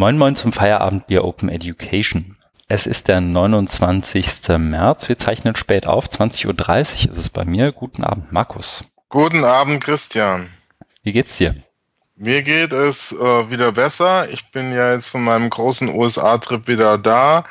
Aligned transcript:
Moin 0.00 0.16
Moin 0.16 0.34
zum 0.34 0.54
Feierabendbier 0.54 1.24
Open 1.24 1.50
Education. 1.50 2.38
Es 2.68 2.86
ist 2.86 3.08
der 3.08 3.20
29. 3.20 4.48
März. 4.56 5.10
Wir 5.10 5.18
zeichnen 5.18 5.56
spät 5.56 5.86
auf. 5.86 6.06
20.30 6.06 6.46
Uhr 6.46 7.12
ist 7.12 7.18
es 7.18 7.28
bei 7.28 7.44
mir. 7.44 7.70
Guten 7.70 8.02
Abend, 8.02 8.32
Markus. 8.32 8.84
Guten 9.10 9.44
Abend, 9.44 9.84
Christian. 9.84 10.48
Wie 11.02 11.12
geht's 11.12 11.36
dir? 11.36 11.54
Mir 12.16 12.42
geht 12.42 12.72
es 12.72 13.12
äh, 13.12 13.50
wieder 13.50 13.72
besser. 13.72 14.26
Ich 14.30 14.50
bin 14.50 14.72
ja 14.72 14.94
jetzt 14.94 15.08
von 15.08 15.22
meinem 15.22 15.50
großen 15.50 15.90
USA-Trip 15.90 16.66
wieder 16.66 16.96
da 16.96 17.44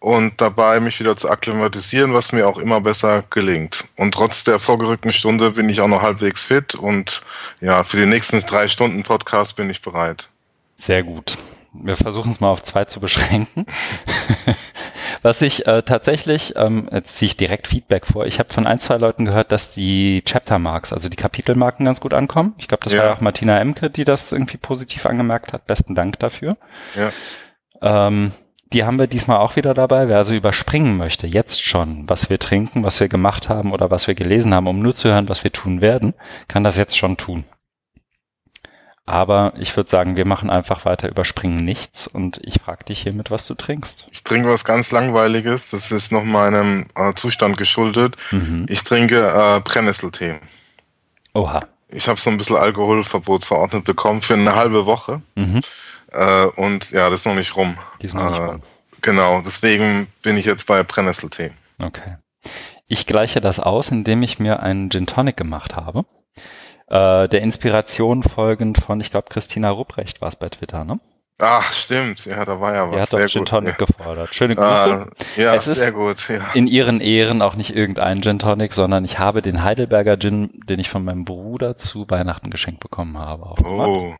und 0.00 0.40
dabei, 0.40 0.80
mich 0.80 0.98
wieder 0.98 1.16
zu 1.16 1.30
akklimatisieren, 1.30 2.14
was 2.14 2.32
mir 2.32 2.48
auch 2.48 2.58
immer 2.58 2.80
besser 2.80 3.22
gelingt. 3.30 3.84
Und 3.96 4.12
trotz 4.12 4.42
der 4.42 4.58
vorgerückten 4.58 5.12
Stunde 5.12 5.52
bin 5.52 5.68
ich 5.68 5.80
auch 5.80 5.86
noch 5.86 6.02
halbwegs 6.02 6.42
fit 6.42 6.74
und 6.74 7.22
ja, 7.60 7.84
für 7.84 7.98
die 7.98 8.06
nächsten 8.06 8.40
drei 8.40 8.66
Stunden 8.66 9.04
Podcast 9.04 9.54
bin 9.54 9.70
ich 9.70 9.80
bereit. 9.80 10.28
Sehr 10.74 11.04
gut 11.04 11.38
wir 11.72 11.96
versuchen 11.96 12.32
es 12.32 12.40
mal 12.40 12.50
auf 12.50 12.62
zwei 12.62 12.84
zu 12.84 13.00
beschränken. 13.00 13.66
Was 15.22 15.40
ich 15.40 15.66
äh, 15.66 15.82
tatsächlich, 15.82 16.54
ähm, 16.56 16.88
jetzt 16.92 17.16
ziehe 17.16 17.28
ich 17.28 17.36
direkt 17.36 17.66
Feedback 17.66 18.06
vor. 18.06 18.26
Ich 18.26 18.38
habe 18.38 18.52
von 18.52 18.66
ein, 18.66 18.80
zwei 18.80 18.96
Leuten 18.96 19.24
gehört, 19.24 19.52
dass 19.52 19.72
die 19.72 20.22
Chapter 20.24 20.58
Marks, 20.58 20.92
also 20.92 21.08
die 21.08 21.16
Kapitelmarken 21.16 21.86
ganz 21.86 22.00
gut 22.00 22.12
ankommen. 22.12 22.54
Ich 22.58 22.68
glaube, 22.68 22.84
das 22.84 22.92
ja. 22.92 23.04
war 23.04 23.12
auch 23.12 23.20
Martina 23.20 23.58
Emke, 23.60 23.88
die 23.88 24.04
das 24.04 24.32
irgendwie 24.32 24.56
positiv 24.56 25.06
angemerkt 25.06 25.52
hat. 25.52 25.66
Besten 25.66 25.94
Dank 25.94 26.18
dafür. 26.18 26.56
Ja. 26.96 28.08
Ähm, 28.08 28.32
die 28.72 28.84
haben 28.84 28.98
wir 28.98 29.06
diesmal 29.06 29.38
auch 29.38 29.56
wieder 29.56 29.74
dabei. 29.74 30.08
Wer 30.08 30.18
also 30.18 30.34
überspringen 30.34 30.96
möchte, 30.96 31.26
jetzt 31.26 31.64
schon, 31.64 32.08
was 32.08 32.30
wir 32.30 32.38
trinken, 32.38 32.84
was 32.84 33.00
wir 33.00 33.08
gemacht 33.08 33.48
haben 33.48 33.72
oder 33.72 33.90
was 33.90 34.06
wir 34.06 34.14
gelesen 34.14 34.54
haben, 34.54 34.66
um 34.66 34.80
nur 34.80 34.94
zu 34.94 35.12
hören, 35.12 35.28
was 35.28 35.44
wir 35.44 35.52
tun 35.52 35.80
werden, 35.80 36.14
kann 36.48 36.64
das 36.64 36.76
jetzt 36.76 36.96
schon 36.96 37.16
tun. 37.16 37.44
Aber 39.04 39.54
ich 39.56 39.76
würde 39.76 39.90
sagen, 39.90 40.16
wir 40.16 40.26
machen 40.26 40.48
einfach 40.48 40.84
weiter, 40.84 41.08
überspringen 41.08 41.64
nichts 41.64 42.06
und 42.06 42.40
ich 42.44 42.60
frage 42.62 42.84
dich 42.84 43.02
hiermit, 43.02 43.30
was 43.32 43.46
du 43.46 43.54
trinkst. 43.54 44.06
Ich 44.12 44.22
trinke 44.22 44.48
was 44.48 44.64
ganz 44.64 44.92
Langweiliges, 44.92 45.70
das 45.70 45.90
ist 45.90 46.12
noch 46.12 46.24
meinem 46.24 46.86
äh, 46.94 47.12
Zustand 47.14 47.56
geschuldet. 47.56 48.16
Mhm. 48.30 48.66
Ich 48.68 48.84
trinke 48.84 49.26
äh, 49.26 49.60
Brennnesseltee. 49.60 50.38
Oha. 51.34 51.60
Ich 51.88 52.08
habe 52.08 52.18
so 52.18 52.30
ein 52.30 52.38
bisschen 52.38 52.56
Alkoholverbot 52.56 53.44
verordnet 53.44 53.84
bekommen 53.84 54.22
für 54.22 54.34
eine 54.34 54.54
halbe 54.54 54.86
Woche. 54.86 55.20
Mhm. 55.34 55.60
Äh, 56.12 56.44
und 56.56 56.90
ja, 56.92 57.10
das 57.10 57.20
ist 57.20 57.26
noch 57.26 57.34
nicht 57.34 57.56
rum. 57.56 57.76
Die 58.00 58.06
ist 58.06 58.14
noch 58.14 58.30
nicht 58.30 58.38
äh, 58.38 58.44
rum. 58.44 58.62
Genau, 59.02 59.42
deswegen 59.44 60.06
bin 60.22 60.36
ich 60.36 60.46
jetzt 60.46 60.66
bei 60.66 60.84
Brennnesseltee. 60.84 61.50
Okay. 61.82 62.16
Ich 62.86 63.06
gleiche 63.06 63.40
das 63.40 63.58
aus, 63.58 63.90
indem 63.90 64.22
ich 64.22 64.38
mir 64.38 64.60
einen 64.60 64.90
Gin 64.90 65.06
Tonic 65.06 65.36
gemacht 65.36 65.74
habe 65.74 66.04
äh, 66.92 67.26
der 67.26 67.40
Inspiration 67.40 68.22
folgend 68.22 68.76
von, 68.76 69.00
ich 69.00 69.10
glaube, 69.10 69.28
Christina 69.30 69.70
Rupprecht 69.70 70.20
war 70.20 70.28
es 70.28 70.36
bei 70.36 70.50
Twitter, 70.50 70.84
ne? 70.84 70.96
Ach, 71.38 71.72
stimmt. 71.72 72.26
Ja, 72.26 72.44
da 72.44 72.60
war 72.60 72.74
ja 72.74 72.88
was. 72.88 72.94
Er 72.94 73.02
hat 73.02 73.12
doch 73.14 73.32
Gin 73.32 73.46
Tonic 73.46 73.80
ja. 73.80 73.86
gefordert. 73.86 74.32
Schöne 74.34 74.56
ah, 74.58 74.84
Grüße. 74.84 75.10
Ah, 75.10 75.40
ja, 75.40 75.54
es 75.54 75.64
sehr 75.64 75.90
gut. 75.90 76.28
Ja. 76.28 76.40
In 76.54 76.68
ihren 76.68 77.00
Ehren 77.00 77.42
auch 77.42 77.56
nicht 77.56 77.74
irgendein 77.74 78.22
Gin 78.22 78.38
Tonic, 78.38 78.74
sondern 78.74 79.04
ich 79.04 79.18
habe 79.18 79.42
den 79.42 79.64
Heidelberger 79.64 80.18
Gin, 80.18 80.60
den 80.68 80.78
ich 80.78 80.90
von 80.90 81.02
meinem 81.02 81.24
Bruder 81.24 81.76
zu 81.76 82.08
Weihnachten 82.10 82.50
geschenkt 82.50 82.80
bekommen 82.80 83.18
habe. 83.18 83.54
Oh. 83.64 84.14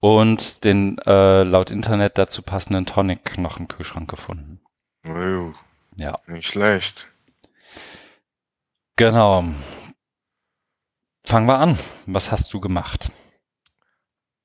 Und 0.00 0.62
den 0.64 0.98
äh, 0.98 1.42
laut 1.42 1.70
Internet 1.70 2.18
dazu 2.18 2.42
passenden 2.42 2.86
Tonic 2.86 3.38
noch 3.38 3.58
im 3.58 3.66
Kühlschrank 3.66 4.08
gefunden. 4.08 4.60
Oh. 5.04 5.52
Ja. 5.96 6.14
Nicht 6.26 6.52
schlecht. 6.52 7.08
Genau. 8.96 9.44
Fangen 11.28 11.46
wir 11.46 11.58
an. 11.58 11.78
Was 12.06 12.32
hast 12.32 12.50
du 12.54 12.58
gemacht? 12.58 13.10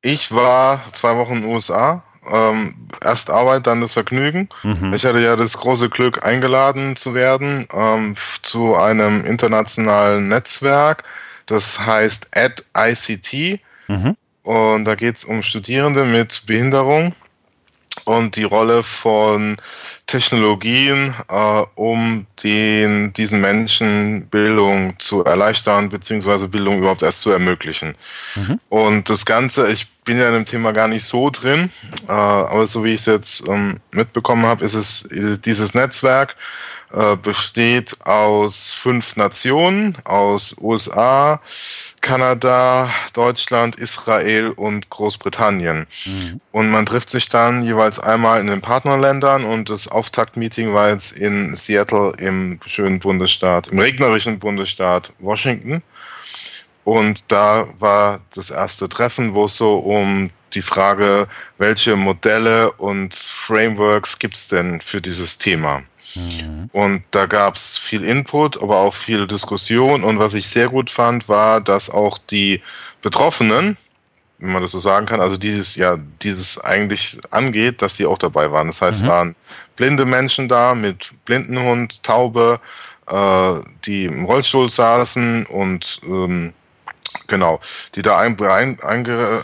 Ich 0.02 0.34
war 0.34 0.82
zwei 0.92 1.16
Wochen 1.16 1.36
in 1.36 1.42
den 1.44 1.54
USA. 1.54 2.04
Ähm, 2.30 2.90
erst 3.02 3.30
Arbeit, 3.30 3.68
dann 3.68 3.80
das 3.80 3.94
Vergnügen. 3.94 4.50
Mhm. 4.64 4.92
Ich 4.94 5.06
hatte 5.06 5.22
ja 5.22 5.38
das 5.38 5.58
große 5.58 5.88
Glück, 5.88 6.26
eingeladen 6.26 6.98
zu 6.98 7.14
werden 7.14 7.66
ähm, 7.74 8.18
zu 8.42 8.76
einem 8.76 9.24
internationalen 9.24 10.28
Netzwerk. 10.28 11.06
Das 11.46 11.80
heißt 11.80 12.32
Ad 12.36 12.64
ICT. 12.78 13.62
Mhm. 13.88 14.18
Und 14.42 14.84
da 14.84 14.96
geht 14.96 15.16
es 15.16 15.24
um 15.24 15.42
Studierende 15.42 16.04
mit 16.04 16.46
Behinderung 16.48 17.16
und 18.06 18.36
die 18.36 18.44
Rolle 18.44 18.84
von 18.84 19.58
Technologien, 20.08 21.14
äh, 21.30 21.64
um 21.76 22.26
den, 22.44 23.14
diesen 23.14 23.42
Menschen 23.42 24.28
Bildung 24.28 24.96
zu 25.00 25.24
erleichtern, 25.24 25.90
beziehungsweise 25.90 26.48
Bildung 26.48 26.80
überhaupt 26.80 27.04
erst 27.04 27.22
zu 27.22 27.32
ermöglichen. 27.32 27.96
Mhm. 28.36 28.60
Und 28.70 29.10
das 29.10 29.26
Ganze, 29.26 29.68
ich 29.70 29.90
bin 30.04 30.18
ja 30.18 30.28
in 30.28 30.34
dem 30.34 30.46
Thema 30.46 30.74
gar 30.74 30.88
nicht 30.88 31.06
so 31.06 31.30
drin, 31.30 31.70
äh, 32.08 32.12
aber 32.12 32.68
so 32.68 32.84
wie 32.84 32.92
ich 32.92 33.02
es 33.02 33.06
jetzt 33.06 33.48
ähm, 33.48 33.80
mitbekommen 33.94 34.46
habe, 34.46 34.66
ist 34.66 34.74
es 34.74 35.08
dieses 35.42 35.74
Netzwerk 35.74 36.36
äh, 36.94 37.16
besteht 37.16 37.98
aus 38.06 38.72
fünf 38.72 39.16
Nationen, 39.16 39.98
aus 40.04 40.56
USA, 40.62 41.42
Kanada, 42.02 42.90
Deutschland, 43.14 43.78
Israel 43.78 44.50
und 44.50 44.90
Großbritannien. 44.90 45.88
Mhm. 46.06 46.42
Und 46.52 46.70
man 46.70 46.86
trifft 46.86 47.10
sich 47.10 47.30
dann 47.30 47.64
jeweils 47.64 48.00
einmal 48.00 48.40
in 48.42 48.48
den 48.48 48.62
Partnerländern 48.62 49.44
und 49.44 49.70
das 49.72 49.88
Auftaktmeeting 49.88 50.74
war 50.74 50.90
jetzt 50.90 51.14
in 51.14 51.56
Seattle 51.56 52.14
im 52.20 52.60
schönen 52.68 53.00
Bundesstaat, 53.00 53.70
im 53.70 53.80
regnerischen 53.80 54.38
Bundesstaat 54.38 55.12
Washington. 55.18 55.82
Und 56.84 57.24
da 57.30 57.66
war 57.80 58.20
das 58.36 58.52
erste 58.52 58.88
Treffen, 58.88 59.34
wo 59.34 59.46
es 59.46 59.58
so 59.58 59.78
um 59.78 60.30
die 60.54 60.62
Frage, 60.62 61.28
welche 61.58 61.96
Modelle 61.96 62.72
und 62.74 63.16
Frameworks 63.16 64.20
gibt 64.20 64.36
es 64.36 64.48
denn 64.48 64.80
für 64.82 65.02
dieses 65.02 65.40
Thema? 65.40 65.84
Mhm. 66.16 66.70
Und 66.72 67.04
da 67.12 67.26
gab 67.26 67.56
es 67.56 67.78
viel 67.78 68.04
Input, 68.04 68.62
aber 68.62 68.78
auch 68.78 68.94
viel 68.94 69.28
Diskussion. 69.28 70.04
Und 70.04 70.20
was 70.20 70.34
ich 70.34 70.48
sehr 70.48 70.70
gut 70.70 70.90
fand, 70.90 71.30
war, 71.30 71.62
dass 71.62 71.90
auch 71.90 72.18
die 72.18 72.62
Betroffenen, 73.02 73.78
wenn 74.40 74.52
man 74.52 74.62
das 74.62 74.72
so 74.72 74.80
sagen 74.80 75.06
kann, 75.06 75.22
also 75.22 75.38
dieses 75.38 75.76
ja 75.76 75.98
dieses 76.22 76.58
eigentlich 76.58 77.18
angeht, 77.32 77.82
dass 77.82 77.98
die 77.98 78.06
auch 78.06 78.18
dabei 78.18 78.52
waren. 78.52 78.68
Das 78.68 78.82
heißt, 78.82 79.04
mhm. 79.04 79.08
waren 79.08 79.36
blinde 79.76 80.06
Menschen 80.06 80.48
da 80.48 80.76
mit 80.76 81.12
Blindenhund, 81.26 82.04
Taube, 82.04 82.60
äh, 83.08 83.54
die 83.86 84.06
im 84.06 84.26
Rollstuhl 84.26 84.70
saßen 84.70 85.46
und 85.48 86.00
ähm, 86.06 86.54
genau, 87.28 87.60
die 87.96 88.02
da 88.02 88.18
ein, 88.18 88.40
ein, 88.42 88.78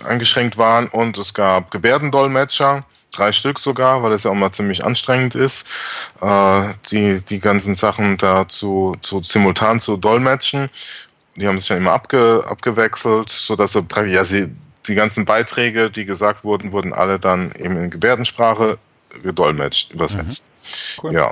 eingeschränkt 0.05 0.57
waren 0.57 0.87
und 0.87 1.17
es 1.17 1.33
gab 1.33 1.71
Gebärdendolmetscher 1.71 2.85
drei 3.11 3.31
Stück 3.31 3.59
sogar, 3.59 4.03
weil 4.03 4.11
es 4.11 4.23
ja 4.23 4.31
auch 4.31 4.35
mal 4.35 4.51
ziemlich 4.51 4.85
anstrengend 4.85 5.35
ist, 5.35 5.65
äh, 6.21 6.73
die, 6.91 7.21
die 7.21 7.39
ganzen 7.39 7.75
Sachen 7.75 8.17
da 8.17 8.47
zu, 8.47 8.93
zu 9.01 9.21
simultan 9.23 9.79
zu 9.79 9.97
dolmetschen. 9.97 10.69
Die 11.35 11.47
haben 11.47 11.59
sich 11.59 11.67
dann 11.67 11.77
immer 11.77 11.93
abge, 11.93 12.43
abgewechselt, 12.47 13.29
sodass 13.29 13.71
so, 13.71 13.85
ja, 14.05 14.25
sie, 14.25 14.49
die 14.87 14.95
ganzen 14.95 15.25
Beiträge, 15.25 15.89
die 15.89 16.05
gesagt 16.05 16.43
wurden, 16.43 16.71
wurden 16.71 16.93
alle 16.93 17.19
dann 17.19 17.51
eben 17.57 17.77
in 17.77 17.89
Gebärdensprache 17.89 18.77
gedolmetscht, 19.23 19.91
übersetzt. 19.91 20.45
Mhm. 20.45 21.03
Cool. 21.03 21.13
Ja. 21.13 21.31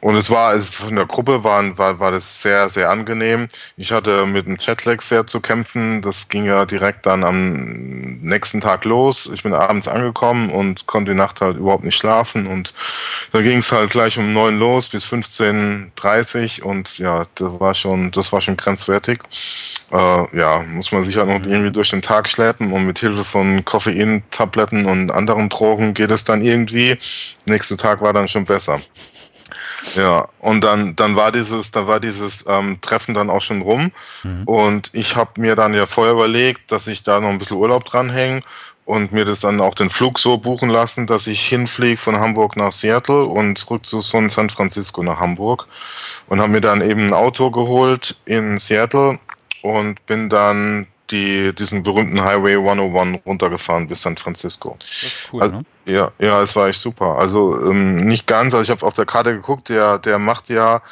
Und 0.00 0.16
es 0.16 0.30
war, 0.30 0.50
also 0.50 0.72
von 0.72 0.96
der 0.96 1.04
Gruppe 1.04 1.44
war, 1.44 1.76
war, 1.76 2.00
war 2.00 2.10
das 2.10 2.40
sehr, 2.40 2.68
sehr 2.70 2.88
angenehm. 2.88 3.48
Ich 3.76 3.92
hatte 3.92 4.24
mit 4.24 4.46
dem 4.46 4.56
Chatlag 4.56 5.02
sehr 5.02 5.26
zu 5.26 5.40
kämpfen. 5.40 6.00
Das 6.00 6.28
ging 6.28 6.44
ja 6.44 6.64
direkt 6.64 7.04
dann 7.04 7.22
am 7.22 8.20
nächsten 8.22 8.60
Tag 8.60 8.84
los. 8.86 9.30
Ich 9.32 9.42
bin 9.42 9.52
abends 9.52 9.88
angekommen 9.88 10.50
und 10.50 10.86
konnte 10.86 11.12
die 11.12 11.18
Nacht 11.18 11.42
halt 11.42 11.58
überhaupt 11.58 11.84
nicht 11.84 11.96
schlafen. 11.96 12.46
Und 12.46 12.72
da 13.32 13.42
ging 13.42 13.58
es 13.58 13.72
halt 13.72 13.90
gleich 13.90 14.16
um 14.18 14.32
neun 14.32 14.58
los 14.58 14.88
bis 14.88 15.04
15.30 15.06 16.62
und 16.62 16.98
ja, 16.98 17.26
das 17.34 17.60
war 17.60 17.74
schon, 17.74 18.10
das 18.10 18.32
war 18.32 18.40
schon 18.40 18.56
grenzwertig. 18.56 19.18
Äh, 19.92 20.38
ja, 20.38 20.62
muss 20.68 20.92
man 20.92 21.04
sich 21.04 21.16
halt 21.16 21.28
noch 21.28 21.46
irgendwie 21.46 21.72
durch 21.72 21.90
den 21.90 22.00
Tag 22.02 22.30
schleppen 22.30 22.72
und 22.72 22.86
mit 22.86 23.00
Hilfe 23.00 23.24
von 23.24 23.64
Koffeintabletten 23.64 24.86
und 24.86 25.10
anderen 25.10 25.48
Drogen 25.48 25.94
geht 25.94 26.10
es 26.10 26.24
dann 26.24 26.40
irgendwie. 26.40 26.96
Nächster 27.44 27.76
Tag 27.76 28.00
war 28.00 28.12
dann 28.12 28.28
schon 28.28 28.44
besser. 28.44 28.80
Ja, 29.94 30.28
und 30.40 30.62
dann, 30.62 30.94
dann 30.96 31.16
war 31.16 31.32
dieses, 31.32 31.70
dann 31.70 31.86
war 31.86 32.00
dieses 32.00 32.44
ähm, 32.48 32.78
Treffen 32.80 33.14
dann 33.14 33.30
auch 33.30 33.42
schon 33.42 33.62
rum. 33.62 33.92
Mhm. 34.22 34.44
Und 34.44 34.90
ich 34.92 35.16
habe 35.16 35.40
mir 35.40 35.56
dann 35.56 35.74
ja 35.74 35.86
vorher 35.86 36.14
überlegt, 36.14 36.70
dass 36.72 36.86
ich 36.86 37.02
da 37.02 37.20
noch 37.20 37.28
ein 37.28 37.38
bisschen 37.38 37.56
Urlaub 37.56 37.84
dranhänge 37.84 38.42
und 38.84 39.12
mir 39.12 39.24
das 39.24 39.40
dann 39.40 39.60
auch 39.60 39.74
den 39.74 39.90
Flug 39.90 40.18
so 40.18 40.38
buchen 40.38 40.68
lassen, 40.68 41.06
dass 41.06 41.26
ich 41.26 41.46
hinfliege 41.46 41.96
von 41.96 42.18
Hamburg 42.18 42.56
nach 42.56 42.72
Seattle 42.72 43.24
und 43.24 43.56
zurück 43.56 43.86
zu 43.86 44.00
von 44.00 44.28
San 44.28 44.50
Francisco 44.50 45.02
nach 45.02 45.20
Hamburg. 45.20 45.66
Und 46.28 46.40
habe 46.40 46.50
mir 46.50 46.60
dann 46.60 46.80
eben 46.80 47.08
ein 47.08 47.12
Auto 47.12 47.50
geholt 47.50 48.16
in 48.24 48.58
Seattle 48.58 49.18
und 49.62 50.04
bin 50.06 50.28
dann 50.28 50.86
die, 51.10 51.54
diesen 51.54 51.82
berühmten 51.82 52.22
Highway 52.22 52.56
101 52.56 53.20
runtergefahren 53.26 53.86
bis 53.86 54.02
San 54.02 54.16
Francisco. 54.16 54.76
Das 54.78 55.02
ist 55.02 55.28
cool, 55.32 55.42
also, 55.42 55.56
ne? 55.56 55.64
Ja, 55.90 56.12
ja, 56.18 56.40
es 56.42 56.54
war 56.54 56.68
echt 56.68 56.80
super. 56.80 57.18
Also 57.18 57.60
ähm, 57.68 57.96
nicht 57.96 58.26
ganz, 58.26 58.54
also 58.54 58.62
ich 58.62 58.70
habe 58.70 58.86
auf 58.86 58.94
der 58.94 59.06
Karte 59.06 59.34
geguckt, 59.34 59.68
der, 59.68 59.98
der 59.98 60.18
macht 60.18 60.48
ja 60.48 60.82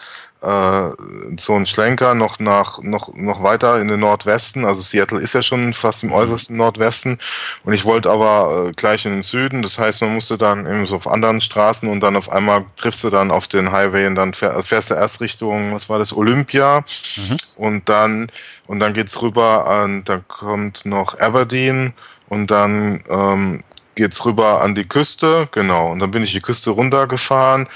äh, 0.40 0.90
so 1.36 1.54
ein 1.54 1.66
Schlenker 1.66 2.14
noch 2.14 2.38
nach 2.38 2.78
noch 2.82 3.12
noch 3.14 3.42
weiter 3.42 3.80
in 3.80 3.88
den 3.88 4.00
Nordwesten. 4.00 4.64
Also 4.64 4.82
Seattle 4.82 5.20
ist 5.20 5.34
ja 5.34 5.42
schon 5.42 5.74
fast 5.74 6.04
im 6.04 6.12
äußersten 6.12 6.56
Nordwesten 6.56 7.18
und 7.64 7.72
ich 7.72 7.84
wollte 7.84 8.10
aber 8.10 8.68
äh, 8.68 8.72
gleich 8.72 9.04
in 9.04 9.12
den 9.12 9.22
Süden. 9.22 9.62
Das 9.62 9.78
heißt, 9.78 10.00
man 10.02 10.14
musste 10.14 10.38
dann 10.38 10.66
eben 10.66 10.86
so 10.86 10.96
auf 10.96 11.08
anderen 11.08 11.40
Straßen 11.40 11.88
und 11.88 12.00
dann 12.00 12.16
auf 12.16 12.30
einmal 12.30 12.64
triffst 12.76 13.02
du 13.04 13.10
dann 13.10 13.30
auf 13.30 13.48
den 13.48 13.72
Highway 13.72 14.06
und 14.06 14.14
dann 14.14 14.34
fährst 14.34 14.90
du 14.90 14.94
erst 14.94 15.20
Richtung, 15.20 15.74
was 15.74 15.88
war 15.88 15.98
das, 15.98 16.12
Olympia 16.12 16.84
mhm. 17.16 17.36
und 17.56 17.88
dann 17.88 18.30
und 18.66 18.80
dann 18.80 18.92
geht's 18.92 19.20
rüber 19.22 19.66
an, 19.66 20.04
dann 20.04 20.26
kommt 20.28 20.86
noch 20.86 21.18
Aberdeen 21.18 21.94
und 22.28 22.50
dann 22.50 23.02
ähm, 23.08 23.64
geht's 23.98 24.24
rüber 24.24 24.62
an 24.62 24.74
die 24.74 24.88
Küste, 24.88 25.48
genau. 25.50 25.92
Und 25.92 25.98
dann 25.98 26.10
bin 26.10 26.22
ich 26.22 26.32
die 26.32 26.40
Küste 26.40 26.70
runtergefahren 26.70 27.68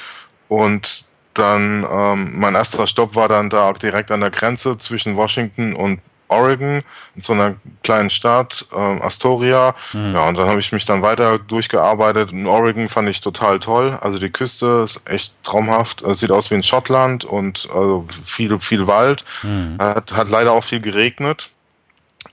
und 0.48 1.04
dann 1.34 1.86
ähm, 1.90 2.32
mein 2.34 2.54
erster 2.54 2.86
Stopp 2.86 3.14
war 3.14 3.28
dann 3.28 3.50
da 3.50 3.72
direkt 3.72 4.10
an 4.10 4.20
der 4.20 4.30
Grenze 4.30 4.78
zwischen 4.78 5.16
Washington 5.16 5.74
und 5.74 6.00
Oregon, 6.28 6.82
in 7.14 7.20
so 7.20 7.34
einer 7.34 7.56
kleinen 7.82 8.10
Stadt, 8.10 8.64
ähm, 8.74 9.02
Astoria. 9.02 9.74
Mhm. 9.92 10.14
Ja, 10.14 10.28
und 10.28 10.38
dann 10.38 10.48
habe 10.48 10.60
ich 10.60 10.72
mich 10.72 10.86
dann 10.86 11.02
weiter 11.02 11.38
durchgearbeitet. 11.38 12.32
In 12.32 12.46
Oregon 12.46 12.88
fand 12.88 13.08
ich 13.08 13.20
total 13.20 13.60
toll. 13.60 13.98
Also 14.00 14.18
die 14.18 14.30
Küste 14.30 14.82
ist 14.84 15.02
echt 15.04 15.34
traumhaft. 15.42 16.02
Es 16.02 16.20
sieht 16.20 16.30
aus 16.30 16.50
wie 16.50 16.54
in 16.54 16.62
Schottland 16.62 17.24
und 17.24 17.68
also 17.72 18.06
viel, 18.24 18.58
viel 18.60 18.86
Wald. 18.86 19.24
Mhm. 19.42 19.76
Hat, 19.78 20.12
hat 20.12 20.30
leider 20.30 20.52
auch 20.52 20.64
viel 20.64 20.80
geregnet. 20.80 21.50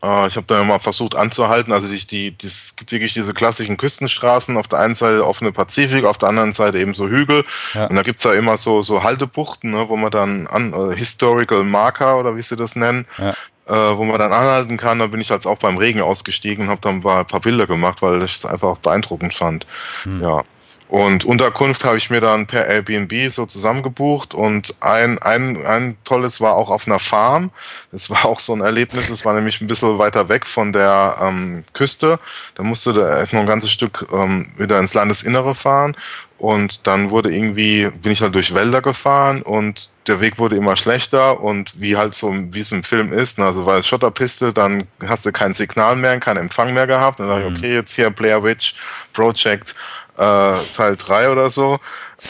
Äh, 0.04 0.28
ich 0.28 0.36
habe 0.36 0.46
da 0.48 0.64
mal 0.64 0.80
versucht 0.80 1.16
anzuhalten. 1.16 1.74
Also 1.74 1.88
die, 1.88 2.06
die, 2.06 2.32
die, 2.32 2.48
es 2.48 2.76
gibt 2.76 2.92
wirklich 2.92 3.14
diese 3.14 3.34
klassischen 3.34 3.78
Küstenstraßen. 3.78 4.58
Auf 4.58 4.68
der 4.68 4.80
einen 4.80 4.96
Seite 4.96 5.26
offene 5.26 5.52
Pazifik, 5.52 6.06
auf 6.06 6.18
der 6.18 6.30
anderen 6.30 6.54
Seite 6.54 6.80
eben 6.80 6.94
so 6.94 7.08
Hügel. 7.08 7.46
Ja. 7.74 7.88
Und 7.88 7.96
da 7.96 8.02
gibt's 8.02 8.24
ja 8.24 8.34
immer 8.34 8.58
so, 8.58 8.82
so 8.82 9.04
Haltebuchten, 9.04 9.72
ne, 9.72 9.86
wo 9.88 9.96
man 9.96 10.12
dann 10.12 10.48
an 10.48 10.74
äh, 10.74 10.96
Historical 10.96 11.64
Marker 11.64 12.18
oder 12.20 12.36
wie 12.36 12.42
sie 12.42 12.56
das 12.56 12.76
nennen, 12.76 13.06
ja. 13.18 13.30
äh, 13.68 13.98
wo 13.98 14.04
man 14.04 14.20
dann 14.20 14.34
anhalten 14.34 14.78
kann. 14.78 15.00
Da 15.00 15.08
bin 15.08 15.22
ich 15.22 15.32
als 15.32 15.46
auch 15.46 15.58
beim 15.58 15.78
Regen 15.78 16.02
ausgestiegen 16.02 16.66
und 16.66 16.72
habe 16.72 16.82
dann 16.82 16.96
ein 17.06 17.26
paar 17.26 17.42
Bilder 17.42 17.68
gemacht, 17.68 18.02
weil 18.02 18.24
ich 18.24 18.36
es 18.36 18.46
einfach 18.46 18.78
beeindruckend 18.78 19.34
fand. 19.34 19.66
Hm. 20.04 20.22
Ja. 20.22 20.44
Und 20.90 21.24
Unterkunft 21.24 21.86
habe 21.86 22.00
ich 22.00 22.10
mir 22.10 22.20
dann 22.20 22.48
per 22.48 22.66
Airbnb 22.66 23.32
so 23.32 23.46
zusammengebucht 23.46 24.34
und 24.34 24.74
ein, 24.82 25.20
ein, 25.20 25.64
ein 25.64 25.98
tolles 26.04 26.42
war 26.42 26.56
auch 26.56 26.72
auf 26.72 26.88
einer 26.88 26.98
Farm. 26.98 27.52
Das 27.92 28.10
war 28.10 28.26
auch 28.26 28.40
so 28.40 28.54
ein 28.54 28.62
Erlebnis. 28.62 29.08
Das 29.08 29.24
war 29.24 29.36
nämlich 29.36 29.62
ein 29.62 29.68
bisschen 29.68 30.00
weiter 30.00 30.30
weg 30.30 30.48
von 30.48 30.74
der 30.74 31.18
ähm, 31.22 31.64
Küste. 31.74 32.20
Da 32.56 32.64
musste 32.64 32.94
da 32.94 33.20
erstmal 33.20 33.44
ein 33.44 33.48
ganzes 33.48 33.70
Stück 33.70 34.08
ähm, 34.12 34.52
wieder 34.58 34.80
ins 34.80 34.96
Landesinnere 34.96 35.54
fahren. 35.54 35.96
Und 36.40 36.88
dann 36.88 37.10
wurde 37.10 37.34
irgendwie, 37.34 37.90
bin 37.90 38.14
ich 38.14 38.22
halt 38.22 38.34
durch 38.34 38.54
Wälder 38.54 38.82
gefahren 38.82 39.42
und 39.42 39.90
der 40.08 40.22
Weg 40.22 40.40
wurde 40.40 40.56
immer 40.56 40.78
schlechter 40.78 41.42
und 41.42 41.80
wie 41.82 41.98
halt 41.98 42.16
so, 42.16 42.34
wie 42.34 42.62
es 42.62 42.72
im 42.72 42.86
Film 42.86 43.12
ist, 43.12 43.38
ne, 43.38 43.46
also 43.46 43.66
weil 43.66 43.82
es 43.82 43.88
Schotterpiste, 43.88 44.54
dann 44.54 44.88
hast 45.06 45.26
du 45.26 45.34
kein 45.34 45.54
Signal 45.54 45.98
mehr, 45.98 46.18
keinen 46.22 46.38
Empfang 46.38 46.74
mehr 46.74 46.88
gehabt. 46.88 47.20
Dann 47.20 47.28
dachte 47.28 47.42
ich, 47.42 47.50
mhm. 47.50 47.56
okay, 47.58 47.74
jetzt 47.74 47.94
hier 47.94 48.10
Blair 48.10 48.42
Witch 48.42 48.76
Project 49.12 49.76
äh, 50.18 50.54
Teil 50.76 50.96
3 50.98 51.30
oder 51.30 51.50
so. 51.50 51.78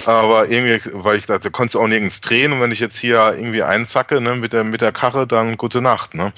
Aber 0.05 0.49
irgendwie, 0.49 0.79
weil 0.93 1.17
ich 1.17 1.27
dachte, 1.27 1.51
konntest 1.51 1.75
du 1.75 1.81
auch 1.81 1.87
nirgends 1.87 2.19
drehen 2.21 2.51
und 2.51 2.61
wenn 2.61 2.71
ich 2.71 2.79
jetzt 2.79 2.97
hier 2.97 3.35
irgendwie 3.35 3.63
einzacke 3.63 4.21
ne, 4.21 4.35
mit, 4.35 4.53
der, 4.53 4.63
mit 4.63 4.81
der 4.81 4.91
Karre, 4.91 5.27
dann 5.27 5.55
gute 5.57 5.81
Nacht. 5.81 6.15
Ne? 6.15 6.33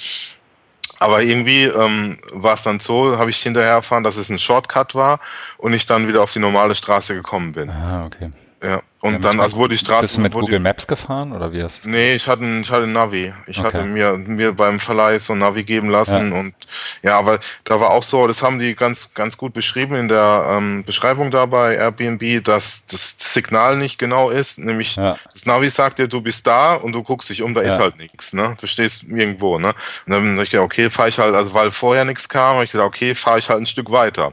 Aber 1.01 1.23
irgendwie 1.23 1.63
ähm, 1.63 2.19
war 2.31 2.53
es 2.53 2.61
dann 2.61 2.79
so, 2.79 3.17
habe 3.17 3.31
ich 3.31 3.37
hinterher 3.37 3.71
erfahren, 3.71 4.03
dass 4.03 4.17
es 4.17 4.29
ein 4.29 4.37
Shortcut 4.37 4.93
war 4.93 5.19
und 5.57 5.73
ich 5.73 5.87
dann 5.87 6.07
wieder 6.07 6.21
auf 6.21 6.31
die 6.31 6.37
normale 6.37 6.75
Straße 6.75 7.15
gekommen 7.15 7.53
bin. 7.53 7.71
Ah, 7.71 8.05
okay. 8.05 8.29
Ja. 8.61 8.83
Und 9.01 9.13
ja, 9.13 9.19
dann, 9.19 9.39
also 9.39 9.57
wurde 9.57 9.75
die 9.75 9.79
Straße. 9.79 10.01
Bist 10.01 10.17
du 10.17 10.21
mit 10.21 10.33
Google 10.33 10.59
Maps 10.59 10.85
gefahren 10.85 11.31
oder 11.31 11.51
wie 11.51 11.63
hast 11.63 11.85
du 11.85 11.89
Nee, 11.89 12.13
ich 12.13 12.27
hatte, 12.27 12.43
ich 12.43 12.69
hatte 12.69 12.83
ein 12.83 12.93
Navi. 12.93 13.33
Ich 13.47 13.59
okay. 13.59 13.67
hatte 13.67 13.83
mir, 13.85 14.15
mir 14.17 14.53
beim 14.53 14.79
Verleih 14.79 15.17
so 15.17 15.33
ein 15.33 15.39
Navi 15.39 15.63
geben 15.63 15.89
lassen 15.89 16.31
ja. 16.31 16.39
und 16.39 16.53
ja, 17.01 17.17
aber 17.17 17.39
da 17.63 17.79
war 17.79 17.89
auch 17.89 18.03
so, 18.03 18.27
das 18.27 18.43
haben 18.43 18.59
die 18.59 18.75
ganz, 18.75 19.13
ganz 19.15 19.37
gut 19.37 19.53
beschrieben 19.53 19.95
in 19.95 20.07
der 20.07 20.45
ähm, 20.49 20.83
Beschreibung 20.85 21.31
da 21.31 21.47
bei 21.47 21.75
Airbnb, 21.75 22.43
dass 22.43 22.85
das 22.85 23.15
Signal 23.17 23.77
nicht 23.77 23.97
genau 23.97 24.29
ist. 24.29 24.59
Nämlich 24.59 24.97
ja. 24.97 25.17
das 25.33 25.45
Navi 25.47 25.69
sagt 25.69 25.97
dir, 25.97 26.07
du 26.07 26.21
bist 26.21 26.45
da 26.45 26.75
und 26.75 26.91
du 26.93 27.01
guckst 27.01 27.29
dich 27.29 27.41
um, 27.41 27.55
da 27.55 27.61
ist 27.61 27.79
halt 27.79 27.97
nichts, 27.97 28.33
ne? 28.33 28.55
Du 28.59 28.67
stehst 28.67 29.03
irgendwo, 29.03 29.57
ne? 29.57 29.69
Und 30.05 30.13
dann 30.13 30.33
habe 30.33 30.43
ich 30.43 30.51
gedacht, 30.51 30.65
okay, 30.65 30.89
fahre 30.91 31.09
ich 31.09 31.17
halt, 31.17 31.33
also 31.33 31.53
weil 31.55 31.71
vorher 31.71 32.05
nichts 32.05 32.29
kam, 32.29 32.55
habe 32.55 32.65
ich 32.65 32.71
gedacht, 32.71 32.87
okay, 32.87 33.15
fahre 33.15 33.39
ich 33.39 33.49
halt 33.49 33.61
ein 33.61 33.65
Stück 33.65 33.91
weiter. 33.91 34.31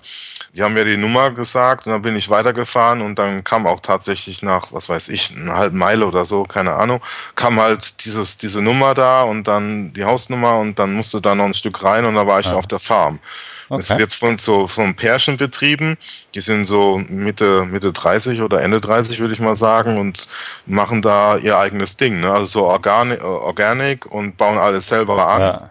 Die 0.58 0.64
haben 0.64 0.74
mir 0.74 0.84
die 0.84 0.96
Nummer 0.96 1.30
gesagt 1.30 1.86
und 1.86 1.92
dann 1.92 2.02
bin 2.02 2.16
ich 2.16 2.30
weitergefahren 2.30 3.00
und 3.00 3.16
dann 3.16 3.44
kam 3.44 3.64
auch 3.64 3.78
tatsächlich 3.78 4.42
nach, 4.42 4.72
was 4.72 4.88
weiß 4.88 5.08
ich, 5.08 5.30
einer 5.36 5.54
halben 5.54 5.78
Meile 5.78 6.04
oder 6.04 6.24
so, 6.24 6.42
keine 6.42 6.72
Ahnung, 6.72 7.00
kam 7.36 7.60
halt 7.60 8.04
dieses, 8.04 8.38
diese 8.38 8.60
Nummer 8.60 8.92
da 8.92 9.22
und 9.22 9.46
dann 9.46 9.92
die 9.92 10.04
Hausnummer 10.04 10.58
und 10.58 10.76
dann 10.80 10.94
musste 10.94 11.20
da 11.20 11.36
noch 11.36 11.44
ein 11.44 11.54
Stück 11.54 11.84
rein 11.84 12.04
und 12.04 12.16
da 12.16 12.26
war 12.26 12.40
ich 12.40 12.46
ja. 12.46 12.54
auf 12.54 12.66
der 12.66 12.80
Farm. 12.80 13.20
Okay. 13.68 13.80
Es 13.80 13.90
wird 13.90 14.12
von 14.12 14.36
so 14.38 14.66
von 14.66 14.96
Pärchen 14.96 15.36
betrieben, 15.36 15.96
die 16.34 16.40
sind 16.40 16.64
so 16.64 17.00
Mitte 17.08 17.64
Mitte 17.64 17.92
30 17.92 18.42
oder 18.42 18.60
Ende 18.60 18.80
30 18.80 19.20
würde 19.20 19.34
ich 19.34 19.40
mal 19.40 19.54
sagen 19.54 19.96
und 19.96 20.26
machen 20.66 21.02
da 21.02 21.36
ihr 21.36 21.56
eigenes 21.56 21.96
Ding, 21.96 22.18
ne? 22.18 22.32
also 22.32 22.46
so 22.46 22.64
Organic, 22.64 23.22
Organic 23.22 24.06
und 24.06 24.36
bauen 24.36 24.58
alles 24.58 24.88
selber 24.88 25.24
an, 25.24 25.40
ja. 25.40 25.70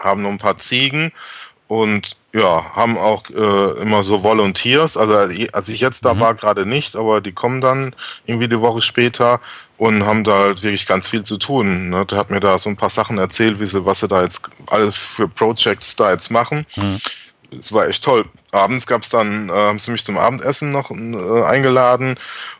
haben 0.00 0.20
nur 0.20 0.32
ein 0.32 0.38
paar 0.38 0.58
Ziegen 0.58 1.12
und 1.68 2.16
ja, 2.34 2.64
haben 2.74 2.98
auch 2.98 3.28
äh, 3.30 3.82
immer 3.82 4.02
so 4.02 4.24
Volunteers. 4.24 4.96
Also 4.96 5.14
als 5.52 5.68
ich 5.68 5.80
jetzt 5.80 6.04
da 6.04 6.14
mhm. 6.14 6.20
war, 6.20 6.34
gerade 6.34 6.66
nicht, 6.66 6.96
aber 6.96 7.20
die 7.20 7.32
kommen 7.32 7.60
dann 7.60 7.94
irgendwie 8.26 8.48
die 8.48 8.60
Woche 8.60 8.82
später 8.82 9.40
und 9.76 10.04
haben 10.04 10.24
da 10.24 10.38
halt 10.38 10.62
wirklich 10.62 10.86
ganz 10.86 11.06
viel 11.06 11.22
zu 11.22 11.36
tun. 11.36 11.90
Ne? 11.90 12.06
Der 12.06 12.18
hat 12.18 12.30
mir 12.30 12.40
da 12.40 12.58
so 12.58 12.70
ein 12.70 12.76
paar 12.76 12.90
Sachen 12.90 13.18
erzählt, 13.18 13.60
wie 13.60 13.66
sie, 13.66 13.84
was 13.84 14.00
sie 14.00 14.08
da 14.08 14.22
jetzt 14.22 14.48
alles 14.66 14.96
für 14.96 15.28
Projects 15.28 15.94
da 15.94 16.10
jetzt 16.10 16.30
machen. 16.30 16.66
Mhm. 16.76 16.98
Es 17.58 17.72
war 17.72 17.86
echt 17.86 18.02
toll. 18.02 18.26
Abends 18.50 18.86
gab's 18.86 19.08
dann, 19.10 19.48
äh, 19.48 19.52
haben 19.52 19.78
sie 19.78 19.90
mich 19.90 20.04
zum 20.04 20.18
Abendessen 20.18 20.72
noch 20.72 20.90
äh, 20.90 21.42
eingeladen 21.44 22.16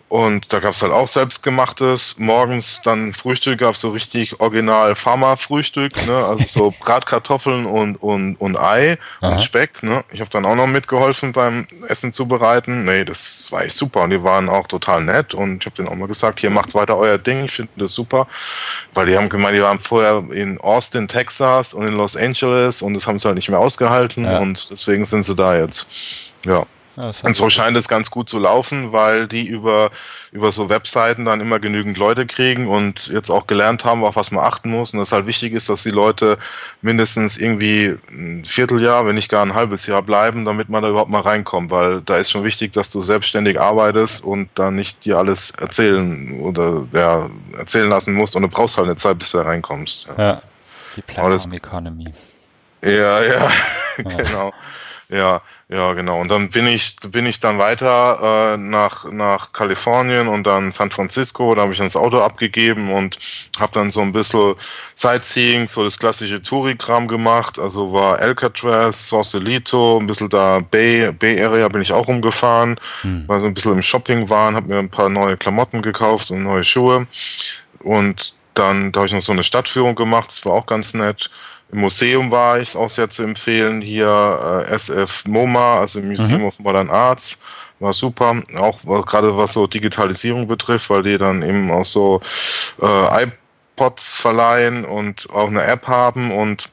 und 0.08 0.52
da 0.52 0.60
gab's 0.60 0.80
halt 0.80 0.92
auch 0.92 1.06
selbstgemachtes. 1.06 2.14
Morgens 2.16 2.80
dann 2.82 3.12
Frühstück 3.12 3.58
gab's 3.58 3.80
so 3.80 3.90
richtig 3.90 4.40
original 4.40 4.94
Pharma-Frühstück, 4.94 6.06
ne? 6.06 6.24
Also 6.24 6.44
so 6.44 6.74
Bratkartoffeln 6.80 7.66
und, 7.66 7.96
und, 7.96 8.36
und 8.36 8.58
Ei 8.58 8.96
Aha. 9.20 9.32
und 9.32 9.40
Speck. 9.40 9.82
Ne? 9.82 10.02
Ich 10.10 10.20
habe 10.20 10.30
dann 10.30 10.46
auch 10.46 10.54
noch 10.54 10.66
mitgeholfen 10.66 11.32
beim 11.32 11.66
Essen 11.88 12.14
zubereiten. 12.14 12.86
Nee, 12.86 13.04
das 13.04 13.46
war 13.50 13.64
echt 13.64 13.76
super. 13.76 14.02
Und 14.02 14.10
die 14.10 14.24
waren 14.24 14.48
auch 14.48 14.66
total 14.66 15.04
nett. 15.04 15.34
Und 15.34 15.58
ich 15.60 15.66
habe 15.66 15.76
denen 15.76 15.88
auch 15.88 15.94
mal 15.94 16.08
gesagt, 16.08 16.40
hier 16.40 16.50
macht 16.50 16.74
weiter 16.74 16.96
euer 16.96 17.18
Ding, 17.18 17.44
ich 17.44 17.52
finde 17.52 17.72
das 17.76 17.92
super. 17.92 18.26
Weil 18.94 19.06
die 19.06 19.16
haben 19.18 19.28
gemeint, 19.28 19.56
die 19.56 19.62
waren 19.62 19.78
vorher 19.78 20.24
in 20.32 20.58
Austin, 20.58 21.06
Texas 21.08 21.74
und 21.74 21.86
in 21.86 21.94
Los 21.94 22.16
Angeles 22.16 22.80
und 22.80 22.94
das 22.94 23.06
haben 23.06 23.18
sie 23.18 23.26
halt 23.26 23.36
nicht 23.36 23.50
mehr 23.50 23.58
ausgehalten 23.58 24.24
ja. 24.24 24.38
und 24.38 24.70
deswegen 24.70 25.04
sind 25.04 25.24
sie 25.24 25.34
da 25.34 25.56
jetzt. 25.56 25.86
Ja. 26.46 26.64
Und 26.98 27.36
so 27.36 27.48
scheint 27.48 27.76
es 27.76 27.86
ganz 27.86 28.10
gut 28.10 28.28
zu 28.28 28.38
laufen, 28.38 28.92
weil 28.92 29.28
die 29.28 29.46
über, 29.46 29.90
über 30.32 30.50
so 30.50 30.68
Webseiten 30.68 31.24
dann 31.24 31.40
immer 31.40 31.60
genügend 31.60 31.96
Leute 31.96 32.26
kriegen 32.26 32.66
und 32.66 33.06
jetzt 33.08 33.30
auch 33.30 33.46
gelernt 33.46 33.84
haben, 33.84 34.02
auf 34.02 34.16
was 34.16 34.30
man 34.32 34.44
achten 34.44 34.70
muss. 34.70 34.92
Und 34.92 34.98
das 34.98 35.12
halt 35.12 35.26
wichtig 35.26 35.52
ist, 35.52 35.68
dass 35.68 35.84
die 35.84 35.90
Leute 35.90 36.38
mindestens 36.82 37.36
irgendwie 37.36 37.96
ein 38.10 38.44
Vierteljahr, 38.44 39.06
wenn 39.06 39.14
nicht 39.14 39.30
gar 39.30 39.44
ein 39.44 39.54
halbes 39.54 39.86
Jahr 39.86 40.02
bleiben, 40.02 40.44
damit 40.44 40.68
man 40.68 40.82
da 40.82 40.88
überhaupt 40.88 41.10
mal 41.10 41.20
reinkommt. 41.20 41.70
Weil 41.70 42.00
da 42.00 42.16
ist 42.16 42.30
schon 42.30 42.42
wichtig, 42.42 42.72
dass 42.72 42.90
du 42.90 43.00
selbstständig 43.00 43.60
arbeitest 43.60 44.24
und 44.24 44.48
dann 44.56 44.74
nicht 44.74 45.04
dir 45.04 45.18
alles 45.18 45.52
erzählen 45.52 46.40
oder 46.40 46.86
ja, 46.92 47.28
erzählen 47.56 47.88
lassen 47.88 48.14
musst. 48.14 48.34
Und 48.34 48.42
du 48.42 48.48
brauchst 48.48 48.76
halt 48.76 48.88
eine 48.88 48.96
Zeit, 48.96 49.18
bis 49.18 49.30
du 49.30 49.38
da 49.38 49.44
reinkommst. 49.44 50.06
Ja, 50.16 50.18
ja 50.18 50.40
die 50.96 51.02
Plattform 51.02 51.52
Economy. 51.52 52.12
Ja, 52.82 53.22
ja, 53.22 53.50
genau. 53.96 54.52
Ja, 55.10 55.40
ja, 55.70 55.94
genau. 55.94 56.20
Und 56.20 56.28
dann 56.28 56.50
bin 56.50 56.66
ich, 56.66 56.96
bin 56.96 57.24
ich 57.24 57.40
dann 57.40 57.58
weiter 57.58 58.52
äh, 58.52 58.56
nach, 58.58 59.10
nach 59.10 59.54
Kalifornien 59.54 60.28
und 60.28 60.46
dann 60.46 60.70
San 60.70 60.90
Francisco. 60.90 61.54
Da 61.54 61.62
habe 61.62 61.72
ich 61.72 61.78
dann 61.78 61.86
das 61.86 61.96
Auto 61.96 62.20
abgegeben 62.20 62.92
und 62.92 63.18
habe 63.58 63.72
dann 63.72 63.90
so 63.90 64.02
ein 64.02 64.12
bisschen 64.12 64.54
Sightseeing, 64.94 65.66
so 65.66 65.82
das 65.82 65.98
klassische 65.98 66.42
Touri-Kram 66.42 67.08
gemacht. 67.08 67.58
Also 67.58 67.90
war 67.90 68.18
Alcatraz, 68.18 69.08
Sausalito, 69.08 69.98
ein 69.98 70.06
bisschen 70.06 70.28
da 70.28 70.60
Bay, 70.60 71.10
Bay 71.12 71.42
Area 71.42 71.68
bin 71.68 71.80
ich 71.80 71.92
auch 71.92 72.06
rumgefahren. 72.06 72.78
Hm. 73.00 73.26
War 73.28 73.40
so 73.40 73.46
ein 73.46 73.54
bisschen 73.54 73.72
im 73.72 73.82
Shopping 73.82 74.28
waren, 74.28 74.56
habe 74.56 74.68
mir 74.68 74.78
ein 74.78 74.90
paar 74.90 75.08
neue 75.08 75.38
Klamotten 75.38 75.80
gekauft 75.80 76.30
und 76.30 76.42
neue 76.42 76.64
Schuhe. 76.64 77.06
Und 77.78 78.34
dann 78.52 78.92
da 78.92 79.00
habe 79.00 79.06
ich 79.06 79.14
noch 79.14 79.22
so 79.22 79.32
eine 79.32 79.42
Stadtführung 79.42 79.94
gemacht. 79.94 80.28
Das 80.28 80.44
war 80.44 80.52
auch 80.52 80.66
ganz 80.66 80.92
nett. 80.92 81.30
Im 81.70 81.80
Museum 81.80 82.30
war 82.30 82.58
ich, 82.58 82.74
auch 82.76 82.88
sehr 82.88 83.10
zu 83.10 83.22
empfehlen. 83.22 83.80
Hier 83.80 84.64
äh, 84.68 84.74
SF 84.74 85.24
MoMA, 85.26 85.80
also 85.80 86.00
Museum 86.00 86.40
mhm. 86.40 86.46
of 86.46 86.58
Modern 86.58 86.88
Arts, 86.88 87.36
war 87.78 87.92
super. 87.92 88.42
Auch 88.56 89.06
gerade 89.06 89.36
was 89.36 89.52
so 89.52 89.66
Digitalisierung 89.66 90.46
betrifft, 90.46 90.88
weil 90.90 91.02
die 91.02 91.18
dann 91.18 91.42
eben 91.42 91.70
auch 91.70 91.84
so 91.84 92.20
äh, 92.80 93.24
iPods 93.24 94.16
verleihen 94.16 94.84
und 94.84 95.28
auch 95.30 95.48
eine 95.48 95.62
App 95.64 95.86
haben 95.86 96.32
und 96.32 96.70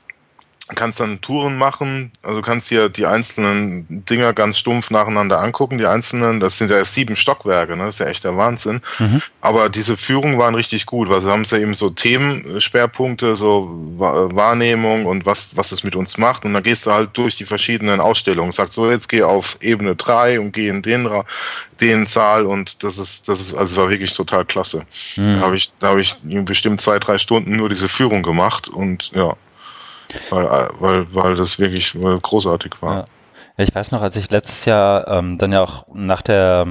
kannst 0.74 1.00
dann 1.00 1.22
Touren 1.22 1.58
machen, 1.58 2.12
also 2.24 2.42
kannst 2.42 2.72
dir 2.72 2.90
die 2.90 3.06
einzelnen 3.06 3.86
Dinger 4.06 4.34
ganz 4.34 4.58
stumpf 4.58 4.90
nacheinander 4.90 5.40
angucken, 5.40 5.78
die 5.78 5.86
einzelnen, 5.86 6.40
das 6.40 6.58
sind 6.58 6.72
ja 6.72 6.84
sieben 6.84 7.16
Stockwerke, 7.16 7.78
ne? 7.78 7.86
das 7.86 7.96
ist 7.96 8.00
ja 8.00 8.08
echt 8.08 8.24
der 8.24 8.36
Wahnsinn. 8.36 8.82
Mhm. 8.98 9.22
Aber 9.42 9.70
diese 9.70 9.96
Führungen 9.96 10.40
waren 10.40 10.56
richtig 10.56 10.88
gut, 10.88 11.08
weil 11.10 11.22
sie 11.22 11.30
haben 11.30 11.44
ja 11.44 11.60
eben 11.60 11.76
so 11.76 11.92
Themenschwerpunkte, 11.92 13.36
so 13.36 13.70
Wahrnehmung 13.98 15.06
und 15.06 15.28
was, 15.28 15.56
was 15.56 15.72
es 15.72 15.84
mit 15.84 15.96
uns 15.96 16.18
macht. 16.18 16.46
Und 16.46 16.54
dann 16.56 16.64
gehst 16.64 16.88
du 16.88 16.92
halt 16.92 17.12
durch 17.14 17.36
die 17.36 17.46
verschiedenen 17.46 18.00
Ausstellungen, 18.00 18.52
sagst 18.52 18.74
so, 18.74 18.90
jetzt 18.90 19.08
geh 19.08 19.22
auf 19.22 19.58
Ebene 19.62 19.96
drei 19.96 20.40
und 20.40 20.52
geh 20.52 20.70
in 20.70 20.82
den, 20.82 21.08
den 21.80 22.08
Saal 22.08 22.48
und 22.48 22.84
das 22.84 22.98
ist, 22.98 23.30
das 23.30 23.40
ist, 23.40 23.54
also 23.54 23.78
war 23.78 23.92
wirklich 23.92 24.16
total 24.16 24.46
klasse. 24.46 24.88
Mhm. 25.16 25.40
Da 25.40 25.46
habe 25.46 25.58
ich, 25.58 25.72
da 25.80 25.90
habe 25.90 26.02
ich 26.02 26.18
bestimmt 26.24 26.82
zwei, 26.82 26.98
drei 26.98 27.20
Stunden 27.20 27.56
nur 27.56 27.70
diese 27.70 27.88
Führung 27.88 28.24
gemacht 28.24 28.68
und 28.68 29.12
ja, 29.14 29.36
weil, 30.30 30.70
weil, 30.80 31.14
weil 31.14 31.36
das 31.36 31.60
wirklich 31.60 31.94
großartig 31.94 32.82
war. 32.82 32.96
Ja. 32.96 33.06
Ich 33.58 33.74
weiß 33.74 33.92
noch, 33.92 34.02
als 34.02 34.18
ich 34.18 34.30
letztes 34.32 34.66
Jahr 34.66 35.08
ähm, 35.08 35.38
dann 35.38 35.54
ja 35.54 35.62
auch 35.62 35.86
nach 35.94 36.22
der 36.22 36.68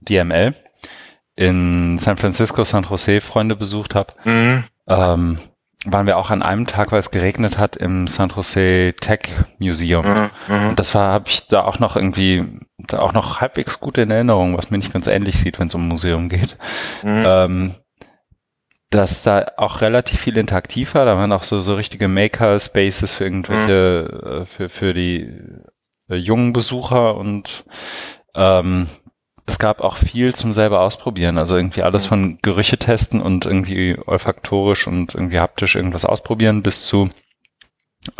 DML 0.00 0.54
in 1.36 1.98
San 1.98 2.16
Francisco, 2.16 2.64
San 2.64 2.84
Jose 2.88 3.20
Freunde 3.20 3.54
besucht 3.54 3.94
habe, 3.94 4.12
mhm. 4.24 4.64
ähm, 4.88 5.38
waren 5.84 6.06
wir 6.06 6.18
auch 6.18 6.30
an 6.30 6.42
einem 6.42 6.66
Tag, 6.66 6.90
weil 6.90 6.98
es 6.98 7.12
geregnet 7.12 7.56
hat, 7.58 7.76
im 7.76 8.08
San 8.08 8.32
Jose 8.34 8.94
Tech 9.00 9.20
Museum. 9.58 10.04
Mhm. 10.04 10.30
mhm. 10.48 10.68
Und 10.70 10.80
das 10.80 10.94
war, 10.94 11.12
habe 11.12 11.28
ich 11.28 11.46
da 11.46 11.62
auch 11.62 11.78
noch 11.78 11.94
irgendwie, 11.94 12.44
da 12.78 12.98
auch 12.98 13.12
noch 13.12 13.40
halbwegs 13.40 13.78
gute 13.78 14.02
in 14.02 14.10
Erinnerung, 14.10 14.56
was 14.56 14.70
mir 14.70 14.78
nicht 14.78 14.92
ganz 14.92 15.06
ähnlich 15.06 15.38
sieht, 15.38 15.60
wenn 15.60 15.68
es 15.68 15.74
um 15.74 15.86
Museum 15.86 16.28
geht. 16.28 16.56
Mhm. 17.04 17.24
Ähm, 17.24 17.74
dass 18.90 19.22
da 19.22 19.52
auch 19.56 19.80
relativ 19.80 20.20
viel 20.20 20.36
interaktiv 20.36 20.94
war. 20.94 21.04
Da 21.04 21.16
waren 21.16 21.32
auch 21.32 21.42
so, 21.42 21.60
so 21.60 21.74
richtige 21.74 22.08
Maker-Spaces 22.08 23.12
für 23.12 23.24
irgendwelche, 23.24 24.40
mhm. 24.40 24.46
für, 24.46 24.68
für 24.68 24.94
die 24.94 25.30
äh, 26.08 26.16
jungen 26.16 26.52
Besucher 26.52 27.16
und 27.16 27.64
ähm, 28.34 28.88
es 29.46 29.58
gab 29.58 29.80
auch 29.80 29.96
viel 29.96 30.34
zum 30.34 30.52
selber 30.52 30.80
ausprobieren. 30.80 31.38
Also 31.38 31.56
irgendwie 31.56 31.82
alles 31.82 32.04
mhm. 32.04 32.08
von 32.08 32.38
Gerüche 32.42 32.78
testen 32.78 33.20
und 33.20 33.46
irgendwie 33.46 33.98
olfaktorisch 34.06 34.86
und 34.86 35.14
irgendwie 35.14 35.40
haptisch 35.40 35.74
irgendwas 35.74 36.04
ausprobieren 36.04 36.62
bis 36.62 36.84
zu 36.84 37.10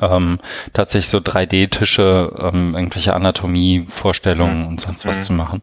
ähm, 0.01 0.39
tatsächlich 0.73 1.09
so 1.09 1.19
3D-Tische, 1.19 2.35
ähm, 2.53 2.75
irgendwelche 2.75 3.15
Anatomie-Vorstellungen 3.15 4.63
mhm. 4.63 4.69
und 4.69 4.81
sonst 4.81 5.07
was 5.07 5.21
mhm. 5.21 5.25
zu 5.25 5.33
machen. 5.35 5.63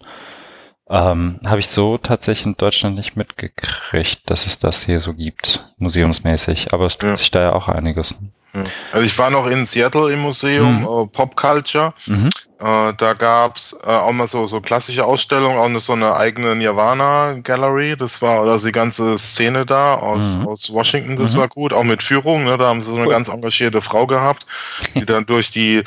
Ähm, 0.87 1.39
Habe 1.45 1.59
ich 1.59 1.67
so 1.67 1.97
tatsächlich 1.97 2.45
in 2.45 2.57
Deutschland 2.57 2.95
nicht 2.95 3.15
mitgekriegt, 3.15 4.29
dass 4.29 4.45
es 4.45 4.59
das 4.59 4.85
hier 4.85 4.99
so 4.99 5.13
gibt, 5.13 5.65
museumsmäßig. 5.77 6.73
Aber 6.73 6.85
es 6.85 6.97
tut 6.97 7.09
ja. 7.09 7.15
sich 7.15 7.31
da 7.31 7.41
ja 7.41 7.53
auch 7.53 7.67
einiges. 7.67 8.17
Also 8.91 9.05
ich 9.05 9.17
war 9.17 9.29
noch 9.29 9.47
in 9.47 9.65
Seattle 9.65 10.11
im 10.13 10.19
Museum 10.19 10.81
mhm. 10.81 10.83
äh, 10.83 11.07
Pop 11.07 11.35
Culture. 11.35 11.93
Mhm. 12.05 12.29
Äh, 12.59 12.93
da 12.97 13.13
gab's 13.13 13.75
äh, 13.85 13.89
auch 13.89 14.13
mal 14.13 14.27
so, 14.27 14.47
so 14.47 14.61
klassische 14.61 15.03
Ausstellungen, 15.05 15.57
auch 15.57 15.65
eine, 15.65 15.81
so 15.81 15.93
eine 15.93 16.15
eigene 16.15 16.55
Nirvana 16.55 17.33
Gallery. 17.43 17.97
Das 17.97 18.21
war 18.21 18.41
also 18.47 18.67
die 18.67 18.71
ganze 18.71 19.17
Szene 19.17 19.65
da 19.65 19.95
aus, 19.95 20.37
mhm. 20.37 20.47
aus 20.47 20.71
Washington, 20.71 21.17
das 21.17 21.33
mhm. 21.33 21.39
war 21.39 21.47
gut. 21.49 21.73
Auch 21.73 21.83
mit 21.83 22.01
Führung, 22.01 22.45
ne? 22.45 22.57
da 22.57 22.67
haben 22.67 22.81
sie 22.81 22.89
so 22.89 22.95
eine 22.95 23.05
cool. 23.05 23.11
ganz 23.11 23.27
engagierte 23.27 23.81
Frau 23.81 24.07
gehabt, 24.07 24.45
die 24.95 25.05
dann 25.05 25.25
durch 25.25 25.51
die 25.51 25.83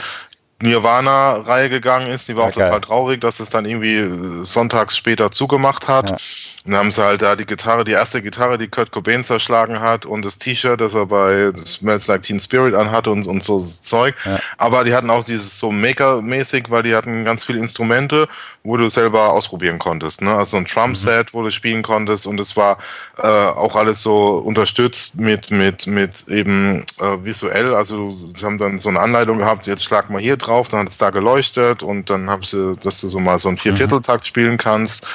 Nirvana-Reihe 0.63 1.71
gegangen 1.71 2.09
ist. 2.09 2.29
Die 2.29 2.37
war 2.37 2.45
ja, 2.45 2.51
auch 2.51 2.55
geil. 2.55 2.71
total 2.71 2.81
traurig, 2.81 3.21
dass 3.21 3.41
es 3.41 3.51
dann 3.51 3.65
irgendwie 3.65 3.97
äh, 3.97 4.45
sonntags 4.45 4.97
später 4.97 5.31
zugemacht 5.31 5.89
hat. 5.89 6.21
Und 6.65 6.73
dann 6.73 6.81
haben 6.81 6.93
sie 6.93 7.03
halt 7.03 7.23
da 7.23 7.37
die 7.37 7.47
Gitarre, 7.47 7.85
die 7.85 7.93
erste 7.93 8.21
Gitarre, 8.21 8.59
die 8.59 8.69
Kurt 8.69 8.91
Cobain 8.91 9.25
zerschlagen 9.25 9.81
hat 9.81 10.07
und 10.07 10.25
das 10.25 10.39
T-Shirt, 10.39 10.81
das 10.81 10.95
er 10.95 11.07
bei 11.07 11.53
Smells 11.57 12.07
Like 12.09 12.23
Teen 12.23 12.41
Spirit 12.41 12.75
anhatte 12.75 13.11
und, 13.11 13.27
und 13.27 13.43
so 13.43 13.61
Zeug. 13.61 14.15
Ja. 14.25 14.39
Aber 14.57 14.85
die 14.85 14.95
hatten 14.95 15.11
auch 15.11 15.25
dieses 15.25 15.59
so 15.59 15.71
Maker-mäßig, 15.71 16.71
weil 16.71 16.83
die 16.83 16.95
hatten 16.95 17.25
ganz 17.25 17.45
viele 17.45 17.59
Instrumente, 17.59 18.29
wo 18.65 18.77
du 18.77 18.89
selber 18.89 19.33
ausprobieren 19.33 19.79
konntest. 19.79 20.21
Ne? 20.21 20.35
Also 20.35 20.57
ein 20.57 20.65
Drum-Set, 20.67 21.27
mhm. 21.27 21.39
wo 21.39 21.43
du 21.43 21.51
spielen 21.51 21.83
konntest 21.83 22.27
und 22.27 22.39
es 22.41 22.57
war 22.57 22.79
äh, 23.19 23.27
auch 23.27 23.77
alles 23.77 24.03
so 24.03 24.39
unterstützt 24.39 25.15
mit, 25.15 25.51
mit, 25.51 25.87
mit 25.87 26.29
eben 26.29 26.85
äh, 27.01 27.25
visuell. 27.25 27.75
Also 27.75 28.17
sie 28.35 28.45
haben 28.45 28.59
dann 28.59 28.79
so 28.79 28.89
eine 28.89 29.01
Anleitung 29.01 29.39
gehabt, 29.39 29.67
jetzt 29.67 29.85
schlag 29.85 30.11
mal 30.11 30.21
hier 30.21 30.37
drauf, 30.37 30.69
dann 30.69 30.81
hat 30.81 30.89
es 30.89 30.99
da 30.99 31.11
geleuchtet 31.11 31.83
und 31.83 32.11
dann 32.11 32.29
haben 32.29 32.43
sie, 32.43 32.77
dass 32.83 33.01
du 33.01 33.09
so 33.09 33.19
mal 33.21 33.39
so 33.39 33.49
ein 33.49 33.59
Viervierteltakt 33.59 34.25
mhm. 34.25 34.27
spielen 34.27 34.59
kannst 34.59 35.07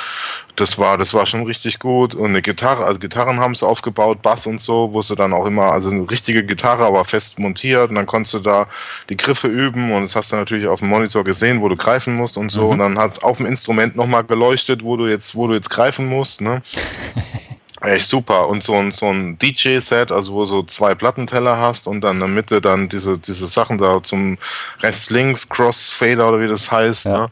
das 0.55 0.77
war, 0.77 0.97
das 0.97 1.13
war 1.13 1.25
schon 1.25 1.43
richtig 1.43 1.79
gut. 1.79 2.13
Und 2.13 2.29
eine 2.29 2.41
Gitarre, 2.41 2.85
also 2.85 2.99
Gitarren 2.99 3.39
haben 3.39 3.55
sie 3.55 3.65
aufgebaut, 3.65 4.21
Bass 4.21 4.45
und 4.45 4.61
so, 4.61 4.89
wo 4.93 5.01
sie 5.01 5.15
dann 5.15 5.33
auch 5.33 5.45
immer, 5.45 5.71
also 5.71 5.89
eine 5.89 6.09
richtige 6.09 6.43
Gitarre, 6.45 6.85
aber 6.85 7.05
fest 7.05 7.39
montiert. 7.39 7.89
Und 7.89 7.95
dann 7.95 8.05
konntest 8.05 8.35
du 8.35 8.39
da 8.39 8.67
die 9.09 9.17
Griffe 9.17 9.47
üben 9.47 9.91
und 9.91 10.03
das 10.03 10.15
hast 10.15 10.31
du 10.31 10.35
natürlich 10.35 10.67
auf 10.67 10.79
dem 10.79 10.89
Monitor 10.89 11.23
gesehen, 11.23 11.61
wo 11.61 11.69
du 11.69 11.75
greifen 11.75 12.15
musst 12.15 12.37
und 12.37 12.49
so. 12.49 12.65
Mhm. 12.65 12.69
Und 12.69 12.79
dann 12.79 12.97
hat 12.99 13.11
es 13.11 13.23
auf 13.23 13.37
dem 13.37 13.47
Instrument 13.47 13.95
nochmal 13.95 14.23
geleuchtet, 14.23 14.83
wo 14.83 14.95
du 14.95 15.07
jetzt, 15.07 15.33
wo 15.33 15.47
du 15.47 15.53
jetzt 15.55 15.69
greifen 15.69 16.07
musst, 16.07 16.41
ne? 16.41 16.61
Echt 17.81 18.07
super. 18.07 18.47
Und 18.47 18.63
so 18.63 18.75
ein, 18.75 18.93
so 18.93 19.07
ein 19.07 19.37
DJ-Set, 19.37 20.11
also 20.13 20.33
wo 20.33 20.45
so 20.45 20.63
zwei 20.63 20.95
Plattenteller 20.95 21.57
hast 21.57 21.85
und 21.85 21.99
dann 21.99 22.13
in 22.13 22.19
der 22.21 22.29
Mitte 22.29 22.61
dann 22.61 22.87
diese, 22.87 23.19
diese 23.19 23.45
Sachen 23.45 23.77
da 23.77 24.01
zum 24.01 24.37
Rest 24.81 25.09
links, 25.09 25.49
Crossfader 25.49 26.29
oder 26.29 26.39
wie 26.39 26.47
das 26.47 26.71
heißt. 26.71 27.05
Ja. 27.05 27.11
Ne? 27.17 27.31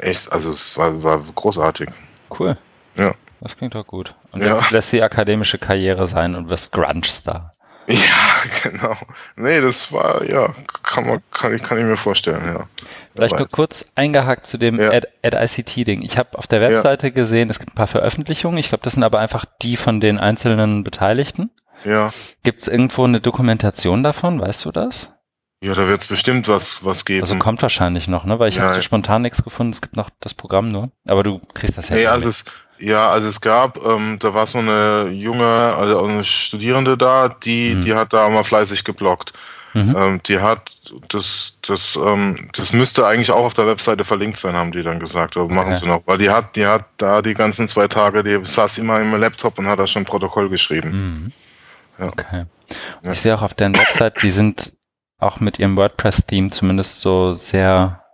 Äh, 0.00 0.08
echt, 0.08 0.32
also 0.32 0.50
es 0.50 0.78
war, 0.78 1.02
war 1.02 1.20
großartig. 1.34 1.90
Cool. 2.38 2.54
Ja. 2.96 3.12
Das 3.40 3.56
klingt 3.56 3.74
doch 3.74 3.86
gut. 3.86 4.14
Und 4.30 4.40
jetzt 4.40 4.70
ja. 4.70 4.76
lässt 4.76 4.92
die 4.92 5.02
akademische 5.02 5.58
Karriere 5.58 6.06
sein 6.06 6.34
und 6.36 6.48
wirst 6.48 6.72
Grunge-Star. 6.72 7.52
Ja, 7.88 8.70
genau. 8.70 8.96
Nee, 9.34 9.60
das 9.60 9.92
war, 9.92 10.24
ja, 10.24 10.54
kann, 10.84 11.04
man, 11.04 11.20
kann, 11.32 11.52
ich, 11.52 11.62
kann 11.62 11.78
ich 11.78 11.84
mir 11.84 11.96
vorstellen, 11.96 12.42
ja. 12.46 12.66
Vielleicht 13.12 13.36
nur 13.36 13.48
kurz 13.48 13.84
eingehakt 13.96 14.46
zu 14.46 14.56
dem 14.56 14.78
ja. 14.78 14.90
Ad, 14.90 15.08
Ad 15.22 15.36
ICT-Ding. 15.36 16.02
Ich 16.02 16.16
habe 16.16 16.38
auf 16.38 16.46
der 16.46 16.60
Webseite 16.60 17.08
ja. 17.08 17.12
gesehen, 17.12 17.50
es 17.50 17.58
gibt 17.58 17.72
ein 17.72 17.74
paar 17.74 17.88
Veröffentlichungen. 17.88 18.58
Ich 18.58 18.68
glaube, 18.68 18.84
das 18.84 18.94
sind 18.94 19.02
aber 19.02 19.18
einfach 19.18 19.44
die 19.62 19.76
von 19.76 20.00
den 20.00 20.18
einzelnen 20.18 20.84
Beteiligten. 20.84 21.50
Ja. 21.84 22.10
Gibt 22.44 22.60
es 22.60 22.68
irgendwo 22.68 23.04
eine 23.04 23.20
Dokumentation 23.20 24.02
davon? 24.02 24.40
Weißt 24.40 24.64
du 24.64 24.70
das? 24.70 25.10
Ja, 25.62 25.74
da 25.74 25.86
wird 25.86 26.00
es 26.00 26.08
bestimmt 26.08 26.48
was, 26.48 26.84
was 26.84 27.04
geben. 27.04 27.22
Also 27.22 27.36
kommt 27.36 27.62
wahrscheinlich 27.62 28.08
noch, 28.08 28.24
ne? 28.24 28.40
Weil 28.40 28.48
ich 28.48 28.56
ja, 28.56 28.64
habe 28.64 28.74
so 28.74 28.82
spontan 28.82 29.22
nichts 29.22 29.44
gefunden. 29.44 29.72
Es 29.72 29.80
gibt 29.80 29.96
noch 29.96 30.10
das 30.18 30.34
Programm 30.34 30.70
nur. 30.70 30.90
Aber 31.06 31.22
du 31.22 31.40
kriegst 31.54 31.78
das 31.78 31.88
ja. 31.88 31.94
Nee, 31.94 32.06
also 32.06 32.28
es, 32.28 32.44
ja, 32.80 33.10
also 33.10 33.28
es 33.28 33.40
gab, 33.40 33.78
ähm, 33.84 34.18
da 34.18 34.34
war 34.34 34.48
so 34.48 34.58
eine 34.58 35.08
junge, 35.10 35.44
also 35.44 36.02
eine 36.02 36.24
Studierende 36.24 36.98
da, 36.98 37.28
die, 37.28 37.76
mhm. 37.76 37.84
die 37.84 37.94
hat 37.94 38.12
da 38.12 38.28
mal 38.28 38.42
fleißig 38.42 38.82
geblockt. 38.82 39.32
Mhm. 39.74 39.96
Ähm, 39.96 40.20
die 40.26 40.40
hat 40.40 40.72
das, 41.08 41.54
das, 41.62 41.94
ähm, 41.94 42.50
das 42.54 42.72
müsste 42.72 43.06
eigentlich 43.06 43.30
auch 43.30 43.44
auf 43.44 43.54
der 43.54 43.68
Webseite 43.68 44.04
verlinkt 44.04 44.38
sein, 44.38 44.56
haben 44.56 44.72
die 44.72 44.82
dann 44.82 44.98
gesagt. 44.98 45.36
Aber 45.36 45.46
machen 45.46 45.74
okay. 45.74 45.80
sie 45.84 45.86
noch, 45.86 46.02
weil 46.06 46.18
die 46.18 46.28
hat, 46.28 46.56
die 46.56 46.66
hat 46.66 46.86
da 46.96 47.22
die 47.22 47.34
ganzen 47.34 47.68
zwei 47.68 47.86
Tage, 47.86 48.24
die 48.24 48.44
saß 48.44 48.78
immer 48.78 49.00
im 49.00 49.14
Laptop 49.14 49.60
und 49.60 49.68
hat 49.68 49.78
da 49.78 49.86
schon 49.86 50.04
Protokoll 50.04 50.48
geschrieben. 50.48 50.90
Mhm. 50.90 51.32
Ja. 52.00 52.08
Okay. 52.08 52.44
Ja. 53.04 53.12
Ich 53.12 53.20
sehe 53.20 53.34
auch 53.36 53.42
auf 53.42 53.54
deren 53.54 53.76
Website, 53.76 54.20
die 54.22 54.32
sind 54.32 54.72
auch 55.22 55.40
mit 55.40 55.58
ihrem 55.58 55.76
WordPress-Theme 55.76 56.50
zumindest 56.50 57.00
so 57.00 57.34
sehr 57.34 58.04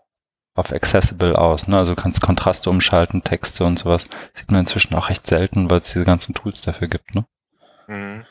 auf 0.55 0.73
accessible 0.73 1.39
aus. 1.39 1.69
Ne? 1.69 1.79
Also 1.79 1.95
du 1.95 2.03
kannst 2.03 2.21
Kontraste 2.21 2.69
umschalten, 2.69 3.23
Texte 3.23 3.65
und 3.65 3.79
sowas. 3.79 4.05
Sieht 4.33 4.51
man 4.51 4.61
inzwischen 4.61 4.95
auch 4.95 5.09
recht 5.09 5.27
selten, 5.27 5.71
weil 5.71 5.81
es 5.81 5.93
diese 5.93 6.05
ganzen 6.05 6.35
Tools 6.35 6.63
dafür 6.63 6.89
gibt. 6.89 7.15
Ne? 7.15 7.25
Mhm. 7.87 8.25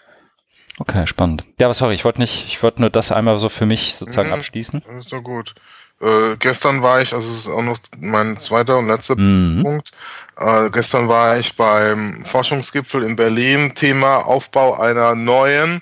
Okay, 0.80 1.08
spannend. 1.08 1.44
Ja, 1.60 1.68
aber 1.68 1.74
sorry, 1.74 1.96
ich 1.96 2.06
wollte 2.06 2.22
nicht, 2.22 2.46
ich 2.48 2.62
wollte 2.62 2.82
nur 2.82 2.92
das 2.92 3.12
einmal 3.12 3.40
so 3.40 3.50
für 3.50 3.66
mich 3.66 3.96
sozusagen 3.96 4.28
mhm, 4.28 4.36
abschließen. 4.36 4.84
Das 4.86 4.98
ist 4.98 5.12
doch 5.12 5.24
gut. 5.24 5.56
Äh, 6.00 6.36
gestern 6.38 6.84
war 6.84 7.02
ich, 7.02 7.14
also 7.14 7.28
es 7.32 7.40
ist 7.40 7.48
auch 7.48 7.64
noch 7.64 7.80
mein 7.98 8.38
zweiter 8.38 8.78
und 8.78 8.88
letzter 8.88 9.16
mhm. 9.18 9.64
Punkt. 9.64 9.92
Äh, 10.38 10.70
gestern 10.70 11.08
war 11.08 11.38
ich 11.38 11.56
beim 11.56 12.24
Forschungsgipfel 12.26 13.04
in 13.04 13.16
Berlin, 13.16 13.74
Thema 13.74 14.28
Aufbau 14.28 14.80
einer 14.80 15.16
neuen 15.16 15.82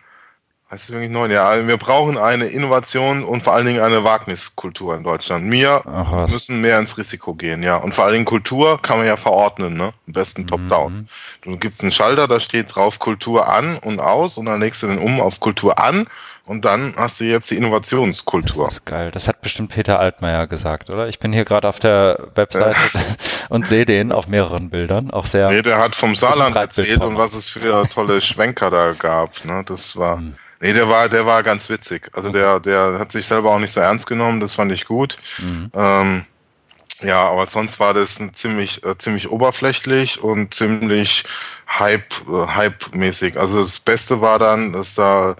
Heißt 0.76 0.90
es 0.90 0.92
wirklich 0.92 1.10
neun? 1.10 1.32
Ja, 1.32 1.48
also 1.48 1.70
wir 1.70 1.78
brauchen 1.78 2.18
eine 2.18 2.48
Innovation 2.48 3.24
und 3.24 3.42
vor 3.44 3.54
allen 3.54 3.66
Dingen 3.66 3.80
eine 3.80 4.04
Wagniskultur 4.04 4.94
in 4.98 5.06
Deutschland. 5.06 5.50
Wir 5.50 5.82
Ach, 5.86 6.28
müssen 6.28 6.60
mehr 6.60 6.80
ins 6.80 6.98
Risiko 6.98 7.34
gehen, 7.34 7.64
ja. 7.64 7.78
Und 7.78 7.96
vor 7.96 8.04
allen 8.04 8.12
Dingen 8.12 8.26
Kultur 8.26 8.82
kann 8.82 8.98
man 8.98 9.08
ja 9.08 9.16
verordnen, 9.16 9.76
ne? 9.76 9.94
Am 10.06 10.14
besten 10.14 10.42
mhm. 10.42 10.48
top-down. 10.48 11.08
Du 11.44 11.56
gibst 11.56 11.82
einen 11.82 11.94
Schalter, 11.94 12.28
da 12.28 12.42
steht 12.42 12.76
drauf 12.76 13.00
Kultur 13.00 13.48
an 13.48 13.80
und 13.86 14.02
aus 14.02 14.38
und 14.38 14.48
dann 14.48 14.60
legst 14.60 14.84
du 14.84 14.88
den 14.88 14.98
um 14.98 15.22
auf 15.22 15.40
Kultur 15.40 15.80
an 15.80 16.08
und 16.44 16.66
dann 16.66 16.94
hast 16.98 17.22
du 17.22 17.24
jetzt 17.24 17.50
die 17.52 17.56
Innovationskultur. 17.56 18.66
Das 18.66 18.74
ist 18.74 18.86
geil. 18.86 19.12
Das 19.12 19.30
hat 19.30 19.42
bestimmt 19.42 19.72
Peter 19.72 19.98
Altmaier 19.98 20.46
gesagt, 20.46 20.90
oder? 20.90 21.08
Ich 21.08 21.20
bin 21.20 21.32
hier 21.32 21.46
gerade 21.46 21.70
auf 21.70 21.80
der 21.80 22.20
Webseite 22.36 22.76
und 23.48 23.66
sehe 23.66 23.86
den 23.86 24.12
auf 24.12 24.28
mehreren 24.28 24.70
Bildern. 24.70 25.10
Auch 25.12 25.26
sehr. 25.26 25.50
Nee, 25.50 25.62
der 25.62 25.78
hat 25.78 25.96
vom 25.96 26.16
Saarland 26.16 26.58
erzählt 26.58 27.02
und 27.02 27.18
was 27.18 27.34
es 27.34 27.48
für 27.48 27.88
tolle 27.88 28.20
Schwenker 28.20 28.70
da 28.70 28.92
gab. 28.92 29.46
Ne? 29.46 29.64
Das 29.66 29.96
war. 29.96 30.18
Mhm. 30.18 30.36
Nee, 30.62 30.74
der 30.74 30.88
war, 30.90 31.10
der 31.10 31.26
war 31.26 31.44
ganz 31.44 31.70
witzig. 31.70 32.10
Also 32.14 32.30
der, 32.30 32.60
der 32.60 32.98
hat 33.00 33.12
sich 33.12 33.26
selber 33.26 33.52
auch 33.52 33.60
nicht 33.60 33.72
so 33.72 33.80
ernst 33.80 34.08
genommen, 34.08 34.40
das 34.40 34.54
fand 34.54 34.72
ich 34.72 34.86
gut. 34.86 35.18
Mhm. 35.40 35.70
Ähm, 35.76 36.26
ja, 37.02 37.30
aber 37.30 37.46
sonst 37.46 37.80
war 37.80 37.94
das 37.94 38.20
ziemlich, 38.34 38.84
äh, 38.86 38.98
ziemlich 38.98 39.30
oberflächlich 39.30 40.24
und 40.24 40.54
ziemlich 40.54 41.26
Hype, 41.68 42.14
äh, 42.28 42.48
Hype-mäßig. 42.48 43.38
Also 43.38 43.60
das 43.60 43.80
Beste 43.80 44.22
war 44.22 44.40
dann, 44.40 44.72
dass 44.72 44.96
da 44.96 45.36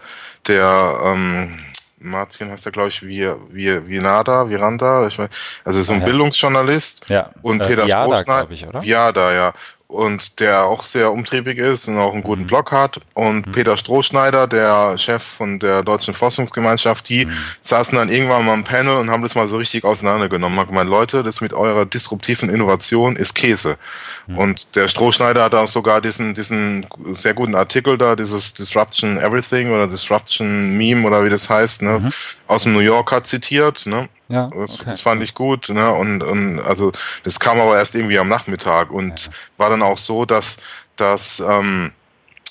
der 0.48 1.00
ähm, 1.02 1.60
Martin 1.98 2.52
heißt 2.52 2.66
er, 2.68 2.72
glaube 2.72 2.90
ich, 2.90 3.02
wie, 3.02 3.28
wie, 3.50 3.88
Vinada, 3.88 4.48
Viranda, 4.48 5.08
ich 5.08 5.18
mein, 5.18 5.30
also 5.64 5.82
so 5.82 5.94
ein 5.94 6.00
ah, 6.00 6.02
ja. 6.02 6.06
Bildungsjournalist. 6.06 7.06
Ja. 7.08 7.30
Und 7.42 7.62
äh, 7.62 7.68
Peter 7.68 7.88
Viada, 7.88 8.22
glaube 8.22 8.54
ich, 8.54 8.68
oder? 8.68 8.84
Viada, 8.84 9.34
ja 9.34 9.54
und 9.88 10.40
der 10.40 10.66
auch 10.66 10.84
sehr 10.84 11.12
umtriebig 11.12 11.58
ist 11.58 11.88
und 11.88 11.98
auch 11.98 12.14
einen 12.14 12.24
guten 12.24 12.44
mhm. 12.44 12.48
Blog 12.48 12.72
hat. 12.72 13.00
Und 13.14 13.48
mhm. 13.48 13.52
Peter 13.52 13.78
Strohschneider, 13.78 14.48
der 14.48 14.98
Chef 14.98 15.24
von 15.24 15.60
der 15.60 15.84
Deutschen 15.84 16.14
Forschungsgemeinschaft, 16.14 17.08
die 17.08 17.26
mhm. 17.26 17.32
saßen 17.62 17.98
dann 17.98 18.10
irgendwann 18.10 18.46
mal 18.46 18.54
am 18.54 18.64
Panel 18.64 18.98
und 18.98 19.10
haben 19.10 19.22
das 19.22 19.36
mal 19.36 19.48
so 19.48 19.58
richtig 19.58 19.84
auseinandergenommen. 19.84 20.56
Man 20.56 20.68
gemeint, 20.68 20.90
Leute, 20.90 21.24
das 21.24 21.40
mit 21.40 21.54
eurer 21.54 21.86
disruptiven 21.86 22.50
Innovation 22.50 23.16
ist 23.16 23.36
Käse. 23.36 23.78
Mhm. 24.28 24.38
Und 24.38 24.76
der 24.76 24.88
Strohschneider 24.88 25.44
hat 25.44 25.54
auch 25.54 25.68
sogar 25.68 26.02
diesen, 26.02 26.34
diesen 26.34 26.86
sehr 27.12 27.34
guten 27.34 27.56
Artikel 27.56 27.98
da, 27.98 28.16
dieses 28.16 28.54
Disruption 28.54 29.18
Everything 29.18 29.72
oder 29.72 29.88
Disruption 29.88 30.76
Meme 30.76 31.06
oder 31.06 31.24
wie 31.24 31.30
das 31.30 31.50
heißt, 31.50 31.84
ne, 31.84 32.00
mhm. 32.00 32.10
aus 32.48 32.64
dem 32.64 32.74
New 32.74 32.80
Yorker 32.80 33.24
zitiert. 33.24 33.86
Ne? 33.86 34.10
Ja, 34.28 34.48
das, 34.48 34.82
okay. 34.82 34.90
das, 34.92 35.02
fand 35.02 35.22
ich 35.22 35.34
gut. 35.34 35.70
Ne? 35.70 35.92
Und, 35.92 36.24
und 36.24 36.60
also 36.60 36.92
das 37.24 37.40
kam 37.40 37.60
aber 37.60 37.78
erst 37.78 37.96
irgendwie 37.96 38.18
am 38.18 38.28
Nachmittag 38.28 38.92
und 38.92 39.26
ja. 39.26 39.32
war 39.58 39.70
dann 39.70 39.84
auch 39.84 39.98
so, 39.98 40.26
dass, 40.26 40.58
dass 40.96 41.40
ähm, 41.40 41.92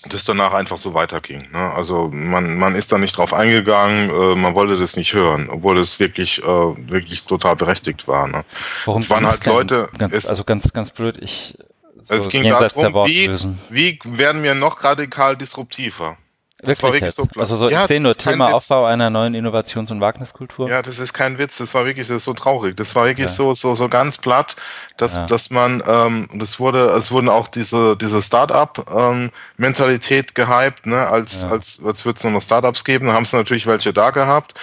das 0.09 0.25
danach 0.25 0.53
einfach 0.53 0.77
so 0.77 0.95
weiterging. 0.95 1.51
Ne? 1.53 1.73
Also 1.73 2.11
man, 2.13 2.59
man 2.59 2.75
ist 2.75 2.93
da 2.93 2.99
nicht 2.99 3.17
drauf 3.17 3.33
eingegangen, 3.33 4.11
äh, 4.11 4.35
man 4.37 4.55
wollte 4.55 4.77
das 4.79 4.97
nicht 4.97 5.15
hören, 5.15 5.49
obwohl 5.51 5.79
es 5.79 5.99
wirklich, 5.99 6.43
äh, 6.43 6.47
wirklich 6.47 7.25
total 7.25 7.57
berechtigt 7.57 8.07
war. 8.07 8.29
Ne? 8.29 8.45
Warum 8.85 9.03
es 9.03 9.11
waren 9.11 9.27
halt 9.27 9.45
Leute. 9.47 9.89
Ganz, 9.99 10.13
es, 10.13 10.27
also 10.27 10.45
ganz, 10.45 10.73
ganz 10.73 10.91
blöd, 10.91 11.19
ich. 11.21 11.57
So 12.03 12.15
es 12.15 12.29
ging 12.29 12.43
darum, 12.43 13.07
wie, 13.07 13.31
wie 13.71 13.99
werden 14.05 14.43
wir 14.43 14.55
noch 14.55 14.85
radikal 14.85 15.39
disruptiver? 15.39 16.19
Wirklich, 16.67 16.83
war 16.83 16.93
wirklich 16.93 17.15
so 17.15 17.27
Also 17.37 17.57
so, 17.57 17.69
ja, 17.69 17.83
ich 17.83 17.89
sehe 17.89 18.01
nur 18.01 18.15
Thema 18.15 18.55
Aufbau 18.55 18.87
einer 18.87 19.11
neuen 19.11 19.35
Innovations- 19.35 19.91
und 19.91 20.01
Wagniskultur. 20.01 20.69
Ja, 20.69 20.83
das 20.83 20.99
ist 20.99 21.13
kein 21.13 21.39
Witz, 21.39 21.59
das 21.59 21.75
war 21.75 21.87
wirklich, 21.87 22.09
das 22.09 22.19
ist 22.19 22.25
so 22.25 22.33
traurig. 22.33 22.77
Das 22.77 22.95
war 22.95 23.07
wirklich 23.07 23.27
ja. 23.27 23.33
so, 23.33 23.55
so, 23.55 23.75
so 23.75 23.89
ganz 23.89 24.19
platt, 24.19 24.57
dass, 24.97 25.15
ja. 25.15 25.27
dass 25.27 25.51
man, 25.51 25.83
ähm, 25.87 26.29
das 26.35 26.61
wurde, 26.61 26.87
es 26.91 27.11
wurden 27.11 27.29
auch 27.29 27.49
diese, 27.49 27.97
diese 27.97 28.23
Start-up-Mentalität 28.23 30.31
ähm, 30.31 30.35
gehypt, 30.35 30.87
ne, 30.87 31.07
als, 31.07 31.43
ja. 31.43 31.49
als, 31.49 31.81
als 31.85 32.05
würde 32.05 32.17
es 32.17 32.25
nur 32.25 32.33
noch 32.33 32.43
Startups 32.43 32.85
geben. 32.85 33.07
Da 33.07 33.15
haben 33.15 33.25
sie 33.25 33.37
natürlich 33.37 33.67
welche 33.67 33.93
da 33.93 34.11
gehabt. 34.11 34.55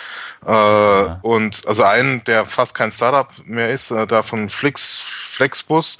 Äh, 0.45 1.13
und 1.21 1.67
also 1.67 1.83
einen, 1.83 2.23
der 2.25 2.45
fast 2.45 2.73
kein 2.73 2.91
Startup 2.91 3.27
mehr 3.45 3.69
ist, 3.69 3.91
äh, 3.91 4.05
da 4.05 4.23
von 4.23 4.49
Flix, 4.49 5.01
Flexbus, 5.01 5.97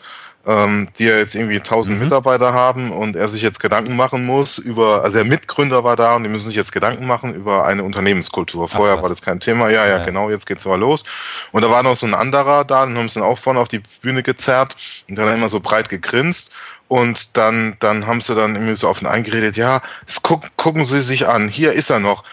ähm, 0.48 0.88
die 0.98 1.06
ja 1.06 1.18
jetzt 1.18 1.36
irgendwie 1.36 1.58
1000 1.58 1.98
mhm. 1.98 2.04
Mitarbeiter 2.04 2.54
haben 2.54 2.92
und 2.92 3.16
er 3.16 3.30
sich 3.30 3.42
jetzt 3.42 3.60
Gedanken 3.60 3.96
machen 3.96 4.26
muss 4.26 4.58
über, 4.58 5.04
also 5.04 5.18
der 5.18 5.26
Mitgründer 5.26 5.84
war 5.84 5.96
da 5.96 6.16
und 6.16 6.24
die 6.24 6.30
müssen 6.30 6.48
sich 6.48 6.56
jetzt 6.56 6.72
Gedanken 6.72 7.06
machen 7.06 7.36
über 7.36 7.66
eine 7.66 7.84
Unternehmenskultur. 7.84 8.68
Vorher 8.68 8.98
Ach, 8.98 9.02
war 9.04 9.10
das 9.10 9.22
kein 9.22 9.40
Thema. 9.40 9.70
Ja, 9.70 9.86
ja, 9.86 9.98
ja, 9.98 10.06
genau, 10.06 10.30
jetzt 10.30 10.46
geht's 10.46 10.66
aber 10.66 10.78
los. 10.78 11.04
Und 11.52 11.64
da 11.64 11.70
war 11.70 11.84
noch 11.84 11.96
so 11.96 12.08
ein 12.08 12.16
anderer 12.16 12.66
da, 12.66 12.86
den 12.86 12.98
haben 12.98 13.10
sie 13.10 13.20
dann 13.20 13.30
auch 13.30 13.38
vorne 13.38 13.60
auf 13.60 13.68
die 13.68 13.82
Bühne 14.02 14.24
gezerrt 14.24 14.76
und 15.10 15.18
dann 15.18 15.34
immer 15.34 15.50
so 15.50 15.60
breit 15.60 15.90
gegrinst. 15.90 16.52
Und 16.88 17.38
dann, 17.38 17.78
dann 17.80 18.06
haben 18.06 18.20
sie 18.20 18.36
dann 18.36 18.56
irgendwie 18.56 18.76
so 18.76 18.90
auf 18.90 19.02
ihn 19.02 19.08
eingeredet, 19.08 19.56
ja, 19.56 19.82
guck, 20.24 20.42
gucken 20.58 20.84
Sie 20.84 21.00
sich 21.00 21.26
an, 21.26 21.48
hier 21.48 21.72
ist 21.72 21.90
er 21.90 22.00
noch. 22.00 22.26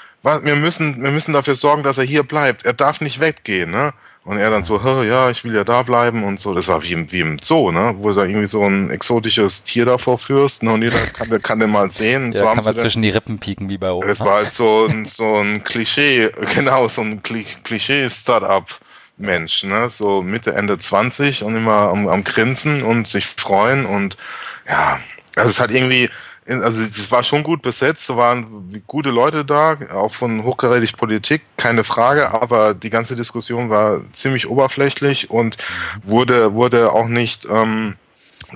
Wir 0.43 0.57
müssen, 0.57 1.01
wir 1.01 1.13
müssen 1.13 1.33
dafür 1.33 1.55
sorgen, 1.55 1.85
dass 1.85 1.97
er 1.97 2.03
hier 2.03 2.25
bleibt. 2.25 2.65
Er 2.65 2.73
darf 2.73 3.01
nicht 3.01 3.21
weggehen, 3.21 3.71
ne? 3.71 3.93
Und 4.29 4.37
er 4.37 4.51
dann 4.51 4.63
so, 4.63 4.79
ja, 5.05 5.31
ich 5.31 5.43
will 5.43 5.55
ja 5.55 5.65
da 5.65 5.83
bleiben 5.83 6.23
und 6.23 6.39
so. 6.39 6.53
Das 6.53 6.69
war 6.69 6.83
wie 6.83 6.93
im, 6.93 7.11
wie 7.11 7.21
im 7.21 7.39
Zoo, 7.41 7.71
ne? 7.71 7.95
Wo 7.97 8.11
du 8.11 8.17
da 8.17 8.27
irgendwie 8.27 8.47
so 8.47 8.63
ein 8.63 8.91
exotisches 8.91 9.63
Tier 9.63 9.87
davor 9.87 10.19
führst 10.19 10.63
ne? 10.63 10.71
und 10.71 10.83
jeder 10.83 10.99
kann, 10.99 11.41
kann 11.41 11.61
den 11.61 11.71
mal 11.71 11.91
sehen. 11.91 12.35
Ja, 12.35 12.41
so 12.41 12.45
kann 12.45 12.63
man 12.63 12.77
zwischen 12.77 13.01
die 13.01 13.09
Rippen 13.09 13.39
pieken 13.39 13.71
wie 13.71 13.79
bei 13.79 13.91
uns. 13.91 14.05
Das 14.05 14.21
war 14.21 14.35
halt 14.35 14.53
so 14.53 14.85
ein, 14.85 15.07
so 15.07 15.37
ein 15.37 15.65
Klischee, 15.65 16.29
genau, 16.55 16.89
so 16.89 17.01
ein 17.01 17.23
Klischee-Startup-Mensch, 17.23 19.65
ne? 19.65 19.89
So 19.89 20.21
Mitte, 20.21 20.53
Ende 20.53 20.77
20 20.77 21.43
und 21.43 21.57
immer 21.57 21.89
am, 21.89 22.07
am 22.07 22.23
Grinsen 22.23 22.83
und 22.83 23.09
sich 23.09 23.25
freuen 23.25 23.87
und 23.87 24.19
ja, 24.69 25.01
also 25.37 25.49
es 25.49 25.59
hat 25.59 25.71
irgendwie, 25.71 26.11
also 26.49 26.81
es 26.81 27.11
war 27.11 27.23
schon 27.23 27.43
gut 27.43 27.63
besetzt, 27.63 28.09
da 28.09 28.17
waren 28.17 28.83
gute 28.87 29.11
Leute 29.11 29.45
da, 29.45 29.75
auch 29.93 30.13
von 30.13 30.45
hochkarätig 30.45 30.97
Politik, 30.97 31.43
keine 31.57 31.85
Frage, 31.85 32.33
aber 32.33 32.75
die 32.75 32.91
ganze 32.91 33.17
Diskussion 33.17 33.69
war 33.69 34.01
ziemlich 34.13 34.49
oberflächlich 34.49 35.31
und 35.31 35.57
wurde, 36.05 36.55
wurde 36.55 36.93
auch 36.93 37.09
nicht 37.09 37.47
ähm, 37.51 37.97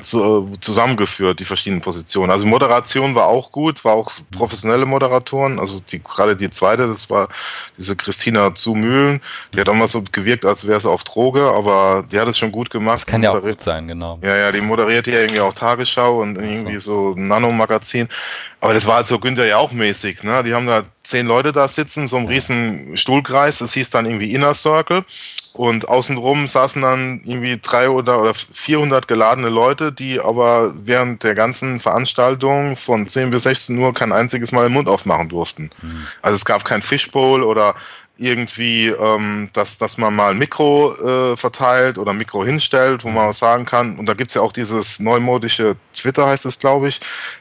zu, 0.01 0.51
zusammengeführt, 0.61 1.40
die 1.40 1.45
verschiedenen 1.45 1.83
Positionen. 1.83 2.31
Also 2.31 2.47
Moderation 2.47 3.14
war 3.14 3.27
auch 3.27 3.53
gut, 3.53 3.85
war 3.85 3.95
auch 3.95 4.11
professionelle 4.31 4.87
Moderatoren. 4.87 5.59
Also 5.59 5.81
die, 5.81 6.03
gerade 6.03 6.37
die 6.37 6.51
zweite, 6.51 6.87
das 6.87 7.11
war 7.11 7.29
diese 7.77 7.97
Christina 7.97 8.55
zu 8.55 8.75
Mühlen. 8.75 9.21
Die 9.53 9.61
hat 9.61 9.66
mal 9.66 9.88
so 9.88 10.03
gewirkt, 10.11 10.45
als 10.45 10.66
wäre 10.66 10.81
sie 10.81 10.88
auf 10.88 11.05
Droge, 11.05 11.43
aber 11.43 12.05
die 12.11 12.19
hat 12.19 12.29
es 12.29 12.38
schon 12.38 12.53
gut 12.53 12.71
gemacht. 12.71 12.97
Das 12.97 13.07
kann 13.07 13.23
ja 13.23 13.33
auch 13.33 13.43
gut 13.43 13.61
sein, 13.61 13.88
genau. 13.88 14.19
Ja, 14.23 14.37
ja, 14.37 14.53
die 14.53 14.61
moderiert 14.61 15.07
ja 15.07 15.21
irgendwie 15.21 15.40
auch 15.40 15.55
Tagesschau 15.55 16.21
und 16.21 16.37
irgendwie 16.37 16.79
so, 16.79 16.93
so 16.93 17.14
ein 17.16 17.29
Nano-Magazin. 17.29 18.09
Aber 18.61 18.75
das 18.75 18.87
war 18.87 18.97
halt 18.97 19.07
so 19.07 19.19
Günther 19.19 19.47
ja 19.47 19.57
auch 19.57 19.73
mäßig, 19.73 20.23
ne? 20.23 20.43
Die 20.43 20.55
haben 20.55 20.66
da 20.66 20.83
zehn 21.03 21.27
Leute 21.27 21.53
da 21.53 21.66
sitzen, 21.69 22.07
so 22.07 22.16
einem 22.16 22.27
riesen 22.27 22.97
Stuhlkreis, 22.97 23.59
das 23.59 23.75
hieß 23.75 23.90
dann 23.90 24.07
irgendwie 24.07 24.33
Inner 24.33 24.55
Circle. 24.55 25.05
Und 25.55 25.87
außenrum 25.87 26.49
saßen 26.49 26.81
dann 26.81 27.21
irgendwie 27.25 27.61
drei 27.62 27.91
oder, 27.91 28.21
oder 28.23 28.33
400 28.35 29.07
geladene 29.07 29.51
Leute, 29.51 29.93
die 29.93 30.19
aber 30.19 30.73
während 30.75 31.23
der 31.25 31.35
ganzen 31.35 31.79
Veranstaltung 31.79 32.77
von 32.77 33.07
10 33.07 33.31
bis 33.31 33.43
16 33.43 33.77
Uhr 33.77 33.93
kein 33.93 34.12
einziges 34.12 34.51
Mal 34.51 34.69
den 34.69 34.73
Mund 34.73 34.88
aufmachen 34.88 35.29
durften. 35.29 35.71
Mhm. 35.83 36.07
Also 36.23 36.37
es 36.37 36.47
gab 36.47 36.65
kein 36.65 36.81
Fishbowl 36.81 37.43
oder 37.43 37.75
irgendwie, 38.17 38.88
ähm, 38.88 39.49
dass, 39.53 39.77
dass 39.77 39.99
man 39.99 40.15
mal 40.15 40.31
ein 40.31 40.38
Mikro 40.38 40.95
äh, 41.33 41.37
verteilt 41.37 41.99
oder 41.99 42.12
ein 42.12 42.19
Mikro 42.19 42.45
hinstellt, 42.45 43.05
wo 43.05 43.09
man 43.09 43.29
was 43.29 43.38
sagen 43.38 43.67
kann. 43.67 43.99
Und 43.99 44.07
da 44.07 44.15
gibt's 44.15 44.35
ja 44.35 44.41
auch 44.43 44.53
dieses 44.53 45.01
neumodische 45.01 45.77
Twitter, 45.93 46.27
heißt 46.27 46.47
es, 46.47 46.59
glaube 46.59 46.88
ich, 46.88 47.01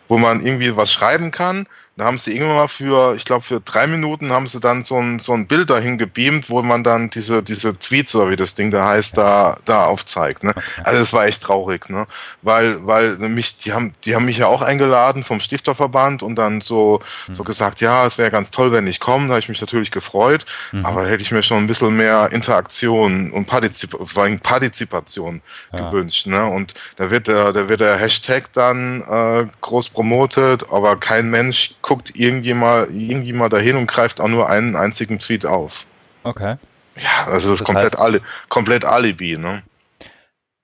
wo 0.09 0.17
man 0.17 0.45
irgendwie 0.45 0.75
was 0.75 0.91
schreiben 0.91 1.31
kann 1.31 1.65
da 1.97 2.05
haben 2.05 2.17
sie 2.17 2.33
irgendwann 2.33 2.55
mal 2.55 2.67
für, 2.69 3.15
ich 3.15 3.25
glaube, 3.25 3.43
für 3.43 3.59
drei 3.59 3.85
Minuten 3.85 4.31
haben 4.31 4.47
sie 4.47 4.61
dann 4.61 4.81
so 4.83 4.97
ein, 4.97 5.19
so 5.19 5.33
ein 5.33 5.45
Bild 5.45 5.69
dahin 5.69 5.97
gebeamt, 5.97 6.49
wo 6.49 6.63
man 6.63 6.85
dann 6.85 7.09
diese, 7.09 7.43
diese 7.43 7.77
Tweets 7.77 8.15
oder 8.15 8.29
wie 8.29 8.37
das 8.37 8.55
Ding 8.55 8.71
da 8.71 8.87
heißt, 8.87 9.17
da, 9.17 9.57
da 9.65 9.85
aufzeigt. 9.85 10.43
Ne? 10.43 10.53
Also 10.83 10.99
das 11.01 11.11
war 11.11 11.25
echt 11.25 11.43
traurig, 11.43 11.89
ne? 11.89 12.07
Weil, 12.41 12.87
weil 12.87 13.17
mich, 13.17 13.57
die 13.57 13.73
haben, 13.73 13.91
die 14.05 14.15
haben 14.15 14.25
mich 14.25 14.37
ja 14.37 14.47
auch 14.47 14.61
eingeladen 14.61 15.25
vom 15.25 15.41
Stifterverband 15.41 16.23
und 16.23 16.37
dann 16.37 16.61
so, 16.61 17.01
mhm. 17.27 17.35
so 17.35 17.43
gesagt, 17.43 17.81
ja, 17.81 18.05
es 18.05 18.17
wäre 18.17 18.31
ganz 18.31 18.51
toll, 18.51 18.71
wenn 18.71 18.87
ich 18.87 19.01
komme. 19.01 19.27
Da 19.27 19.33
habe 19.33 19.41
ich 19.41 19.49
mich 19.49 19.59
natürlich 19.59 19.91
gefreut, 19.91 20.45
mhm. 20.71 20.85
aber 20.85 21.03
da 21.03 21.09
hätte 21.09 21.21
ich 21.21 21.31
mir 21.31 21.43
schon 21.43 21.57
ein 21.57 21.67
bisschen 21.67 21.95
mehr 21.95 22.29
Interaktion 22.31 23.31
und 23.31 23.47
Partizip 23.47 23.97
Partizipation 24.41 25.41
ja. 25.73 25.89
gewünscht. 25.89 26.25
Ne? 26.25 26.45
Und 26.45 26.73
da 26.95 27.11
wird 27.11 27.27
der, 27.27 27.51
da 27.51 27.67
wird 27.67 27.81
der 27.81 27.97
Hashtag 27.97 28.51
dann 28.53 29.01
äh, 29.01 29.45
groß 29.59 29.89
promotet, 29.89 30.65
aber 30.71 30.95
kein 30.95 31.29
Mensch 31.29 31.75
guckt 31.81 32.15
irgendjemand, 32.15 32.91
irgendjemand 32.91 33.53
dahin 33.53 33.75
und 33.75 33.87
greift 33.87 34.21
auch 34.21 34.27
nur 34.27 34.49
einen 34.49 34.75
einzigen 34.75 35.19
Tweet 35.19 35.45
auf. 35.45 35.85
Okay. 36.23 36.55
Ja, 36.97 37.31
also 37.31 37.51
das 37.51 37.61
ist 37.61 37.65
komplett, 37.65 37.97
Ali, 37.97 38.21
komplett 38.49 38.85
Alibi, 38.85 39.37
ne? 39.37 39.63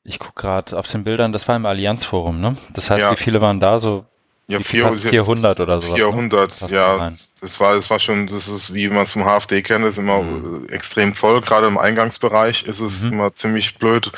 Ich 0.03 0.19
gucke 0.19 0.41
gerade 0.41 0.77
auf 0.77 0.89
den 0.89 1.03
Bildern, 1.03 1.31
das 1.33 1.47
war 1.47 1.55
im 1.55 1.65
Allianzforum, 1.65 2.39
ne? 2.39 2.55
Das 2.73 2.89
heißt, 2.89 3.01
ja. 3.01 3.11
wie 3.11 3.17
viele 3.17 3.41
waren 3.41 3.59
da? 3.59 3.79
So 3.79 4.05
ja, 4.49 4.59
400, 4.61 5.01
400 5.01 5.59
oder 5.59 5.81
so. 5.81 5.93
400, 5.93 6.61
ne? 6.61 6.67
ja. 6.75 7.09
Das 7.41 7.59
war, 7.59 7.75
das 7.75 7.89
war 7.89 7.99
schon, 7.99 8.27
das 8.27 8.47
ist, 8.47 8.73
wie 8.73 8.87
man 8.87 9.03
es 9.03 9.11
vom 9.11 9.25
HFD 9.25 9.61
kennt, 9.61 9.83
ist 9.85 9.97
immer 9.97 10.23
mhm. 10.23 10.65
extrem 10.69 11.13
voll. 11.13 11.41
Gerade 11.41 11.67
im 11.67 11.77
Eingangsbereich 11.77 12.63
ist 12.63 12.79
es 12.79 13.03
mhm. 13.03 13.13
immer 13.13 13.33
ziemlich 13.33 13.77
blöd. 13.77 14.09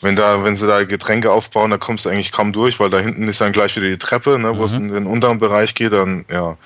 Wenn 0.00 0.16
da, 0.16 0.42
wenn 0.44 0.56
sie 0.56 0.66
da 0.66 0.84
Getränke 0.84 1.30
aufbauen, 1.30 1.70
da 1.70 1.76
kommst 1.76 2.06
du 2.06 2.08
eigentlich 2.08 2.32
kaum 2.32 2.54
durch, 2.54 2.80
weil 2.80 2.88
da 2.88 2.98
hinten 2.98 3.28
ist 3.28 3.42
dann 3.42 3.52
gleich 3.52 3.76
wieder 3.76 3.88
die 3.88 3.98
Treppe, 3.98 4.38
ne, 4.38 4.56
wo 4.56 4.60
mhm. 4.60 4.64
es 4.64 4.72
in 4.72 4.92
den 4.92 5.06
unteren 5.06 5.38
Bereich 5.38 5.74
geht, 5.74 5.92
dann, 5.92 6.24
ja. 6.30 6.56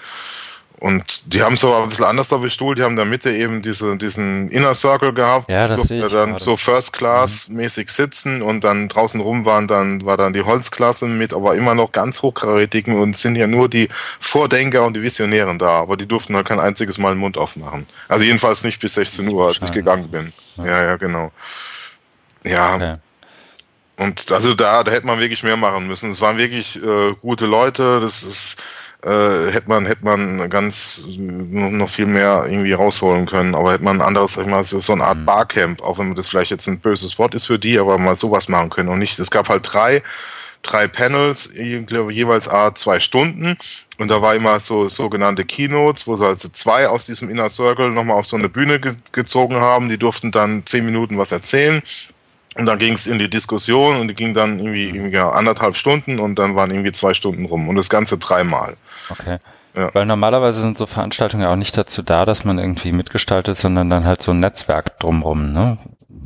Und 0.81 1.35
die 1.35 1.43
haben 1.43 1.57
es 1.57 1.65
aber 1.65 1.83
ein 1.83 1.91
bisschen 1.91 2.07
anders 2.07 2.29
da 2.29 2.39
bestuhlt. 2.39 2.79
Die 2.79 2.83
haben 2.83 2.93
in 2.93 2.97
der 2.97 3.05
Mitte 3.05 3.31
eben 3.31 3.61
diese, 3.61 3.99
diesen 3.99 4.49
Inner 4.49 4.75
Circle 4.75 5.13
gehabt. 5.13 5.51
Ja, 5.51 5.69
das 5.69 5.91
ich 5.91 6.01
dann 6.01 6.09
gerade. 6.09 6.43
so 6.43 6.57
First 6.57 6.95
Class 6.95 7.49
mhm. 7.49 7.57
mäßig 7.57 7.91
sitzen 7.91 8.41
und 8.41 8.65
dann 8.65 8.89
draußen 8.89 9.21
rum 9.21 9.45
waren 9.45 9.69
dann, 9.69 10.07
war 10.07 10.17
dann 10.17 10.33
die 10.33 10.41
Holzklasse 10.41 11.05
mit, 11.07 11.35
aber 11.35 11.55
immer 11.55 11.75
noch 11.75 11.93
ganz 11.93 12.23
hochkarätigen 12.23 12.99
und 12.99 13.15
sind 13.19 13.37
ja 13.37 13.47
nur 13.47 13.69
die 13.69 13.91
Vordenker 14.19 14.85
und 14.87 14.95
die 14.95 15.03
Visionären 15.03 15.59
da. 15.59 15.81
Aber 15.81 15.99
die 15.99 16.07
durften 16.07 16.35
halt 16.35 16.49
kein 16.49 16.61
einziges 16.61 16.97
Mal 16.97 17.13
den 17.13 17.19
Mund 17.19 17.37
aufmachen. 17.37 17.87
Also 18.09 18.25
jedenfalls 18.25 18.65
nicht 18.65 18.81
bis 18.81 18.95
16 18.95 19.29
Uhr, 19.29 19.49
als 19.49 19.61
ich 19.63 19.73
gegangen 19.73 20.11
bin. 20.11 20.33
Ja, 20.57 20.65
ja, 20.65 20.85
ja 20.85 20.97
genau. 20.97 21.31
Ja. 22.43 22.75
Okay. 22.77 22.95
Und 23.99 24.33
also 24.33 24.55
da, 24.55 24.83
da 24.83 24.93
hätte 24.93 25.07
man 25.07 25.19
wirklich 25.19 25.43
mehr 25.43 25.59
machen 25.59 25.87
müssen. 25.87 26.11
Es 26.11 26.23
waren 26.23 26.39
wirklich 26.39 26.83
äh, 26.83 27.13
gute 27.21 27.45
Leute. 27.45 28.01
Das 28.01 28.23
ist 28.23 28.57
äh, 29.05 29.51
hätte 29.51 29.69
man 29.69 29.87
hätte 29.87 30.05
man 30.05 30.49
ganz 30.51 31.05
noch 31.07 31.89
viel 31.89 32.07
mehr 32.07 32.45
irgendwie 32.49 32.73
rausholen 32.73 33.27
können. 33.27 33.55
Aber 33.55 33.73
hätte 33.73 33.85
man 33.85 34.01
ein 34.01 34.07
anderes, 34.07 34.35
sag 34.35 34.45
ich 34.45 34.51
mal, 34.51 34.63
so, 34.63 34.93
eine 34.93 35.05
Art 35.05 35.19
mhm. 35.19 35.27
Barcamp, 35.27 35.83
auch 35.83 35.99
wenn 35.99 36.15
das 36.15 36.29
vielleicht 36.29 36.51
jetzt 36.51 36.67
ein 36.67 36.81
böses 36.81 37.19
Wort 37.19 37.35
ist 37.35 37.47
für 37.47 37.59
die, 37.59 37.79
aber 37.79 37.99
mal 37.99 38.17
sowas 38.17 38.49
machen 38.49 38.71
können 38.71 38.89
und 38.89 38.99
nicht. 38.99 39.19
Es 39.19 39.31
gab 39.31 39.49
halt 39.49 39.67
drei 39.73 40.03
drei 40.63 40.89
Panels, 40.89 41.51
jeweils 41.55 42.49
a 42.49 42.75
zwei 42.75 43.01
Stunden. 43.01 43.57
Und 43.99 44.09
da 44.09 44.23
war 44.23 44.35
immer 44.35 44.61
so 44.61 44.89
sogenannte 44.89 45.45
Keynotes, 45.45 46.07
wo 46.07 46.17
sie 46.17 46.27
also 46.27 46.49
zwei 46.49 46.89
aus 46.89 47.07
diesem 47.07 47.29
Inner 47.29 47.49
Circle 47.49 47.91
nochmal 47.91 48.17
auf 48.17 48.27
so 48.27 48.37
eine 48.37 48.49
Bühne 48.49 48.81
ge 48.81 48.95
gezogen 49.13 49.57
haben. 49.57 49.89
Die 49.89 49.99
durften 49.99 50.31
dann 50.31 50.63
zehn 50.67 50.85
Minuten 50.85 51.19
was 51.19 51.33
erzählen. 51.33 51.83
Und 52.59 52.67
dann 52.67 52.79
ging 52.79 52.95
es 52.95 53.07
in 53.07 53.19
die 53.19 53.31
Diskussion 53.31 53.97
und 54.01 54.09
die 54.09 54.15
ging 54.15 54.35
dann 54.35 54.59
irgendwie, 54.59 54.89
irgendwie 54.89 55.15
ja, 55.15 55.31
anderthalb 55.31 55.77
Stunden 55.77 56.19
und 56.19 56.37
dann 56.39 56.57
waren 56.57 56.71
irgendwie 56.71 56.93
zwei 56.93 57.15
Stunden 57.15 57.47
rum. 57.47 57.69
Und 57.69 57.77
das 57.77 57.89
Ganze 57.89 58.19
dreimal. 58.19 58.77
Okay. 59.09 59.39
Ja. 59.77 59.95
Weil 59.95 60.05
normalerweise 60.05 60.61
sind 60.61 60.77
so 60.77 60.87
Veranstaltungen 60.87 61.45
ja 61.45 61.53
auch 61.53 61.57
nicht 61.57 61.77
dazu 61.79 62.03
da, 62.03 62.25
dass 62.25 62.45
man 62.45 62.59
irgendwie 62.59 62.93
mitgestaltet, 62.93 63.57
sondern 63.57 63.89
dann 63.89 64.05
halt 64.05 64.21
so 64.21 64.33
ein 64.33 64.41
Netzwerk 64.41 64.99
drumrum, 64.99 65.53
ne? 65.53 65.79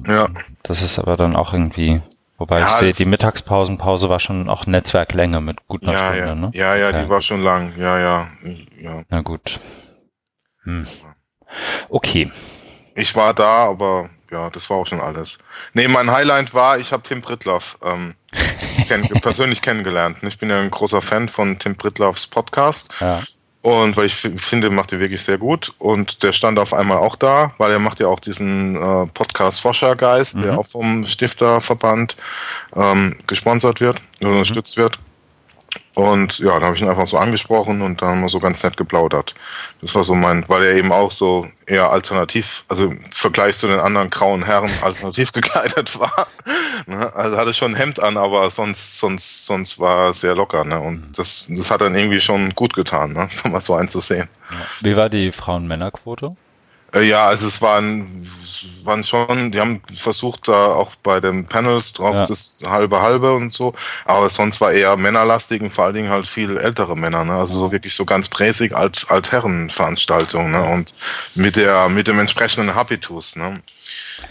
Ja. 0.07 0.27
Das 0.63 0.81
ist 0.81 0.99
aber 0.99 1.19
dann 1.19 1.37
auch 1.37 1.53
irgendwie 1.53 2.01
Wobei 2.37 2.59
ja, 2.59 2.69
ich 2.69 2.75
sehe, 2.75 2.93
die 2.93 3.09
Mittagspausenpause 3.09 4.09
war 4.09 4.19
schon 4.19 4.49
auch 4.49 4.67
Netzwerklänge 4.67 5.41
mit 5.41 5.69
gut 5.69 5.85
einer 5.85 5.93
ja, 5.93 6.13
Stunde, 6.13 6.29
ja. 6.29 6.35
ne? 6.35 6.51
Ja, 6.53 6.77
ja, 6.77 6.89
okay. 6.89 7.05
die 7.05 7.09
war 7.09 7.21
schon 7.21 7.43
lang. 7.43 7.73
Ja, 7.77 7.99
ja. 7.99 8.29
ja. 8.77 9.03
Na 9.09 9.21
gut. 9.21 9.61
Hm. 10.65 10.87
Okay. 11.89 12.31
Ich 12.97 13.15
war 13.15 13.35
da, 13.35 13.69
aber 13.69 14.11
ja, 14.35 14.51
das 14.51 14.69
war 14.69 14.79
auch 14.79 14.87
schon 14.87 15.01
alles. 15.01 15.39
Nee, 15.73 15.89
mein 15.89 16.11
Highlight 16.11 16.53
war, 16.53 16.79
ich 16.79 16.93
habe 16.93 17.03
Tim 17.03 17.23
Pritloff 17.23 17.79
ähm, 17.85 18.15
kenn 18.89 19.03
persönlich 19.21 19.63
kennengelernt. 19.63 20.19
Ich 20.23 20.39
bin 20.39 20.51
ja 20.51 20.61
ein 20.61 20.71
großer 20.71 21.01
Fan 21.01 21.29
von 21.29 21.59
Tim 21.59 21.77
Pritloffs 21.77 22.27
Podcast. 22.27 22.89
Ja. 23.01 23.23
Und 23.63 23.97
weil 23.97 24.07
ich 24.07 24.15
finde, 24.15 24.69
macht 24.69 24.93
er 24.93 25.01
wirklich 25.01 25.23
sehr 25.23 25.39
gut. 25.39 25.73
Und 25.79 26.23
der 26.23 26.33
stand 26.33 26.59
auf 26.59 26.75
einmal 26.75 26.99
auch 26.99 27.17
da, 27.17 27.53
weil 27.57 27.73
er 27.73 27.79
macht 27.79 27.99
ja 27.99 28.09
auch 28.09 28.21
diesen 28.21 28.77
äh, 28.77 29.07
Podcast 29.07 29.61
Forschergeist, 29.61 30.35
mhm. 30.35 30.43
der 30.43 30.59
auch 30.59 30.67
vom 30.67 31.07
Stifterverband 31.07 32.17
ähm, 32.77 33.17
gesponsert 33.27 33.81
wird, 33.81 34.03
mhm. 34.21 34.33
unterstützt 34.33 34.77
wird. 34.77 34.99
Und 35.95 36.41
ja, 36.41 36.55
dann 36.55 36.65
habe 36.65 36.77
ich 36.77 36.83
ihn 36.83 36.89
einfach 36.89 37.07
so 37.07 37.17
angesprochen 37.17 37.81
und 37.81 38.03
dann 38.03 38.09
haben 38.09 38.21
wir 38.23 38.29
so 38.29 38.41
ganz 38.41 38.63
nett 38.65 38.77
geplaudert. 38.77 39.33
Das 39.81 39.95
war 39.95 40.03
so 40.03 40.15
mein, 40.15 40.45
weil 40.49 40.65
er 40.65 40.75
eben 40.75 40.91
auch 40.91 41.13
so 41.13 41.47
eher 41.67 41.91
alternativ, 41.91 42.65
also 42.69 42.87
im 42.87 43.01
Vergleich 43.13 43.57
zu 43.57 43.69
den 43.69 43.79
anderen 43.79 44.11
grauen 44.11 44.45
Herren 44.45 44.71
alternativ 44.83 45.33
gekleidet 45.33 45.99
war. 45.99 46.27
Ne? 46.87 47.15
Also 47.15 47.39
hatte 47.39 47.55
schon 47.55 47.73
ein 47.73 47.77
Hemd 47.77 47.99
an, 48.01 48.19
aber 48.19 48.51
sonst, 48.51 48.99
sonst, 48.99 49.47
sonst 49.47 49.79
war 49.79 50.09
er 50.09 50.13
sehr 50.13 50.35
locker. 50.35 50.65
Ne? 50.65 50.79
Und 50.79 51.19
das, 51.19 51.47
das 51.49 51.71
hat 51.71 51.81
dann 51.81 51.95
irgendwie 51.95 52.21
schon 52.21 52.55
gut 52.55 52.75
getan, 52.75 53.15
ne? 53.15 53.27
mal 53.51 53.61
so 53.63 53.73
einzusehen. 53.73 54.29
Wie 54.81 54.95
war 54.95 55.09
die 55.09 55.33
Frauen-Männer-Quote? 55.33 56.31
Äh, 56.95 57.03
ja, 57.03 57.27
also 57.27 57.47
es 57.49 57.61
waren, 57.61 58.27
waren 58.85 59.05
schon, 59.05 59.51
die 59.51 59.61
haben 59.61 59.83
versucht 59.97 60.49
da 60.49 60.67
auch 60.67 60.95
bei 61.03 61.21
den 61.21 61.47
Panels 61.47 61.93
drauf 61.93 62.15
ja. 62.15 62.27
das 62.27 62.61
halbe 62.65 63.03
halbe 63.03 63.33
und 63.33 63.53
so, 63.53 63.75
aber 64.05 64.31
sonst 64.31 64.61
war 64.61 64.73
eher 64.73 64.97
männerlastig 64.97 65.63
und 65.63 65.71
vor 65.71 65.87
allen 65.87 65.95
Dingen 65.95 66.11
halt 66.11 66.27
viel 66.27 66.57
ältere 66.57 66.97
Männer, 66.97 67.25
ne? 67.25 67.35
also 67.35 67.59
so 67.59 67.73
wirklich 67.73 67.95
so 67.95 68.05
ganz 68.05 68.29
präsig 68.29 68.75
alt 68.75 69.07
Altherrenveranstaltungen 69.09 70.53
ne? 70.53 70.65
und 70.65 70.93
mit 71.35 71.57
der 71.57 71.89
mit 71.89 72.07
dem 72.07 72.21
entsprechenden 72.21 72.75
Habitus. 72.75 73.37
Ne? 73.37 73.63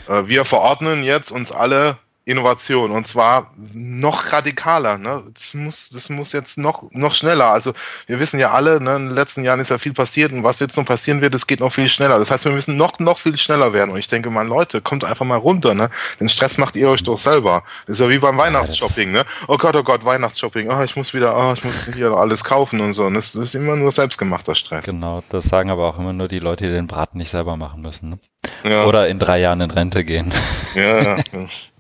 Äh, 0.08 0.28
wir 0.28 0.46
verordnen 0.46 1.04
jetzt 1.04 1.32
uns 1.32 1.52
alle 1.52 1.98
Innovation 2.26 2.92
und 2.92 3.06
zwar 3.06 3.52
noch 3.74 4.32
radikaler. 4.32 4.98
Ne? 4.98 5.24
Das, 5.34 5.54
muss, 5.56 5.90
das 5.90 6.10
muss 6.10 6.32
jetzt 6.32 6.58
noch, 6.58 6.90
noch 6.92 7.14
schneller. 7.14 7.48
Also 7.48 7.74
wir 8.08 8.20
wissen 8.20 8.40
ja 8.40 8.52
alle, 8.52 8.82
ne, 8.82 8.96
in 8.96 9.08
den 9.08 9.16
letzten 9.16 9.44
Jahren 9.44 9.60
ist 9.60 9.72
ja 9.72 9.78
viel 9.78 9.92
passiert 9.92 10.32
und 10.32 10.42
was 10.42 10.62
jetzt 10.62 10.78
noch 10.78 10.86
passieren 10.86 11.20
wird, 11.20 11.34
es 11.34 11.48
geht 11.48 11.60
noch 11.60 11.72
viel 11.72 11.90
schneller. 11.90 12.18
Das 12.20 12.32
heißt, 12.32 12.46
wir 12.46 12.54
müssen 12.54 12.78
noch, 12.78 12.98
noch 13.00 13.18
viel 13.18 13.36
schneller 13.36 13.74
werden. 13.74 13.92
Und 13.92 13.98
ich 13.98 14.08
denke 14.08 14.30
mal, 14.30 14.48
Leute, 14.48 14.80
kommt 14.80 15.04
einfach 15.04 15.26
mal 15.26 15.36
runter. 15.36 15.74
Ne? 15.74 15.90
Den 16.22 16.30
Stress 16.30 16.58
macht 16.58 16.78
ihr 16.78 16.90
euch 16.90 17.04
doch 17.04 17.18
selber. 17.18 17.64
Das 17.88 17.96
ist 17.96 18.00
ja 18.00 18.10
wie 18.10 18.20
beim 18.20 18.38
Weihnachtsshopping. 18.38 19.12
Ne? 19.12 19.26
Oh 19.50 19.58
Gott, 19.58 19.76
oh 19.76 19.84
Gott, 19.84 20.06
Weihnachtsshopping. 20.06 20.70
Oh, 20.72 20.82
ich 20.82 20.96
muss 20.96 21.14
wieder, 21.14 21.36
oh, 21.36 21.54
ich 21.54 21.64
muss 21.66 21.90
hier 21.94 22.12
alles 22.12 22.46
kaufen 22.46 22.80
und 22.80 22.94
so. 22.94 23.04
Und 23.04 23.16
das, 23.16 23.34
das 23.34 23.44
ist 23.48 23.56
immer 23.56 23.76
nur 23.76 23.92
selbstgemachter 23.92 24.56
Stress. 24.56 24.86
Genau, 24.86 25.22
das 25.28 25.44
sagen 25.44 25.70
aber 25.70 25.90
auch 25.90 26.00
immer 26.00 26.14
nur 26.14 26.30
die 26.30 26.40
Leute, 26.40 26.68
die 26.68 26.72
den 26.74 26.88
Braten 26.88 27.18
nicht 27.18 27.32
selber 27.32 27.58
machen 27.58 27.82
müssen. 27.82 28.12
Ne? 28.12 28.18
Ja. 28.64 28.86
Oder 28.86 29.10
in 29.10 29.20
drei 29.20 29.40
Jahren 29.40 29.60
in 29.60 29.72
Rente 29.72 30.06
gehen. 30.06 30.34
Ja, 30.74 31.18
ja. 31.18 31.18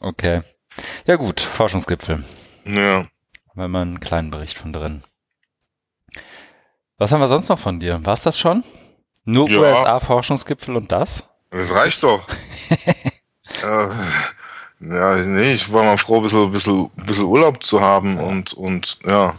Okay. 0.00 0.42
Ja 1.06 1.16
gut, 1.16 1.40
Forschungsgipfel. 1.40 2.24
Ja. 2.64 3.06
Wenn 3.54 3.70
man 3.70 3.88
einen 3.88 4.00
kleinen 4.00 4.30
Bericht 4.30 4.58
von 4.58 4.72
drin. 4.72 5.02
Was 6.98 7.12
haben 7.12 7.20
wir 7.20 7.28
sonst 7.28 7.48
noch 7.48 7.58
von 7.58 7.80
dir? 7.80 8.04
War 8.04 8.14
es 8.14 8.22
das 8.22 8.38
schon? 8.38 8.64
Nur 9.24 9.48
ja. 9.48 9.58
USA-Forschungsgipfel 9.58 10.76
und 10.76 10.90
das? 10.90 11.28
Das 11.50 11.72
reicht 11.72 12.02
doch. 12.02 12.26
äh, 13.62 13.88
ja, 14.80 15.14
nee, 15.16 15.52
ich 15.52 15.72
war 15.72 15.84
mal 15.84 15.96
froh, 15.96 16.16
ein 16.16 16.22
bisschen, 16.22 16.50
bisschen, 16.50 16.90
bisschen 16.96 17.24
Urlaub 17.24 17.62
zu 17.62 17.80
haben 17.80 18.18
und, 18.18 18.52
und 18.54 18.98
ja. 19.04 19.34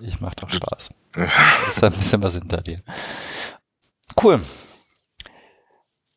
Ich 0.00 0.20
mach 0.20 0.34
doch 0.34 0.52
Spaß. 0.52 0.90
Das 1.14 1.68
ist 1.68 1.84
ein 1.84 1.92
bisschen 1.92 2.22
was 2.22 2.34
hinter 2.34 2.60
dir. 2.60 2.78
Cool. 4.20 4.40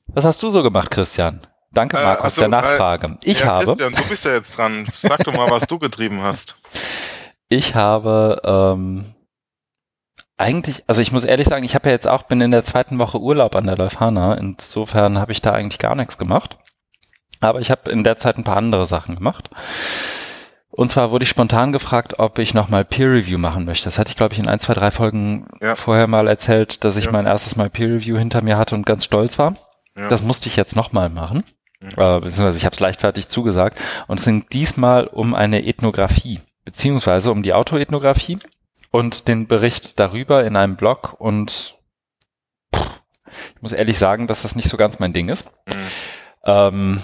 Was 0.08 0.26
hast 0.26 0.42
du 0.42 0.50
so 0.50 0.63
gemacht, 0.63 0.92
Christian? 0.92 1.46
Danke, 1.78 1.98
äh, 1.98 2.04
Markus, 2.04 2.24
äh, 2.24 2.26
also, 2.26 2.42
der 2.42 2.50
Nachfrage. 2.50 3.08
Äh, 3.08 3.18
ich 3.22 3.42
ja, 3.42 3.46
habe. 3.46 3.66
Christian, 3.66 3.94
du 3.94 4.04
bist 4.10 4.26
ja 4.26 4.32
jetzt 4.32 4.58
dran. 4.58 4.88
Sag 4.92 5.24
doch 5.24 5.34
mal, 5.34 5.52
was 5.52 5.63
du 5.68 5.80
getrieben 5.80 6.22
hast. 6.22 6.56
Ich 7.50 7.76
habe 7.76 8.42
ähm, 8.44 9.06
eigentlich, 10.36 10.84
also 10.86 11.02
ich 11.02 11.13
muss 11.13 11.24
ehrlich 11.24 11.48
sagen, 11.48 11.63
ich 11.63 11.76
habe 11.76 11.88
ja 11.88 11.94
jetzt 11.94 12.06
auch, 12.06 12.24
bin 12.24 12.42
in 12.42 12.52
der 12.52 12.66
zweiten 12.66 13.00
Woche 13.00 13.22
Urlaub 13.22 13.56
an 13.56 13.66
der 13.66 13.78
Leuphana. 13.78 14.34
Insofern 14.34 15.18
habe 15.18 15.32
ich 15.32 15.42
da 15.42 15.54
eigentlich 15.54 15.80
gar 15.80 15.96
nichts 15.96 16.18
gemacht. 16.18 16.58
Aber 17.40 17.62
ich 17.62 17.72
habe 17.72 17.90
in 17.90 18.04
der 18.04 18.18
Zeit 18.18 18.38
ein 18.38 18.44
paar 18.44 18.58
andere 18.58 18.86
Sachen 18.86 19.16
gemacht. 19.16 19.50
Und 20.70 20.92
zwar 20.92 21.12
wurde 21.12 21.24
ich 21.24 21.30
spontan 21.30 21.72
gefragt, 21.72 22.20
ob 22.20 22.38
ich 22.38 22.54
nochmal 22.54 22.84
Peer 22.84 23.12
Review 23.12 23.38
machen 23.38 23.63
möchte. 23.63 23.86
Das 23.86 23.98
hatte 23.98 24.10
ich, 24.10 24.18
glaube 24.18 24.34
ich, 24.34 24.40
in 24.40 24.50
ein, 24.50 24.60
zwei, 24.60 24.74
drei 24.74 24.92
Folgen 24.92 25.48
ja. 25.62 25.78
vorher 25.78 26.08
mal 26.08 26.28
erzählt, 26.28 26.84
dass 26.84 26.98
ich 26.98 27.06
ja. 27.06 27.12
mein 27.12 27.26
erstes 27.26 27.56
Mal 27.56 27.70
Peer 27.70 27.88
Review 27.88 28.18
hinter 28.18 28.42
mir 28.42 28.58
hatte 28.58 28.76
und 28.76 28.86
ganz 28.86 29.06
stolz 29.06 29.40
war. 29.40 29.56
Ja. 29.98 30.10
Das 30.10 30.22
musste 30.22 30.50
ich 30.50 30.58
jetzt 30.58 30.76
nochmal 30.76 31.08
machen. 31.10 31.46
Äh, 31.82 32.20
beziehungsweise 32.20 32.58
ich 32.58 32.66
habe 32.66 32.74
es 32.74 32.80
leichtfertig 32.80 33.28
zugesagt. 33.28 33.80
Und 34.08 34.20
es 34.20 34.26
ging 34.26 34.48
diesmal 34.50 35.08
um 35.08 35.36
eine 35.36 35.66
Ethnographie, 35.66 36.40
beziehungsweise 36.66 37.32
um 37.32 37.44
die 37.44 37.54
Autoethnographie 37.54 38.40
und 38.92 39.28
den 39.28 39.48
Bericht 39.48 40.00
darüber 40.00 40.46
in 40.46 40.56
einem 40.56 40.76
Blog. 40.76 41.16
Und 41.20 41.76
pff, 42.76 42.88
ich 43.56 43.62
muss 43.62 43.72
ehrlich 43.74 43.98
sagen, 43.98 44.28
dass 44.28 44.42
das 44.42 44.56
nicht 44.56 44.70
so 44.70 44.78
ganz 44.78 45.00
mein 45.00 45.13
Ding 45.13 45.30
ist. 45.30 45.50
Mhm. 45.68 45.92
Ähm, 46.46 47.02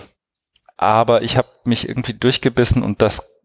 aber 0.77 1.21
ich 1.21 1.37
habe 1.37 1.49
mich 1.65 1.87
irgendwie 1.87 2.13
durchgebissen 2.13 2.81
und 2.83 3.01
das 3.01 3.41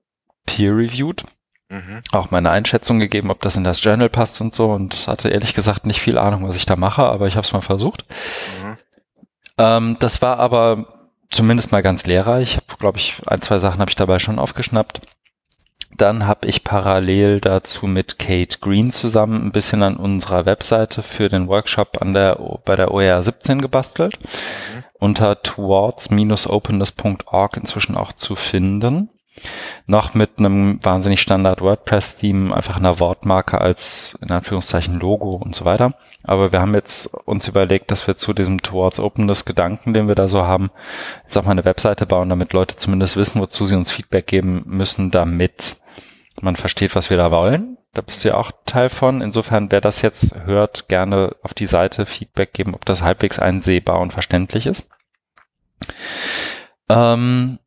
peer-reviewed. 0.46 1.24
Mhm. 1.68 2.00
Auch 2.12 2.30
meine 2.30 2.50
Einschätzung 2.50 2.98
gegeben, 2.98 3.30
ob 3.30 3.42
das 3.42 3.56
in 3.56 3.64
das 3.64 3.84
Journal 3.84 4.08
passt 4.08 4.40
und 4.40 4.54
so 4.54 4.72
und 4.72 5.06
hatte 5.06 5.28
ehrlich 5.28 5.52
gesagt 5.52 5.84
nicht 5.84 6.00
viel 6.00 6.16
Ahnung, 6.16 6.48
was 6.48 6.56
ich 6.56 6.64
da 6.64 6.76
mache, 6.76 7.02
aber 7.02 7.26
ich 7.26 7.36
habe 7.36 7.46
es 7.46 7.52
mal 7.52 7.60
versucht. 7.60 8.06
Mhm. 8.62 8.76
Ähm, 9.58 9.96
das 10.00 10.22
war 10.22 10.38
aber 10.38 10.97
zumindest 11.30 11.72
mal 11.72 11.82
ganz 11.82 12.06
lehrreich. 12.06 12.50
Ich 12.50 12.56
habe, 12.56 12.76
glaube 12.78 12.98
ich, 12.98 13.14
ein, 13.26 13.40
zwei 13.40 13.58
Sachen 13.58 13.80
habe 13.80 13.90
ich 13.90 13.96
dabei 13.96 14.18
schon 14.18 14.38
aufgeschnappt. 14.38 15.00
Dann 15.96 16.26
habe 16.26 16.46
ich 16.46 16.64
parallel 16.64 17.40
dazu 17.40 17.86
mit 17.86 18.18
Kate 18.18 18.58
Green 18.60 18.90
zusammen 18.90 19.46
ein 19.46 19.52
bisschen 19.52 19.82
an 19.82 19.96
unserer 19.96 20.44
Webseite 20.46 21.02
für 21.02 21.28
den 21.28 21.48
Workshop 21.48 22.02
an 22.02 22.14
der, 22.14 22.38
bei 22.64 22.76
der 22.76 22.92
OER 22.92 23.22
17 23.22 23.60
gebastelt. 23.62 24.18
Mhm. 24.22 24.84
Unter 25.00 25.42
towards-openness.org 25.42 27.56
inzwischen 27.56 27.96
auch 27.96 28.12
zu 28.12 28.36
finden 28.36 29.10
noch 29.86 30.14
mit 30.14 30.38
einem 30.38 30.78
wahnsinnig 30.82 31.20
Standard 31.20 31.60
WordPress-Theme, 31.60 32.54
einfach 32.54 32.76
einer 32.76 33.00
Wortmarke 33.00 33.60
als 33.60 34.16
in 34.20 34.30
Anführungszeichen 34.30 34.98
Logo 34.98 35.30
und 35.30 35.54
so 35.54 35.64
weiter. 35.64 35.94
Aber 36.22 36.52
wir 36.52 36.60
haben 36.60 36.74
jetzt 36.74 37.06
uns 37.24 37.48
überlegt, 37.48 37.90
dass 37.90 38.06
wir 38.06 38.16
zu 38.16 38.32
diesem 38.32 38.62
Towards 38.62 39.00
Openness 39.00 39.44
Gedanken, 39.44 39.94
den 39.94 40.08
wir 40.08 40.14
da 40.14 40.28
so 40.28 40.44
haben, 40.44 40.70
jetzt 41.24 41.36
auch 41.38 41.44
mal 41.44 41.52
eine 41.52 41.64
Webseite 41.64 42.06
bauen, 42.06 42.28
damit 42.28 42.52
Leute 42.52 42.76
zumindest 42.76 43.16
wissen, 43.16 43.40
wozu 43.40 43.64
sie 43.64 43.76
uns 43.76 43.90
Feedback 43.90 44.26
geben 44.26 44.62
müssen, 44.66 45.10
damit 45.10 45.76
man 46.40 46.56
versteht, 46.56 46.94
was 46.94 47.10
wir 47.10 47.16
da 47.16 47.30
wollen. 47.30 47.78
Da 47.94 48.02
bist 48.02 48.22
du 48.22 48.28
ja 48.28 48.36
auch 48.36 48.52
Teil 48.66 48.90
von. 48.90 49.22
Insofern, 49.22 49.72
wer 49.72 49.80
das 49.80 50.02
jetzt 50.02 50.34
hört, 50.44 50.88
gerne 50.88 51.34
auf 51.42 51.54
die 51.54 51.66
Seite 51.66 52.06
Feedback 52.06 52.52
geben, 52.52 52.74
ob 52.74 52.84
das 52.84 53.02
halbwegs 53.02 53.38
einsehbar 53.38 53.98
und 54.00 54.12
verständlich 54.12 54.66
ist. 54.66 54.88
Ähm, 56.88 57.58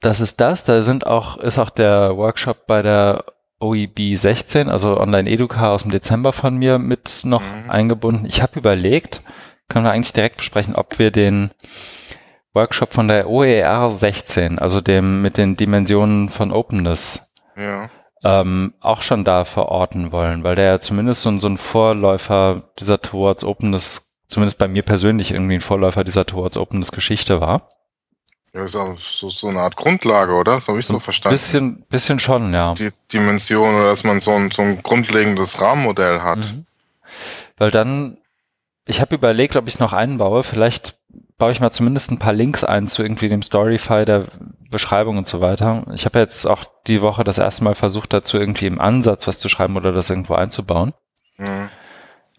das 0.00 0.20
ist 0.20 0.40
das. 0.40 0.64
Da 0.64 0.82
sind 0.82 1.06
auch, 1.06 1.36
ist 1.36 1.58
auch 1.58 1.70
der 1.70 2.16
Workshop 2.16 2.66
bei 2.66 2.82
der 2.82 3.24
OEB 3.60 4.16
16, 4.16 4.68
also 4.68 4.98
Online 4.98 5.30
Educa 5.30 5.72
aus 5.72 5.82
dem 5.82 5.92
Dezember 5.92 6.32
von 6.32 6.56
mir 6.56 6.78
mit 6.78 7.22
noch 7.24 7.42
mhm. 7.42 7.70
eingebunden. 7.70 8.24
Ich 8.24 8.42
habe 8.42 8.58
überlegt, 8.58 9.20
können 9.68 9.84
wir 9.84 9.92
eigentlich 9.92 10.14
direkt 10.14 10.38
besprechen, 10.38 10.74
ob 10.74 10.98
wir 10.98 11.10
den 11.10 11.50
Workshop 12.54 12.92
von 12.92 13.06
der 13.06 13.28
OER 13.28 13.90
16, 13.90 14.58
also 14.58 14.80
dem 14.80 15.22
mit 15.22 15.36
den 15.36 15.56
Dimensionen 15.56 16.30
von 16.30 16.52
Openness, 16.52 17.32
ja. 17.56 17.88
ähm, 18.24 18.74
auch 18.80 19.02
schon 19.02 19.24
da 19.24 19.44
verorten 19.44 20.10
wollen, 20.10 20.42
weil 20.42 20.56
der 20.56 20.64
ja 20.64 20.80
zumindest 20.80 21.22
so, 21.22 21.38
so 21.38 21.46
ein 21.46 21.58
Vorläufer 21.58 22.62
dieser 22.78 23.00
Towards 23.00 23.44
Openness, 23.44 24.16
zumindest 24.26 24.58
bei 24.58 24.68
mir 24.68 24.82
persönlich 24.82 25.32
irgendwie 25.32 25.54
ein 25.54 25.60
Vorläufer 25.60 26.02
dieser 26.02 26.26
Towards 26.26 26.56
Openness 26.56 26.90
Geschichte 26.90 27.40
war. 27.40 27.68
Ja, 28.52 28.64
ist 28.64 28.74
auch 28.74 28.98
so, 28.98 29.30
so 29.30 29.46
eine 29.46 29.60
Art 29.60 29.76
Grundlage, 29.76 30.32
oder? 30.32 30.54
Das 30.54 30.68
habe 30.68 30.80
ich 30.80 30.86
so 30.86 30.98
verstanden. 30.98 31.34
Bisschen, 31.34 31.82
bisschen 31.88 32.18
schon, 32.18 32.52
ja. 32.52 32.74
Die 32.74 32.90
Dimension, 33.12 33.74
oder 33.76 33.84
dass 33.84 34.02
man 34.02 34.18
so 34.18 34.32
ein, 34.32 34.50
so 34.50 34.62
ein 34.62 34.82
grundlegendes 34.82 35.60
Rahmenmodell 35.60 36.22
hat. 36.22 36.38
Mhm. 36.38 36.66
Weil 37.58 37.70
dann, 37.70 38.18
ich 38.86 39.00
habe 39.00 39.14
überlegt, 39.14 39.54
ob 39.54 39.68
ich 39.68 39.74
es 39.74 39.80
noch 39.80 39.92
einbaue. 39.92 40.42
Vielleicht 40.42 40.96
baue 41.38 41.52
ich 41.52 41.60
mal 41.60 41.70
zumindest 41.70 42.10
ein 42.10 42.18
paar 42.18 42.32
Links 42.32 42.64
ein 42.64 42.88
zu 42.88 43.02
irgendwie 43.02 43.28
dem 43.28 43.42
Storyfy 43.42 44.04
der 44.04 44.26
Beschreibung 44.70 45.16
und 45.18 45.26
so 45.26 45.40
weiter. 45.40 45.84
Ich 45.94 46.04
habe 46.04 46.18
jetzt 46.18 46.46
auch 46.46 46.64
die 46.86 47.02
Woche 47.02 47.22
das 47.22 47.38
erste 47.38 47.64
Mal 47.64 47.74
versucht, 47.74 48.12
dazu 48.12 48.36
irgendwie 48.36 48.66
im 48.66 48.80
Ansatz 48.80 49.26
was 49.26 49.38
zu 49.38 49.48
schreiben 49.48 49.76
oder 49.76 49.92
das 49.92 50.10
irgendwo 50.10 50.34
einzubauen. 50.34 50.92
Mhm. 51.38 51.70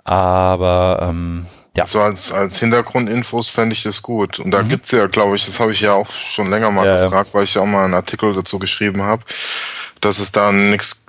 Aber 0.03 1.07
ähm, 1.09 1.45
ja. 1.75 1.85
So 1.85 2.01
als, 2.01 2.31
als 2.31 2.59
Hintergrundinfos 2.59 3.49
fände 3.49 3.73
ich 3.73 3.83
das 3.83 4.01
gut. 4.01 4.39
Und 4.39 4.51
da 4.51 4.61
mhm. 4.61 4.69
gibt's 4.69 4.91
ja, 4.91 5.07
glaube 5.07 5.35
ich, 5.37 5.45
das 5.45 5.59
habe 5.59 5.71
ich 5.71 5.79
ja 5.79 5.93
auch 5.93 6.09
schon 6.09 6.49
länger 6.49 6.69
mal 6.69 6.85
ja, 6.85 7.03
gefragt, 7.03 7.29
ja. 7.29 7.33
weil 7.33 7.43
ich 7.45 7.53
ja 7.53 7.61
auch 7.61 7.67
mal 7.67 7.85
einen 7.85 7.93
Artikel 7.93 8.33
dazu 8.33 8.59
geschrieben 8.59 9.01
habe, 9.01 9.23
dass 10.01 10.19
es 10.19 10.31
da 10.31 10.51
nichts, 10.51 11.05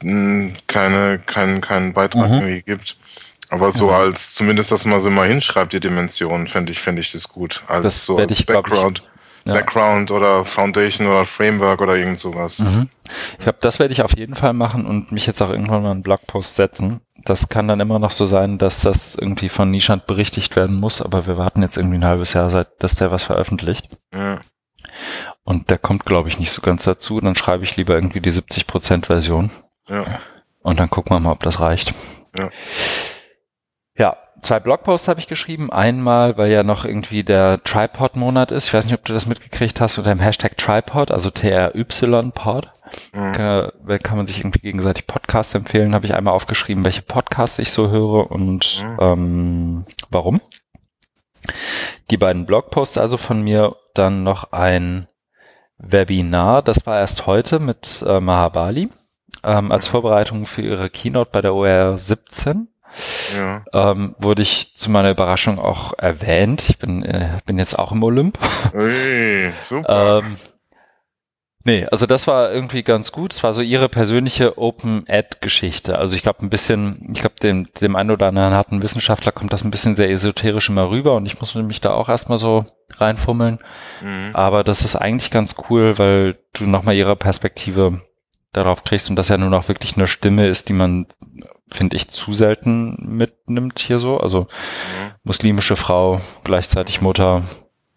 keine, 0.66 1.18
keinen, 1.26 1.60
keinen 1.60 1.92
Beitrag 1.92 2.28
mhm. 2.28 2.34
irgendwie 2.34 2.62
gibt. 2.62 2.96
Aber 3.50 3.72
so 3.72 3.88
mhm. 3.88 3.94
als, 3.94 4.34
zumindest, 4.34 4.70
dass 4.70 4.84
man 4.84 5.00
so 5.00 5.10
mal 5.10 5.28
hinschreibt, 5.28 5.72
die 5.72 5.80
Dimensionen, 5.80 6.46
fände 6.46 6.72
ich, 6.72 6.78
fände 6.78 7.00
ich 7.00 7.12
das 7.12 7.28
gut. 7.28 7.62
Als 7.66 7.82
das 7.82 8.06
so 8.06 8.18
als 8.18 8.30
ich, 8.30 8.46
Background. 8.46 9.02
Ja. 9.44 9.54
Background 9.54 10.12
oder 10.12 10.44
Foundation 10.44 11.08
oder 11.08 11.26
Framework 11.26 11.80
oder 11.80 11.96
irgend 11.96 12.20
sowas. 12.20 12.60
Mhm. 12.60 12.88
Ich 13.38 13.42
glaube, 13.42 13.58
das 13.60 13.80
werde 13.80 13.92
ich 13.92 14.02
auf 14.02 14.16
jeden 14.16 14.36
Fall 14.36 14.52
machen 14.52 14.86
und 14.86 15.10
mich 15.10 15.26
jetzt 15.26 15.42
auch 15.42 15.50
irgendwann 15.50 15.82
mal 15.82 15.90
einen 15.90 16.04
Blogpost 16.04 16.54
setzen, 16.54 17.00
das 17.24 17.48
kann 17.48 17.68
dann 17.68 17.80
immer 17.80 17.98
noch 17.98 18.10
so 18.10 18.26
sein, 18.26 18.58
dass 18.58 18.80
das 18.80 19.14
irgendwie 19.14 19.48
von 19.48 19.70
Nischand 19.70 20.06
berichtigt 20.06 20.56
werden 20.56 20.78
muss, 20.78 21.00
aber 21.00 21.26
wir 21.26 21.38
warten 21.38 21.62
jetzt 21.62 21.76
irgendwie 21.76 21.98
ein 21.98 22.04
halbes 22.04 22.32
Jahr, 22.32 22.50
seit 22.50 22.82
dass 22.82 22.94
der 22.94 23.10
was 23.10 23.24
veröffentlicht. 23.24 23.88
Ja. 24.14 24.40
Und 25.44 25.70
der 25.70 25.78
kommt, 25.78 26.04
glaube 26.04 26.28
ich, 26.28 26.38
nicht 26.38 26.50
so 26.50 26.62
ganz 26.62 26.84
dazu. 26.84 27.20
Dann 27.20 27.36
schreibe 27.36 27.64
ich 27.64 27.76
lieber 27.76 27.94
irgendwie 27.94 28.20
die 28.20 28.32
70% 28.32 29.06
Version. 29.06 29.50
Ja. 29.88 30.04
Und 30.62 30.78
dann 30.78 30.90
gucken 30.90 31.16
wir 31.16 31.20
mal, 31.20 31.32
ob 31.32 31.42
das 31.42 31.60
reicht. 31.60 31.92
Ja. 32.36 32.50
Zwei 34.42 34.58
Blogposts 34.58 35.06
habe 35.06 35.20
ich 35.20 35.28
geschrieben. 35.28 35.72
Einmal, 35.72 36.36
weil 36.36 36.50
ja 36.50 36.64
noch 36.64 36.84
irgendwie 36.84 37.22
der 37.22 37.62
Tripod-Monat 37.62 38.50
ist. 38.50 38.66
Ich 38.66 38.74
weiß 38.74 38.86
nicht, 38.86 38.94
ob 38.94 39.04
du 39.04 39.12
das 39.12 39.26
mitgekriegt 39.26 39.80
hast 39.80 39.98
unter 39.98 40.12
dem 40.12 40.18
Hashtag 40.18 40.58
Tripod, 40.58 41.12
also 41.12 41.30
TRY-Pod. 41.30 42.72
Mhm. 43.14 43.32
Kann, 43.32 43.70
kann 44.02 44.16
man 44.16 44.26
sich 44.26 44.40
irgendwie 44.40 44.58
gegenseitig 44.58 45.06
Podcasts 45.06 45.54
empfehlen. 45.54 45.94
Habe 45.94 46.06
ich 46.06 46.14
einmal 46.14 46.34
aufgeschrieben, 46.34 46.82
welche 46.84 47.02
Podcasts 47.02 47.60
ich 47.60 47.70
so 47.70 47.90
höre 47.90 48.32
und 48.32 48.82
mhm. 48.82 48.96
ähm, 49.00 49.86
warum. 50.10 50.40
Die 52.10 52.16
beiden 52.16 52.44
Blogposts 52.44 52.98
also 52.98 53.16
von 53.16 53.42
mir. 53.42 53.70
Dann 53.94 54.22
noch 54.24 54.52
ein 54.52 55.06
Webinar, 55.76 56.62
das 56.62 56.86
war 56.86 56.98
erst 56.98 57.26
heute 57.26 57.60
mit 57.60 58.02
äh, 58.06 58.20
Mahabali 58.20 58.88
ähm, 59.44 59.70
als 59.70 59.88
Vorbereitung 59.88 60.46
für 60.46 60.62
ihre 60.62 60.88
Keynote 60.90 61.30
bei 61.30 61.42
der 61.42 61.54
OR 61.54 61.98
17. 61.98 62.68
Ja. 63.36 63.64
Ähm, 63.72 64.14
wurde 64.18 64.42
ich 64.42 64.74
zu 64.76 64.90
meiner 64.90 65.10
Überraschung 65.10 65.58
auch 65.58 65.92
erwähnt. 65.98 66.64
Ich 66.68 66.78
bin, 66.78 67.04
äh, 67.04 67.38
bin 67.46 67.58
jetzt 67.58 67.78
auch 67.78 67.92
im 67.92 68.02
Olymp. 68.02 68.38
Hey, 68.72 69.52
super. 69.62 70.20
ähm, 70.22 70.36
nee, 71.64 71.86
also 71.86 72.06
das 72.06 72.26
war 72.26 72.52
irgendwie 72.52 72.82
ganz 72.82 73.12
gut. 73.12 73.32
Es 73.32 73.42
war 73.42 73.54
so 73.54 73.62
ihre 73.62 73.88
persönliche 73.88 74.58
Open-Ad-Geschichte. 74.58 75.98
Also 75.98 76.16
ich 76.16 76.22
glaube 76.22 76.40
ein 76.42 76.50
bisschen, 76.50 77.08
ich 77.12 77.20
glaube 77.20 77.36
dem, 77.42 77.66
dem 77.80 77.96
einen 77.96 78.10
oder 78.10 78.28
anderen 78.28 78.52
harten 78.52 78.82
Wissenschaftler 78.82 79.32
kommt 79.32 79.52
das 79.52 79.64
ein 79.64 79.70
bisschen 79.70 79.96
sehr 79.96 80.10
esoterisch 80.10 80.68
immer 80.68 80.90
rüber 80.90 81.14
und 81.14 81.26
ich 81.26 81.40
muss 81.40 81.54
mich 81.54 81.80
da 81.80 81.94
auch 81.94 82.08
erstmal 82.08 82.38
so 82.38 82.66
reinfummeln. 82.98 83.58
Mhm. 84.00 84.30
Aber 84.34 84.64
das 84.64 84.84
ist 84.84 84.96
eigentlich 84.96 85.30
ganz 85.30 85.56
cool, 85.70 85.98
weil 85.98 86.38
du 86.52 86.64
nochmal 86.64 86.94
ihre 86.94 87.16
Perspektive 87.16 88.00
darauf 88.52 88.84
kriegst 88.84 89.08
und 89.10 89.16
das 89.16 89.28
ja 89.28 89.38
nur 89.38 89.50
noch 89.50 89.68
wirklich 89.68 89.96
eine 89.96 90.06
Stimme 90.06 90.48
ist, 90.48 90.68
die 90.68 90.74
man 90.74 91.06
finde 91.72 91.96
ich, 91.96 92.08
zu 92.08 92.34
selten 92.34 92.96
mitnimmt 93.00 93.78
hier 93.78 93.98
so. 93.98 94.18
Also 94.18 94.40
mhm. 94.40 95.12
muslimische 95.24 95.76
Frau, 95.76 96.20
gleichzeitig 96.44 97.00
Mutter. 97.00 97.42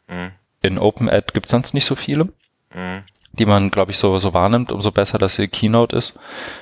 Mhm. 0.07 0.31
In 0.61 0.77
Open 0.79 1.09
Ad 1.09 1.27
gibt 1.33 1.45
es 1.45 1.51
sonst 1.51 1.73
nicht 1.73 1.85
so 1.85 1.95
viele, 1.95 2.25
mhm. 2.73 3.03
die 3.33 3.45
man, 3.45 3.69
glaube 3.69 3.91
ich, 3.91 3.97
so, 3.97 4.17
so 4.17 4.33
wahrnimmt, 4.33 4.71
umso 4.71 4.91
besser, 4.91 5.17
dass 5.17 5.35
sie 5.35 5.47
Keynote 5.47 5.95
ist. 5.95 6.17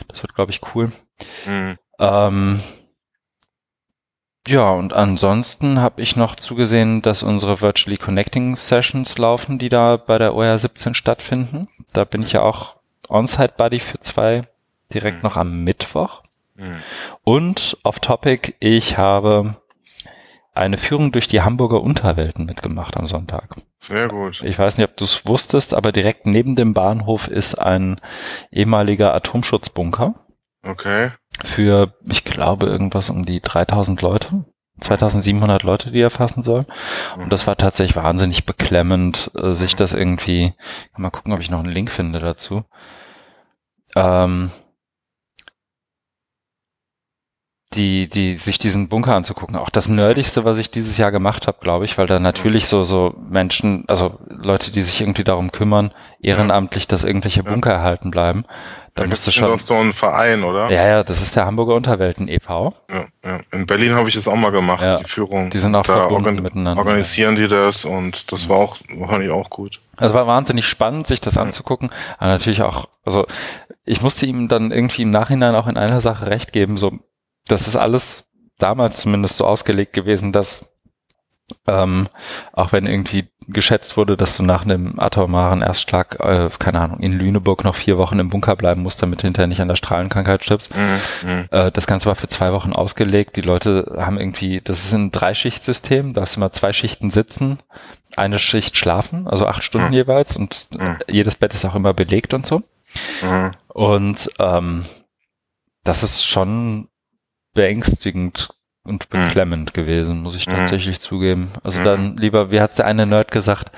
Das 0.07 0.21
wird, 0.23 0.35
glaube 0.35 0.51
ich, 0.51 0.61
cool. 0.73 0.91
Mhm. 1.45 1.77
Ähm, 1.99 2.59
ja, 4.45 4.69
und 4.71 4.91
ansonsten 4.91 5.79
habe 5.79 6.01
ich 6.01 6.17
noch 6.17 6.35
zugesehen, 6.35 7.01
dass 7.01 7.23
unsere 7.23 7.61
Virtually 7.61 7.97
Connecting 7.97 8.57
Sessions 8.57 9.17
laufen, 9.17 9.57
die 9.57 9.69
da 9.69 9.95
bei 9.95 10.17
der 10.17 10.35
OR 10.35 10.57
17 10.57 10.95
stattfinden. 10.95 11.69
Da 11.93 12.03
bin 12.03 12.23
ich 12.23 12.33
ja 12.33 12.41
auch 12.41 12.75
On-Site 13.09 13.53
Buddy 13.57 13.79
für 13.79 13.99
zwei 13.99 14.43
direkt 14.93 15.17
mhm. 15.17 15.23
noch 15.23 15.37
am 15.37 15.63
Mittwoch. 15.63 16.23
Mhm. 16.55 16.81
Und 17.23 17.77
off 17.83 17.99
Topic, 17.99 18.53
ich 18.59 18.97
habe 18.97 19.55
eine 20.53 20.77
Führung 20.77 21.11
durch 21.11 21.27
die 21.27 21.41
Hamburger 21.41 21.81
Unterwelten 21.81 22.45
mitgemacht 22.45 22.97
am 22.97 23.07
Sonntag. 23.07 23.55
Sehr 23.79 24.07
gut. 24.07 24.41
Ich 24.43 24.57
weiß 24.57 24.77
nicht, 24.77 24.87
ob 24.87 24.95
du 24.97 25.03
es 25.03 25.25
wusstest, 25.25 25.73
aber 25.73 25.91
direkt 25.91 26.25
neben 26.25 26.55
dem 26.55 26.73
Bahnhof 26.73 27.27
ist 27.27 27.55
ein 27.55 27.99
ehemaliger 28.51 29.13
Atomschutzbunker. 29.15 30.13
Okay. 30.65 31.11
Für, 31.43 31.95
ich 32.07 32.23
glaube, 32.23 32.67
irgendwas 32.67 33.09
um 33.09 33.25
die 33.25 33.41
3000 33.41 34.01
Leute. 34.01 34.45
2700 34.79 35.63
Leute, 35.63 35.91
die 35.91 36.01
er 36.01 36.09
fassen 36.09 36.43
soll. 36.43 36.61
Und 37.15 37.31
das 37.31 37.47
war 37.47 37.55
tatsächlich 37.55 37.95
wahnsinnig 37.95 38.45
beklemmend, 38.45 39.31
äh, 39.35 39.53
sich 39.53 39.75
das 39.75 39.93
irgendwie, 39.93 40.53
mal 40.97 41.11
gucken, 41.11 41.33
ob 41.33 41.39
ich 41.39 41.51
noch 41.51 41.59
einen 41.59 41.71
Link 41.71 41.91
finde 41.91 42.19
dazu. 42.19 42.65
Ähm, 43.95 44.51
die, 47.75 48.07
die, 48.07 48.37
sich 48.37 48.57
diesen 48.57 48.87
Bunker 48.87 49.15
anzugucken. 49.15 49.55
Auch 49.55 49.69
das 49.69 49.87
Nerdigste, 49.87 50.45
was 50.45 50.59
ich 50.59 50.71
dieses 50.71 50.97
Jahr 50.97 51.11
gemacht 51.11 51.47
habe, 51.47 51.57
glaube 51.61 51.85
ich, 51.85 51.97
weil 51.97 52.07
da 52.07 52.19
natürlich 52.19 52.67
so, 52.67 52.83
so 52.83 53.15
Menschen, 53.29 53.83
also 53.87 54.19
Leute, 54.29 54.71
die 54.71 54.83
sich 54.83 55.01
irgendwie 55.01 55.23
darum 55.23 55.51
kümmern, 55.51 55.91
ehrenamtlich, 56.21 56.87
dass 56.87 57.03
irgendwelche 57.03 57.43
Bunker 57.43 57.71
ja. 57.71 57.77
erhalten 57.77 58.11
bleiben. 58.11 58.45
Da 58.95 59.07
musst 59.07 59.25
du 59.25 59.31
schon. 59.31 59.49
Das 59.49 59.61
ist 59.61 59.67
so 59.67 59.73
ein 59.73 59.91
Verein, 59.91 60.43
oder? 60.43 60.71
Ja, 60.71 60.87
ja, 60.87 61.03
das 61.03 61.21
ist 61.21 61.35
der 61.35 61.45
Hamburger 61.45 61.73
Unterwelten 61.73 62.27
e.V. 62.27 62.75
Ja, 62.91 63.05
ja. 63.23 63.39
In 63.51 63.65
Berlin 63.65 63.95
habe 63.95 64.07
ich 64.07 64.15
es 64.15 64.27
auch 64.27 64.35
mal 64.35 64.51
gemacht, 64.51 64.83
ja. 64.83 64.97
die 64.97 65.03
Führung. 65.03 65.49
Die 65.49 65.57
sind 65.57 65.73
auch 65.73 65.83
da 65.83 66.07
verbunden 66.07 66.43
miteinander. 66.43 66.79
Organisieren 66.79 67.35
die 67.35 67.47
das 67.47 67.85
und 67.85 68.31
das 68.31 68.47
war 68.49 68.57
auch, 68.57 68.77
fand 69.09 69.23
ich 69.23 69.31
auch 69.31 69.49
gut. 69.49 69.81
Also 69.97 70.13
war 70.13 70.27
wahnsinnig 70.27 70.67
spannend, 70.67 71.07
sich 71.07 71.21
das 71.21 71.37
anzugucken. 71.37 71.91
Aber 72.19 72.29
natürlich 72.29 72.61
auch, 72.61 72.87
also 73.03 73.25
ich 73.83 74.01
musste 74.01 74.27
ihm 74.27 74.47
dann 74.47 74.71
irgendwie 74.71 75.01
im 75.01 75.09
Nachhinein 75.09 75.55
auch 75.55 75.67
in 75.67 75.77
einer 75.77 76.01
Sache 76.01 76.27
recht 76.27 76.53
geben, 76.53 76.77
so 76.77 76.99
das 77.47 77.67
ist 77.67 77.75
alles 77.75 78.25
damals 78.57 79.01
zumindest 79.01 79.37
so 79.37 79.45
ausgelegt 79.45 79.93
gewesen, 79.93 80.31
dass 80.31 80.73
ähm, 81.67 82.07
auch 82.53 82.71
wenn 82.71 82.87
irgendwie 82.87 83.27
geschätzt 83.47 83.97
wurde, 83.97 84.15
dass 84.15 84.37
du 84.37 84.43
nach 84.43 84.63
einem 84.63 84.99
atomaren 84.99 85.61
Erstschlag, 85.61 86.17
äh, 86.21 86.49
keine 86.59 86.79
Ahnung, 86.79 86.99
in 86.99 87.11
Lüneburg 87.11 87.63
noch 87.63 87.75
vier 87.75 87.97
Wochen 87.97 88.19
im 88.19 88.29
Bunker 88.29 88.55
bleiben 88.55 88.81
musst, 88.81 89.01
damit 89.01 89.21
du 89.21 89.27
hinterher 89.27 89.47
nicht 89.47 89.61
an 89.61 89.67
der 89.67 89.75
Strahlenkrankheit 89.75 90.43
stirbst. 90.43 90.71
Mhm, 90.75 91.29
mhm. 91.29 91.45
Äh, 91.51 91.71
das 91.71 91.85
Ganze 91.85 92.07
war 92.07 92.15
für 92.15 92.27
zwei 92.27 92.53
Wochen 92.53 92.71
ausgelegt. 92.71 93.35
Die 93.35 93.41
Leute 93.41 93.97
haben 93.97 94.17
irgendwie, 94.17 94.61
das 94.61 94.85
ist 94.85 94.93
ein 94.93 95.11
Dreischichtsystem, 95.11 96.13
da 96.13 96.21
hast 96.21 96.37
du 96.37 96.39
mal 96.39 96.51
zwei 96.51 96.71
Schichten 96.71 97.11
sitzen, 97.11 97.59
eine 98.15 98.39
Schicht 98.39 98.77
schlafen, 98.77 99.27
also 99.27 99.45
acht 99.47 99.63
Stunden 99.63 99.87
mhm. 99.87 99.93
jeweils 99.93 100.37
und 100.37 100.69
mhm. 100.71 100.97
jedes 101.09 101.35
Bett 101.35 101.53
ist 101.53 101.65
auch 101.65 101.75
immer 101.75 101.93
belegt 101.93 102.33
und 102.33 102.45
so. 102.45 102.61
Mhm. 103.21 103.51
Und 103.67 104.29
ähm, 104.39 104.85
das 105.83 106.03
ist 106.03 106.25
schon 106.25 106.87
beängstigend 107.53 108.49
und 108.83 109.03
hm. 109.03 109.09
beklemmend 109.09 109.69
mhm. 109.69 109.81
gewesen, 109.81 110.21
muss 110.21 110.35
ich 110.35 110.45
hm. 110.45 110.53
tatsächlich 110.55 110.97
mhm. 110.97 111.01
zugeben. 111.01 111.51
Also 111.63 111.79
mhm. 111.79 111.83
dann 111.85 112.17
lieber, 112.17 112.51
wie 112.51 112.61
hat's 112.61 112.77
der 112.77 112.85
eine 112.85 113.05
Nerd 113.05 113.31
gesagt, 113.31 113.71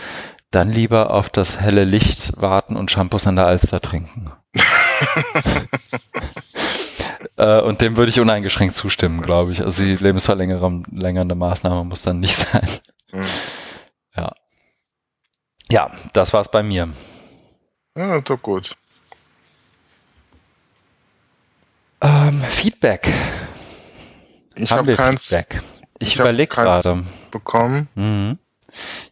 dann 0.52 0.72
lieber 0.72 1.12
auf 1.12 1.30
das 1.30 1.60
helle 1.60 1.84
Licht 1.84 2.42
warten 2.42 2.78
und 2.78 2.90
Shampoos 2.90 3.28
an 3.28 3.36
der 3.36 3.46
Alster 3.46 3.82
trinken. 3.82 4.30
äh, 7.38 7.60
und 7.62 7.82
dem 7.82 7.98
würde 7.98 8.10
ich 8.10 8.20
uneingeschränkt 8.20 8.76
zustimmen, 8.76 9.22
glaube 9.22 9.52
ich. 9.52 9.62
Also 9.62 9.84
die 9.84 9.96
lebensverlängernde 9.96 11.36
Maßnahme 11.36 11.84
muss 11.84 12.04
dann 12.04 12.22
nicht 12.22 12.38
sein. 12.52 12.70
Mhm. 13.12 13.26
Ja. 14.16 14.32
Ja, 15.70 15.92
das 16.14 16.32
war's 16.32 16.50
bei 16.50 16.64
mir. 16.64 16.90
Ja, 17.98 18.22
doch 18.22 18.42
gut. 18.42 18.78
Ähm, 22.02 22.42
Feedback. 22.50 23.12
Ich 24.56 24.72
habe 24.72 24.92
hab 24.92 24.98
keins. 24.98 25.28
Feedback. 25.28 25.62
Ich, 26.00 26.14
ich 26.14 26.20
überlege 26.20 26.54
gerade. 26.54 27.04
Bekommen. 27.32 27.88
Mhm. 27.96 28.40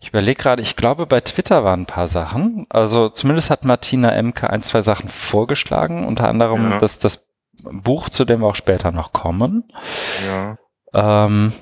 Ich 0.01 0.09
überlege 0.09 0.41
gerade, 0.41 0.61
ich 0.61 0.75
glaube, 0.75 1.05
bei 1.05 1.21
Twitter 1.21 1.63
waren 1.63 1.81
ein 1.81 1.85
paar 1.85 2.07
Sachen. 2.07 2.65
Also 2.69 3.09
zumindest 3.09 3.49
hat 3.49 3.65
Martina 3.65 4.11
Emke 4.11 4.49
ein, 4.49 4.61
zwei 4.61 4.81
Sachen 4.81 5.09
vorgeschlagen, 5.09 6.05
unter 6.05 6.27
anderem 6.27 6.71
ja. 6.71 6.79
das, 6.79 6.99
das 6.99 7.29
Buch, 7.63 8.09
zu 8.09 8.25
dem 8.25 8.41
wir 8.41 8.47
auch 8.47 8.55
später 8.55 8.91
noch 8.91 9.13
kommen. 9.13 9.71
Ja. 10.27 10.57
Ähm, 10.93 11.53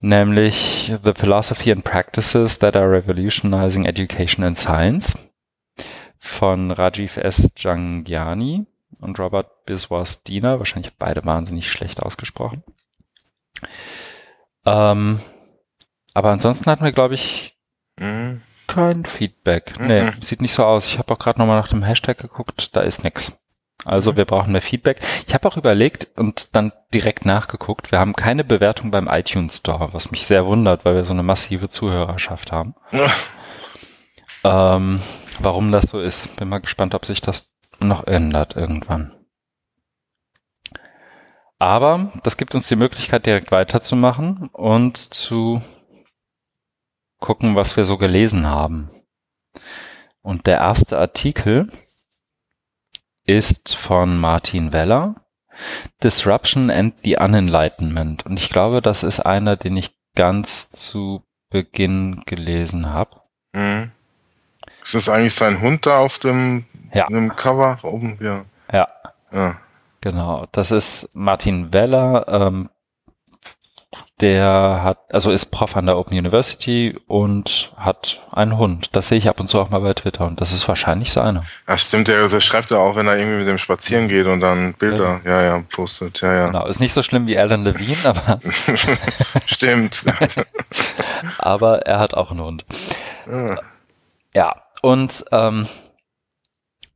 nämlich 0.00 0.92
The 1.04 1.12
Philosophy 1.14 1.72
and 1.72 1.84
Practices 1.84 2.58
that 2.58 2.76
are 2.76 2.90
Revolutionizing 2.90 3.84
Education 3.84 4.44
and 4.44 4.58
Science 4.58 5.14
von 6.18 6.72
Rajiv 6.72 7.16
S. 7.16 7.52
Jangiani 7.56 8.66
und 9.00 9.18
Robert 9.18 9.64
Biswas 9.64 10.22
Diener, 10.22 10.58
wahrscheinlich 10.58 10.96
beide 10.96 11.24
wahnsinnig 11.24 11.70
schlecht 11.70 12.02
ausgesprochen. 12.02 12.62
Ähm, 14.64 15.20
aber 16.14 16.30
ansonsten 16.30 16.70
hatten 16.70 16.84
wir, 16.84 16.92
glaube 16.92 17.14
ich, 17.14 17.58
mhm. 17.98 18.42
kein 18.66 19.04
Feedback. 19.04 19.78
Mhm. 19.78 19.86
Nee, 19.86 20.10
sieht 20.20 20.40
nicht 20.42 20.54
so 20.54 20.64
aus. 20.64 20.86
Ich 20.86 20.98
habe 20.98 21.12
auch 21.14 21.18
gerade 21.18 21.38
nochmal 21.38 21.60
nach 21.60 21.68
dem 21.68 21.82
Hashtag 21.82 22.18
geguckt, 22.18 22.74
da 22.76 22.80
ist 22.80 23.04
nix. 23.04 23.40
Also 23.84 24.12
mhm. 24.12 24.16
wir 24.16 24.24
brauchen 24.24 24.52
mehr 24.52 24.62
Feedback. 24.62 25.00
Ich 25.26 25.34
habe 25.34 25.46
auch 25.48 25.56
überlegt 25.56 26.08
und 26.18 26.56
dann 26.56 26.72
direkt 26.92 27.24
nachgeguckt, 27.24 27.92
wir 27.92 27.98
haben 27.98 28.14
keine 28.14 28.44
Bewertung 28.44 28.90
beim 28.90 29.08
iTunes 29.08 29.58
Store, 29.58 29.92
was 29.92 30.10
mich 30.10 30.26
sehr 30.26 30.46
wundert, 30.46 30.84
weil 30.84 30.96
wir 30.96 31.04
so 31.04 31.12
eine 31.12 31.22
massive 31.22 31.68
Zuhörerschaft 31.68 32.50
haben. 32.52 32.74
ähm, 34.44 35.00
warum 35.38 35.70
das 35.70 35.84
so 35.84 36.00
ist, 36.00 36.36
bin 36.36 36.48
mal 36.48 36.58
gespannt, 36.58 36.94
ob 36.94 37.06
sich 37.06 37.20
das 37.20 37.57
noch 37.80 38.06
ändert 38.06 38.56
irgendwann. 38.56 39.14
Aber 41.58 42.12
das 42.22 42.36
gibt 42.36 42.54
uns 42.54 42.68
die 42.68 42.76
Möglichkeit, 42.76 43.26
direkt 43.26 43.50
weiterzumachen 43.50 44.48
und 44.52 44.96
zu 44.96 45.60
gucken, 47.18 47.56
was 47.56 47.76
wir 47.76 47.84
so 47.84 47.98
gelesen 47.98 48.46
haben. 48.46 48.90
Und 50.22 50.46
der 50.46 50.58
erste 50.58 50.98
Artikel 50.98 51.68
ist 53.24 53.74
von 53.74 54.18
Martin 54.18 54.72
Weller, 54.72 55.16
Disruption 56.02 56.70
and 56.70 56.94
the 57.02 57.16
Unenlightenment. 57.16 58.24
Und 58.24 58.38
ich 58.38 58.50
glaube, 58.50 58.80
das 58.80 59.02
ist 59.02 59.20
einer, 59.20 59.56
den 59.56 59.76
ich 59.76 59.96
ganz 60.14 60.70
zu 60.70 61.24
Beginn 61.50 62.22
gelesen 62.26 62.90
habe. 62.90 63.20
Mhm. 63.52 63.90
Ist 64.82 64.94
das 64.94 65.08
eigentlich 65.08 65.34
sein 65.34 65.60
Hund 65.60 65.86
da 65.86 65.98
auf 65.98 66.18
dem, 66.18 66.66
ja. 66.92 67.06
dem 67.06 67.34
Cover 67.36 67.78
oben? 67.82 68.18
Ja. 68.20 68.44
ja. 68.72 68.86
Ja. 69.32 69.56
Genau. 70.00 70.46
Das 70.52 70.70
ist 70.70 71.10
Martin 71.14 71.72
Weller, 71.72 72.26
ähm, 72.28 72.70
der 74.20 74.80
hat, 74.82 74.98
also 75.12 75.30
ist 75.30 75.46
Prof 75.46 75.76
an 75.76 75.86
der 75.86 75.96
Open 75.96 76.18
University 76.18 76.98
und 77.06 77.72
hat 77.76 78.20
einen 78.32 78.58
Hund. 78.58 78.96
Das 78.96 79.08
sehe 79.08 79.18
ich 79.18 79.28
ab 79.28 79.38
und 79.38 79.48
zu 79.48 79.60
auch 79.60 79.70
mal 79.70 79.80
bei 79.80 79.94
Twitter 79.94 80.26
und 80.26 80.40
das 80.40 80.52
ist 80.52 80.66
wahrscheinlich 80.66 81.12
seiner. 81.12 81.44
Ja, 81.68 81.78
stimmt, 81.78 82.08
der, 82.08 82.26
der 82.26 82.40
schreibt 82.40 82.70
ja 82.72 82.78
auch, 82.78 82.96
wenn 82.96 83.06
er 83.06 83.16
irgendwie 83.16 83.38
mit 83.38 83.48
dem 83.48 83.58
spazieren 83.58 84.08
geht 84.08 84.26
und 84.26 84.40
dann 84.40 84.74
Bilder, 84.74 85.20
ja, 85.24 85.42
ja, 85.42 85.62
postet, 85.72 86.20
ja, 86.20 86.34
ja. 86.34 86.46
Genau, 86.48 86.66
ist 86.66 86.80
nicht 86.80 86.92
so 86.92 87.04
schlimm 87.04 87.28
wie 87.28 87.38
Alan 87.38 87.62
Levine, 87.62 87.96
aber. 88.04 88.40
stimmt. 89.46 90.04
aber 91.38 91.86
er 91.86 92.00
hat 92.00 92.14
auch 92.14 92.32
einen 92.32 92.40
Hund. 92.40 92.64
Ja, 93.30 93.56
ja 94.34 94.54
und 94.82 95.24
ähm, 95.30 95.68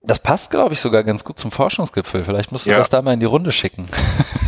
das 0.05 0.19
passt, 0.19 0.51
glaube 0.51 0.75
ich, 0.75 0.81
sogar 0.81 1.05
ganz 1.05 1.23
gut 1.23 1.39
zum 1.39 1.53
Forschungsgipfel. 1.53 2.25
Vielleicht 2.25 2.51
musst 2.51 2.67
du 2.67 2.71
ja. 2.71 2.79
das 2.79 2.91
da 2.91 3.01
mal 3.03 3.15
in 3.15 3.21
die 3.21 3.27
Runde 3.27 3.53
schicken. 3.53 3.89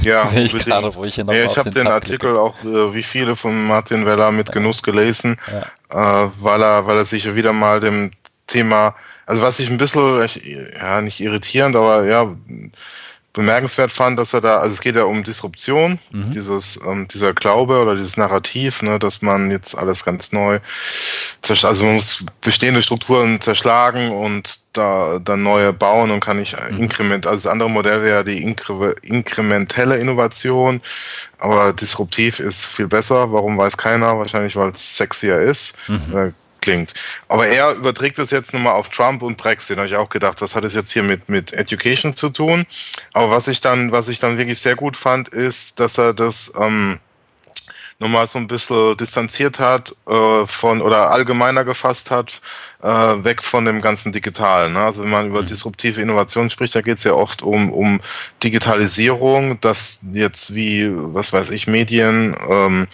Ja, 0.03 0.27
sehe 0.29 0.45
ich 0.45 0.53
gerade, 0.53 0.93
wo 0.97 1.05
ich 1.05 1.15
hier 1.15 1.25
noch 1.25 1.33
ja, 1.33 1.45
Ich 1.45 1.57
habe 1.57 1.71
den, 1.71 1.85
den 1.85 1.93
Artikel 1.93 2.37
auch, 2.37 2.55
äh, 2.65 2.93
wie 2.93 3.05
viele 3.05 3.37
von 3.37 3.67
Martin 3.67 4.05
Weller, 4.05 4.33
mit 4.33 4.49
ja. 4.49 4.55
Genuss 4.55 4.83
gelesen, 4.83 5.39
ja. 5.93 6.25
äh, 6.25 6.31
weil 6.41 6.61
er, 6.61 6.87
weil 6.87 6.97
er 6.97 7.05
sich 7.05 7.33
wieder 7.35 7.53
mal 7.53 7.79
dem 7.79 8.11
Thema, 8.49 8.97
also 9.27 9.43
was 9.43 9.61
ich 9.61 9.71
ein 9.71 9.79
bisschen, 9.79 10.29
ja, 10.77 11.01
nicht 11.01 11.21
irritierend, 11.21 11.77
aber 11.77 12.05
ja, 12.05 12.35
bemerkenswert 13.35 13.93
fand, 13.93 14.19
dass 14.19 14.33
er 14.33 14.41
da, 14.41 14.59
also 14.59 14.73
es 14.73 14.81
geht 14.81 14.97
ja 14.97 15.03
um 15.05 15.25
Disruption, 15.25 15.99
mhm. 16.11 16.31
dieses, 16.31 16.81
ähm, 16.87 17.07
dieser 17.09 17.35
Glaube 17.35 17.83
oder 17.83 17.97
dieses 17.97 18.17
Narrativ, 18.17 18.81
ne, 18.81 18.99
dass 18.99 19.21
man 19.21 19.51
jetzt 19.51 19.77
alles 19.77 20.05
ganz 20.05 20.33
neu, 20.33 20.61
also 21.49 21.85
man 21.85 21.97
muss 21.97 22.25
bestehende 22.41 22.81
Strukturen 22.81 23.41
zerschlagen 23.41 24.13
und 24.13 24.61
da 24.73 25.19
dann 25.19 25.43
neue 25.43 25.73
bauen 25.73 26.11
und 26.13 26.21
kann 26.21 26.39
nicht 26.39 26.57
mhm. 26.71 26.79
Inkrement, 26.79 27.27
also 27.27 27.49
das 27.49 27.53
andere 27.53 27.69
Modell 27.69 28.03
wäre 28.03 28.25
die 28.25 28.41
inkre, 28.41 28.95
inkrementelle 29.03 29.97
Innovation, 29.97 30.81
aber 31.39 31.73
disruptiv 31.73 32.39
ist 32.39 32.65
viel 32.67 32.87
besser. 32.87 33.33
Warum 33.33 33.59
weiß 33.59 33.77
keiner? 33.77 34.17
Wahrscheinlich, 34.19 34.57
weil 34.57 34.71
es 34.71 34.97
sexier 34.97 35.41
ist. 35.41 35.75
Mhm. 35.89 36.35
Klingt. 36.65 36.95
Aber 37.29 37.47
er 37.47 37.75
überträgt 37.75 38.17
das 38.17 38.31
jetzt 38.31 38.55
nochmal 38.55 38.73
auf 38.73 38.89
Trump 38.89 39.23
und 39.23 39.37
Brexit. 39.37 39.77
Da 39.77 39.83
habe 39.83 39.89
ich 39.89 39.97
auch 39.97 40.09
gedacht, 40.09 40.41
was 40.41 40.57
hat 40.57 40.65
es 40.65 40.73
jetzt 40.73 40.93
hier 40.95 41.03
mit, 41.03 41.29
mit 41.29 41.53
Education 41.53 42.17
zu 42.17 42.31
tun? 42.31 42.65
Aber 43.13 43.31
was 43.31 43.49
ich 43.49 43.61
dann, 43.61 43.93
was 43.93 44.09
ich 44.09 44.19
dann 44.19 44.39
wirklich 44.39 44.59
sehr 44.59 44.75
gut 44.75 44.97
fand, 44.97 45.29
ist, 45.29 45.79
dass 45.79 45.99
er 45.99 46.15
das 46.15 46.51
ähm, 46.59 47.01
nochmal 47.99 48.27
so 48.27 48.39
ein 48.39 48.47
bisschen 48.47 48.97
distanziert 48.97 49.59
hat 49.59 49.95
äh, 50.09 50.47
von 50.47 50.81
oder 50.81 51.11
allgemeiner 51.11 51.65
gefasst 51.65 52.11
hat, 52.11 52.41
äh, 52.83 52.89
weg 52.89 53.43
von 53.43 53.67
dem 53.67 53.83
ganzen 53.83 54.11
Digitalen. 54.11 54.73
Ne? 54.73 54.81
Also 54.81 55.03
wenn 55.03 55.11
man 55.11 55.29
über 55.29 55.43
mhm. 55.43 55.47
disruptive 55.47 56.01
Innovation 56.01 56.49
spricht, 56.49 56.75
da 56.75 56.81
geht 56.81 56.97
es 56.97 57.05
ja 57.05 57.13
oft 57.13 57.43
um, 57.43 57.71
um 57.71 58.01
Digitalisierung, 58.43 59.61
dass 59.61 60.01
jetzt 60.15 60.55
wie, 60.55 60.91
was 60.95 61.35
weiß 61.35 61.51
ich, 61.51 61.67
Medien, 61.67 62.35
ähm, 62.49 62.87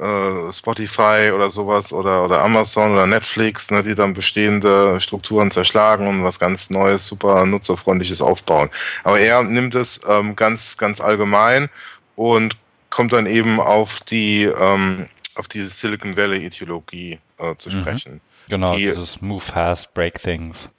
äh, 0.00 0.52
Spotify 0.52 1.30
oder 1.34 1.50
sowas 1.50 1.92
oder, 1.92 2.24
oder 2.24 2.42
Amazon 2.42 2.92
oder 2.92 3.06
Netflix, 3.06 3.70
ne, 3.70 3.82
die 3.82 3.94
dann 3.94 4.14
bestehende 4.14 5.00
Strukturen 5.00 5.50
zerschlagen 5.50 6.06
und 6.06 6.24
was 6.24 6.38
ganz 6.38 6.70
Neues, 6.70 7.06
super 7.06 7.44
nutzerfreundliches 7.44 8.22
aufbauen. 8.22 8.70
Aber 9.04 9.20
er 9.20 9.42
nimmt 9.42 9.74
es 9.74 10.00
ähm, 10.08 10.36
ganz, 10.36 10.76
ganz 10.76 11.00
allgemein 11.00 11.68
und 12.16 12.56
kommt 12.88 13.12
dann 13.12 13.26
eben 13.26 13.60
auf 13.60 14.00
die, 14.00 14.44
ähm, 14.44 15.08
auf 15.36 15.48
diese 15.48 15.66
Silicon 15.66 16.16
Valley 16.16 16.46
Ideologie 16.46 17.18
äh, 17.38 17.54
zu 17.56 17.70
mhm. 17.70 17.80
sprechen. 17.80 18.20
Genau, 18.48 18.74
die, 18.74 18.86
dieses 18.86 19.20
Move 19.20 19.40
Fast, 19.40 19.94
Break 19.94 20.22
Things. 20.22 20.70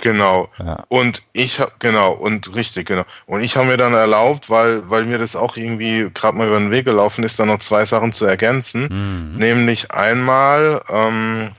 Genau. 0.00 0.48
Ja. 0.58 0.84
Und 0.88 1.22
ich 1.32 1.60
habe 1.60 1.72
genau 1.78 2.12
und 2.12 2.54
richtig 2.54 2.86
genau. 2.86 3.04
Und 3.26 3.42
ich 3.42 3.56
habe 3.56 3.66
mir 3.66 3.76
dann 3.76 3.94
erlaubt, 3.94 4.48
weil 4.50 4.88
weil 4.88 5.04
mir 5.04 5.18
das 5.18 5.36
auch 5.36 5.56
irgendwie 5.56 6.10
gerade 6.12 6.36
mal 6.36 6.48
über 6.48 6.58
den 6.58 6.70
Weg 6.70 6.86
gelaufen 6.86 7.24
ist, 7.24 7.38
dann 7.38 7.48
noch 7.48 7.58
zwei 7.58 7.84
Sachen 7.84 8.12
zu 8.12 8.24
ergänzen. 8.24 8.88
Mhm. 8.90 9.36
Nämlich 9.36 9.90
einmal 9.90 10.80
ähm, 10.88 11.52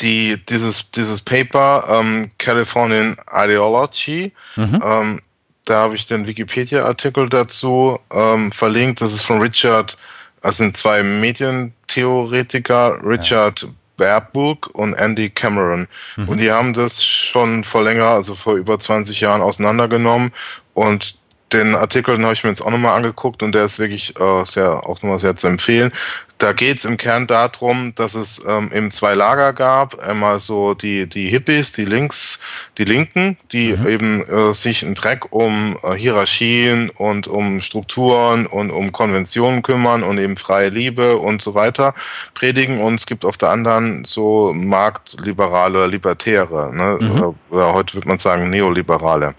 die 0.00 0.44
dieses 0.48 0.90
dieses 0.90 1.20
Paper 1.20 1.84
ähm, 1.88 2.30
Californian 2.38 3.16
Ideology. 3.32 4.32
Mhm. 4.56 4.80
Ähm, 4.84 5.20
da 5.66 5.82
habe 5.82 5.94
ich 5.94 6.06
den 6.08 6.26
Wikipedia-Artikel 6.26 7.28
dazu 7.28 8.00
ähm, 8.12 8.50
verlinkt. 8.50 9.00
Das 9.00 9.12
ist 9.12 9.22
von 9.22 9.40
Richard. 9.40 9.96
Das 10.42 10.56
sind 10.56 10.76
zwei 10.76 11.02
Medientheoretiker, 11.02 12.98
Richard 13.04 13.62
ja. 13.62 13.68
Baerbock 14.00 14.70
und 14.72 14.94
Andy 14.94 15.28
Cameron. 15.28 15.86
Mhm. 16.16 16.28
Und 16.28 16.38
die 16.38 16.50
haben 16.50 16.72
das 16.72 17.04
schon 17.04 17.64
vor 17.64 17.82
länger, 17.82 18.06
also 18.06 18.34
vor 18.34 18.54
über 18.54 18.78
20 18.78 19.20
Jahren 19.20 19.42
auseinandergenommen. 19.42 20.32
Und 20.72 21.16
den 21.52 21.74
Artikel 21.74 22.16
den 22.16 22.24
habe 22.24 22.32
ich 22.32 22.42
mir 22.42 22.50
jetzt 22.50 22.62
auch 22.62 22.70
nochmal 22.70 22.96
angeguckt 22.96 23.42
und 23.42 23.54
der 23.54 23.64
ist 23.64 23.78
wirklich 23.78 24.18
äh, 24.18 24.44
sehr, 24.46 24.88
auch 24.88 25.02
nochmal 25.02 25.18
sehr 25.18 25.36
zu 25.36 25.48
empfehlen. 25.48 25.92
Da 26.40 26.54
geht's 26.54 26.86
im 26.86 26.96
Kern 26.96 27.26
darum, 27.26 27.94
dass 27.96 28.14
es 28.14 28.40
ähm, 28.48 28.70
eben 28.74 28.90
zwei 28.90 29.14
Lager 29.14 29.52
gab. 29.52 30.00
Einmal 30.00 30.38
so 30.38 30.72
die, 30.72 31.06
die 31.06 31.28
Hippies, 31.28 31.72
die 31.72 31.84
Links, 31.84 32.38
die 32.78 32.84
Linken, 32.84 33.36
die 33.52 33.74
mhm. 33.74 33.86
eben 33.86 34.22
äh, 34.22 34.54
sich 34.54 34.82
einen 34.82 34.94
Dreck 34.94 35.32
um 35.34 35.76
äh, 35.82 35.92
Hierarchien 35.92 36.88
und 36.88 37.28
um 37.28 37.60
Strukturen 37.60 38.46
und 38.46 38.70
um 38.70 38.90
Konventionen 38.90 39.60
kümmern 39.60 40.02
und 40.02 40.16
eben 40.16 40.38
freie 40.38 40.70
Liebe 40.70 41.18
und 41.18 41.42
so 41.42 41.54
weiter 41.54 41.92
predigen. 42.32 42.80
Und 42.80 42.94
es 42.94 43.04
gibt 43.04 43.26
auf 43.26 43.36
der 43.36 43.50
anderen 43.50 44.06
so 44.06 44.54
marktliberale, 44.54 45.88
libertäre, 45.88 46.74
ne? 46.74 46.96
Mhm. 47.00 47.10
Oder, 47.10 47.34
oder 47.50 47.74
heute 47.74 47.92
würde 47.92 48.08
man 48.08 48.16
sagen 48.16 48.48
neoliberale. 48.48 49.34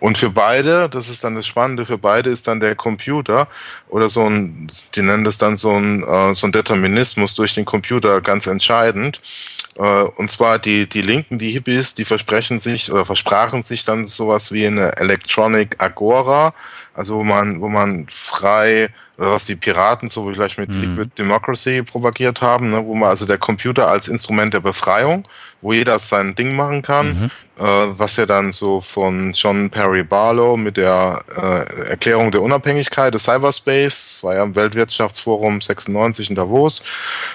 Und 0.00 0.18
für 0.18 0.30
beide, 0.30 0.88
das 0.88 1.08
ist 1.08 1.22
dann 1.22 1.36
das 1.36 1.46
Spannende, 1.46 1.86
für 1.86 1.98
beide 1.98 2.28
ist 2.28 2.48
dann 2.48 2.58
der 2.58 2.74
Computer 2.74 3.46
oder 3.88 4.08
so 4.08 4.22
ein, 4.22 4.66
die 4.96 5.02
nennen 5.02 5.22
das 5.22 5.38
dann 5.38 5.56
so 5.56 5.70
ein 5.70 6.02
äh, 6.02 6.34
ein 6.46 6.52
Determinismus 6.52 7.34
durch 7.34 7.54
den 7.54 7.64
Computer 7.64 8.20
ganz 8.20 8.46
entscheidend. 8.46 9.20
Äh, 9.76 9.82
und 9.82 10.30
zwar 10.30 10.58
die, 10.58 10.88
die 10.88 11.02
Linken, 11.02 11.38
die 11.38 11.50
Hippies, 11.50 11.94
die 11.94 12.04
versprechen 12.04 12.58
sich 12.58 12.90
oder 12.92 13.04
versprachen 13.04 13.62
sich 13.62 13.84
dann 13.84 14.06
sowas 14.06 14.52
wie 14.52 14.66
eine 14.66 14.96
Electronic 14.96 15.76
Agora, 15.78 16.52
also 16.94 17.16
wo 17.16 17.24
man, 17.24 17.60
wo 17.60 17.68
man 17.68 18.06
frei, 18.10 18.90
oder 19.16 19.32
was 19.32 19.44
die 19.44 19.56
Piraten 19.56 20.08
so 20.08 20.30
vielleicht 20.32 20.58
mit 20.58 20.70
mhm. 20.70 20.80
Liquid 20.80 21.10
Democracy 21.18 21.82
propagiert 21.82 22.40
haben, 22.40 22.70
ne, 22.70 22.84
wo 22.84 22.94
man 22.94 23.10
also 23.10 23.26
der 23.26 23.38
Computer 23.38 23.88
als 23.88 24.08
Instrument 24.08 24.54
der 24.54 24.60
Befreiung 24.60 25.26
wo 25.60 25.72
jeder 25.72 25.98
sein 25.98 26.34
Ding 26.34 26.56
machen 26.56 26.82
kann. 26.82 27.06
Mhm 27.08 27.30
äh, 27.60 27.98
was 27.98 28.16
ja 28.16 28.24
dann 28.24 28.52
so 28.52 28.80
von 28.80 29.32
John 29.32 29.68
Perry 29.68 30.02
Barlow 30.02 30.56
mit 30.56 30.78
der 30.78 31.22
äh, 31.36 31.90
Erklärung 31.90 32.30
der 32.32 32.40
Unabhängigkeit 32.42 33.12
des 33.12 33.24
Cyberspace, 33.24 34.20
war 34.22 34.34
ja 34.34 34.42
im 34.42 34.56
Weltwirtschaftsforum 34.56 35.60
96 35.60 36.30
in 36.30 36.36
Davos, 36.36 36.82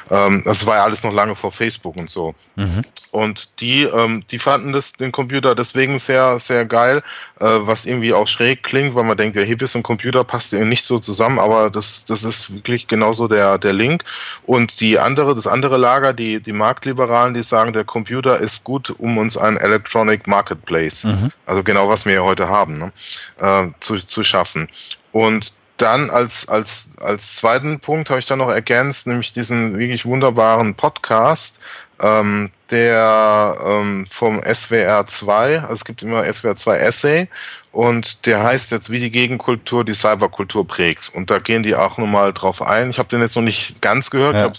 ähm, 0.10 0.42
das 0.44 0.66
war 0.66 0.78
ja 0.78 0.84
alles 0.84 1.04
noch 1.04 1.14
lange 1.14 1.36
vor 1.36 1.52
Facebook 1.52 1.96
und 1.96 2.10
so. 2.10 2.34
Mhm. 2.56 2.84
Und 3.12 3.62
die, 3.62 3.84
ähm, 3.84 4.26
die 4.30 4.40
fanden 4.40 4.74
das, 4.74 4.92
den 4.92 5.12
Computer 5.14 5.56
deswegen 5.56 6.00
sehr, 6.00 6.38
sehr 6.40 6.66
geil, 6.66 7.02
äh, 7.40 7.46
was 7.46 7.86
irgendwie 7.86 8.12
auch 8.12 8.28
schräg 8.28 8.62
klingt, 8.62 8.94
weil 8.94 9.06
man 9.06 9.16
denkt, 9.16 9.38
der 9.38 9.46
Hippies 9.46 9.76
und 9.76 9.84
Computer 9.84 10.26
passt 10.26 10.54
eben 10.54 10.68
nicht 10.68 10.84
so 10.84 11.00
zusammen, 11.00 11.40
aber 11.40 11.70
das, 11.70 12.04
das 12.04 12.26
ist 12.26 12.54
wirklich 12.54 12.88
genauso 12.88 13.30
der, 13.30 13.58
der 13.58 13.72
Link. 13.72 14.04
Und 14.46 14.82
die 14.82 15.00
andere, 15.00 15.34
das 15.34 15.48
andere 15.48 15.78
Lager, 15.78 16.12
die, 16.12 16.42
die 16.42 16.52
Marktliberalen, 16.52 17.34
die 17.34 17.44
sagen, 17.44 17.72
der 17.72 17.86
Computer 17.86 18.15
ist 18.22 18.64
gut, 18.64 18.94
um 18.98 19.18
uns 19.18 19.38
ein 19.38 19.58
Electronic 19.58 20.28
Marketplace, 20.28 21.04
mhm. 21.04 21.32
also 21.46 21.64
genau 21.64 21.90
was 21.90 22.06
wir 22.06 22.24
heute 22.24 22.50
haben, 22.50 22.78
ne, 22.78 22.92
äh, 23.40 23.68
zu, 23.80 23.96
zu 23.98 24.24
schaffen. 24.24 24.68
Und 25.12 25.54
dann 25.78 26.10
als, 26.10 26.48
als, 26.48 26.90
als 27.02 27.36
zweiten 27.36 27.80
Punkt 27.80 28.10
habe 28.10 28.20
ich 28.20 28.26
dann 28.26 28.40
noch 28.40 28.50
ergänzt, 28.50 29.08
nämlich 29.08 29.34
diesen 29.34 29.78
wirklich 29.78 30.06
wunderbaren 30.06 30.76
Podcast, 30.76 31.60
ähm, 32.02 32.52
der 32.72 33.58
ähm, 33.64 34.06
vom 34.10 34.42
SWR 34.42 35.06
2, 35.06 35.60
also 35.62 35.74
es 35.74 35.86
gibt 35.86 36.02
immer 36.04 36.32
SWR 36.32 36.56
2 36.56 36.78
Essay 36.78 37.28
und 37.72 38.26
der 38.26 38.44
heißt 38.44 38.72
jetzt, 38.72 38.90
wie 38.90 39.00
die 39.00 39.12
Gegenkultur 39.12 39.86
die 39.86 39.94
Cyberkultur 39.94 40.66
prägt. 40.66 41.12
Und 41.14 41.30
da 41.30 41.40
gehen 41.40 41.62
die 41.62 41.76
auch 41.76 41.98
nochmal 41.98 42.34
drauf 42.34 42.62
ein. 42.62 42.90
Ich 42.90 43.00
habe 43.00 43.10
den 43.10 43.22
jetzt 43.22 43.36
noch 43.36 43.44
nicht 43.44 43.82
ganz 43.82 44.10
gehört, 44.10 44.34
ja. 44.34 44.40
ich 44.40 44.46
habe 44.46 44.58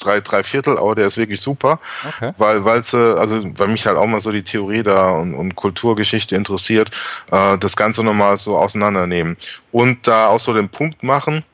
drei, 0.00 0.20
drei 0.20 0.42
Viertel, 0.42 0.78
aber 0.78 0.94
der 0.94 1.06
ist 1.06 1.16
wirklich 1.16 1.40
super, 1.40 1.80
okay. 2.06 2.32
weil 2.36 2.64
weil 2.64 2.84
sie, 2.84 3.18
also 3.18 3.42
weil 3.58 3.68
mich 3.68 3.86
halt 3.86 3.96
auch 3.96 4.06
mal 4.06 4.20
so 4.20 4.30
die 4.30 4.42
Theorie 4.42 4.82
da 4.82 5.12
und, 5.12 5.34
und 5.34 5.56
Kulturgeschichte 5.56 6.36
interessiert, 6.36 6.90
äh, 7.32 7.58
das 7.58 7.76
Ganze 7.76 8.04
nochmal 8.04 8.36
so 8.36 8.56
auseinandernehmen 8.56 9.36
und 9.72 10.06
da 10.06 10.28
auch 10.28 10.40
so 10.40 10.52
den 10.52 10.68
Punkt 10.68 11.02
machen, 11.02 11.44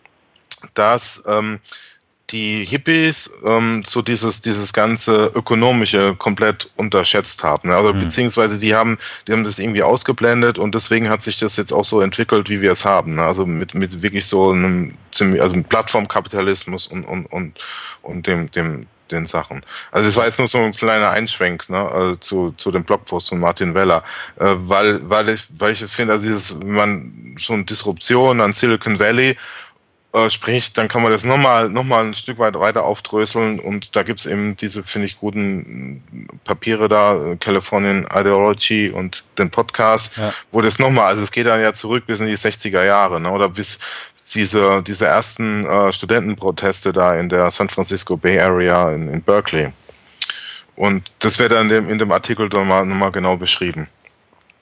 dass 0.74 1.22
ähm, 1.26 1.60
die 2.34 2.64
Hippies 2.64 3.30
ähm, 3.44 3.84
so 3.86 4.02
dieses 4.02 4.40
dieses 4.40 4.72
ganze 4.72 5.30
ökonomische 5.34 6.16
komplett 6.16 6.68
unterschätzt 6.74 7.44
haben. 7.44 7.68
Ne? 7.68 7.76
Also 7.76 7.94
mhm. 7.94 8.00
beziehungsweise 8.00 8.58
die 8.58 8.74
haben 8.74 8.98
die 9.28 9.32
haben 9.32 9.44
das 9.44 9.60
irgendwie 9.60 9.84
ausgeblendet 9.84 10.58
und 10.58 10.74
deswegen 10.74 11.08
hat 11.08 11.22
sich 11.22 11.38
das 11.38 11.56
jetzt 11.56 11.72
auch 11.72 11.84
so 11.84 12.00
entwickelt, 12.00 12.48
wie 12.50 12.60
wir 12.60 12.72
es 12.72 12.84
haben. 12.84 13.14
Ne? 13.14 13.22
Also 13.22 13.46
mit 13.46 13.74
mit 13.74 14.02
wirklich 14.02 14.26
so 14.26 14.50
einem 14.50 14.94
ziemlich 15.12 15.40
also 15.40 15.54
Plattformkapitalismus 15.62 16.88
und 16.88 17.04
und 17.04 17.26
und 17.26 17.58
und 18.02 18.26
dem 18.26 18.50
dem 18.50 18.86
den 19.10 19.26
Sachen. 19.26 19.62
Also 19.92 20.08
es 20.08 20.16
war 20.16 20.24
jetzt 20.24 20.38
nur 20.38 20.48
so 20.48 20.58
ein 20.58 20.72
kleiner 20.72 21.10
Einschwenk 21.10 21.68
ne, 21.68 21.76
also 21.76 22.14
zu, 22.16 22.54
zu 22.56 22.72
dem 22.72 22.84
Blogpost 22.84 23.28
von 23.28 23.38
Martin 23.38 23.74
Weller, 23.74 24.02
äh, 24.40 24.54
weil, 24.56 24.98
weil 25.08 25.28
ich, 25.28 25.44
weil 25.50 25.74
ich 25.74 25.84
finde, 25.84 26.14
also 26.14 26.26
dieses, 26.26 26.56
man 26.64 27.36
so 27.38 27.52
eine 27.52 27.64
Disruption 27.64 28.40
an 28.40 28.54
Silicon 28.54 28.98
Valley 28.98 29.36
äh, 30.14 30.30
spricht, 30.30 30.78
dann 30.78 30.86
kann 30.86 31.02
man 31.02 31.10
das 31.10 31.24
nochmal 31.24 31.68
noch 31.68 31.82
mal 31.82 32.04
ein 32.04 32.14
Stück 32.14 32.38
weit 32.38 32.54
weiter 32.54 32.84
aufdröseln 32.84 33.58
und 33.58 33.96
da 33.96 34.04
gibt's 34.04 34.26
eben 34.26 34.56
diese, 34.56 34.84
finde 34.84 35.06
ich, 35.06 35.18
guten 35.18 36.02
Papiere 36.44 36.88
da, 36.88 37.34
Californian 37.40 38.06
Ideology 38.14 38.90
und 38.90 39.24
den 39.38 39.50
Podcast, 39.50 40.16
ja. 40.16 40.32
wo 40.52 40.60
das 40.60 40.78
nochmal, 40.78 41.06
also 41.06 41.22
es 41.22 41.32
geht 41.32 41.46
dann 41.46 41.60
ja 41.60 41.72
zurück 41.72 42.06
bis 42.06 42.20
in 42.20 42.26
die 42.26 42.36
60er 42.36 42.84
Jahre, 42.84 43.20
ne, 43.20 43.30
oder 43.30 43.48
bis 43.48 43.80
diese, 44.34 44.82
diese 44.82 45.06
ersten 45.06 45.66
äh, 45.66 45.92
Studentenproteste 45.92 46.92
da 46.92 47.16
in 47.16 47.28
der 47.28 47.50
San 47.50 47.68
Francisco 47.68 48.16
Bay 48.16 48.38
Area 48.38 48.92
in, 48.92 49.08
in 49.08 49.20
Berkeley. 49.20 49.72
Und 50.76 51.10
das 51.18 51.38
wird 51.38 51.52
dann 51.52 51.62
in 51.62 51.68
dem, 51.68 51.90
in 51.90 51.98
dem 51.98 52.12
Artikel 52.12 52.48
nochmal 52.48 52.86
noch 52.86 52.96
mal 52.96 53.10
genau 53.10 53.36
beschrieben. 53.36 53.88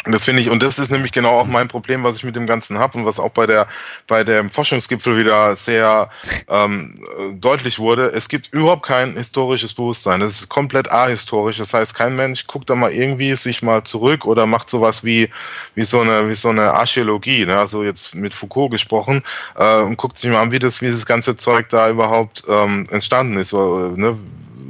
Und 0.05 0.11
das 0.12 0.24
finde 0.24 0.42
ich, 0.42 0.50
und 0.50 0.62
das 0.62 0.80
ist 0.80 0.90
nämlich 0.90 1.12
genau 1.12 1.38
auch 1.38 1.46
mein 1.46 1.68
Problem, 1.68 2.03
was 2.03 2.16
ich 2.16 2.24
mit 2.24 2.34
dem 2.34 2.46
Ganzen 2.46 2.78
habe 2.78 2.98
und 2.98 3.07
was 3.07 3.20
auch 3.20 3.30
bei 3.30 3.46
der 3.46 3.68
bei 4.09 4.24
dem 4.24 4.50
Forschungsgipfel 4.50 5.16
wieder 5.16 5.55
sehr 5.55 6.09
ähm, 6.48 6.92
deutlich 7.34 7.78
wurde. 7.78 8.09
Es 8.09 8.28
gibt 8.28 8.53
überhaupt 8.53 8.84
kein 8.84 9.12
historisches 9.16 9.72
Bewusstsein. 9.72 10.18
Das 10.18 10.40
ist 10.40 10.48
komplett 10.48 10.90
ahistorisch. 10.90 11.59
Das 11.59 11.72
heißt, 11.72 11.94
kein 11.94 12.16
Mensch 12.16 12.48
guckt 12.48 12.68
da 12.68 12.74
mal 12.74 12.90
irgendwie 12.90 13.36
sich 13.36 13.62
mal 13.62 13.84
zurück 13.84 14.24
oder 14.24 14.44
macht 14.44 14.70
sowas 14.70 15.05
wie 15.05 15.30
wie 15.76 15.84
so 15.84 16.00
eine 16.00 16.28
wie 16.28 16.34
so 16.34 16.48
eine 16.48 16.72
Archäologie, 16.72 17.46
ne? 17.46 17.59
also 17.59 17.84
jetzt 17.84 18.14
mit 18.16 18.34
Foucault 18.34 18.72
gesprochen 18.72 19.22
äh, 19.55 19.82
und 19.82 19.96
guckt 19.98 20.18
sich 20.18 20.30
mal 20.32 20.42
an, 20.42 20.50
wie 20.50 20.59
das 20.59 20.82
wie 20.82 20.90
das 20.90 21.07
ganze 21.07 21.36
Zeug 21.36 21.68
da 21.68 21.88
überhaupt 21.88 22.42
ähm, 22.48 22.88
entstanden 22.90 23.38
ist. 23.38 23.55
Oder, 23.55 23.96
ne? 23.96 24.18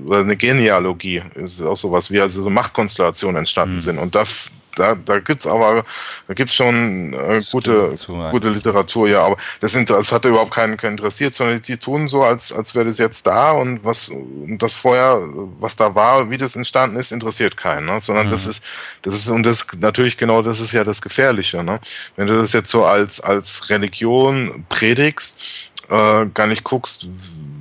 oder 0.04 0.20
eine 0.20 0.36
Genealogie 0.36 1.22
ist 1.36 1.62
auch 1.62 1.76
sowas 1.76 2.10
wie 2.10 2.20
also 2.20 2.42
so 2.42 2.50
Machtkonstellationen 2.50 3.36
entstanden 3.36 3.76
mhm. 3.76 3.80
sind 3.80 3.98
und 3.98 4.14
das 4.14 4.50
da, 4.76 4.94
da 4.94 5.18
gibt's 5.18 5.46
aber, 5.46 5.84
da 6.28 6.34
gibt's 6.34 6.54
schon 6.54 7.14
äh, 7.14 7.40
gute, 7.50 7.94
gute 8.30 8.48
Literatur, 8.50 9.08
ja, 9.08 9.24
aber 9.24 9.36
das, 9.60 9.76
das 9.84 10.12
hat 10.12 10.24
überhaupt 10.24 10.52
keinen, 10.52 10.76
keinen 10.76 10.92
interessiert, 10.92 11.34
sondern 11.34 11.60
die 11.62 11.76
tun 11.76 12.08
so, 12.08 12.22
als, 12.22 12.52
als 12.52 12.74
wäre 12.74 12.86
das 12.86 12.98
jetzt 12.98 13.26
da 13.26 13.52
und 13.52 13.84
was, 13.84 14.08
und 14.08 14.58
das 14.58 14.74
vorher, 14.74 15.20
was 15.58 15.76
da 15.76 15.94
war, 15.94 16.30
wie 16.30 16.36
das 16.36 16.56
entstanden 16.56 16.96
ist, 16.96 17.12
interessiert 17.12 17.56
keinen, 17.56 17.86
ne? 17.86 18.00
sondern 18.00 18.26
mhm. 18.26 18.30
das 18.30 18.46
ist, 18.46 18.62
das 19.02 19.14
ist, 19.14 19.30
und 19.30 19.44
das, 19.44 19.66
natürlich 19.78 20.16
genau, 20.16 20.42
das 20.42 20.60
ist 20.60 20.72
ja 20.72 20.84
das 20.84 21.02
Gefährliche, 21.02 21.62
ne? 21.62 21.78
Wenn 22.16 22.26
du 22.26 22.36
das 22.36 22.52
jetzt 22.52 22.70
so 22.70 22.84
als, 22.84 23.20
als 23.20 23.70
Religion 23.70 24.64
predigst, 24.68 25.70
äh, 25.92 26.26
gar 26.32 26.46
nicht 26.46 26.64
guckst, 26.64 27.08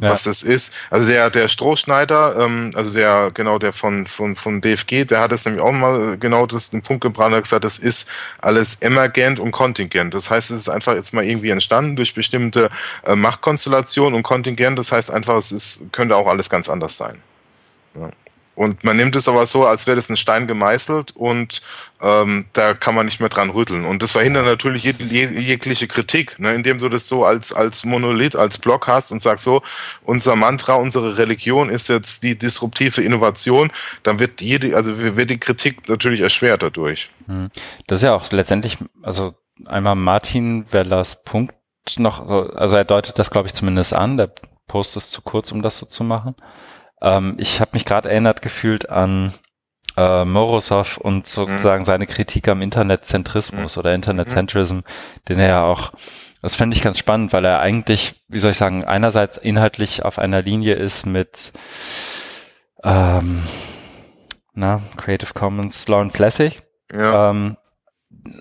ja. 0.02 0.10
was 0.10 0.24
das 0.24 0.42
ist. 0.42 0.74
Also 0.90 1.10
der, 1.10 1.30
der 1.30 1.48
Strohschneider, 1.48 2.38
ähm, 2.40 2.72
also 2.76 2.94
der, 2.94 3.32
genau, 3.34 3.60
der 3.60 3.74
von, 3.74 4.08
von, 4.08 4.36
von 4.36 4.62
DFG, 4.62 5.06
der 5.06 5.20
hat 5.20 5.32
es 5.32 5.46
nämlich 5.46 5.62
auch 5.62 5.72
mal 5.72 6.18
genau 6.18 6.46
das 6.46 6.70
den 6.70 6.82
Punkt 6.82 7.02
gebracht, 7.02 7.32
hat 7.32 7.44
gesagt, 7.44 7.64
das 7.64 7.78
ist 7.78 8.08
alles 8.40 8.76
emergent 8.76 9.40
und 9.40 9.52
kontingent. 9.52 10.14
Das 10.14 10.30
heißt, 10.30 10.52
es 10.52 10.62
ist 10.62 10.70
einfach 10.70 10.96
jetzt 10.96 11.14
mal 11.14 11.24
irgendwie 11.24 11.50
entstanden 11.50 11.96
durch 11.96 12.14
bestimmte 12.14 12.70
äh, 13.06 13.16
Machtkonstellationen 13.16 14.16
und 14.16 14.24
kontingent, 14.24 14.80
das 14.80 14.92
heißt 14.92 15.12
einfach, 15.12 15.36
es 15.36 15.52
ist, 15.52 15.84
könnte 15.92 16.16
auch 16.16 16.28
alles 16.28 16.50
ganz 16.50 16.70
anders 16.70 16.98
sein. 16.98 17.22
Ja. 17.96 18.10
Und 18.54 18.84
man 18.84 18.98
nimmt 18.98 19.16
es 19.16 19.28
aber 19.30 19.46
so, 19.46 19.66
als 19.66 19.88
wäre 19.88 19.96
das 19.96 20.10
ein 20.10 20.18
Stein 20.18 20.46
gemeißelt 20.46 21.16
und 21.16 21.62
ähm, 22.02 22.46
da 22.52 22.74
kann 22.74 22.96
man 22.96 23.06
nicht 23.06 23.22
mehr 23.22 23.30
dran 23.30 23.50
rütteln. 23.50 23.86
Und 23.86 24.04
das 24.04 24.12
verhindert 24.12 24.46
natürlich 24.46 24.84
jeg 24.84 25.00
jegliche 25.00 25.88
Kritik, 25.88 26.38
ne, 26.38 26.54
indem 26.54 26.78
du 26.78 26.90
das 26.90 27.08
so 27.08 27.24
als, 27.24 27.54
als 27.54 27.86
Monolith, 27.86 28.36
als 28.36 28.58
Block 28.58 28.88
hast 28.88 29.12
und 29.12 29.22
sagst 29.22 29.46
so, 29.46 29.62
unser 30.04 30.36
Mantra, 30.36 30.74
unsere 30.76 31.18
Religion 31.18 31.70
ist 31.70 31.88
jetzt 31.88 32.24
die 32.24 32.38
disruptive 32.38 33.02
Innovation, 33.02 33.72
dann 34.04 34.20
wird 34.20 34.42
jede, 34.42 34.76
also 34.76 34.98
wird 34.98 35.30
die 35.30 35.40
Kritik 35.40 35.88
natürlich 35.88 36.20
erschwert 36.20 36.62
dadurch. 36.62 37.10
Hm. 37.28 37.50
Das 37.88 38.00
ist 38.00 38.04
ja 38.04 38.14
auch 38.14 38.30
letztendlich, 38.32 38.78
also 39.02 39.34
einmal 39.66 39.96
Martin 39.96 40.66
Wellers 40.72 41.24
Punkt 41.24 41.56
noch, 41.98 42.30
also 42.30 42.76
er 42.76 42.86
deutet 42.86 43.18
das, 43.18 43.32
glaube 43.32 43.48
ich, 43.48 43.54
zumindest 43.54 43.94
an, 43.94 44.18
der 44.18 44.32
Post 44.68 44.96
ist 44.98 45.12
zu 45.12 45.22
kurz, 45.22 45.52
um 45.52 45.62
das 45.62 45.78
so 45.78 45.86
zu 45.86 46.04
machen. 46.04 46.36
Ähm, 47.02 47.36
ich 47.38 47.60
habe 47.60 47.72
mich 47.74 47.86
gerade 47.86 48.10
erinnert 48.10 48.42
gefühlt 48.42 48.90
an 48.90 49.34
äh, 49.98 50.26
Morozov 50.26 50.98
und 50.98 51.28
sozusagen 51.28 51.82
mhm. 51.82 51.86
seine 51.86 52.08
Kritik 52.08 52.48
am 52.48 52.62
Internetzentrismus 52.62 53.76
mhm. 53.76 53.80
oder 53.80 53.94
Internetcentrism, 53.94 54.78
mhm. 54.78 54.84
den 55.28 55.40
er 55.40 55.48
ja 55.48 55.64
auch, 55.64 55.92
das 56.42 56.56
fände 56.56 56.76
ich 56.76 56.84
ganz 56.84 56.98
spannend, 56.98 57.34
weil 57.34 57.46
er 57.46 57.60
eigentlich, 57.60 58.24
wie 58.28 58.40
soll 58.40 58.52
ich 58.52 58.58
sagen, 58.58 58.86
einerseits 58.86 59.38
inhaltlich 59.38 60.04
auf 60.04 60.20
einer 60.20 60.42
Linie 60.42 60.76
ist 60.76 61.06
mit 61.06 61.52
ähm, 62.84 63.44
na, 64.54 64.82
Creative 64.98 65.34
Commons 65.34 65.88
Lawrence 65.88 66.22
Lessig, 66.22 66.60
ja. 66.92 67.32
ähm, 67.32 67.58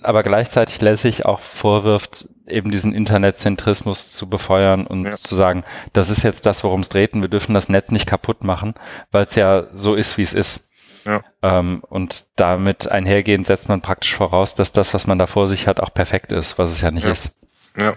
aber 0.02 0.22
gleichzeitig 0.22 0.80
lässig 0.80 1.24
auch 1.26 1.40
vorwirft, 1.40 2.28
eben 2.46 2.70
diesen 2.70 2.94
Internetzentrismus 2.94 4.12
zu 4.12 4.28
befeuern 4.28 4.86
und 4.86 5.04
ja. 5.04 5.16
zu 5.16 5.34
sagen, 5.34 5.64
das 5.92 6.10
ist 6.10 6.22
jetzt 6.22 6.46
das, 6.46 6.64
worum 6.64 6.80
es 6.80 6.88
dreht 6.88 7.14
und 7.14 7.22
wir 7.22 7.28
dürfen 7.28 7.54
das 7.54 7.68
Netz 7.68 7.90
nicht 7.90 8.06
kaputt 8.06 8.44
machen, 8.44 8.74
weil 9.10 9.24
es 9.24 9.34
ja 9.34 9.66
so 9.72 9.94
ist, 9.94 10.18
wie 10.18 10.22
es 10.22 10.34
ist. 10.34 10.70
Ja. 11.04 11.22
Ähm, 11.42 11.82
und 11.88 12.24
damit 12.36 12.90
einhergehend 12.90 13.46
setzt 13.46 13.68
man 13.68 13.80
praktisch 13.80 14.14
voraus, 14.14 14.54
dass 14.54 14.72
das, 14.72 14.92
was 14.92 15.06
man 15.06 15.18
da 15.18 15.26
vor 15.26 15.48
sich 15.48 15.66
hat, 15.66 15.80
auch 15.80 15.94
perfekt 15.94 16.32
ist, 16.32 16.58
was 16.58 16.70
es 16.72 16.80
ja 16.82 16.90
nicht 16.90 17.04
ja. 17.04 17.12
ist. 17.12 17.46
Ja. 17.76 17.94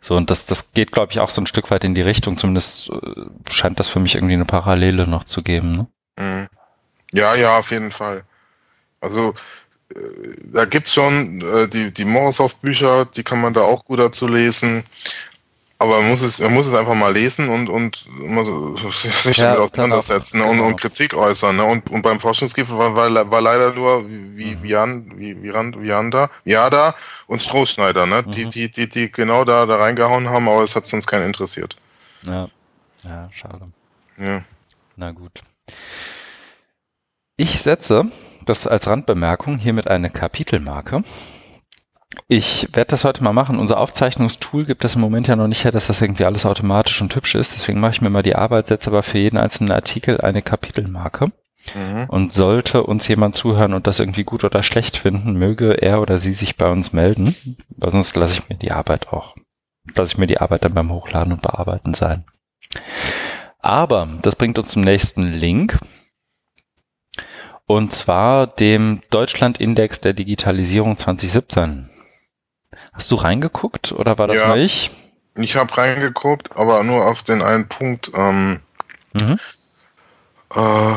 So, 0.00 0.14
und 0.16 0.30
das, 0.30 0.46
das 0.46 0.72
geht, 0.72 0.92
glaube 0.92 1.12
ich, 1.12 1.20
auch 1.20 1.28
so 1.28 1.40
ein 1.40 1.46
Stück 1.46 1.70
weit 1.70 1.84
in 1.84 1.94
die 1.94 2.02
Richtung. 2.02 2.36
Zumindest 2.36 2.90
äh, 2.90 3.24
scheint 3.48 3.80
das 3.80 3.88
für 3.88 4.00
mich 4.00 4.14
irgendwie 4.14 4.34
eine 4.34 4.44
Parallele 4.44 5.08
noch 5.08 5.24
zu 5.24 5.42
geben. 5.42 5.72
Ne? 5.72 5.86
Mhm. 6.18 6.48
Ja, 7.12 7.34
ja, 7.34 7.58
auf 7.58 7.70
jeden 7.70 7.92
Fall. 7.92 8.22
Also 9.00 9.34
da 10.52 10.64
gibt's 10.64 10.94
schon 10.94 11.40
äh, 11.40 11.68
die, 11.68 11.92
die 11.92 12.04
Morozov-Bücher, 12.04 13.06
die 13.06 13.22
kann 13.22 13.40
man 13.40 13.54
da 13.54 13.62
auch 13.62 13.84
gut 13.84 13.98
dazu 13.98 14.28
lesen. 14.28 14.84
Aber 15.78 15.98
man 15.98 16.10
muss 16.10 16.20
es, 16.20 16.40
man 16.40 16.52
muss 16.52 16.66
es 16.66 16.74
einfach 16.74 16.94
mal 16.94 17.10
lesen 17.10 17.48
und, 17.48 17.70
und 17.70 18.06
sich 19.22 19.38
ja, 19.38 19.54
damit 19.54 19.60
auseinandersetzen 19.60 20.38
ne? 20.38 20.44
und, 20.44 20.56
genau. 20.56 20.66
und 20.66 20.80
Kritik 20.80 21.14
äußern. 21.14 21.56
Ne? 21.56 21.64
Und, 21.64 21.88
und 21.88 22.02
beim 22.02 22.20
Forschungsgipfel 22.20 22.76
war, 22.76 22.94
war, 22.94 23.30
war 23.30 23.40
leider 23.40 23.72
nur 23.72 24.06
wie, 24.06 24.56
mhm. 24.56 24.62
Vian, 24.62 25.12
wie, 25.16 25.42
Vian, 25.42 25.80
Vianda, 25.80 26.28
Viada 26.44 26.94
und 27.26 27.40
Strohschneider, 27.40 28.04
ne? 28.04 28.22
Mhm. 28.26 28.32
Die, 28.32 28.44
die, 28.50 28.70
die, 28.70 28.90
die 28.90 29.10
genau 29.10 29.44
da, 29.44 29.64
da 29.64 29.76
reingehauen 29.76 30.28
haben, 30.28 30.50
aber 30.50 30.62
es 30.64 30.76
hat 30.76 30.86
sonst 30.86 31.06
keinen 31.06 31.28
interessiert. 31.28 31.76
Ja, 32.24 32.50
ja, 33.04 33.30
schade. 33.32 33.66
Ja. 34.18 34.42
Na 34.96 35.12
gut. 35.12 35.40
ich 37.38 37.58
setze 37.58 38.10
das 38.46 38.66
als 38.66 38.86
Randbemerkung 38.86 39.58
hiermit 39.58 39.88
eine 39.88 40.10
Kapitelmarke. 40.10 41.02
Ich 42.28 42.68
werde 42.72 42.90
das 42.90 43.04
heute 43.04 43.22
mal 43.22 43.32
machen. 43.32 43.58
Unser 43.58 43.78
Aufzeichnungstool 43.78 44.64
gibt 44.64 44.84
das 44.84 44.94
im 44.94 45.00
Moment 45.00 45.28
ja 45.28 45.36
noch 45.36 45.48
nicht 45.48 45.64
her, 45.64 45.72
dass 45.72 45.86
das 45.86 46.00
irgendwie 46.00 46.24
alles 46.24 46.46
automatisch 46.46 47.00
und 47.00 47.14
hübsch 47.14 47.34
ist. 47.34 47.54
Deswegen 47.54 47.80
mache 47.80 47.92
ich 47.92 48.00
mir 48.00 48.10
mal 48.10 48.22
die 48.22 48.36
Arbeit, 48.36 48.66
setze 48.66 48.90
aber 48.90 49.02
für 49.02 49.18
jeden 49.18 49.38
einzelnen 49.38 49.72
Artikel 49.72 50.20
eine 50.20 50.42
Kapitelmarke. 50.42 51.26
Mhm. 51.74 52.06
Und 52.08 52.32
sollte 52.32 52.84
uns 52.84 53.06
jemand 53.06 53.34
zuhören 53.34 53.74
und 53.74 53.86
das 53.86 54.00
irgendwie 54.00 54.24
gut 54.24 54.44
oder 54.44 54.62
schlecht 54.62 54.96
finden, 54.96 55.34
möge 55.34 55.74
er 55.82 56.00
oder 56.00 56.18
sie 56.18 56.32
sich 56.32 56.56
bei 56.56 56.66
uns 56.66 56.92
melden. 56.92 57.34
Weil 57.68 57.90
sonst 57.90 58.16
lasse 58.16 58.38
ich 58.38 58.48
mir 58.48 58.56
die 58.56 58.72
Arbeit 58.72 59.08
auch, 59.08 59.34
lasse 59.94 60.14
ich 60.14 60.18
mir 60.18 60.26
die 60.26 60.40
Arbeit 60.40 60.64
dann 60.64 60.74
beim 60.74 60.90
Hochladen 60.90 61.34
und 61.34 61.42
Bearbeiten 61.42 61.94
sein. 61.94 62.24
Aber 63.58 64.08
das 64.22 64.36
bringt 64.36 64.58
uns 64.58 64.70
zum 64.70 64.82
nächsten 64.82 65.32
Link. 65.32 65.78
Und 67.70 67.92
zwar 67.92 68.48
dem 68.48 69.00
Deutschland-Index 69.10 70.00
der 70.00 70.12
Digitalisierung 70.12 70.96
2017. 70.96 71.88
Hast 72.92 73.08
du 73.12 73.14
reingeguckt 73.14 73.92
oder 73.92 74.18
war 74.18 74.26
das 74.26 74.40
ja, 74.40 74.48
nur 74.48 74.56
ich? 74.56 74.90
Ich 75.36 75.54
habe 75.54 75.78
reingeguckt, 75.78 76.56
aber 76.56 76.82
nur 76.82 77.06
auf 77.06 77.22
den 77.22 77.42
einen 77.42 77.68
Punkt. 77.68 78.10
Ähm, 78.16 78.58
mhm. 79.12 79.38
Äh, 80.52 80.94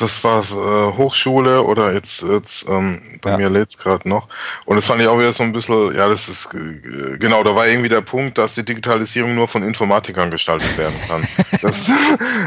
das 0.00 0.24
war 0.24 0.40
äh, 0.40 0.96
Hochschule 0.96 1.62
oder 1.62 1.92
jetzt, 1.92 2.22
jetzt 2.22 2.68
ähm, 2.68 3.00
bei 3.22 3.30
ja. 3.30 3.36
mir 3.36 3.50
lädt's 3.50 3.78
gerade 3.78 4.08
noch. 4.08 4.28
Und 4.64 4.76
das 4.76 4.84
fand 4.84 5.00
ich 5.00 5.06
auch 5.06 5.18
wieder 5.18 5.32
so 5.32 5.44
ein 5.44 5.52
bisschen, 5.52 5.94
ja, 5.94 6.08
das 6.08 6.28
ist 6.28 6.48
äh, 6.54 7.16
genau, 7.18 7.44
da 7.44 7.54
war 7.54 7.68
irgendwie 7.68 7.88
der 7.88 8.00
Punkt, 8.00 8.36
dass 8.36 8.56
die 8.56 8.64
Digitalisierung 8.64 9.34
nur 9.34 9.46
von 9.46 9.62
Informatikern 9.62 10.30
gestaltet 10.32 10.76
werden 10.76 10.96
kann. 11.08 11.26
das, 11.62 11.88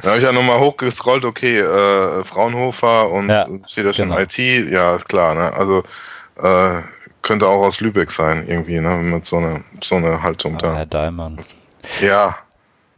da 0.03 0.09
habe 0.09 0.17
ich 0.17 0.23
ja 0.23 0.33
nochmal 0.33 0.59
hochgescrollt, 0.59 1.23
okay, 1.23 1.59
äh, 1.59 2.23
Fraunhofer 2.25 3.09
und 3.09 3.29
ja, 3.29 3.47
steht 3.65 3.85
ja 3.85 3.93
schon 3.93 4.09
genau. 4.09 4.19
IT, 4.19 4.37
ja, 4.37 4.95
ist 4.95 5.07
klar, 5.07 5.35
ne? 5.35 5.53
Also 5.53 5.83
äh, 6.41 6.81
könnte 7.21 7.47
auch 7.47 7.63
aus 7.63 7.79
Lübeck 7.79 8.11
sein, 8.11 8.45
irgendwie, 8.45 8.81
ne? 8.81 8.97
Mit 8.97 9.25
so 9.25 9.37
einer 9.37 9.61
so 9.81 9.95
eine 9.95 10.21
Haltung 10.21 10.55
Aber 10.55 10.67
da. 10.67 10.75
Herr 10.75 10.85
Daimann. 10.85 11.39
Ja, 12.01 12.35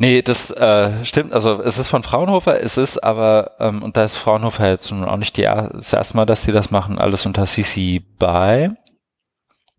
Nee, 0.02 0.24
das 0.24 0.50
äh, 0.50 1.06
stimmt. 1.06 1.32
Also 1.32 1.62
es 1.62 1.78
ist 1.78 1.88
von 1.88 2.02
Fraunhofer, 2.02 2.60
es 2.60 2.76
ist 2.76 2.98
aber, 3.04 3.52
ähm, 3.60 3.84
und 3.84 3.98
da 3.98 4.04
ist 4.04 4.18
Fraunhofer 4.18 4.68
jetzt 4.68 4.90
nun 4.90 5.06
auch 5.06 5.18
nicht 5.18 5.38
die, 5.38 5.44
das 5.44 5.94
erste 5.94 6.18
Mal, 6.18 6.26
dass 6.26 6.44
sie 6.44 6.52
das 6.52 6.72
machen, 6.72 6.98
alles 6.98 7.28
unter 7.28 7.46
CC 7.46 8.00
BY. 8.18 8.72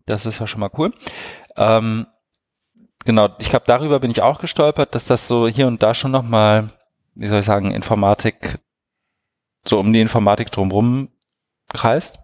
Das 0.05 0.25
ist 0.25 0.39
ja 0.39 0.47
schon 0.47 0.61
mal 0.61 0.69
cool. 0.77 0.93
Ähm, 1.57 2.07
genau, 3.03 3.35
ich 3.41 3.49
glaube, 3.49 3.65
darüber 3.67 3.99
bin 3.99 4.11
ich 4.11 4.21
auch 4.21 4.39
gestolpert, 4.39 4.95
dass 4.95 5.07
das 5.07 5.27
so 5.27 5.45
hier 5.45 5.67
und 5.67 5.83
da 5.83 5.93
schon 5.93 6.11
nochmal, 6.11 6.69
wie 7.15 7.27
soll 7.27 7.41
ich 7.41 7.45
sagen, 7.45 7.71
Informatik, 7.71 8.59
so 9.67 9.77
um 9.77 9.91
die 9.91 9.99
Informatik 9.99 10.53
drumherum 10.53 11.09
kreist. 11.67 12.19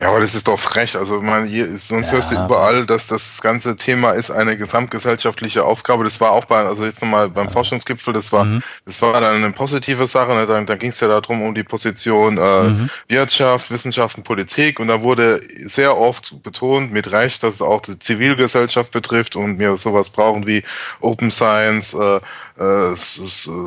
Ja, 0.00 0.10
aber 0.10 0.20
das 0.20 0.34
ist 0.34 0.48
doch 0.48 0.58
frech. 0.58 0.96
Also 0.96 1.20
man, 1.20 1.46
hier 1.46 1.66
sonst 1.78 2.08
ja. 2.08 2.14
hörst 2.14 2.32
du 2.32 2.34
überall, 2.34 2.84
dass 2.84 3.06
das 3.06 3.40
ganze 3.40 3.76
Thema 3.76 4.10
ist 4.10 4.30
eine 4.30 4.56
gesamtgesellschaftliche 4.56 5.64
Aufgabe. 5.64 6.02
Das 6.02 6.20
war 6.20 6.32
auch 6.32 6.44
bei, 6.46 6.64
also 6.64 6.84
jetzt 6.84 7.00
nochmal 7.00 7.28
beim 7.28 7.48
Forschungsgipfel, 7.48 8.12
das 8.12 8.32
war, 8.32 8.44
mhm. 8.44 8.60
das 8.84 9.00
war 9.00 9.20
dann 9.20 9.36
eine 9.36 9.52
positive 9.52 10.06
Sache. 10.08 10.34
Ne? 10.34 10.46
Da, 10.46 10.60
da 10.62 10.74
ging 10.74 10.90
es 10.90 10.98
ja 10.98 11.06
darum 11.06 11.42
um 11.42 11.54
die 11.54 11.62
Position 11.62 12.38
äh, 12.38 12.62
mhm. 12.64 12.90
Wirtschaft, 13.08 13.70
Wissenschaft 13.70 14.18
und 14.18 14.24
Politik. 14.24 14.80
Und 14.80 14.88
da 14.88 15.00
wurde 15.00 15.40
sehr 15.64 15.96
oft 15.96 16.42
betont, 16.42 16.92
mit 16.92 17.12
Recht, 17.12 17.42
dass 17.44 17.54
es 17.54 17.62
auch 17.62 17.80
die 17.80 17.98
Zivilgesellschaft 17.98 18.90
betrifft 18.90 19.36
und 19.36 19.60
wir 19.60 19.76
sowas 19.76 20.10
brauchen 20.10 20.46
wie 20.46 20.64
Open 21.00 21.30
Science, 21.30 21.94
äh, 21.94 22.20
äh, 22.58 22.94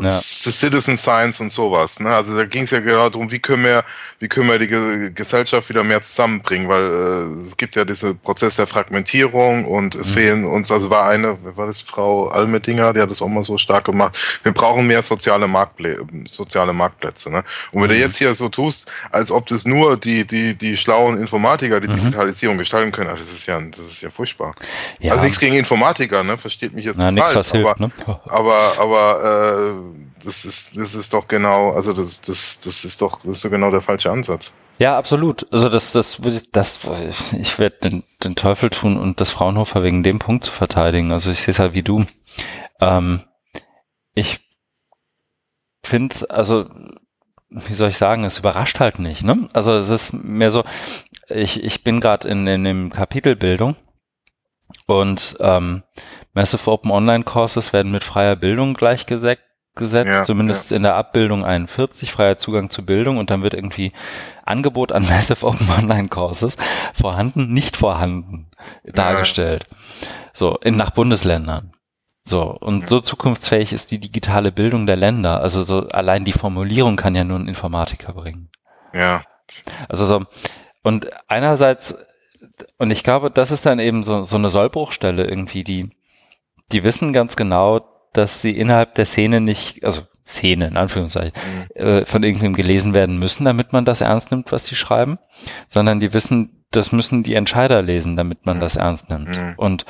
ja. 0.01 0.19
Citizen 0.19 0.97
Science 0.97 1.39
und 1.39 1.51
sowas. 1.51 1.99
Ne? 2.01 2.09
Also 2.09 2.35
da 2.35 2.43
ging 2.43 2.63
es 2.63 2.71
ja 2.71 2.79
genau 2.81 3.09
darum, 3.09 3.31
wie 3.31 3.39
können 3.39 3.63
wir, 3.63 3.85
wie 4.19 4.27
können 4.27 4.49
wir 4.49 4.59
die 4.59 5.13
Gesellschaft 5.13 5.69
wieder 5.69 5.83
mehr 5.83 6.01
zusammenbringen, 6.27 6.67
weil 6.67 6.83
äh, 6.83 7.45
es 7.45 7.57
gibt 7.57 7.75
ja 7.75 7.85
diese 7.85 8.13
Prozess 8.13 8.57
der 8.57 8.67
Fragmentierung 8.67 9.65
und 9.65 9.95
es 9.95 10.09
mhm. 10.09 10.13
fehlen 10.13 10.45
uns, 10.45 10.71
also 10.71 10.89
war 10.89 11.09
eine, 11.09 11.37
war 11.55 11.67
das 11.67 11.81
Frau 11.81 12.27
Almedinger, 12.27 12.93
die 12.93 13.01
hat 13.01 13.09
das 13.09 13.21
auch 13.21 13.27
mal 13.27 13.43
so 13.43 13.57
stark 13.57 13.85
gemacht. 13.85 14.17
Wir 14.43 14.51
brauchen 14.51 14.85
mehr 14.87 15.01
soziale, 15.01 15.47
Marktplä 15.47 15.97
soziale 16.27 16.73
Marktplätze. 16.73 17.29
Ne? 17.29 17.43
Und 17.71 17.81
wenn 17.81 17.89
mhm. 17.89 17.93
du 17.93 17.99
jetzt 17.99 18.17
hier 18.17 18.33
so 18.33 18.49
tust, 18.49 18.89
als 19.11 19.31
ob 19.31 19.45
das 19.47 19.65
nur 19.65 19.97
die, 19.97 20.25
die, 20.25 20.55
die 20.55 20.77
schlauen 20.77 21.17
Informatiker 21.17 21.79
die 21.79 21.87
mhm. 21.87 21.95
Digitalisierung 21.95 22.57
gestalten 22.57 22.91
können, 22.91 23.09
also 23.09 23.23
das 23.23 23.31
ist 23.31 23.45
ja, 23.45 23.59
das 23.59 23.79
ist 23.79 24.01
ja 24.01 24.09
furchtbar. 24.09 24.53
Ja. 24.99 25.13
Also 25.13 25.23
nichts 25.23 25.39
gegen 25.39 25.55
Informatiker, 25.55 26.23
ne? 26.23 26.37
Versteht 26.37 26.73
mich 26.73 26.85
jetzt 26.85 26.97
Na, 26.97 27.11
nicht 27.11 27.27
falsch, 27.27 27.49
aber, 27.53 27.75
hilft, 27.75 27.79
ne? 27.79 27.91
aber 28.27 28.57
aber 28.77 29.73
äh, 29.93 30.06
das 30.23 30.45
ist 30.45 30.77
das 30.77 30.95
ist 30.95 31.13
doch 31.13 31.27
genau, 31.27 31.71
also 31.71 31.93
das 31.93 32.21
das 32.21 32.59
das 32.59 32.85
ist 32.85 33.01
doch 33.01 33.21
das 33.23 33.37
ist 33.37 33.45
doch 33.45 33.51
genau 33.51 33.71
der 33.71 33.81
falsche 33.81 34.11
Ansatz. 34.11 34.53
Ja, 34.79 34.97
absolut. 34.97 35.47
Also 35.51 35.69
das 35.69 35.91
das 35.91 36.23
würde 36.23 36.41
das 36.51 36.79
ich 37.39 37.57
werde 37.59 37.77
den, 37.83 38.03
den 38.23 38.35
Teufel 38.35 38.69
tun 38.69 38.97
und 38.97 39.19
das 39.19 39.31
Fraunhofer 39.31 39.83
wegen 39.83 40.03
dem 40.03 40.19
Punkt 40.19 40.43
zu 40.43 40.51
verteidigen. 40.51 41.11
Also 41.11 41.31
ich 41.31 41.39
sehe 41.39 41.51
es 41.51 41.59
halt 41.59 41.73
wie 41.73 41.83
du. 41.83 42.05
Ähm, 42.79 43.21
ich 44.13 44.39
finde 45.83 46.15
also 46.29 46.65
wie 47.49 47.73
soll 47.73 47.89
ich 47.89 47.97
sagen, 47.97 48.23
es 48.23 48.37
überrascht 48.37 48.79
halt 48.79 48.99
nicht. 48.99 49.23
Ne? 49.23 49.47
Also 49.53 49.71
es 49.73 49.89
ist 49.89 50.13
mehr 50.13 50.51
so, 50.51 50.63
ich, 51.29 51.63
ich 51.63 51.83
bin 51.83 51.99
gerade 51.99 52.27
in, 52.27 52.45
in 52.47 52.63
dem 52.63 52.89
Kapitel 52.91 53.35
Bildung 53.35 53.75
und 54.85 55.37
ähm, 55.39 55.83
Massive 56.33 56.69
Open 56.69 56.91
Online 56.91 57.23
Courses 57.23 57.73
werden 57.73 57.91
mit 57.91 58.03
freier 58.03 58.35
Bildung 58.35 58.73
gleichgesetzt, 58.73 59.43
ja, 59.79 60.23
zumindest 60.23 60.71
ja. 60.71 60.77
in 60.77 60.83
der 60.83 60.95
Abbildung 60.95 61.45
41, 61.45 62.11
freier 62.11 62.37
Zugang 62.37 62.69
zu 62.69 62.85
Bildung 62.85 63.17
und 63.17 63.29
dann 63.29 63.43
wird 63.43 63.53
irgendwie 63.53 63.91
Angebot 64.45 64.91
an 64.91 65.03
Massive 65.09 65.45
Open 65.45 65.69
Online 65.69 66.07
Courses 66.07 66.55
vorhanden, 66.93 67.53
nicht 67.53 67.77
vorhanden 67.77 68.49
dargestellt. 68.83 69.65
Ja. 69.69 69.77
So, 70.33 70.57
in, 70.57 70.77
nach 70.77 70.91
Bundesländern. 70.91 71.73
So, 72.27 72.41
und 72.43 72.85
so 72.87 72.99
zukunftsfähig 72.99 73.71
ist 73.71 73.89
die 73.91 73.99
digitale 73.99 74.51
Bildung 74.51 74.85
der 74.85 74.97
Länder. 74.97 75.39
Also 75.41 75.61
so 75.61 75.87
allein 75.87 76.25
die 76.25 76.33
Formulierung 76.33 76.97
kann 76.97 77.15
ja 77.15 77.23
nur 77.23 77.39
ein 77.39 77.47
Informatiker 77.47 78.11
bringen. 78.11 78.49
Ja. 78.93 79.21
Also 79.87 80.05
so, 80.05 80.25
und 80.83 81.09
einerseits, 81.29 81.95
und 82.77 82.91
ich 82.91 83.03
glaube, 83.03 83.31
das 83.31 83.51
ist 83.51 83.65
dann 83.65 83.79
eben 83.79 84.03
so, 84.03 84.23
so 84.23 84.35
eine 84.35 84.49
Sollbruchstelle 84.49 85.25
irgendwie, 85.25 85.63
die, 85.63 85.89
die 86.73 86.83
wissen 86.83 87.13
ganz 87.13 87.37
genau, 87.37 87.81
dass 88.17 88.41
sie 88.41 88.57
innerhalb 88.57 88.95
der 88.95 89.05
Szene 89.05 89.39
nicht, 89.39 89.83
also 89.83 90.01
Szene 90.25 90.67
in 90.67 90.77
Anführungszeichen, 90.77 91.33
mhm. 91.75 91.81
äh, 91.81 92.05
von 92.05 92.23
irgendwem 92.23 92.53
gelesen 92.53 92.93
werden 92.93 93.17
müssen, 93.19 93.45
damit 93.45 93.73
man 93.73 93.85
das 93.85 94.01
ernst 94.01 94.31
nimmt, 94.31 94.51
was 94.51 94.65
sie 94.65 94.75
schreiben, 94.75 95.19
sondern 95.67 95.99
die 95.99 96.13
wissen, 96.13 96.65
das 96.71 96.91
müssen 96.91 97.23
die 97.23 97.35
Entscheider 97.35 97.81
lesen, 97.81 98.17
damit 98.17 98.45
man 98.45 98.57
mhm. 98.57 98.61
das 98.61 98.75
ernst 98.75 99.09
nimmt. 99.09 99.29
Mhm. 99.29 99.53
Und 99.57 99.85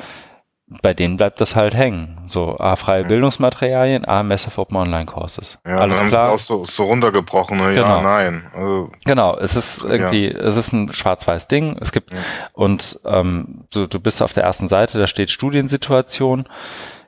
bei 0.82 0.94
denen 0.94 1.16
bleibt 1.16 1.40
das 1.40 1.56
halt 1.56 1.74
hängen. 1.74 2.24
So, 2.26 2.58
A, 2.58 2.76
freie 2.76 3.04
ja. 3.04 3.08
Bildungsmaterialien, 3.08 4.06
A, 4.06 4.22
Massive 4.22 4.60
Open 4.60 4.76
Online 4.76 5.06
Courses. 5.06 5.60
Ja, 5.66 5.78
Alles 5.78 6.00
dann 6.00 6.10
klar. 6.10 6.32
auch 6.32 6.40
so, 6.40 6.66
so 6.66 6.84
runtergebrochen, 6.84 7.58
ne? 7.58 7.74
genau. 7.74 7.88
ja, 7.88 8.02
nein. 8.02 8.46
Also, 8.54 8.90
genau, 9.06 9.38
es 9.38 9.56
ist 9.56 9.84
irgendwie, 9.84 10.30
ja. 10.30 10.40
es 10.40 10.58
ist 10.58 10.74
ein 10.74 10.92
schwarz-weiß 10.92 11.48
Ding. 11.48 11.78
Es 11.80 11.94
gibt, 11.94 12.12
ja. 12.12 12.18
und 12.52 13.00
ähm, 13.06 13.64
du, 13.72 13.88
du 13.88 14.00
bist 14.02 14.22
auf 14.22 14.34
der 14.34 14.44
ersten 14.44 14.68
Seite, 14.68 15.00
da 15.00 15.08
steht 15.08 15.32
Studiensituation, 15.32 16.50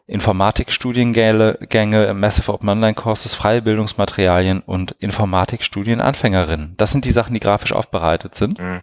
Informatikstudiengänge, 0.09 2.13
Massive 2.15 2.51
Open 2.51 2.69
Online 2.69 2.95
Courses, 2.95 3.35
freie 3.35 3.61
Bildungsmaterialien 3.61 4.61
und 4.61 4.93
Informatikstudienanfängerinnen. 4.93 6.73
Das 6.77 6.91
sind 6.91 7.05
die 7.05 7.11
Sachen, 7.11 7.35
die 7.35 7.39
grafisch 7.39 7.73
aufbereitet 7.73 8.33
sind. 8.33 8.59
Mhm. 8.59 8.81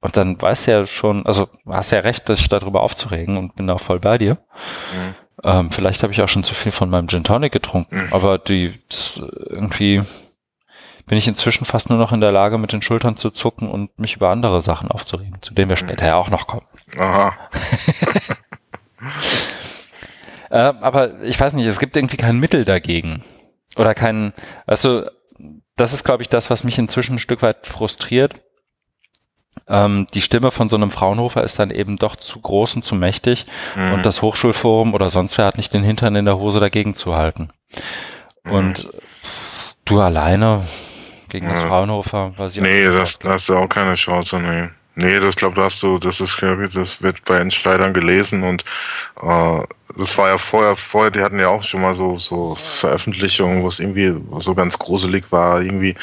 Und 0.00 0.16
dann 0.16 0.42
weißt 0.42 0.66
du 0.66 0.70
ja 0.72 0.86
schon, 0.86 1.24
also 1.26 1.48
hast 1.68 1.92
ja 1.92 2.00
recht, 2.00 2.28
dass 2.28 2.40
ich 2.40 2.48
darüber 2.48 2.80
aufzuregen 2.80 3.36
und 3.36 3.54
bin 3.54 3.70
auch 3.70 3.80
voll 3.80 4.00
bei 4.00 4.18
dir. 4.18 4.32
Mhm. 4.32 5.14
Ähm, 5.44 5.70
vielleicht 5.70 6.02
habe 6.02 6.12
ich 6.12 6.20
auch 6.20 6.28
schon 6.28 6.42
zu 6.42 6.54
viel 6.54 6.72
von 6.72 6.90
meinem 6.90 7.06
Gin 7.06 7.22
Tonic 7.22 7.52
getrunken, 7.52 8.06
mhm. 8.06 8.12
aber 8.12 8.38
die 8.38 8.80
irgendwie 9.48 10.02
bin 11.06 11.18
ich 11.18 11.28
inzwischen 11.28 11.64
fast 11.64 11.88
nur 11.88 11.98
noch 11.98 12.12
in 12.12 12.20
der 12.20 12.32
Lage, 12.32 12.58
mit 12.58 12.72
den 12.72 12.82
Schultern 12.82 13.16
zu 13.16 13.30
zucken 13.30 13.68
und 13.68 13.96
mich 13.96 14.16
über 14.16 14.30
andere 14.30 14.60
Sachen 14.60 14.90
aufzuregen, 14.90 15.40
zu 15.40 15.54
denen 15.54 15.70
wir 15.70 15.76
mhm. 15.76 15.86
später 15.86 16.06
ja 16.06 16.16
auch 16.16 16.30
noch 16.30 16.48
kommen. 16.48 16.66
Aha. 16.98 17.32
äh, 20.52 20.72
aber 20.80 21.20
ich 21.22 21.38
weiß 21.38 21.54
nicht, 21.54 21.66
es 21.66 21.80
gibt 21.80 21.96
irgendwie 21.96 22.16
kein 22.16 22.38
Mittel 22.38 22.64
dagegen. 22.64 23.24
Oder 23.76 23.94
kein, 23.94 24.32
weißt 24.66 24.84
du, 24.84 25.10
das 25.76 25.92
ist, 25.92 26.04
glaube 26.04 26.22
ich, 26.22 26.28
das, 26.28 26.50
was 26.50 26.62
mich 26.62 26.78
inzwischen 26.78 27.16
ein 27.16 27.18
Stück 27.18 27.42
weit 27.42 27.66
frustriert 27.66 28.42
ähm, 29.68 30.06
die 30.14 30.22
Stimme 30.22 30.50
von 30.50 30.68
so 30.68 30.76
einem 30.76 30.90
Fraunhofer 30.90 31.44
ist 31.44 31.58
dann 31.58 31.70
eben 31.70 31.96
doch 31.96 32.16
zu 32.16 32.40
groß 32.40 32.76
und 32.76 32.82
zu 32.82 32.94
mächtig 32.94 33.46
mhm. 33.76 33.92
und 33.92 34.06
das 34.06 34.22
Hochschulforum 34.22 34.94
oder 34.94 35.10
sonst 35.10 35.36
wer 35.38 35.46
hat 35.46 35.56
nicht 35.56 35.72
den 35.72 35.84
Hintern 35.84 36.16
in 36.16 36.24
der 36.24 36.38
Hose 36.38 36.58
dagegen 36.58 36.94
zu 36.94 37.14
halten. 37.14 37.50
Mhm. 38.44 38.52
Und 38.52 38.88
du 39.84 40.00
alleine 40.00 40.62
gegen 41.28 41.46
ja. 41.46 41.52
das 41.52 41.62
Fraunhofer, 41.62 42.32
weiß 42.36 42.56
ich 42.56 42.62
Nee, 42.62 42.84
das, 42.84 43.18
da 43.18 43.30
hast 43.30 43.48
du 43.48 43.56
auch 43.56 43.68
keine 43.68 43.94
Chance, 43.94 44.40
nee. 44.40 44.68
Nee, 44.94 45.20
das 45.20 45.36
glaube 45.36 45.62
hast 45.62 45.82
du, 45.82 45.98
das 45.98 46.20
ist 46.20 46.42
das 46.74 47.02
wird 47.02 47.24
bei 47.24 47.38
Entscheidern 47.38 47.94
gelesen 47.94 48.42
und 48.42 48.64
äh, 49.22 49.62
das 49.96 50.16
war 50.18 50.28
ja 50.28 50.38
vorher, 50.38 50.76
vorher, 50.76 51.10
die 51.10 51.20
hatten 51.20 51.38
ja 51.38 51.48
auch 51.48 51.62
schon 51.62 51.80
mal 51.80 51.94
so, 51.94 52.18
so 52.18 52.54
Veröffentlichungen, 52.54 53.62
wo 53.62 53.68
es 53.68 53.80
irgendwie 53.80 54.14
so 54.38 54.54
ganz 54.54 54.78
gruselig 54.78 55.30
war, 55.30 55.60
irgendwie 55.60 55.94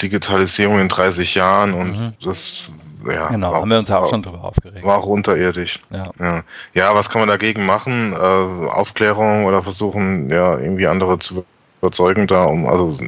Digitalisierung 0.00 0.78
in 0.78 0.88
30 0.88 1.34
Jahren 1.34 1.74
und 1.74 1.98
mhm. 1.98 2.12
das, 2.24 2.70
ja. 3.06 3.28
Genau, 3.28 3.52
war, 3.52 3.60
haben 3.60 3.70
wir 3.70 3.78
uns 3.78 3.88
ja 3.88 3.98
auch 3.98 4.10
schon 4.10 4.22
drüber 4.22 4.44
aufgeregt. 4.44 4.84
War 4.84 4.98
auch 4.98 5.06
unterirdisch. 5.06 5.80
Ja. 5.90 6.04
ja. 6.18 6.42
Ja, 6.74 6.94
was 6.94 7.08
kann 7.08 7.20
man 7.20 7.28
dagegen 7.28 7.66
machen? 7.66 8.12
Äh, 8.12 8.16
Aufklärung 8.16 9.44
oder 9.46 9.62
versuchen, 9.62 10.30
ja, 10.30 10.58
irgendwie 10.58 10.86
andere 10.86 11.18
zu 11.18 11.44
überzeugen 11.80 12.26
da, 12.26 12.44
um, 12.44 12.66
also, 12.66 12.98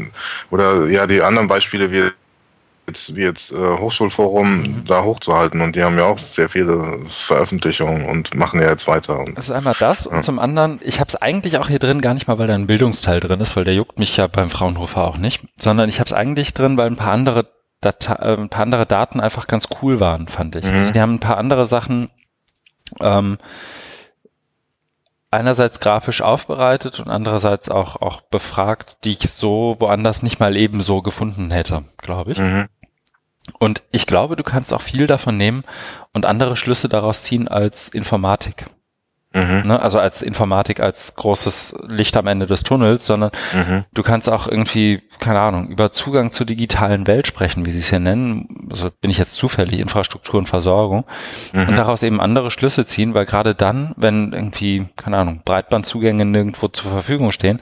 oder 0.50 0.86
ja, 0.86 1.06
die 1.06 1.22
anderen 1.22 1.46
Beispiele 1.46 1.90
wie 1.92 2.10
jetzt, 2.86 3.16
wie 3.16 3.22
jetzt 3.22 3.52
äh, 3.52 3.78
Hochschulforum 3.78 4.58
mhm. 4.58 4.84
da 4.86 5.02
hochzuhalten 5.02 5.60
und 5.60 5.76
die 5.76 5.82
haben 5.82 5.96
ja 5.96 6.04
auch 6.04 6.18
sehr 6.18 6.48
viele 6.48 7.00
Veröffentlichungen 7.08 8.06
und 8.06 8.34
machen 8.34 8.60
ja 8.60 8.68
jetzt 8.68 8.86
weiter. 8.88 9.18
Und, 9.18 9.36
das 9.36 9.46
ist 9.46 9.50
einmal 9.50 9.74
das 9.78 10.06
ja. 10.06 10.12
und 10.12 10.22
zum 10.22 10.38
anderen, 10.38 10.80
ich 10.82 11.00
habe 11.00 11.08
es 11.08 11.16
eigentlich 11.16 11.58
auch 11.58 11.68
hier 11.68 11.78
drin 11.78 12.00
gar 12.00 12.14
nicht 12.14 12.26
mal, 12.26 12.38
weil 12.38 12.48
da 12.48 12.54
ein 12.54 12.66
Bildungsteil 12.66 13.20
drin 13.20 13.40
ist, 13.40 13.56
weil 13.56 13.64
der 13.64 13.74
juckt 13.74 13.98
mich 13.98 14.16
ja 14.16 14.26
beim 14.26 14.50
Fraunhofer 14.50 15.04
auch 15.04 15.16
nicht, 15.16 15.46
sondern 15.56 15.88
ich 15.88 16.00
habe 16.00 16.08
es 16.08 16.12
eigentlich 16.12 16.54
drin, 16.54 16.76
weil 16.76 16.88
ein 16.88 16.96
paar 16.96 17.12
andere 17.12 17.46
Data 17.80 18.14
äh, 18.16 18.36
ein 18.36 18.48
paar 18.48 18.62
andere 18.62 18.86
Daten 18.86 19.20
einfach 19.20 19.46
ganz 19.46 19.68
cool 19.82 20.00
waren, 20.00 20.28
fand 20.28 20.56
ich. 20.56 20.64
Mhm. 20.64 20.72
Also 20.72 20.92
die 20.92 21.00
haben 21.00 21.14
ein 21.14 21.20
paar 21.20 21.38
andere 21.38 21.66
Sachen 21.66 22.10
ähm, 23.00 23.38
einerseits 25.32 25.80
grafisch 25.80 26.20
aufbereitet 26.20 27.00
und 27.00 27.08
andererseits 27.08 27.68
auch, 27.68 27.96
auch 28.00 28.20
befragt, 28.20 28.98
die 29.04 29.12
ich 29.12 29.30
so 29.30 29.76
woanders 29.78 30.22
nicht 30.22 30.40
mal 30.40 30.56
ebenso 30.56 31.02
gefunden 31.02 31.50
hätte, 31.50 31.84
glaube 31.98 32.32
ich. 32.32 32.38
Mhm. 32.38 32.68
Und 33.58 33.82
ich 33.90 34.06
glaube, 34.06 34.36
du 34.36 34.44
kannst 34.44 34.72
auch 34.72 34.82
viel 34.82 35.06
davon 35.06 35.36
nehmen 35.36 35.64
und 36.12 36.26
andere 36.26 36.54
Schlüsse 36.54 36.88
daraus 36.88 37.22
ziehen 37.24 37.48
als 37.48 37.88
Informatik. 37.88 38.66
Mhm. 39.34 39.62
Ne? 39.66 39.80
Also 39.80 39.98
als 39.98 40.22
Informatik 40.22 40.80
als 40.80 41.14
großes 41.14 41.74
Licht 41.88 42.16
am 42.16 42.26
Ende 42.26 42.46
des 42.46 42.62
Tunnels, 42.62 43.06
sondern 43.06 43.30
mhm. 43.54 43.84
du 43.92 44.02
kannst 44.02 44.30
auch 44.30 44.46
irgendwie, 44.46 45.02
keine 45.18 45.40
Ahnung, 45.40 45.68
über 45.68 45.92
Zugang 45.92 46.32
zur 46.32 46.46
digitalen 46.46 47.06
Welt 47.06 47.26
sprechen, 47.26 47.66
wie 47.66 47.70
sie 47.70 47.80
es 47.80 47.90
hier 47.90 48.00
nennen. 48.00 48.68
Also 48.70 48.90
bin 49.00 49.10
ich 49.10 49.18
jetzt 49.18 49.34
zufällig, 49.34 49.80
Infrastruktur 49.80 50.38
und 50.38 50.48
Versorgung. 50.48 51.04
Mhm. 51.52 51.68
Und 51.68 51.76
daraus 51.76 52.02
eben 52.02 52.20
andere 52.20 52.50
Schlüsse 52.50 52.84
ziehen, 52.84 53.14
weil 53.14 53.24
gerade 53.24 53.54
dann, 53.54 53.94
wenn 53.96 54.32
irgendwie, 54.32 54.84
keine 54.96 55.18
Ahnung, 55.18 55.42
Breitbandzugänge 55.44 56.24
nirgendwo 56.24 56.68
zur 56.68 56.90
Verfügung 56.90 57.32
stehen, 57.32 57.60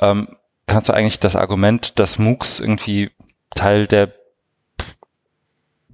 ähm, 0.00 0.28
kannst 0.66 0.88
du 0.88 0.92
eigentlich 0.92 1.20
das 1.20 1.36
Argument, 1.36 1.98
dass 1.98 2.18
MOOCs 2.18 2.60
irgendwie 2.60 3.10
Teil 3.54 3.86
der 3.86 4.12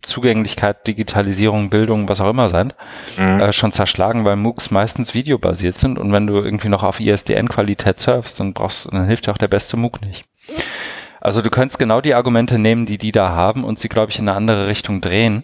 Zugänglichkeit, 0.04 0.86
Digitalisierung, 0.86 1.70
Bildung, 1.70 2.08
was 2.08 2.20
auch 2.20 2.30
immer 2.30 2.48
sein, 2.48 2.72
mhm. 3.16 3.40
äh, 3.40 3.52
schon 3.52 3.72
zerschlagen, 3.72 4.24
weil 4.24 4.36
MOOCs 4.36 4.70
meistens 4.70 5.14
videobasiert 5.14 5.76
sind 5.76 5.98
und 5.98 6.12
wenn 6.12 6.26
du 6.26 6.36
irgendwie 6.36 6.68
noch 6.68 6.82
auf 6.82 7.00
ISDN-Qualität 7.00 7.98
surfst, 7.98 8.38
dann 8.38 8.52
brauchst, 8.52 8.92
dann 8.92 9.06
hilft 9.06 9.26
dir 9.26 9.32
auch 9.32 9.38
der 9.38 9.48
beste 9.48 9.76
MOOC 9.76 10.02
nicht. 10.02 10.24
Also 11.20 11.40
du 11.40 11.48
könntest 11.48 11.78
genau 11.78 12.02
die 12.02 12.14
Argumente 12.14 12.58
nehmen, 12.58 12.84
die 12.84 12.98
die 12.98 13.10
da 13.10 13.30
haben 13.30 13.64
und 13.64 13.78
sie, 13.78 13.88
glaube 13.88 14.12
ich, 14.12 14.18
in 14.18 14.28
eine 14.28 14.36
andere 14.36 14.68
Richtung 14.68 15.00
drehen. 15.00 15.42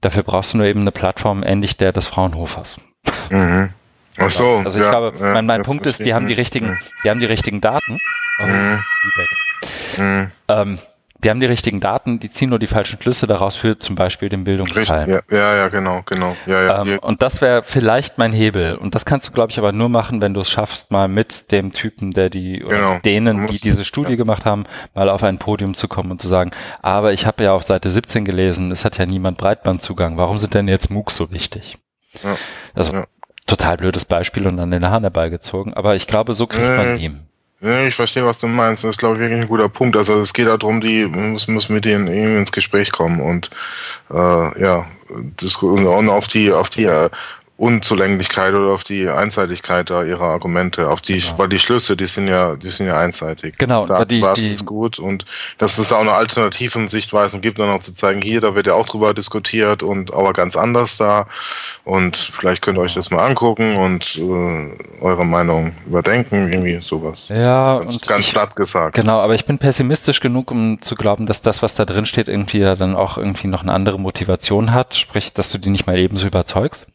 Dafür 0.00 0.22
brauchst 0.22 0.54
du 0.54 0.58
nur 0.58 0.66
eben 0.66 0.80
eine 0.80 0.90
Plattform 0.90 1.42
ähnlich 1.42 1.76
der 1.76 1.92
des 1.92 2.06
Fraunhofers. 2.06 2.78
Mhm. 3.30 3.70
Ach 4.18 4.30
so. 4.30 4.62
Also 4.64 4.78
ich 4.78 4.84
ja, 4.84 4.90
glaube, 4.90 5.12
ja, 5.18 5.34
mein, 5.34 5.46
mein 5.46 5.62
Punkt 5.62 5.86
ist, 5.86 6.04
die 6.04 6.14
haben 6.14 6.26
die 6.26 6.34
richtigen, 6.34 6.70
mhm. 6.70 6.78
die 7.04 7.10
haben 7.10 7.20
die 7.20 7.26
richtigen 7.26 7.60
Daten. 7.60 7.98
Oh, 8.40 8.46
mhm. 8.46 8.80
mhm. 9.96 10.30
Ähm, 10.48 10.78
die 11.18 11.30
haben 11.30 11.40
die 11.40 11.46
richtigen 11.46 11.80
Daten, 11.80 12.20
die 12.20 12.30
ziehen 12.30 12.50
nur 12.50 12.60
die 12.60 12.68
falschen 12.68 13.00
Schlüsse 13.00 13.26
daraus 13.26 13.56
für 13.56 13.78
zum 13.78 13.96
Beispiel 13.96 14.28
den 14.28 14.44
Bildungsteil. 14.44 15.08
Ja, 15.08 15.20
ja, 15.30 15.56
ja, 15.56 15.68
genau, 15.68 16.02
genau. 16.06 16.36
Ja, 16.46 16.62
ja, 16.62 16.82
ähm, 16.82 16.98
und 17.00 17.22
das 17.22 17.40
wäre 17.40 17.62
vielleicht 17.64 18.18
mein 18.18 18.32
Hebel. 18.32 18.76
Und 18.76 18.94
das 18.94 19.04
kannst 19.04 19.26
du, 19.28 19.32
glaube 19.32 19.50
ich, 19.50 19.58
aber 19.58 19.72
nur 19.72 19.88
machen, 19.88 20.22
wenn 20.22 20.32
du 20.32 20.40
es 20.40 20.50
schaffst, 20.50 20.92
mal 20.92 21.08
mit 21.08 21.50
dem 21.50 21.72
Typen, 21.72 22.12
der 22.12 22.30
die, 22.30 22.64
oder 22.64 22.76
genau. 22.76 22.98
denen, 23.04 23.46
die 23.48 23.58
diese 23.58 23.84
Studie 23.84 24.12
ja. 24.12 24.16
gemacht 24.16 24.44
haben, 24.44 24.64
mal 24.94 25.08
auf 25.08 25.24
ein 25.24 25.38
Podium 25.38 25.74
zu 25.74 25.88
kommen 25.88 26.12
und 26.12 26.20
zu 26.20 26.28
sagen, 26.28 26.50
aber 26.82 27.12
ich 27.12 27.26
habe 27.26 27.42
ja 27.42 27.52
auf 27.52 27.64
Seite 27.64 27.90
17 27.90 28.24
gelesen, 28.24 28.70
es 28.70 28.84
hat 28.84 28.98
ja 28.98 29.06
niemand 29.06 29.38
Breitbandzugang. 29.38 30.18
Warum 30.18 30.38
sind 30.38 30.54
denn 30.54 30.68
jetzt 30.68 30.90
MOOCs 30.90 31.16
so 31.16 31.32
wichtig? 31.32 31.74
Ja. 32.22 32.36
Also, 32.74 33.04
total 33.46 33.76
blödes 33.76 34.04
Beispiel 34.04 34.46
und 34.46 34.58
an 34.60 34.70
den 34.70 34.86
Haaren 34.86 35.02
herbeigezogen. 35.02 35.74
Aber 35.74 35.96
ich 35.96 36.06
glaube, 36.06 36.34
so 36.34 36.46
kriegt 36.46 36.76
man 36.76 36.98
ihn. 36.98 37.27
Ja, 37.60 37.86
ich 37.88 37.96
verstehe, 37.96 38.24
was 38.24 38.38
du 38.38 38.46
meinst. 38.46 38.84
Das 38.84 38.90
ist, 38.92 38.98
glaube 38.98 39.14
ich, 39.16 39.20
wirklich 39.20 39.40
ein 39.40 39.48
guter 39.48 39.68
Punkt. 39.68 39.96
Also 39.96 40.20
es 40.20 40.32
geht 40.32 40.46
darum, 40.46 40.80
die 40.80 41.06
müssen, 41.06 41.54
müssen 41.54 41.74
mit 41.74 41.84
denen 41.84 42.06
irgendwie 42.06 42.36
ins 42.38 42.52
Gespräch 42.52 42.92
kommen 42.92 43.20
und 43.20 43.50
äh, 44.10 44.62
ja, 44.62 44.86
das, 45.36 45.56
und 45.56 46.08
auf 46.08 46.28
die, 46.28 46.52
auf 46.52 46.70
die 46.70 46.84
äh, 46.84 47.10
Unzulänglichkeit 47.58 48.54
oder 48.54 48.72
auf 48.72 48.84
die 48.84 49.08
Einseitigkeit 49.08 49.90
da 49.90 50.04
ihrer 50.04 50.26
Argumente, 50.26 50.88
auf 50.88 51.00
die, 51.00 51.18
genau. 51.18 51.38
weil 51.38 51.48
die 51.48 51.58
Schlüsse, 51.58 51.96
die 51.96 52.06
sind 52.06 52.28
ja, 52.28 52.54
die 52.54 52.70
sind 52.70 52.86
ja 52.86 52.96
einseitig. 52.96 53.56
Genau, 53.58 53.84
da 53.84 54.04
die, 54.04 54.24
die 54.36 54.52
ist 54.52 54.64
gut 54.64 55.00
und 55.00 55.26
dass 55.58 55.76
es 55.78 55.92
auch 55.92 55.98
eine 55.98 56.12
alternativen 56.12 56.88
Sichtweisen 56.88 57.40
gibt, 57.40 57.58
dann 57.58 57.68
auch 57.70 57.80
zu 57.82 57.92
zeigen, 57.94 58.22
hier, 58.22 58.40
da 58.40 58.54
wird 58.54 58.68
ja 58.68 58.74
auch 58.74 58.86
drüber 58.86 59.12
diskutiert 59.12 59.82
und 59.82 60.14
aber 60.14 60.34
ganz 60.34 60.56
anders 60.56 60.98
da 60.98 61.26
und 61.82 62.16
vielleicht 62.16 62.62
könnt 62.62 62.78
ihr 62.78 62.82
euch 62.82 62.94
das 62.94 63.10
mal 63.10 63.26
angucken 63.26 63.76
und 63.76 64.16
äh, 64.16 65.02
eure 65.02 65.26
Meinung 65.26 65.72
überdenken, 65.84 66.52
irgendwie 66.52 66.78
sowas. 66.80 67.28
Ja, 67.28 67.78
ganz, 67.78 68.00
ganz 68.06 68.30
platt 68.30 68.54
gesagt. 68.54 68.94
Genau, 68.94 69.18
aber 69.18 69.34
ich 69.34 69.46
bin 69.46 69.58
pessimistisch 69.58 70.20
genug, 70.20 70.52
um 70.52 70.80
zu 70.80 70.94
glauben, 70.94 71.26
dass 71.26 71.42
das, 71.42 71.60
was 71.60 71.74
da 71.74 71.84
drin 71.84 72.06
steht, 72.06 72.28
irgendwie 72.28 72.58
ja 72.58 72.76
dann 72.76 72.94
auch 72.94 73.18
irgendwie 73.18 73.48
noch 73.48 73.62
eine 73.62 73.72
andere 73.72 73.98
Motivation 73.98 74.72
hat, 74.72 74.94
sprich, 74.94 75.32
dass 75.32 75.50
du 75.50 75.58
die 75.58 75.70
nicht 75.70 75.88
mal 75.88 75.98
ebenso 75.98 76.28
überzeugst. 76.28 76.86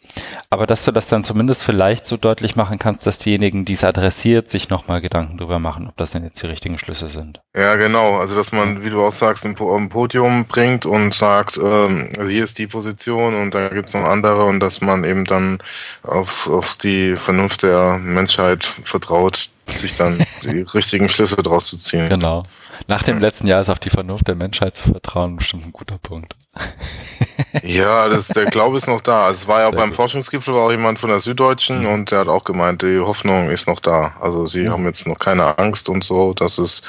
Aber 0.53 0.67
dass 0.67 0.85
du 0.85 0.91
das 0.91 1.07
dann 1.07 1.23
zumindest 1.23 1.63
vielleicht 1.63 2.05
so 2.05 2.15
deutlich 2.15 2.55
machen 2.55 2.77
kannst, 2.77 3.07
dass 3.07 3.17
diejenigen, 3.17 3.65
die 3.65 3.73
es 3.73 3.83
adressiert, 3.83 4.51
sich 4.51 4.69
nochmal 4.69 5.01
Gedanken 5.01 5.39
drüber 5.39 5.57
machen, 5.57 5.87
ob 5.87 5.97
das 5.97 6.11
denn 6.11 6.23
jetzt 6.23 6.43
die 6.43 6.45
richtigen 6.45 6.77
Schlüsse 6.77 7.09
sind. 7.09 7.41
Ja, 7.57 7.73
genau. 7.73 8.17
Also, 8.17 8.35
dass 8.35 8.51
man, 8.51 8.85
wie 8.85 8.91
du 8.91 9.03
auch 9.03 9.11
sagst, 9.11 9.45
ein 9.45 9.55
Podium 9.55 10.45
bringt 10.45 10.85
und 10.85 11.11
sagt, 11.11 11.57
ähm, 11.57 12.07
also 12.19 12.29
hier 12.29 12.43
ist 12.43 12.59
die 12.59 12.67
Position 12.67 13.33
und 13.33 13.55
da 13.55 13.69
gibt's 13.69 13.95
noch 13.95 14.03
andere 14.03 14.45
und 14.45 14.59
dass 14.59 14.79
man 14.81 15.03
eben 15.05 15.25
dann 15.25 15.57
auf, 16.03 16.47
auf 16.47 16.75
die 16.75 17.15
Vernunft 17.15 17.63
der 17.63 17.97
Menschheit 17.97 18.63
vertraut, 18.63 19.49
sich 19.65 19.97
dann 19.97 20.23
die 20.43 20.61
richtigen 20.61 21.09
Schlüsse 21.09 21.37
draus 21.37 21.65
zu 21.65 21.79
ziehen. 21.79 22.09
Genau. 22.09 22.43
Nach 22.87 23.01
dem 23.01 23.17
letzten 23.17 23.47
Jahr 23.47 23.61
ist 23.61 23.69
auf 23.69 23.79
die 23.79 23.89
Vernunft 23.89 24.27
der 24.27 24.35
Menschheit 24.35 24.77
zu 24.77 24.91
vertrauen 24.91 25.35
bestimmt 25.35 25.65
ein 25.65 25.73
guter 25.73 25.97
Punkt. 25.97 26.35
ja, 27.63 28.09
das, 28.09 28.27
der 28.27 28.45
Glaube 28.45 28.77
ist 28.77 28.87
noch 28.87 29.01
da. 29.01 29.25
Also 29.25 29.41
es 29.41 29.47
war 29.47 29.61
ja 29.61 29.69
Sehr 29.69 29.77
beim. 29.77 29.93
Forschungsgipfel 29.93 30.53
war 30.53 30.67
auch 30.67 30.71
jemand 30.71 30.99
von 30.99 31.09
der 31.09 31.19
Süddeutschen 31.19 31.81
mhm. 31.81 31.87
und 31.87 32.11
der 32.11 32.19
hat 32.19 32.27
auch 32.27 32.43
gemeint, 32.43 32.81
die 32.81 32.99
Hoffnung 32.99 33.49
ist 33.49 33.67
noch 33.67 33.79
da. 33.79 34.15
Also 34.21 34.45
sie 34.45 34.63
mhm. 34.63 34.71
haben 34.71 34.85
jetzt 34.85 35.07
noch 35.07 35.19
keine 35.19 35.57
Angst 35.57 35.89
und 35.89 36.03
so, 36.03 36.33
dass 36.33 36.57
es 36.57 36.81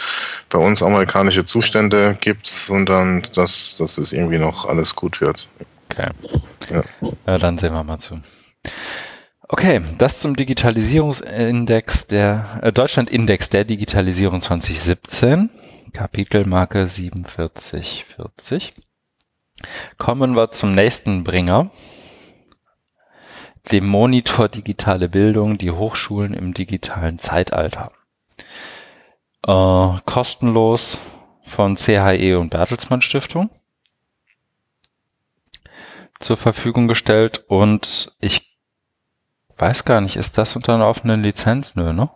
bei 0.48 0.58
uns 0.58 0.82
amerikanische 0.82 1.44
Zustände 1.44 2.16
gibt, 2.20 2.46
sondern 2.46 3.26
dass, 3.34 3.76
dass 3.76 3.98
es 3.98 4.12
irgendwie 4.12 4.38
noch 4.38 4.66
alles 4.66 4.94
gut 4.94 5.20
wird. 5.20 5.48
Okay. 5.90 6.10
Ja. 6.70 6.82
ja, 7.26 7.38
dann 7.38 7.58
sehen 7.58 7.74
wir 7.74 7.84
mal 7.84 7.98
zu. 7.98 8.20
Okay, 9.46 9.82
das 9.98 10.20
zum 10.20 10.36
Digitalisierungsindex 10.36 12.06
der 12.06 12.60
äh, 12.62 12.72
Deutschland-Index 12.72 13.50
der 13.50 13.64
Digitalisierung 13.64 14.40
2017, 14.40 15.50
Kapitelmarke 15.92 16.86
4740. 16.86 18.72
Kommen 19.98 20.34
wir 20.34 20.50
zum 20.50 20.74
nächsten 20.74 21.24
Bringer, 21.24 21.70
dem 23.72 23.86
Monitor 23.86 24.48
Digitale 24.48 25.08
Bildung, 25.08 25.58
die 25.58 25.70
Hochschulen 25.70 26.34
im 26.34 26.54
digitalen 26.54 27.18
Zeitalter. 27.18 27.90
Äh, 29.46 30.00
kostenlos 30.04 30.98
von 31.44 31.76
CHE 31.76 32.38
und 32.38 32.50
Bertelsmann 32.50 33.02
Stiftung 33.02 33.50
zur 36.20 36.36
Verfügung 36.36 36.88
gestellt 36.88 37.44
und 37.48 38.12
ich 38.18 38.54
Weiß 39.58 39.84
gar 39.84 40.00
nicht, 40.00 40.16
ist 40.16 40.36
das 40.36 40.56
unter 40.56 40.74
einer 40.74 40.88
offenen 40.88 41.22
Lizenz? 41.22 41.76
Nö, 41.76 41.92
ne? 41.92 42.10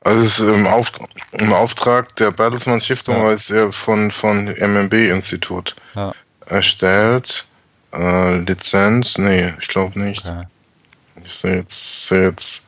Also 0.00 0.22
es 0.22 0.38
ist 0.38 0.40
im, 0.40 0.66
Auf, 0.66 0.92
im 1.32 1.52
Auftrag 1.52 2.14
der 2.16 2.30
Bertelsmann 2.30 2.80
Stiftung, 2.80 3.16
ja. 3.16 3.32
ist 3.32 3.50
er 3.50 3.72
von, 3.72 4.10
von 4.10 4.46
MMB-Institut 4.46 5.74
ja. 5.94 6.12
Erstellt. 6.46 7.44
Äh, 7.92 8.38
Lizenz, 8.38 9.18
nee, 9.18 9.52
ich 9.60 9.68
glaube 9.68 10.00
nicht. 10.00 10.26
Okay. 10.26 10.46
Ich 11.24 11.34
sehe 11.34 11.56
jetzt, 11.56 12.06
seh 12.08 12.24
jetzt, 12.24 12.66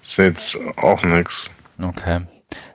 seh 0.00 0.26
jetzt 0.26 0.56
auch 0.76 1.02
nichts. 1.02 1.50
Okay. 1.82 2.20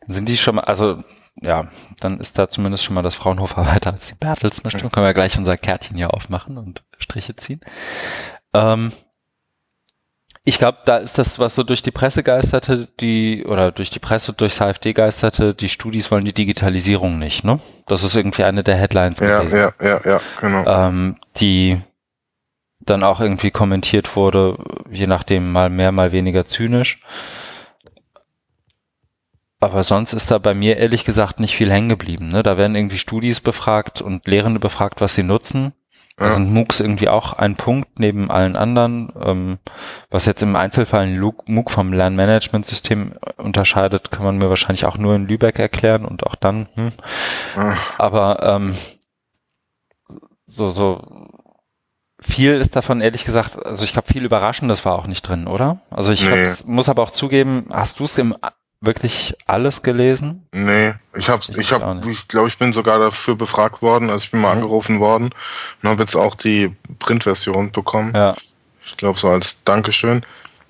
Sind 0.07 0.27
die 0.29 0.37
schon 0.37 0.55
mal, 0.55 0.63
also 0.63 0.97
ja, 1.41 1.67
dann 1.99 2.19
ist 2.19 2.37
da 2.37 2.49
zumindest 2.49 2.83
schon 2.83 2.95
mal 2.95 3.01
das 3.01 3.15
Fraunhofer 3.15 3.65
weiter 3.73 3.93
als 3.93 4.07
die 4.07 4.15
Bertelsmann. 4.15 4.73
Können 4.73 5.05
wir 5.05 5.13
gleich 5.13 5.37
unser 5.37 5.57
Kärtchen 5.57 5.97
hier 5.97 6.13
aufmachen 6.13 6.57
und 6.57 6.83
Striche 6.99 7.35
ziehen. 7.35 7.61
Ähm, 8.53 8.91
ich 10.45 10.57
glaube, 10.57 10.79
da 10.85 10.97
ist 10.97 11.17
das, 11.17 11.39
was 11.39 11.55
so 11.55 11.63
durch 11.63 11.81
die 11.81 11.91
Presse 11.91 12.21
geisterte, 12.21 12.87
die, 12.99 13.45
oder 13.45 13.71
durch 13.71 13.89
die 13.89 13.99
Presse, 13.99 14.33
durchs 14.33 14.59
HFD 14.59 14.93
geisterte, 14.93 15.53
die 15.53 15.69
Studis 15.69 16.11
wollen 16.11 16.25
die 16.25 16.33
Digitalisierung 16.33 17.17
nicht, 17.17 17.45
ne? 17.45 17.59
Das 17.87 18.03
ist 18.03 18.15
irgendwie 18.15 18.43
eine 18.43 18.63
der 18.63 18.75
Headlines 18.75 19.19
ja, 19.19 19.39
gewesen. 19.39 19.57
Ja, 19.57 19.73
ja, 19.81 20.01
ja, 20.03 20.21
genau. 20.41 20.65
Ähm, 20.65 21.17
die 21.37 21.79
dann 22.81 23.03
auch 23.03 23.21
irgendwie 23.21 23.51
kommentiert 23.51 24.17
wurde, 24.17 24.57
je 24.91 25.07
nachdem 25.07 25.51
mal 25.51 25.69
mehr, 25.69 25.93
mal 25.93 26.11
weniger 26.11 26.45
zynisch. 26.45 26.99
Aber 29.61 29.83
sonst 29.83 30.11
ist 30.11 30.29
da 30.29 30.39
bei 30.39 30.53
mir 30.53 30.75
ehrlich 30.75 31.05
gesagt 31.05 31.39
nicht 31.39 31.55
viel 31.55 31.71
hängen 31.71 31.87
geblieben. 31.87 32.27
Ne? 32.27 32.43
Da 32.43 32.57
werden 32.57 32.75
irgendwie 32.75 32.97
Studis 32.97 33.39
befragt 33.39 34.01
und 34.01 34.27
Lehrende 34.27 34.59
befragt, 34.59 34.99
was 34.99 35.15
sie 35.15 35.23
nutzen. 35.23 35.73
Da 36.15 36.31
sind 36.31 36.53
MOOCs 36.53 36.79
irgendwie 36.79 37.09
auch 37.09 37.33
ein 37.33 37.55
Punkt 37.55 37.99
neben 37.99 38.29
allen 38.29 38.55
anderen. 38.55 39.11
Ähm, 39.19 39.57
was 40.11 40.25
jetzt 40.25 40.43
im 40.43 40.55
Einzelfall 40.55 41.07
ein 41.07 41.19
MOOC 41.19 41.71
vom 41.71 41.91
Lernmanagementsystem 41.91 43.13
unterscheidet, 43.37 44.11
kann 44.11 44.23
man 44.23 44.37
mir 44.37 44.49
wahrscheinlich 44.49 44.85
auch 44.85 44.97
nur 44.97 45.15
in 45.15 45.27
Lübeck 45.27 45.57
erklären 45.57 46.05
und 46.05 46.23
auch 46.25 46.35
dann. 46.35 46.69
Hm. 46.75 46.91
Ja. 47.55 47.77
Aber 47.97 48.43
ähm, 48.43 48.75
so, 50.45 50.69
so 50.69 51.01
viel 52.19 52.53
ist 52.53 52.75
davon 52.75 53.01
ehrlich 53.01 53.25
gesagt, 53.25 53.63
also 53.65 53.83
ich 53.83 53.93
glaube, 53.93 54.07
viel 54.07 54.23
Überraschendes 54.23 54.85
war 54.85 54.95
auch 54.95 55.07
nicht 55.07 55.23
drin, 55.23 55.47
oder? 55.47 55.81
Also 55.89 56.11
ich 56.11 56.23
nee. 56.23 56.45
muss 56.65 56.89
aber 56.89 57.01
auch 57.01 57.11
zugeben, 57.11 57.65
hast 57.69 57.99
du 57.99 58.05
es 58.05 58.17
im 58.17 58.35
wirklich 58.83 59.35
alles 59.45 59.81
gelesen? 59.81 60.45
Nee, 60.51 60.93
ich 61.15 61.29
habe 61.29 61.41
ich 61.57 61.71
habe 61.71 62.01
ich 62.09 62.27
glaube, 62.27 62.49
ich 62.49 62.57
bin 62.57 62.73
sogar 62.73 62.99
dafür 62.99 63.35
befragt 63.35 63.81
worden, 63.81 64.09
also 64.09 64.25
ich 64.25 64.31
bin 64.31 64.41
mal 64.41 64.51
angerufen 64.51 64.99
worden 64.99 65.29
und 65.81 65.89
habe 65.89 66.03
jetzt 66.03 66.15
auch 66.15 66.35
die 66.35 66.75
Printversion 66.99 67.71
bekommen. 67.71 68.13
Ja. 68.13 68.35
Ich 68.85 68.97
glaube 68.97 69.17
so 69.17 69.29
als 69.29 69.63
Dankeschön. 69.63 70.25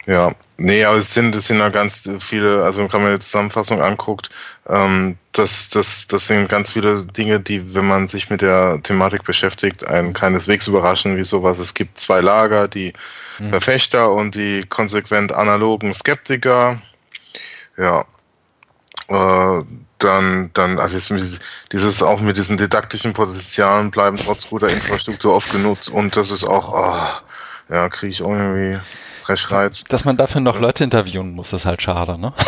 Ja, 0.06 0.32
nee, 0.58 0.84
aber 0.84 0.98
es 0.98 1.14
sind, 1.14 1.34
es 1.34 1.48
sind 1.48 1.60
ja 1.60 1.70
ganz 1.70 2.10
viele, 2.20 2.64
also 2.64 2.92
wenn 2.92 3.02
man 3.02 3.14
die 3.14 3.20
Zusammenfassung 3.20 3.82
anguckt, 3.82 4.30
ähm, 4.68 5.18
das, 5.32 5.70
das, 5.70 6.08
das 6.08 6.28
sind 6.28 6.50
ganz 6.50 6.72
viele 6.72 7.06
Dinge, 7.06 7.40
die, 7.40 7.74
wenn 7.74 7.88
man 7.88 8.08
sich 8.10 8.30
mit 8.30 8.42
der 8.42 8.82
Thematik 8.84 9.24
beschäftigt, 9.24 9.88
einen 9.88 10.14
keineswegs 10.14 10.68
überraschen, 10.68 11.18
wie 11.18 11.24
sowas. 11.24 11.58
Es 11.58 11.74
gibt 11.74 11.98
zwei 11.98 12.20
Lager, 12.20 12.68
die 12.68 12.94
mhm. 13.40 13.50
Verfechter 13.50 14.12
und 14.12 14.36
die 14.36 14.64
konsequent 14.68 15.32
analogen 15.32 15.94
Skeptiker. 15.94 16.82
Ja. 17.78 18.06
Äh, 19.08 19.64
dann, 20.00 20.50
dann, 20.54 20.80
also 20.80 20.98
jetzt, 20.98 21.40
dieses 21.72 22.04
auch 22.04 22.20
mit 22.20 22.38
diesen 22.38 22.58
didaktischen 22.58 23.14
Potenzialen 23.14 23.90
bleiben 23.90 24.18
trotz 24.18 24.50
guter 24.50 24.70
Infrastruktur 24.70 25.34
oft 25.34 25.52
genutzt 25.52 25.90
und 25.90 26.16
das 26.18 26.30
ist 26.30 26.44
auch, 26.44 26.74
oh, 26.74 27.74
ja, 27.74 27.88
kriege 27.90 28.12
ich 28.12 28.20
irgendwie 28.20 28.80
Frechreiz. 29.24 29.84
Dass 29.86 30.04
man 30.04 30.18
dafür 30.18 30.42
noch 30.42 30.60
Leute 30.60 30.84
interviewen 30.84 31.32
muss, 31.32 31.54
ist 31.54 31.66
halt 31.66 31.82
schade, 31.82 32.18
ne? 32.18 32.34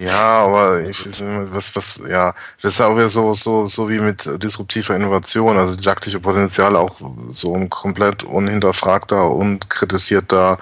Ja, 0.00 0.46
aber 0.46 0.80
ich 0.80 1.04
was 1.52 1.76
was 1.76 2.00
ja, 2.08 2.32
das 2.62 2.72
ist 2.72 2.80
auch 2.80 2.96
wieder 2.96 3.10
so 3.10 3.34
so 3.34 3.66
so 3.66 3.90
wie 3.90 3.98
mit 3.98 4.26
disruptiver 4.42 4.96
Innovation, 4.96 5.58
also 5.58 5.76
didaktische 5.76 6.20
Potenziale 6.20 6.78
auch 6.78 6.96
so 7.28 7.54
ein 7.54 7.68
komplett 7.68 8.24
unhinterfragter, 8.24 9.30
unkritisierter, 9.30 10.58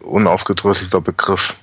unaufgedröselter 0.00 1.00
Begriff. 1.00 1.54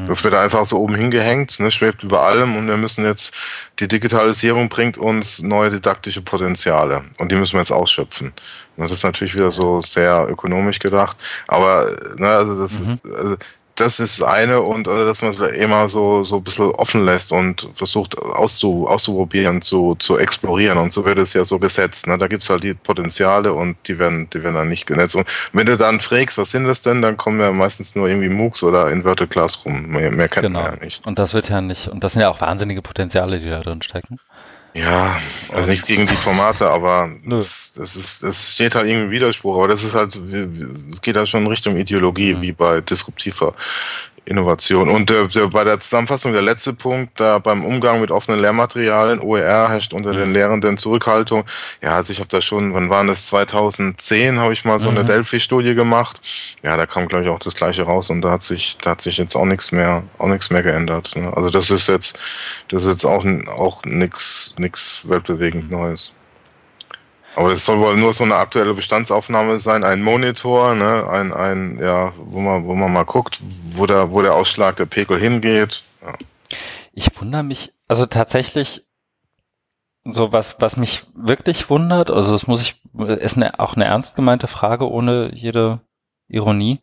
Hm. 0.00 0.06
Das 0.06 0.24
wird 0.24 0.34
einfach 0.34 0.64
so 0.64 0.78
oben 0.78 0.94
hingehängt, 0.94 1.60
ne, 1.60 1.70
schwebt 1.70 2.02
über 2.02 2.22
allem 2.22 2.56
und 2.56 2.66
wir 2.66 2.76
müssen 2.76 3.04
jetzt, 3.04 3.34
die 3.78 3.88
Digitalisierung 3.88 4.68
bringt 4.68 4.98
uns 4.98 5.42
neue 5.42 5.70
didaktische 5.70 6.22
Potenziale 6.22 7.04
und 7.18 7.30
die 7.30 7.36
müssen 7.36 7.54
wir 7.54 7.60
jetzt 7.60 7.72
ausschöpfen. 7.72 8.32
Das 8.76 8.90
ist 8.90 9.02
natürlich 9.02 9.34
wieder 9.34 9.52
so 9.52 9.80
sehr 9.80 10.26
ökonomisch 10.28 10.78
gedacht, 10.78 11.16
aber 11.46 11.90
ne, 12.16 12.28
also 12.28 12.58
das, 12.58 12.80
mhm. 12.80 12.98
also 13.16 13.36
das 13.76 14.00
ist 14.00 14.22
eine 14.22 14.60
und 14.60 14.88
oder 14.88 15.06
dass 15.06 15.22
man 15.22 15.32
es 15.32 15.38
immer 15.56 15.88
so 15.88 16.24
so 16.24 16.36
ein 16.36 16.44
bisschen 16.44 16.70
offen 16.72 17.04
lässt 17.04 17.32
und 17.32 17.68
versucht 17.74 18.18
auszu, 18.18 18.86
auszuprobieren, 18.86 19.62
zu, 19.62 19.94
zu 19.98 20.18
explorieren 20.18 20.78
und 20.78 20.92
so 20.92 21.04
wird 21.04 21.18
es 21.18 21.32
ja 21.32 21.44
so 21.44 21.58
gesetzt. 21.58 22.06
Ne? 22.06 22.18
Da 22.18 22.26
gibt's 22.26 22.50
halt 22.50 22.62
die 22.62 22.74
Potenziale 22.74 23.52
und 23.52 23.76
die 23.86 23.98
werden, 23.98 24.28
die 24.32 24.42
werden 24.42 24.54
dann 24.54 24.68
nicht 24.68 24.86
genetzt. 24.86 25.16
Und 25.16 25.26
wenn 25.52 25.66
du 25.66 25.76
dann 25.76 26.00
fragst, 26.00 26.38
was 26.38 26.50
sind 26.50 26.64
das 26.64 26.82
denn, 26.82 27.02
dann 27.02 27.16
kommen 27.16 27.40
ja 27.40 27.52
meistens 27.52 27.94
nur 27.94 28.08
irgendwie 28.08 28.28
MOOCs 28.28 28.62
oder 28.62 28.90
Inverted 28.90 29.30
Classroom. 29.30 29.88
Mehr, 29.88 30.10
mehr 30.10 30.28
kennt 30.28 30.46
genau. 30.46 30.62
man 30.62 30.78
ja 30.78 30.84
nicht. 30.84 31.06
Und 31.06 31.18
das 31.18 31.34
wird 31.34 31.48
ja 31.48 31.60
nicht, 31.60 31.88
und 31.88 32.04
das 32.04 32.12
sind 32.12 32.22
ja 32.22 32.30
auch 32.30 32.40
wahnsinnige 32.40 32.82
Potenziale, 32.82 33.38
die 33.38 33.48
da 33.48 33.60
drin 33.60 33.82
stecken. 33.82 34.18
Ja, 34.74 35.20
also 35.52 35.68
nichts 35.70 35.88
gegen 35.88 36.06
die 36.06 36.14
Formate, 36.14 36.68
aber 36.68 37.10
das, 37.26 37.72
das 37.72 37.96
ist, 37.96 38.22
es 38.22 38.52
steht 38.52 38.76
halt 38.76 38.86
irgendwie 38.86 39.06
im 39.06 39.10
Widerspruch, 39.10 39.56
aber 39.56 39.66
das 39.68 39.82
ist 39.82 39.96
halt, 39.96 40.14
es 40.14 41.02
geht 41.02 41.16
halt 41.16 41.28
schon 41.28 41.42
in 41.42 41.48
Richtung 41.48 41.76
Ideologie, 41.76 42.34
mhm. 42.34 42.42
wie 42.42 42.52
bei 42.52 42.80
disruptiver 42.80 43.52
Innovation. 44.24 44.88
Und 44.88 45.10
äh, 45.10 45.26
bei 45.50 45.64
der 45.64 45.80
Zusammenfassung 45.80 46.32
der 46.32 46.42
letzte 46.42 46.72
Punkt, 46.72 47.18
da 47.18 47.38
beim 47.38 47.64
Umgang 47.64 48.00
mit 48.00 48.10
offenen 48.10 48.40
Lehrmaterialien, 48.40 49.20
OER 49.20 49.68
herrscht 49.68 49.92
unter 49.92 50.12
den 50.12 50.28
mhm. 50.28 50.34
Lehrenden 50.34 50.78
Zurückhaltung. 50.78 51.44
Ja, 51.82 51.96
also 51.96 52.12
ich 52.12 52.18
habe 52.18 52.28
da 52.28 52.40
schon, 52.40 52.74
wann 52.74 52.90
waren 52.90 53.08
das? 53.08 53.26
2010 53.26 54.38
habe 54.38 54.52
ich 54.52 54.64
mal 54.64 54.80
so 54.80 54.88
eine 54.88 55.02
mhm. 55.02 55.08
Delphi-Studie 55.08 55.74
gemacht. 55.74 56.20
Ja, 56.62 56.76
da 56.76 56.86
kam 56.86 57.08
glaube 57.08 57.24
ich 57.24 57.30
auch 57.30 57.38
das 57.38 57.54
gleiche 57.54 57.82
raus 57.82 58.10
und 58.10 58.22
da 58.22 58.32
hat 58.32 58.42
sich, 58.42 58.78
da 58.78 58.90
hat 58.90 59.00
sich 59.00 59.18
jetzt 59.18 59.36
auch 59.36 59.44
nichts 59.44 59.72
mehr, 59.72 60.02
auch 60.18 60.28
nichts 60.28 60.50
mehr 60.50 60.62
geändert. 60.62 61.12
Ne? 61.16 61.32
Also 61.34 61.50
das 61.50 61.70
ist 61.70 61.88
jetzt, 61.88 62.18
das 62.68 62.84
ist 62.84 62.90
jetzt 62.90 63.04
auch 63.04 63.24
auch 63.48 63.84
nichts, 63.84 64.54
nichts 64.58 65.02
weltbewegend 65.08 65.70
mhm. 65.70 65.76
Neues. 65.76 66.14
Aber 67.36 67.52
es 67.52 67.64
soll 67.64 67.78
wohl 67.78 67.96
nur 67.96 68.12
so 68.12 68.24
eine 68.24 68.36
aktuelle 68.36 68.74
Bestandsaufnahme 68.74 69.58
sein, 69.60 69.84
ein 69.84 70.02
Monitor, 70.02 70.74
ne, 70.74 71.08
ein, 71.08 71.32
ein, 71.32 71.78
ja, 71.80 72.12
wo 72.16 72.40
man, 72.40 72.66
wo 72.66 72.74
man 72.74 72.92
mal 72.92 73.04
guckt, 73.04 73.38
wo 73.72 73.86
der, 73.86 74.10
wo 74.10 74.20
der 74.22 74.34
Ausschlag 74.34 74.76
der 74.76 74.86
Pegel 74.86 75.18
hingeht. 75.18 75.82
Ja. 76.02 76.14
Ich 76.92 77.08
wundere 77.20 77.44
mich, 77.44 77.72
also 77.88 78.06
tatsächlich, 78.06 78.82
so 80.04 80.32
was, 80.32 80.60
was 80.60 80.76
mich 80.76 81.06
wirklich 81.14 81.70
wundert, 81.70 82.10
also 82.10 82.32
das 82.32 82.46
muss 82.46 82.62
ich, 82.62 82.82
ist 82.98 83.36
eine, 83.36 83.60
auch 83.60 83.76
eine 83.76 83.84
ernst 83.84 84.16
gemeinte 84.16 84.46
Frage 84.48 84.90
ohne 84.90 85.30
jede 85.34 85.80
Ironie. 86.28 86.80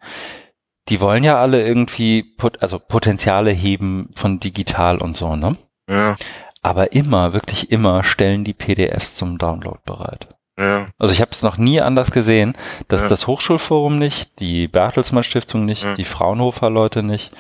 Die 0.88 1.02
wollen 1.02 1.24
ja 1.24 1.40
alle 1.42 1.66
irgendwie, 1.66 2.36
also 2.60 2.80
Potenziale 2.80 3.52
heben 3.52 4.12
von 4.16 4.40
digital 4.40 5.00
und 5.00 5.16
so, 5.16 5.36
ne? 5.36 5.58
Ja. 5.90 6.16
Aber 6.62 6.94
immer, 6.94 7.34
wirklich 7.34 7.72
immer 7.72 8.04
stellen 8.04 8.44
die 8.44 8.54
PDFs 8.54 9.16
zum 9.16 9.38
Download 9.38 9.80
bereit. 9.86 10.37
Ja. 10.60 10.88
Also 10.98 11.14
ich 11.14 11.22
habe 11.22 11.32
es 11.32 11.44
noch 11.44 11.58
nie 11.58 11.82
anders 11.82 12.12
gesehen, 12.12 12.54
dass 12.88 13.04
ja. 13.04 13.10
das 13.10 13.28
Hochschulforum 13.28 14.00
nicht, 14.00 14.40
die 14.40 14.68
Bertelsmann 14.68 15.24
Stiftung 15.24 15.66
nicht, 15.66 15.84
ja. 15.84 15.96
die 15.96 16.04
Fraunhofer 16.04 16.70
Leute 16.70 17.04
nicht, 17.04 17.32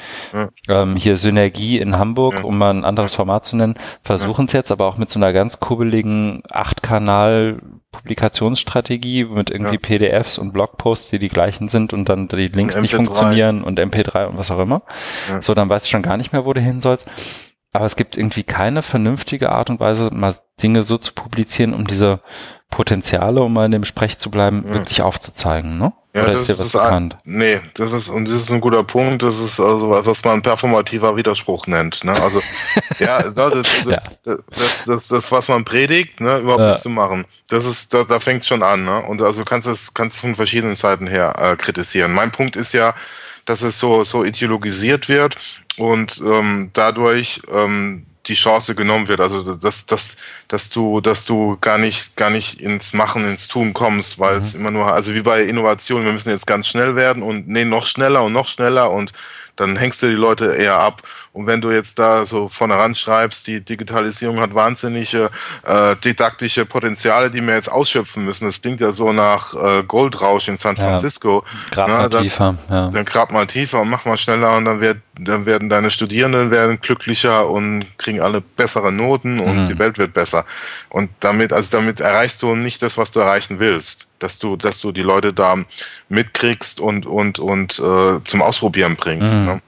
ähm, 0.67 0.95
hier 0.95 1.17
Synergie 1.17 1.79
in 1.79 1.97
Hamburg, 1.97 2.43
um 2.43 2.57
mal 2.57 2.73
ein 2.73 2.85
anderes 2.85 3.15
Format 3.15 3.45
zu 3.45 3.55
nennen, 3.55 3.75
versuchen 4.03 4.45
es 4.45 4.53
jetzt 4.53 4.71
aber 4.71 4.85
auch 4.85 4.97
mit 4.97 5.09
so 5.09 5.19
einer 5.19 5.33
ganz 5.33 5.59
kubbeligen 5.59 6.43
acht-Kanal 6.51 7.59
Publikationsstrategie 7.91 9.25
mit 9.25 9.49
irgendwie 9.49 9.77
PDFs 9.77 10.37
und 10.37 10.53
Blogposts, 10.53 11.09
die 11.09 11.19
die 11.19 11.29
gleichen 11.29 11.67
sind 11.67 11.93
und 11.93 12.07
dann 12.09 12.27
die 12.27 12.49
Links 12.49 12.79
nicht 12.79 12.93
funktionieren 12.93 13.63
und 13.63 13.79
MP3 13.79 14.27
und 14.27 14.37
was 14.37 14.51
auch 14.51 14.59
immer. 14.59 14.83
So, 15.39 15.55
dann 15.55 15.69
weißt 15.69 15.85
du 15.85 15.89
schon 15.89 16.03
gar 16.03 16.17
nicht 16.17 16.33
mehr, 16.33 16.45
wo 16.45 16.53
du 16.53 16.61
hin 16.61 16.79
sollst. 16.79 17.07
Aber 17.73 17.85
es 17.85 17.95
gibt 17.95 18.17
irgendwie 18.17 18.43
keine 18.43 18.81
vernünftige 18.81 19.51
Art 19.51 19.69
und 19.69 19.79
Weise, 19.79 20.09
mal 20.13 20.35
Dinge 20.61 20.83
so 20.83 20.97
zu 20.97 21.13
publizieren, 21.13 21.73
um 21.73 21.85
diese 21.85 22.21
Potenziale, 22.69 23.41
um 23.41 23.53
mal 23.53 23.65
in 23.65 23.71
dem 23.71 23.85
Sprech 23.85 24.17
zu 24.17 24.29
bleiben, 24.29 24.63
ja. 24.65 24.73
wirklich 24.73 25.01
aufzuzeigen, 25.01 25.77
ne? 25.77 25.93
Ja, 26.13 26.23
Oder 26.23 26.33
das 26.33 26.41
ist 26.41 26.49
dir 26.49 26.53
was 26.53 26.65
ist 26.65 26.71
bekannt? 26.73 27.13
Ein, 27.25 27.37
nee, 27.37 27.61
das 27.75 27.93
ist, 27.93 28.09
und 28.09 28.25
das 28.25 28.33
ist 28.33 28.51
ein 28.51 28.59
guter 28.59 28.83
Punkt, 28.83 29.23
das 29.23 29.39
ist 29.39 29.59
also 29.59 29.89
was, 29.89 30.05
was 30.05 30.23
man 30.25 30.41
performativer 30.41 31.15
Widerspruch 31.15 31.67
nennt, 31.67 32.03
ne? 32.03 32.11
Also, 32.21 32.41
ja, 32.99 33.23
das, 33.23 33.53
das, 33.53 33.83
ja. 33.85 34.01
Das, 34.25 34.83
das, 34.85 35.07
das, 35.07 35.31
was 35.31 35.47
man 35.47 35.63
predigt, 35.63 36.19
ne, 36.19 36.39
überhaupt 36.39 36.61
ja. 36.61 36.71
nicht 36.71 36.83
zu 36.83 36.89
machen. 36.89 37.25
Das 37.47 37.65
ist, 37.65 37.93
da, 37.93 38.03
da 38.03 38.19
fängt 38.19 38.43
schon 38.43 38.63
an, 38.63 38.83
ne? 38.83 39.01
Und 39.03 39.21
also 39.21 39.45
kannst 39.45 39.67
es, 39.67 39.93
kannst 39.93 40.19
von 40.19 40.35
verschiedenen 40.35 40.75
Seiten 40.75 41.07
her 41.07 41.35
äh, 41.37 41.55
kritisieren. 41.55 42.13
Mein 42.13 42.31
Punkt 42.31 42.57
ist 42.57 42.73
ja, 42.73 42.93
dass 43.45 43.61
es 43.61 43.79
so, 43.79 44.03
so 44.03 44.25
ideologisiert 44.25 45.07
wird 45.07 45.37
und 45.77 46.21
ähm, 46.25 46.71
dadurch 46.73 47.41
ähm, 47.49 48.06
die 48.27 48.35
Chance 48.35 48.75
genommen 48.75 49.07
wird. 49.07 49.19
Also 49.19 49.55
dass, 49.55 49.85
dass, 49.85 50.17
dass 50.47 50.69
du, 50.69 51.01
dass 51.01 51.25
du 51.25 51.57
gar 51.59 51.77
nicht, 51.77 52.15
gar 52.15 52.29
nicht 52.29 52.61
ins 52.61 52.93
Machen, 52.93 53.25
ins 53.25 53.47
Tun 53.47 53.73
kommst, 53.73 54.19
weil 54.19 54.35
mhm. 54.35 54.41
es 54.41 54.53
immer 54.53 54.71
nur, 54.71 54.91
also 54.91 55.13
wie 55.13 55.21
bei 55.21 55.43
Innovation, 55.43 56.05
wir 56.05 56.11
müssen 56.11 56.29
jetzt 56.29 56.47
ganz 56.47 56.67
schnell 56.67 56.95
werden 56.95 57.23
und 57.23 57.47
nee, 57.47 57.65
noch 57.65 57.87
schneller 57.87 58.23
und 58.23 58.33
noch 58.33 58.47
schneller 58.47 58.91
und 58.91 59.11
dann 59.57 59.75
hängst 59.75 60.01
du 60.01 60.07
die 60.07 60.13
Leute 60.13 60.55
eher 60.55 60.79
ab. 60.79 61.01
Und 61.33 61.45
wenn 61.45 61.61
du 61.61 61.69
jetzt 61.69 61.99
da 61.99 62.25
so 62.25 62.47
vorne 62.47 62.75
ran 62.75 62.95
schreibst, 62.95 63.45
die 63.47 63.61
Digitalisierung 63.61 64.39
hat 64.39 64.55
wahnsinnige 64.55 65.29
äh, 65.63 65.95
didaktische 65.97 66.65
Potenziale, 66.65 67.29
die 67.29 67.41
wir 67.41 67.55
jetzt 67.55 67.71
ausschöpfen 67.71 68.25
müssen. 68.25 68.45
Das 68.45 68.61
klingt 68.61 68.79
ja 68.79 68.91
so 68.91 69.11
nach 69.11 69.53
äh, 69.53 69.83
Goldrausch 69.83 70.47
in 70.47 70.57
San 70.57 70.77
Francisco. 70.77 71.43
Ja, 71.45 71.69
grab 71.71 71.89
mal 71.89 72.09
dann, 72.09 72.23
tiefer. 72.23 72.55
Ja. 72.69 72.89
Dann 72.89 73.05
grab 73.05 73.31
mal 73.31 73.45
tiefer 73.45 73.81
und 73.81 73.89
mach 73.89 74.05
mal 74.05 74.17
schneller 74.17 74.55
und 74.57 74.65
dann, 74.65 74.79
wird, 74.79 74.99
dann 75.19 75.45
werden 75.45 75.69
deine 75.69 75.91
Studierenden 75.91 76.49
werden 76.49 76.79
glücklicher 76.81 77.47
und 77.47 77.85
kriegen 77.97 78.21
alle 78.21 78.41
bessere 78.41 78.91
Noten 78.91 79.39
und 79.39 79.63
mhm. 79.63 79.67
die 79.67 79.77
Welt 79.77 79.97
wird 79.97 80.13
besser. 80.13 80.45
Und 80.89 81.09
damit, 81.19 81.53
also 81.53 81.77
damit 81.77 81.99
erreichst 81.99 82.41
du 82.41 82.55
nicht 82.55 82.81
das, 82.81 82.97
was 82.97 83.11
du 83.11 83.19
erreichen 83.19 83.59
willst 83.59 84.06
dass 84.19 84.39
du, 84.39 84.55
dass 84.55 84.81
du 84.81 84.91
die 84.91 85.01
Leute 85.01 85.33
da 85.33 85.55
mitkriegst 86.09 86.79
und 86.79 87.05
und 87.05 87.39
und 87.39 87.79
äh, 87.79 88.23
zum 88.23 88.41
Ausprobieren 88.41 88.95
bringst. 88.95 89.35
Mhm. 89.35 89.45
Ne? 89.45 89.61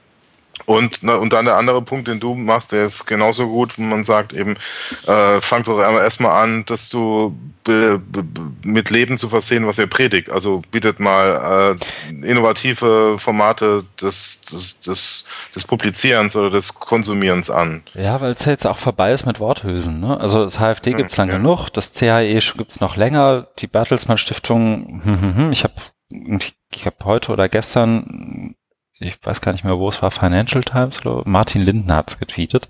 Und, 0.66 1.00
na, 1.02 1.16
und 1.16 1.34
dann 1.34 1.46
der 1.46 1.58
andere 1.58 1.82
Punkt, 1.82 2.08
den 2.08 2.20
du 2.20 2.36
machst, 2.36 2.72
der 2.72 2.86
ist 2.86 3.06
genauso 3.06 3.48
gut, 3.48 3.78
wo 3.78 3.82
man 3.82 4.04
sagt 4.04 4.34
eben, 4.34 4.56
äh, 5.08 5.42
fang 5.42 5.64
doch 5.64 5.80
erstmal 5.80 6.44
an, 6.44 6.66
dass 6.66 6.90
du 6.90 7.36
mit 8.64 8.90
Leben 8.90 9.18
zu 9.18 9.30
versehen, 9.30 9.68
was 9.68 9.78
ihr 9.78 9.88
predigt. 9.88 10.32
Also 10.32 10.62
bietet 10.72 11.00
mal 11.00 11.78
äh, 12.12 12.26
innovative 12.28 13.18
Formate 13.20 13.84
des, 14.02 14.42
des, 14.42 14.80
des, 14.80 15.26
des 15.56 15.64
Publizierens 15.66 16.36
oder 16.36 16.50
des 16.50 16.74
Konsumierens 16.74 17.50
an. 17.50 17.84
Ja, 17.94 18.22
weil 18.22 18.32
es 18.32 18.46
ja 18.46 18.54
jetzt 18.54 18.66
auch 18.66 18.78
vorbei 18.78 19.12
ist 19.14 19.26
mit 19.26 19.40
Worthülsen. 19.40 20.00
Ne? 20.00 20.20
Also 20.20 20.44
das 20.44 20.60
HFD 20.60 20.94
gibt's 20.94 21.18
lange 21.18 21.34
ja. 21.34 21.38
genug, 21.38 21.70
das 21.70 21.92
CHE 21.92 22.40
gibt's 22.58 22.80
noch 22.80 22.96
länger, 22.96 23.48
die 23.60 23.68
Bertelsmann 23.68 24.18
Stiftung, 24.18 25.02
hm, 25.04 25.22
hm, 25.22 25.36
hm, 25.36 25.52
ich 25.52 25.64
habe 25.64 25.74
ich 26.74 26.86
habe 26.86 26.98
heute 27.04 27.32
oder 27.32 27.50
gestern 27.50 28.56
ich 29.00 29.18
weiß 29.24 29.42
gar 29.42 29.52
nicht 29.54 29.64
mehr, 29.64 29.78
wo 29.78 29.90
es 29.90 30.02
war, 30.02 30.12
Financial 30.12 30.64
Times, 30.64 31.06
oder 31.06 31.24
Martin 31.26 31.62
Lindner 31.62 31.98
hat's 31.98 32.20
getweetet. 32.20 32.68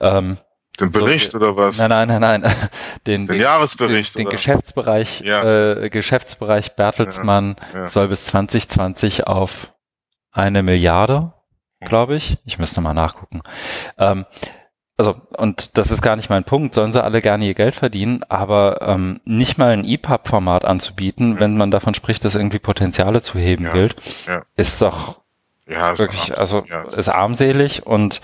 Ähm, 0.00 0.38
den 0.80 0.90
Bericht 0.90 1.30
so, 1.30 1.38
oder 1.38 1.56
was? 1.56 1.78
Nein, 1.78 1.90
nein, 1.90 2.08
nein, 2.20 2.40
nein. 2.40 2.54
Den, 3.06 3.26
den, 3.26 3.40
Jahresbericht. 3.40 4.16
Den, 4.16 4.24
den 4.24 4.30
Geschäftsbereich, 4.30 5.20
ja. 5.20 5.44
äh, 5.44 5.90
Geschäftsbereich 5.90 6.74
Bertelsmann 6.74 7.54
ja, 7.72 7.80
ja. 7.80 7.88
soll 7.88 8.08
bis 8.08 8.24
2020 8.26 9.26
auf 9.26 9.74
eine 10.32 10.62
Milliarde, 10.62 11.32
hm. 11.80 11.88
glaube 11.88 12.16
ich. 12.16 12.38
Ich 12.44 12.58
müsste 12.58 12.80
mal 12.80 12.94
nachgucken. 12.94 13.42
Ähm, 13.98 14.24
also, 14.96 15.14
und 15.36 15.76
das 15.76 15.90
ist 15.90 16.02
gar 16.02 16.16
nicht 16.16 16.30
mein 16.30 16.44
Punkt, 16.44 16.74
sollen 16.74 16.92
sie 16.92 17.02
alle 17.02 17.20
gerne 17.20 17.44
ihr 17.44 17.54
Geld 17.54 17.74
verdienen, 17.74 18.24
aber 18.28 18.80
ähm, 18.82 19.20
nicht 19.24 19.58
mal 19.58 19.70
ein 19.70 19.84
EPUB-Format 19.84 20.64
anzubieten, 20.64 21.40
wenn 21.40 21.56
man 21.56 21.70
davon 21.70 21.94
spricht, 21.94 22.24
dass 22.24 22.36
irgendwie 22.36 22.60
Potenziale 22.60 23.20
zu 23.20 23.38
heben 23.38 23.70
gilt, 23.72 23.96
ist 24.56 24.80
doch 24.80 25.23
ja, 25.68 25.98
wirklich, 25.98 26.36
also 26.36 26.64
ja. 26.66 26.82
ist 26.84 27.08
armselig 27.08 27.86
und 27.86 28.20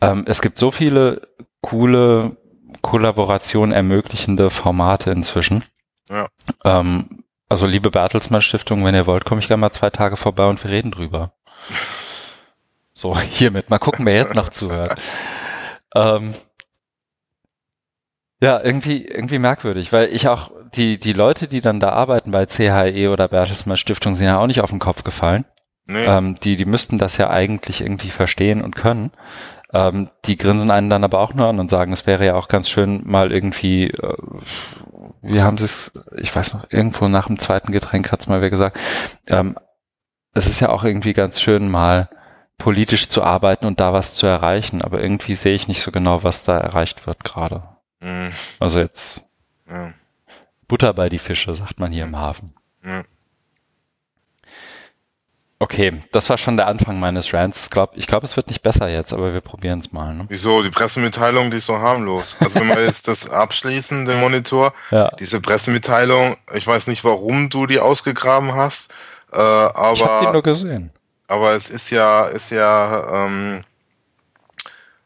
ähm, 0.00 0.24
es 0.26 0.42
gibt 0.42 0.58
so 0.58 0.70
viele 0.70 1.28
coole 1.60 2.36
Kollaboration 2.82 3.72
ermöglichende 3.72 4.50
Formate 4.50 5.10
inzwischen. 5.10 5.64
Ja. 6.10 6.28
Ähm, 6.64 7.24
also 7.48 7.66
liebe 7.66 7.90
Bertelsmann 7.90 8.42
Stiftung, 8.42 8.84
wenn 8.84 8.94
ihr 8.94 9.06
wollt, 9.06 9.24
komme 9.24 9.40
ich 9.40 9.48
gerne 9.48 9.60
mal 9.60 9.70
zwei 9.70 9.90
Tage 9.90 10.16
vorbei 10.16 10.46
und 10.46 10.62
wir 10.62 10.70
reden 10.70 10.90
drüber. 10.90 11.32
So, 12.96 13.18
hiermit. 13.18 13.70
Mal 13.70 13.80
gucken, 13.80 14.06
wer 14.06 14.14
jetzt 14.14 14.36
noch 14.36 14.50
zuhört. 14.50 14.96
ähm, 15.96 16.32
ja, 18.40 18.60
irgendwie, 18.62 19.04
irgendwie 19.04 19.40
merkwürdig, 19.40 19.92
weil 19.92 20.14
ich 20.14 20.28
auch, 20.28 20.52
die, 20.76 21.00
die 21.00 21.12
Leute, 21.12 21.48
die 21.48 21.60
dann 21.60 21.80
da 21.80 21.88
arbeiten 21.90 22.30
bei 22.30 22.46
CHE 22.46 23.08
oder 23.10 23.26
Bertelsmann 23.26 23.76
Stiftung, 23.76 24.14
sind 24.14 24.26
ja 24.26 24.38
auch 24.38 24.46
nicht 24.46 24.60
auf 24.60 24.70
den 24.70 24.78
Kopf 24.78 25.02
gefallen. 25.02 25.44
Nee. 25.86 26.04
Ähm, 26.04 26.34
die, 26.36 26.56
die 26.56 26.64
müssten 26.64 26.98
das 26.98 27.16
ja 27.18 27.30
eigentlich 27.30 27.80
irgendwie 27.80 28.10
verstehen 28.10 28.62
und 28.62 28.76
können. 28.76 29.10
Ähm, 29.72 30.10
die 30.24 30.36
grinsen 30.36 30.70
einen 30.70 30.88
dann 30.88 31.04
aber 31.04 31.18
auch 31.18 31.34
nur 31.34 31.46
an 31.46 31.58
und 31.58 31.68
sagen, 31.68 31.92
es 31.92 32.06
wäre 32.06 32.24
ja 32.24 32.36
auch 32.36 32.48
ganz 32.48 32.68
schön 32.68 33.02
mal 33.04 33.32
irgendwie, 33.32 33.90
äh, 33.90 34.16
wie 35.20 35.42
haben 35.42 35.58
sie 35.58 35.64
es, 35.64 35.92
ich 36.16 36.34
weiß 36.34 36.54
noch, 36.54 36.66
irgendwo 36.70 37.08
nach 37.08 37.26
dem 37.26 37.38
zweiten 37.38 37.72
Getränk 37.72 38.12
hat's 38.12 38.28
mal 38.28 38.40
wer 38.40 38.50
gesagt, 38.50 38.78
ähm, 39.26 39.56
es 40.32 40.46
ist 40.48 40.60
ja 40.60 40.68
auch 40.68 40.84
irgendwie 40.84 41.12
ganz 41.12 41.40
schön 41.40 41.70
mal 41.70 42.08
politisch 42.56 43.08
zu 43.08 43.22
arbeiten 43.22 43.66
und 43.66 43.80
da 43.80 43.92
was 43.92 44.14
zu 44.14 44.26
erreichen, 44.26 44.80
aber 44.80 45.00
irgendwie 45.02 45.34
sehe 45.34 45.54
ich 45.54 45.68
nicht 45.68 45.82
so 45.82 45.90
genau, 45.90 46.22
was 46.22 46.44
da 46.44 46.56
erreicht 46.58 47.06
wird 47.06 47.24
gerade. 47.24 47.62
Mhm. 48.00 48.30
Also 48.60 48.78
jetzt 48.78 49.26
ja. 49.68 49.92
Butter 50.68 50.92
bei 50.92 51.08
die 51.08 51.18
Fische, 51.18 51.52
sagt 51.54 51.80
man 51.80 51.92
hier 51.92 52.04
im 52.04 52.16
Hafen. 52.16 52.54
Ja. 52.84 53.02
Okay, 55.64 55.94
das 56.12 56.28
war 56.28 56.36
schon 56.36 56.58
der 56.58 56.66
Anfang 56.66 57.00
meines 57.00 57.32
Rants. 57.32 57.70
Ich 57.94 58.06
glaube, 58.06 58.26
es 58.26 58.36
wird 58.36 58.48
nicht 58.48 58.62
besser 58.62 58.90
jetzt, 58.90 59.14
aber 59.14 59.32
wir 59.32 59.40
probieren 59.40 59.78
es 59.78 59.92
mal. 59.92 60.14
Ne? 60.14 60.26
Wieso? 60.28 60.62
Die 60.62 60.68
Pressemitteilung, 60.68 61.50
die 61.50 61.56
ist 61.56 61.64
so 61.64 61.78
harmlos. 61.78 62.36
Also 62.38 62.56
wenn 62.56 62.68
wir 62.68 62.84
jetzt 62.84 63.08
das 63.08 63.30
abschließen, 63.30 64.04
den 64.04 64.20
Monitor, 64.20 64.74
ja. 64.90 65.10
diese 65.18 65.40
Pressemitteilung, 65.40 66.36
ich 66.52 66.66
weiß 66.66 66.86
nicht, 66.88 67.02
warum 67.02 67.48
du 67.48 67.64
die 67.64 67.80
ausgegraben 67.80 68.54
hast, 68.54 68.90
äh, 69.32 69.38
aber... 69.38 69.94
Ich 69.94 70.04
habe 70.04 70.26
die 70.26 70.32
nur 70.32 70.42
gesehen. 70.42 70.90
Aber 71.28 71.52
es 71.52 71.70
ist 71.70 71.88
ja, 71.88 72.26
ist 72.26 72.50
ja 72.50 73.24
ähm, 73.24 73.64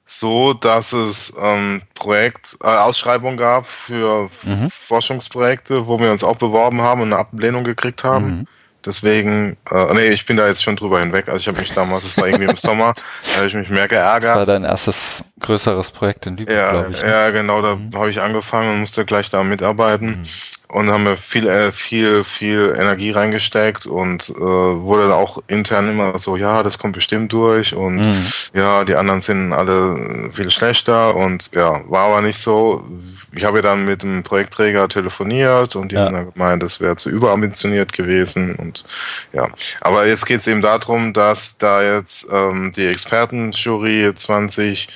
so, 0.06 0.54
dass 0.54 0.92
es 0.92 1.32
ähm, 1.40 1.82
Projekt, 1.94 2.56
äh, 2.64 2.66
Ausschreibung 2.66 3.36
gab 3.36 3.64
für 3.64 4.28
mhm. 4.42 4.70
Forschungsprojekte, 4.72 5.86
wo 5.86 6.00
wir 6.00 6.10
uns 6.10 6.24
auch 6.24 6.36
beworben 6.36 6.82
haben 6.82 7.02
und 7.02 7.12
eine 7.12 7.20
Ablehnung 7.20 7.62
gekriegt 7.62 8.02
haben. 8.02 8.38
Mhm. 8.38 8.46
Deswegen, 8.84 9.56
äh, 9.70 9.94
nee, 9.94 10.08
ich 10.08 10.24
bin 10.24 10.36
da 10.36 10.46
jetzt 10.46 10.62
schon 10.62 10.76
drüber 10.76 11.00
hinweg. 11.00 11.28
Also 11.28 11.38
ich 11.38 11.48
habe 11.48 11.58
mich 11.58 11.72
damals, 11.72 12.04
das 12.04 12.16
war 12.16 12.26
irgendwie 12.28 12.50
im 12.50 12.56
Sommer, 12.56 12.94
da 13.32 13.38
habe 13.38 13.48
ich 13.48 13.54
mich 13.54 13.68
mehr 13.68 13.88
geärgert. 13.88 14.30
Das 14.30 14.36
war 14.36 14.46
dein 14.46 14.64
erstes 14.64 15.24
größeres 15.40 15.90
Projekt 15.90 16.26
in 16.26 16.36
Lübeck, 16.36 16.56
ja, 16.56 16.70
glaube 16.70 16.92
ich. 16.92 17.02
Ne? 17.02 17.10
Ja, 17.10 17.30
genau, 17.30 17.60
da 17.60 17.74
mhm. 17.74 17.90
habe 17.94 18.10
ich 18.10 18.20
angefangen 18.20 18.70
und 18.70 18.80
musste 18.80 19.04
gleich 19.04 19.30
da 19.30 19.42
mitarbeiten. 19.42 20.20
Mhm 20.20 20.26
und 20.70 20.90
haben 20.90 21.04
wir 21.04 21.16
viel, 21.16 21.48
äh, 21.48 21.72
viel, 21.72 22.24
viel 22.24 22.74
Energie 22.76 23.10
reingesteckt 23.10 23.86
und 23.86 24.28
äh, 24.30 24.34
wurde 24.38 25.04
dann 25.04 25.12
auch 25.12 25.42
intern 25.46 25.90
immer 25.90 26.18
so, 26.18 26.36
ja, 26.36 26.62
das 26.62 26.78
kommt 26.78 26.94
bestimmt 26.94 27.32
durch 27.32 27.74
und 27.74 27.96
mhm. 27.96 28.26
ja, 28.54 28.84
die 28.84 28.94
anderen 28.94 29.22
sind 29.22 29.52
alle 29.52 30.30
viel 30.32 30.50
schlechter 30.50 31.14
und 31.16 31.50
ja, 31.54 31.80
war 31.88 32.08
aber 32.08 32.20
nicht 32.20 32.38
so. 32.38 32.84
Ich 33.32 33.44
habe 33.44 33.62
dann 33.62 33.84
mit 33.84 34.02
dem 34.02 34.22
Projektträger 34.22 34.88
telefoniert 34.88 35.76
und 35.76 35.92
die 35.92 35.96
ja. 35.96 36.06
haben 36.06 36.14
dann 36.14 36.32
gemeint, 36.32 36.62
das 36.62 36.80
wäre 36.80 36.96
zu 36.96 37.08
überambitioniert 37.08 37.92
gewesen 37.92 38.54
und 38.56 38.84
ja. 39.32 39.48
Aber 39.80 40.06
jetzt 40.06 40.26
geht 40.26 40.40
es 40.40 40.46
eben 40.46 40.62
darum, 40.62 41.12
dass 41.12 41.56
da 41.56 41.82
jetzt 41.82 42.26
ähm, 42.30 42.72
die 42.74 42.86
Expertenjury 42.86 44.12
20 44.14 44.88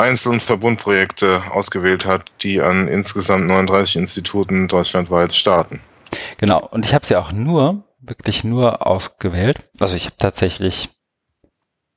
Einzel- 0.00 0.32
und 0.32 0.42
Verbundprojekte 0.42 1.42
ausgewählt 1.50 2.06
hat, 2.06 2.26
die 2.42 2.60
an 2.60 2.88
insgesamt 2.88 3.46
39 3.46 3.96
Instituten 3.96 4.68
deutschlandweit 4.68 5.32
starten. 5.32 5.80
Genau, 6.38 6.66
und 6.66 6.84
ich 6.84 6.94
habe 6.94 7.06
sie 7.06 7.16
auch 7.16 7.32
nur, 7.32 7.84
wirklich 8.00 8.44
nur 8.44 8.86
ausgewählt. 8.86 9.70
Also 9.78 9.96
ich 9.96 10.06
habe 10.06 10.16
tatsächlich, 10.18 10.88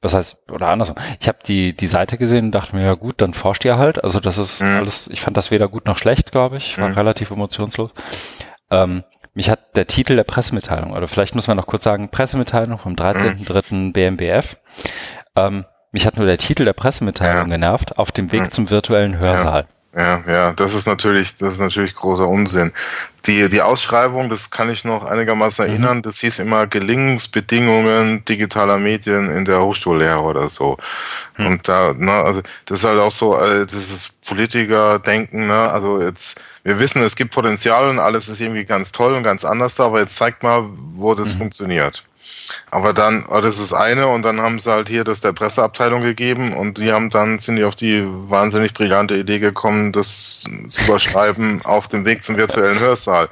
was 0.02 0.14
heißt, 0.14 0.52
oder 0.52 0.70
andersrum, 0.70 0.98
ich 1.20 1.28
habe 1.28 1.40
die, 1.46 1.76
die 1.76 1.88
Seite 1.88 2.18
gesehen 2.18 2.46
und 2.46 2.52
dachte 2.52 2.76
mir, 2.76 2.84
ja 2.84 2.94
gut, 2.94 3.22
dann 3.22 3.34
forscht 3.34 3.66
ihr 3.66 3.78
halt. 3.78 4.04
Also 4.04 4.20
das 4.20 4.38
ist 4.38 4.62
mhm. 4.62 4.78
alles, 4.78 5.08
ich 5.08 5.22
fand 5.22 5.38
das 5.38 5.52
weder 5.52 5.68
gut 5.68 5.88
noch 5.88 5.98
schlecht, 5.98 6.32
glaube 6.32 6.58
ich. 6.58 6.78
War 6.78 6.90
mhm. 6.90 6.96
relativ 6.96 7.32
emotionslos. 7.32 7.92
Ähm, 8.70 9.04
mich 9.34 9.50
hat 9.50 9.76
der 9.76 9.88
Titel 9.88 10.16
der 10.16 10.26
Pressemitteilung, 10.26 10.92
oder 10.92 11.08
vielleicht 11.08 11.34
muss 11.34 11.48
man 11.48 11.58
noch 11.58 11.66
kurz 11.66 11.84
sagen, 11.84 12.10
Pressemitteilung 12.10 12.78
vom 12.78 12.94
13.3. 12.94 13.74
Mhm. 13.74 13.94
BMBF. 13.94 14.58
Ähm, 15.36 15.66
mich 15.94 16.06
hat 16.06 16.18
nur 16.18 16.26
der 16.26 16.38
Titel 16.38 16.66
der 16.66 16.74
Pressemitteilung 16.74 17.50
ja. 17.50 17.56
genervt, 17.56 17.98
auf 17.98 18.12
dem 18.12 18.32
Weg 18.32 18.44
ja. 18.44 18.50
zum 18.50 18.70
virtuellen 18.70 19.18
Hörsaal. 19.18 19.66
Ja, 19.96 20.24
ja, 20.28 20.54
das 20.54 20.74
ist 20.74 20.88
natürlich, 20.88 21.36
das 21.36 21.54
ist 21.54 21.60
natürlich 21.60 21.94
großer 21.94 22.28
Unsinn. 22.28 22.72
Die, 23.28 23.48
die 23.48 23.62
Ausschreibung, 23.62 24.28
das 24.28 24.50
kann 24.50 24.72
ich 24.72 24.84
noch 24.84 25.04
einigermaßen 25.04 25.64
mhm. 25.64 25.72
erinnern, 25.72 26.02
das 26.02 26.18
hieß 26.18 26.40
immer 26.40 26.66
Gelingensbedingungen 26.66 28.26
digitaler 28.26 28.80
Medien 28.80 29.30
in 29.30 29.46
der 29.46 29.62
Hochschullehre 29.62 30.20
oder 30.20 30.48
so. 30.48 30.78
Mhm. 31.38 31.46
Und 31.46 31.68
da, 31.68 31.94
ne, 31.94 32.12
also, 32.12 32.42
das 32.66 32.80
ist 32.80 32.86
halt 32.86 33.00
auch 33.00 33.12
so, 33.12 33.38
äh, 33.38 33.68
das 33.68 33.76
ist 33.76 34.20
Politiker-Denken, 34.28 35.46
ne, 35.46 35.70
also 35.72 36.02
jetzt, 36.02 36.42
wir 36.64 36.80
wissen, 36.80 37.04
es 37.04 37.16
gibt 37.16 37.32
Potenzial 37.32 37.88
und 37.88 38.00
alles 38.00 38.30
ist 38.30 38.42
irgendwie 38.42 38.66
ganz 38.66 38.92
toll 38.92 39.14
und 39.14 39.22
ganz 39.22 39.46
anders 39.46 39.76
da, 39.76 39.86
aber 39.86 40.00
jetzt 40.00 40.16
zeigt 40.16 40.42
mal, 40.42 40.68
wo 40.96 41.14
das 41.14 41.36
mhm. 41.36 41.38
funktioniert. 41.38 42.04
Aber 42.72 42.94
dann, 42.94 43.26
oh, 43.30 43.42
das 43.42 43.60
ist 43.60 43.74
eine 43.74 44.08
und 44.08 44.24
dann 44.24 44.42
haben 44.42 44.60
sie 44.60 44.72
halt 44.72 44.90
hier 44.90 45.04
das 45.04 45.22
der 45.22 45.34
Presseabteilung 45.34 46.02
gegeben 46.02 46.54
und 46.54 46.78
die 46.78 46.92
haben 46.92 47.10
dann, 47.10 47.40
sind 47.40 47.56
die 47.56 47.64
auf 47.64 47.76
die 47.76 48.06
wahnsinnig 48.06 48.74
brillante 48.74 49.16
Idee 49.16 49.40
gekommen, 49.40 49.92
das 49.92 50.44
zu 50.70 50.84
überschreiben 50.84 51.62
auf 51.64 51.88
dem 51.88 52.06
Weg 52.06 52.24
zum 52.24 52.38
virtuellen 52.38 52.80
Hörsaal. 52.80 53.30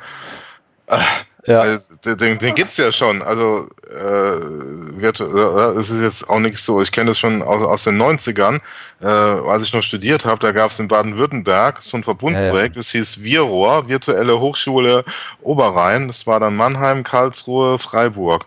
Ja. 1.45 1.61
Also, 1.61 1.95
den, 2.05 2.37
den 2.37 2.55
gibt's 2.55 2.77
ja 2.77 2.91
schon. 2.91 3.21
Also 3.23 3.67
äh, 3.89 4.35
äh, 4.35 5.77
es 5.77 5.89
ist 5.89 6.01
jetzt 6.01 6.29
auch 6.29 6.39
nichts 6.39 6.63
so. 6.65 6.81
Ich 6.81 6.91
kenne 6.91 7.11
das 7.11 7.19
schon 7.19 7.41
aus, 7.41 7.63
aus 7.63 7.83
den 7.83 7.99
90ern, 7.99 8.59
äh, 9.01 9.07
als 9.07 9.63
ich 9.63 9.73
noch 9.73 9.81
studiert 9.81 10.25
habe. 10.25 10.39
Da 10.39 10.51
gab 10.51 10.71
es 10.71 10.79
in 10.79 10.87
Baden-Württemberg 10.87 11.79
so 11.81 11.97
ein 11.97 12.03
Verbundprojekt. 12.03 12.53
Ja, 12.53 12.61
ja. 12.61 12.69
Das 12.69 12.91
hieß 12.91 13.23
VIROR, 13.23 13.87
Virtuelle 13.87 14.39
Hochschule 14.39 15.03
Oberrhein. 15.41 16.07
Das 16.07 16.27
war 16.27 16.39
dann 16.39 16.55
Mannheim, 16.55 17.03
Karlsruhe, 17.03 17.79
Freiburg. 17.79 18.45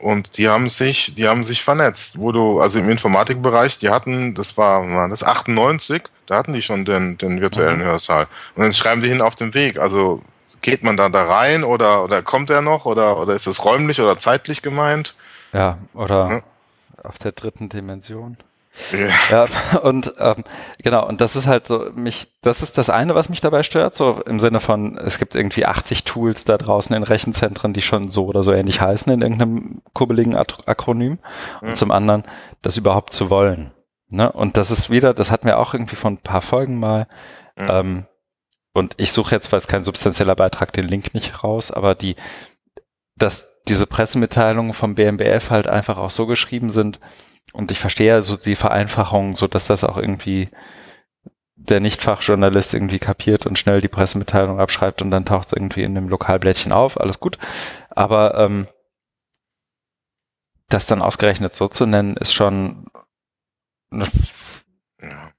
Und 0.00 0.36
die 0.38 0.48
haben 0.48 0.68
sich, 0.68 1.14
die 1.14 1.28
haben 1.28 1.44
sich 1.44 1.62
vernetzt. 1.62 2.18
Wo 2.18 2.32
du, 2.32 2.60
also 2.60 2.78
im 2.78 2.88
Informatikbereich, 2.88 3.78
die 3.78 3.90
hatten, 3.90 4.34
das 4.34 4.56
war, 4.56 5.08
das 5.08 5.22
98, 5.22 6.02
da 6.26 6.36
hatten 6.36 6.52
die 6.52 6.62
schon 6.62 6.84
den, 6.84 7.16
den 7.18 7.40
virtuellen 7.40 7.78
mhm. 7.78 7.84
Hörsaal. 7.84 8.26
Und 8.54 8.62
dann 8.62 8.72
schreiben 8.72 9.02
die 9.02 9.08
hin 9.08 9.22
auf 9.22 9.34
dem 9.34 9.54
Weg. 9.54 9.78
Also 9.78 10.22
geht 10.60 10.82
man 10.82 10.96
da 10.96 11.08
da 11.08 11.24
rein 11.24 11.62
oder, 11.62 12.02
oder 12.04 12.22
kommt 12.22 12.50
er 12.50 12.62
noch 12.62 12.86
oder, 12.86 13.20
oder 13.20 13.34
ist 13.34 13.46
es 13.46 13.64
räumlich 13.64 14.00
oder 14.00 14.18
zeitlich 14.18 14.62
gemeint? 14.62 15.14
Ja, 15.52 15.76
oder 15.92 16.28
ja. 16.28 16.42
auf 17.02 17.18
der 17.18 17.32
dritten 17.32 17.68
Dimension. 17.68 18.36
Ja. 18.92 19.08
ja, 19.30 19.80
und 19.82 20.14
ähm, 20.18 20.44
genau, 20.82 21.06
und 21.06 21.20
das 21.20 21.36
ist 21.36 21.46
halt 21.46 21.66
so, 21.66 21.90
mich, 21.94 22.28
das 22.42 22.62
ist 22.62 22.76
das 22.76 22.90
eine, 22.90 23.14
was 23.14 23.28
mich 23.28 23.40
dabei 23.40 23.62
stört, 23.62 23.94
so 23.94 24.20
im 24.26 24.40
Sinne 24.40 24.60
von, 24.60 24.98
es 24.98 25.18
gibt 25.18 25.34
irgendwie 25.34 25.64
80 25.64 26.04
Tools 26.04 26.44
da 26.44 26.58
draußen 26.58 26.94
in 26.94 27.04
Rechenzentren, 27.04 27.72
die 27.72 27.82
schon 27.82 28.10
so 28.10 28.26
oder 28.26 28.42
so 28.42 28.52
ähnlich 28.52 28.80
heißen 28.80 29.12
in 29.12 29.22
irgendeinem 29.22 29.82
kubbeligen 29.92 30.36
Akronym. 30.36 31.18
Mhm. 31.60 31.68
Und 31.68 31.76
zum 31.76 31.90
anderen, 31.90 32.24
das 32.62 32.76
überhaupt 32.76 33.12
zu 33.12 33.30
wollen. 33.30 33.72
Ne? 34.08 34.30
Und 34.30 34.56
das 34.56 34.70
ist 34.70 34.90
wieder, 34.90 35.14
das 35.14 35.30
hatten 35.30 35.46
wir 35.46 35.58
auch 35.58 35.74
irgendwie 35.74 35.96
von 35.96 36.14
ein 36.14 36.18
paar 36.18 36.42
Folgen 36.42 36.78
mal. 36.78 37.06
Mhm. 37.56 37.68
Ähm, 37.70 38.06
und 38.72 38.94
ich 38.96 39.12
suche 39.12 39.34
jetzt, 39.34 39.52
weil 39.52 39.58
es 39.58 39.68
kein 39.68 39.84
substanzieller 39.84 40.34
Beitrag, 40.34 40.72
den 40.72 40.88
Link 40.88 41.14
nicht 41.14 41.44
raus, 41.44 41.70
aber 41.70 41.94
die, 41.94 42.16
dass 43.16 43.48
diese 43.68 43.86
Pressemitteilungen 43.86 44.72
vom 44.72 44.96
BMBF 44.96 45.50
halt 45.50 45.68
einfach 45.68 45.96
auch 45.96 46.10
so 46.10 46.26
geschrieben 46.26 46.70
sind, 46.70 46.98
und 47.54 47.70
ich 47.70 47.78
verstehe 47.78 48.08
ja 48.08 48.22
so 48.22 48.36
die 48.36 48.56
Vereinfachung, 48.56 49.36
so 49.36 49.46
dass 49.46 49.66
das 49.66 49.84
auch 49.84 49.96
irgendwie 49.96 50.48
der 51.54 51.78
Nichtfachjournalist 51.80 52.74
irgendwie 52.74 52.98
kapiert 52.98 53.46
und 53.46 53.58
schnell 53.58 53.80
die 53.80 53.88
Pressemitteilung 53.88 54.58
abschreibt 54.58 55.00
und 55.00 55.10
dann 55.12 55.24
taucht 55.24 55.48
es 55.48 55.52
irgendwie 55.52 55.84
in 55.84 55.96
einem 55.96 56.08
Lokalblättchen 56.08 56.72
auf, 56.72 57.00
alles 57.00 57.20
gut. 57.20 57.38
Aber 57.90 58.34
ähm, 58.38 58.66
das 60.68 60.86
dann 60.86 61.00
ausgerechnet 61.00 61.54
so 61.54 61.68
zu 61.68 61.86
nennen, 61.86 62.16
ist 62.16 62.34
schon 62.34 62.86
ja, 65.00 65.30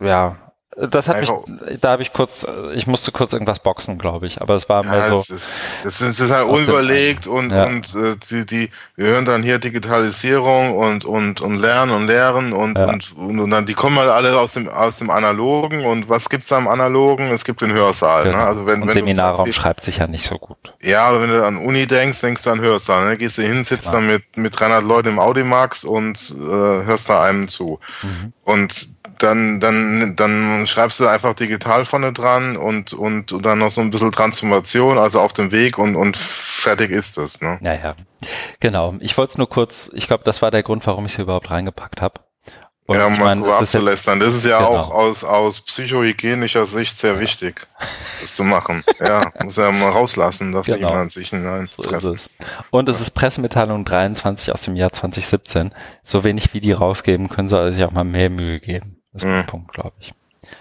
ja 0.00 0.45
das 0.78 1.08
hat 1.08 1.16
Einfach, 1.16 1.46
mich, 1.46 1.80
da 1.80 1.92
habe 1.92 2.02
ich 2.02 2.12
kurz, 2.12 2.46
ich 2.74 2.86
musste 2.86 3.10
kurz 3.10 3.32
irgendwas 3.32 3.60
boxen, 3.60 3.96
glaube 3.96 4.26
ich, 4.26 4.42
aber 4.42 4.54
es 4.54 4.68
war 4.68 4.84
mehr 4.84 4.98
ja, 4.98 5.08
so. 5.08 5.16
Das 5.16 5.30
ist, 5.30 5.44
das 5.84 6.00
ist, 6.02 6.20
das 6.20 6.26
ist 6.26 6.34
halt 6.34 6.46
unüberlegt 6.46 7.26
und, 7.26 7.50
ja. 7.50 7.64
und 7.64 7.94
äh, 7.94 8.16
die, 8.30 8.44
die, 8.44 8.70
wir 8.94 9.06
hören 9.06 9.24
dann 9.24 9.42
hier 9.42 9.58
Digitalisierung 9.58 10.76
und, 10.76 11.06
und, 11.06 11.40
und 11.40 11.56
Lernen 11.56 11.92
und 11.92 12.06
Lehren 12.06 12.52
und, 12.52 12.76
ja. 12.76 12.90
und, 12.90 13.16
und, 13.16 13.50
dann, 13.50 13.64
die 13.64 13.72
kommen 13.72 13.96
halt 13.96 14.10
alle 14.10 14.38
aus 14.38 14.52
dem, 14.52 14.68
aus 14.68 14.98
dem 14.98 15.08
Analogen 15.08 15.86
und 15.86 16.10
was 16.10 16.28
gibt's 16.28 16.50
da 16.50 16.58
im 16.58 16.68
Analogen? 16.68 17.30
Es 17.30 17.46
gibt 17.46 17.62
den 17.62 17.72
Hörsaal, 17.72 18.24
ne? 18.24 18.30
genau. 18.32 18.42
ne? 18.42 18.48
Also 18.48 18.66
wenn, 18.66 18.82
und 18.82 18.88
wenn 18.88 18.94
Seminarraum 18.94 19.50
schreibt 19.52 19.82
sich 19.82 19.96
ja 19.96 20.06
nicht 20.06 20.24
so 20.24 20.36
gut. 20.36 20.74
Ja, 20.82 21.04
aber 21.04 21.22
wenn 21.22 21.30
du 21.30 21.42
an 21.42 21.56
Uni 21.56 21.86
denkst, 21.86 22.20
denkst 22.20 22.42
du 22.42 22.50
an 22.50 22.60
Hörsaal, 22.60 23.06
ne? 23.06 23.16
Gehst 23.16 23.38
du 23.38 23.42
hin, 23.42 23.64
sitzt 23.64 23.94
dann 23.94 24.06
mit, 24.06 24.36
mit 24.36 24.58
300 24.60 24.84
Leuten 24.84 25.08
im 25.08 25.18
Audimax 25.18 25.84
und 25.84 26.34
äh, 26.38 26.44
hörst 26.44 27.08
da 27.08 27.22
einem 27.22 27.48
zu. 27.48 27.80
Mhm. 28.02 28.32
Und 28.44 28.95
dann, 29.18 29.60
dann, 29.60 30.14
dann 30.16 30.66
schreibst 30.66 31.00
du 31.00 31.06
einfach 31.06 31.34
digital 31.34 31.84
vorne 31.84 32.12
dran 32.12 32.56
und, 32.56 32.92
und, 32.92 33.32
und 33.32 33.44
dann 33.44 33.58
noch 33.58 33.70
so 33.70 33.80
ein 33.80 33.90
bisschen 33.90 34.12
Transformation, 34.12 34.98
also 34.98 35.20
auf 35.20 35.32
dem 35.32 35.52
Weg 35.52 35.78
und, 35.78 35.96
und 35.96 36.16
fertig 36.16 36.90
ist 36.90 37.18
es. 37.18 37.40
Ne? 37.40 37.58
Ja, 37.62 37.74
ja. 37.74 37.94
Genau. 38.60 38.94
Ich 39.00 39.16
wollte 39.16 39.32
es 39.32 39.38
nur 39.38 39.48
kurz, 39.48 39.90
ich 39.94 40.06
glaube, 40.06 40.24
das 40.24 40.42
war 40.42 40.50
der 40.50 40.62
Grund, 40.62 40.86
warum 40.86 41.06
ich 41.06 41.12
es 41.12 41.18
überhaupt 41.18 41.50
reingepackt 41.50 42.00
habe. 42.02 42.20
Und 42.86 42.98
ja, 42.98 43.06
um 43.06 43.18
mal 43.18 43.34
mein, 43.34 43.50
abzulästern. 43.50 44.20
Das 44.20 44.34
ist 44.34 44.46
ja 44.46 44.58
genau. 44.58 44.76
auch 44.76 44.90
aus, 44.92 45.24
aus 45.24 45.60
psychohygienischer 45.60 46.66
Sicht 46.66 46.96
sehr 46.98 47.14
ja. 47.14 47.20
wichtig, 47.20 47.66
das 48.20 48.36
zu 48.36 48.44
machen. 48.44 48.84
Ja, 49.00 49.28
muss 49.42 49.56
ja 49.56 49.72
mal 49.72 49.90
rauslassen, 49.90 50.52
darf 50.52 50.66
genau. 50.66 50.88
niemand 50.88 51.10
sich 51.10 51.30
hineinfressen. 51.30 52.16
So 52.16 52.28
Und 52.70 52.88
es 52.88 53.00
ist 53.00 53.10
Pressemitteilung 53.10 53.84
23 53.84 54.52
aus 54.52 54.62
dem 54.62 54.76
Jahr 54.76 54.92
2017. 54.92 55.72
So 56.04 56.22
wenig 56.22 56.54
wie 56.54 56.60
die 56.60 56.70
rausgeben, 56.70 57.28
können 57.28 57.48
sie 57.48 57.72
sich 57.72 57.84
auch 57.84 57.90
mal 57.90 58.04
mehr 58.04 58.30
Mühe 58.30 58.60
geben. 58.60 58.95
Das 59.16 59.24
ist 59.24 59.28
mhm. 59.28 59.36
mein 59.36 59.46
Punkt, 59.46 59.72
glaube 59.72 59.92
ich. 60.00 60.12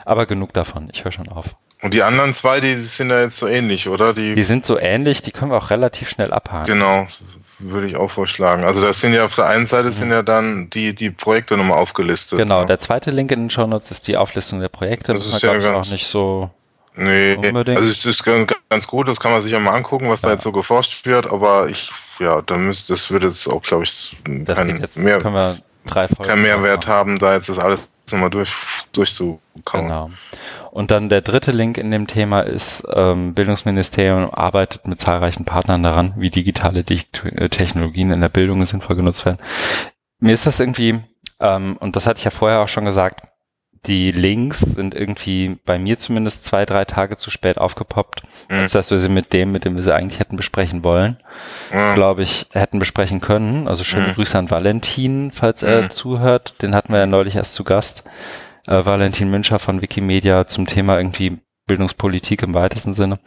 Aber 0.06 0.26
genug 0.26 0.54
davon, 0.54 0.90
ich 0.92 1.04
höre 1.04 1.12
schon 1.12 1.28
auf. 1.28 1.56
Und 1.82 1.94
die 1.94 2.04
anderen 2.04 2.34
zwei, 2.34 2.62
die 2.62 2.74
sind 2.76 3.10
ja 3.10 3.22
jetzt 3.22 3.38
so 3.38 3.48
ähnlich, 3.48 3.90
oder? 3.90 4.14
Die, 4.14 4.34
die 4.34 4.44
sind 4.44 4.66
so 4.66 4.80
ähnlich, 4.80 5.22
die 5.22 5.32
können 5.32 5.52
wir 5.52 5.58
auch 5.58 5.70
relativ 5.70 6.10
schnell 6.10 6.32
abhaken. 6.32 6.74
Genau, 6.74 7.08
würde 7.60 7.88
ich 7.88 7.96
auch 7.98 8.10
vorschlagen. 8.10 8.64
Also 8.64 8.82
das 8.82 9.02
sind 9.02 9.14
ja 9.14 9.26
auf 9.26 9.36
der 9.36 9.48
einen 9.48 9.66
Seite 9.66 9.90
mhm. 9.90 9.94
sind 9.94 10.12
ja 10.12 10.24
dann 10.24 10.70
die, 10.72 10.96
die 10.96 11.12
Projekte 11.12 11.58
nochmal 11.58 11.78
aufgelistet. 11.78 12.40
Genau, 12.40 12.62
ne? 12.62 12.68
der 12.68 12.80
zweite 12.80 13.12
Link 13.12 13.32
in 13.32 13.42
den 13.42 13.50
Show 13.50 13.68
Notes 13.68 13.92
ist 13.92 14.08
die 14.08 14.18
Auflistung 14.18 14.62
der 14.62 14.70
Projekte. 14.70 15.14
Das, 15.14 15.26
das 15.26 15.36
ist 15.36 15.42
ja 15.44 15.56
ganz, 15.58 15.88
auch 15.88 15.92
nicht 15.92 16.08
so 16.08 16.50
Nee, 16.98 17.36
unbedingt. 17.36 17.78
also 17.78 17.90
es 17.90 18.06
ist 18.06 18.24
ganz, 18.24 18.54
ganz 18.70 18.88
gut, 18.88 19.10
das 19.10 19.20
kann 19.20 19.34
man 19.34 19.42
sich 19.42 19.52
ja 19.52 19.60
mal 19.60 19.74
angucken, 19.74 20.10
was 20.10 20.22
ja. 20.22 20.30
da 20.30 20.34
jetzt 20.34 20.44
so 20.44 20.54
geforscht 20.54 21.06
wird, 21.06 21.30
aber 21.30 21.68
ich, 21.68 21.90
ja, 22.20 22.42
da 22.42 22.58
müsste, 22.58 22.94
das 22.94 23.12
würde 23.12 23.28
jetzt 23.28 23.48
auch, 23.48 23.62
glaube 23.62 23.84
ich, 23.84 24.16
kein, 24.24 24.80
jetzt, 24.80 24.98
mehr, 24.98 25.20
kein 25.20 26.42
Mehrwert 26.42 26.88
haben, 26.88 27.20
da 27.20 27.34
jetzt 27.34 27.50
das 27.50 27.60
alles 27.60 27.90
nochmal 28.12 28.30
durch, 28.30 28.52
durchzukauen. 28.92 29.42
Genau. 29.64 30.10
Und 30.72 30.92
dann 30.92 31.10
der 31.10 31.22
dritte 31.22 31.52
Link 31.52 31.78
in 31.78 31.92
dem 31.92 32.08
Thema 32.08 32.42
ist, 32.42 32.86
ähm, 32.94 33.34
Bildungsministerium 33.34 34.30
arbeitet 34.34 34.88
mit 34.88 35.00
zahlreichen 35.00 35.46
Partnern 35.46 35.84
daran, 35.84 36.14
wie 36.18 36.30
digitale 36.30 36.80
äh, 36.80 37.50
Technologien 37.50 38.12
in 38.12 38.22
der 38.22 38.30
Bildung 38.30 38.66
sinnvoll 38.66 38.96
genutzt 38.96 39.26
werden. 39.26 39.40
Mir 40.20 40.34
ist 40.34 40.46
das 40.46 40.60
irgendwie, 40.60 41.00
ähm, 41.40 41.78
und 41.78 41.96
das 41.96 42.08
hatte 42.08 42.20
ich 42.20 42.26
ja 42.26 42.32
vorher 42.32 42.60
auch 42.60 42.68
schon 42.68 42.86
gesagt, 42.86 43.28
die 43.88 44.12
Links 44.12 44.60
sind 44.60 44.96
irgendwie 44.96 45.58
bei 45.66 45.78
mir 45.78 45.98
zumindest 46.00 46.44
zwei, 46.44 46.66
drei 46.66 46.86
Tage 46.86 47.18
zu 47.18 47.32
spät 47.32 47.58
aufgepoppt, 47.58 48.24
mhm. 48.50 48.60
als 48.60 48.72
dass 48.74 48.92
wir 48.92 49.00
sie 49.00 49.10
mit 49.10 49.34
dem, 49.34 49.52
mit 49.52 49.66
dem 49.66 49.76
wir 49.76 49.84
sie 49.84 49.94
eigentlich 49.94 50.20
hätten 50.20 50.38
besprechen 50.38 50.84
wollen, 50.84 51.18
mhm. 51.72 51.96
glaube 51.96 52.24
ich, 52.24 52.48
hätten 52.52 52.80
besprechen 52.80 53.22
können. 53.22 53.68
Also 53.68 53.84
schöne 53.84 54.08
mhm. 54.08 54.14
Grüße 54.14 54.38
an 54.38 54.50
Valentin, 54.50 55.32
falls 55.32 55.64
er 55.64 55.84
mhm. 55.84 55.90
zuhört. 55.90 56.62
Den 56.62 56.76
hatten 56.76 56.94
wir 56.94 57.00
ja 57.00 57.06
neulich 57.06 57.36
erst 57.36 57.54
zu 57.54 57.64
Gast. 57.64 58.04
Äh, 58.68 58.86
Valentin 58.86 59.30
Müncher 59.30 59.60
von 59.60 59.82
Wikimedia 59.82 60.48
zum 60.48 60.66
Thema 60.66 60.98
irgendwie 60.98 61.40
Bildungspolitik 61.68 62.44
im 62.44 62.54
weitesten 62.54 62.94
Sinne. 62.94 63.20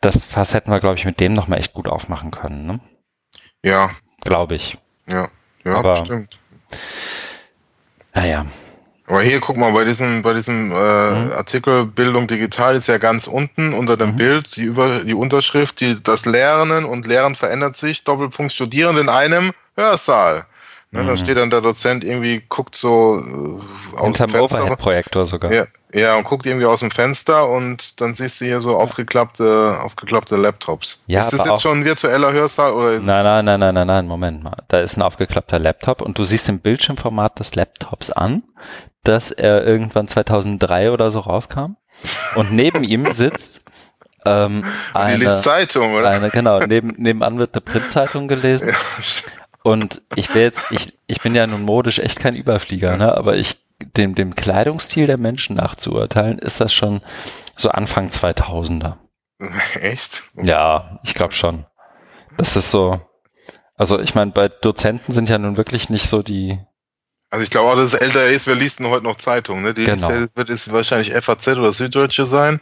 Das 0.00 0.24
Fass 0.24 0.54
hätten 0.54 0.70
wir, 0.70 0.80
glaube 0.80 0.96
ich, 0.96 1.04
mit 1.04 1.20
dem 1.20 1.34
nochmal 1.34 1.58
echt 1.58 1.72
gut 1.72 1.88
aufmachen 1.88 2.30
können. 2.30 2.66
Ne? 2.66 2.80
Ja. 3.64 3.90
Glaube 4.22 4.54
ich. 4.54 4.74
Ja, 5.06 5.28
ja, 5.64 5.74
Aber, 5.74 5.96
stimmt. 5.96 6.38
Naja, 8.14 8.46
aber 9.08 9.22
hier, 9.22 9.40
guck 9.40 9.56
mal, 9.56 9.72
bei 9.72 9.84
diesem, 9.84 10.22
bei 10.22 10.32
diesem 10.32 10.72
äh, 10.72 10.74
mhm. 10.74 11.32
Artikel 11.32 11.86
Bildung 11.86 12.26
digital 12.26 12.74
ist 12.74 12.88
ja 12.88 12.98
ganz 12.98 13.28
unten 13.28 13.72
unter 13.72 13.96
dem 13.96 14.12
mhm. 14.12 14.16
Bild 14.16 14.56
die, 14.56 14.64
über, 14.64 15.00
die 15.00 15.14
Unterschrift, 15.14 15.80
die, 15.80 16.02
das 16.02 16.26
Lernen 16.26 16.84
und 16.84 17.06
Lehren 17.06 17.36
verändert 17.36 17.76
sich, 17.76 18.02
Doppelpunkt 18.02 18.52
Studieren 18.52 18.96
in 18.98 19.08
einem 19.08 19.52
Hörsaal. 19.76 20.46
Ne, 20.92 21.02
mhm. 21.02 21.08
Da 21.08 21.16
steht 21.16 21.36
dann 21.36 21.50
der 21.50 21.60
Dozent 21.60 22.04
irgendwie, 22.04 22.42
guckt 22.48 22.76
so 22.76 23.18
äh, 23.18 23.98
aus 23.98 24.16
dem 24.16 24.28
Fenster. 24.28 24.76
projektor 24.76 25.26
sogar. 25.26 25.52
Ja, 25.52 25.66
ja, 25.92 26.16
und 26.16 26.24
guckt 26.24 26.46
irgendwie 26.46 26.66
aus 26.66 26.80
dem 26.80 26.92
Fenster 26.92 27.48
und 27.48 28.00
dann 28.00 28.14
siehst 28.14 28.40
du 28.40 28.44
hier 28.44 28.60
so 28.60 28.76
aufgeklappte, 28.76 29.78
aufgeklappte 29.82 30.36
Laptops. 30.36 31.00
Ja, 31.06 31.20
ist 31.20 31.32
das 31.32 31.44
jetzt 31.44 31.62
schon 31.62 31.78
ein 31.78 31.84
virtueller 31.84 32.32
Hörsaal? 32.32 32.72
Oder 32.72 32.92
ist 32.92 33.04
nein, 33.04 33.24
nein, 33.24 33.44
nein, 33.44 33.58
nein, 33.60 33.74
nein, 33.74 33.86
nein, 33.86 34.06
Moment 34.06 34.44
mal. 34.44 34.56
Da 34.68 34.78
ist 34.78 34.96
ein 34.96 35.02
aufgeklappter 35.02 35.58
Laptop 35.58 36.02
und 36.02 36.18
du 36.18 36.24
siehst 36.24 36.48
im 36.48 36.60
Bildschirmformat 36.60 37.40
des 37.40 37.56
Laptops 37.56 38.10
an, 38.10 38.42
dass 39.02 39.32
er 39.32 39.66
irgendwann 39.66 40.06
2003 40.06 40.92
oder 40.92 41.10
so 41.10 41.20
rauskam. 41.20 41.76
Und 42.36 42.52
neben 42.52 42.84
ihm 42.84 43.04
sitzt 43.12 43.62
ähm, 44.24 44.62
eine, 44.92 45.18
Die 45.18 45.26
Zeitung, 45.26 45.94
oder? 45.94 46.10
Eine, 46.10 46.30
genau, 46.30 46.58
neben, 46.58 46.88
nebenan 46.96 47.38
wird 47.38 47.54
eine 47.54 47.60
Printzeitung 47.60 48.28
gelesen. 48.28 48.68
Ja. 48.68 48.74
Und 49.66 50.00
ich 50.14 50.32
will 50.32 50.42
jetzt, 50.42 50.70
ich, 50.70 50.96
ich 51.08 51.20
bin 51.22 51.34
ja 51.34 51.44
nun 51.44 51.62
modisch 51.62 51.98
echt 51.98 52.20
kein 52.20 52.36
Überflieger, 52.36 52.96
ne? 52.96 53.16
aber 53.16 53.34
ich, 53.34 53.56
dem, 53.96 54.14
dem 54.14 54.36
Kleidungsstil 54.36 55.08
der 55.08 55.18
Menschen 55.18 55.56
nachzuurteilen, 55.56 56.38
ist 56.38 56.60
das 56.60 56.72
schon 56.72 57.00
so 57.56 57.70
Anfang 57.70 58.06
2000er. 58.06 58.98
Echt? 59.80 60.22
Ja, 60.36 61.00
ich 61.02 61.14
glaube 61.14 61.32
schon. 61.32 61.66
Das 62.36 62.54
ist 62.54 62.70
so, 62.70 63.00
also 63.74 63.98
ich 63.98 64.14
meine, 64.14 64.30
bei 64.30 64.48
Dozenten 64.48 65.10
sind 65.10 65.28
ja 65.28 65.36
nun 65.36 65.56
wirklich 65.56 65.90
nicht 65.90 66.06
so 66.06 66.22
die, 66.22 66.60
also 67.28 67.42
ich 67.42 67.50
glaube 67.50 67.70
auch, 67.70 67.74
dass 67.74 67.92
es 67.92 67.94
älter 67.94 68.24
ist, 68.26 68.46
wir 68.46 68.54
liest 68.54 68.80
heute 68.80 69.04
noch 69.04 69.16
Zeitungen. 69.16 69.64
Ne? 69.64 69.74
Die 69.74 69.84
genau. 69.84 70.08
wird 70.08 70.48
es 70.48 70.70
wahrscheinlich 70.72 71.12
FAZ 71.12 71.48
oder 71.48 71.72
Süddeutsche 71.72 72.24
sein. 72.24 72.60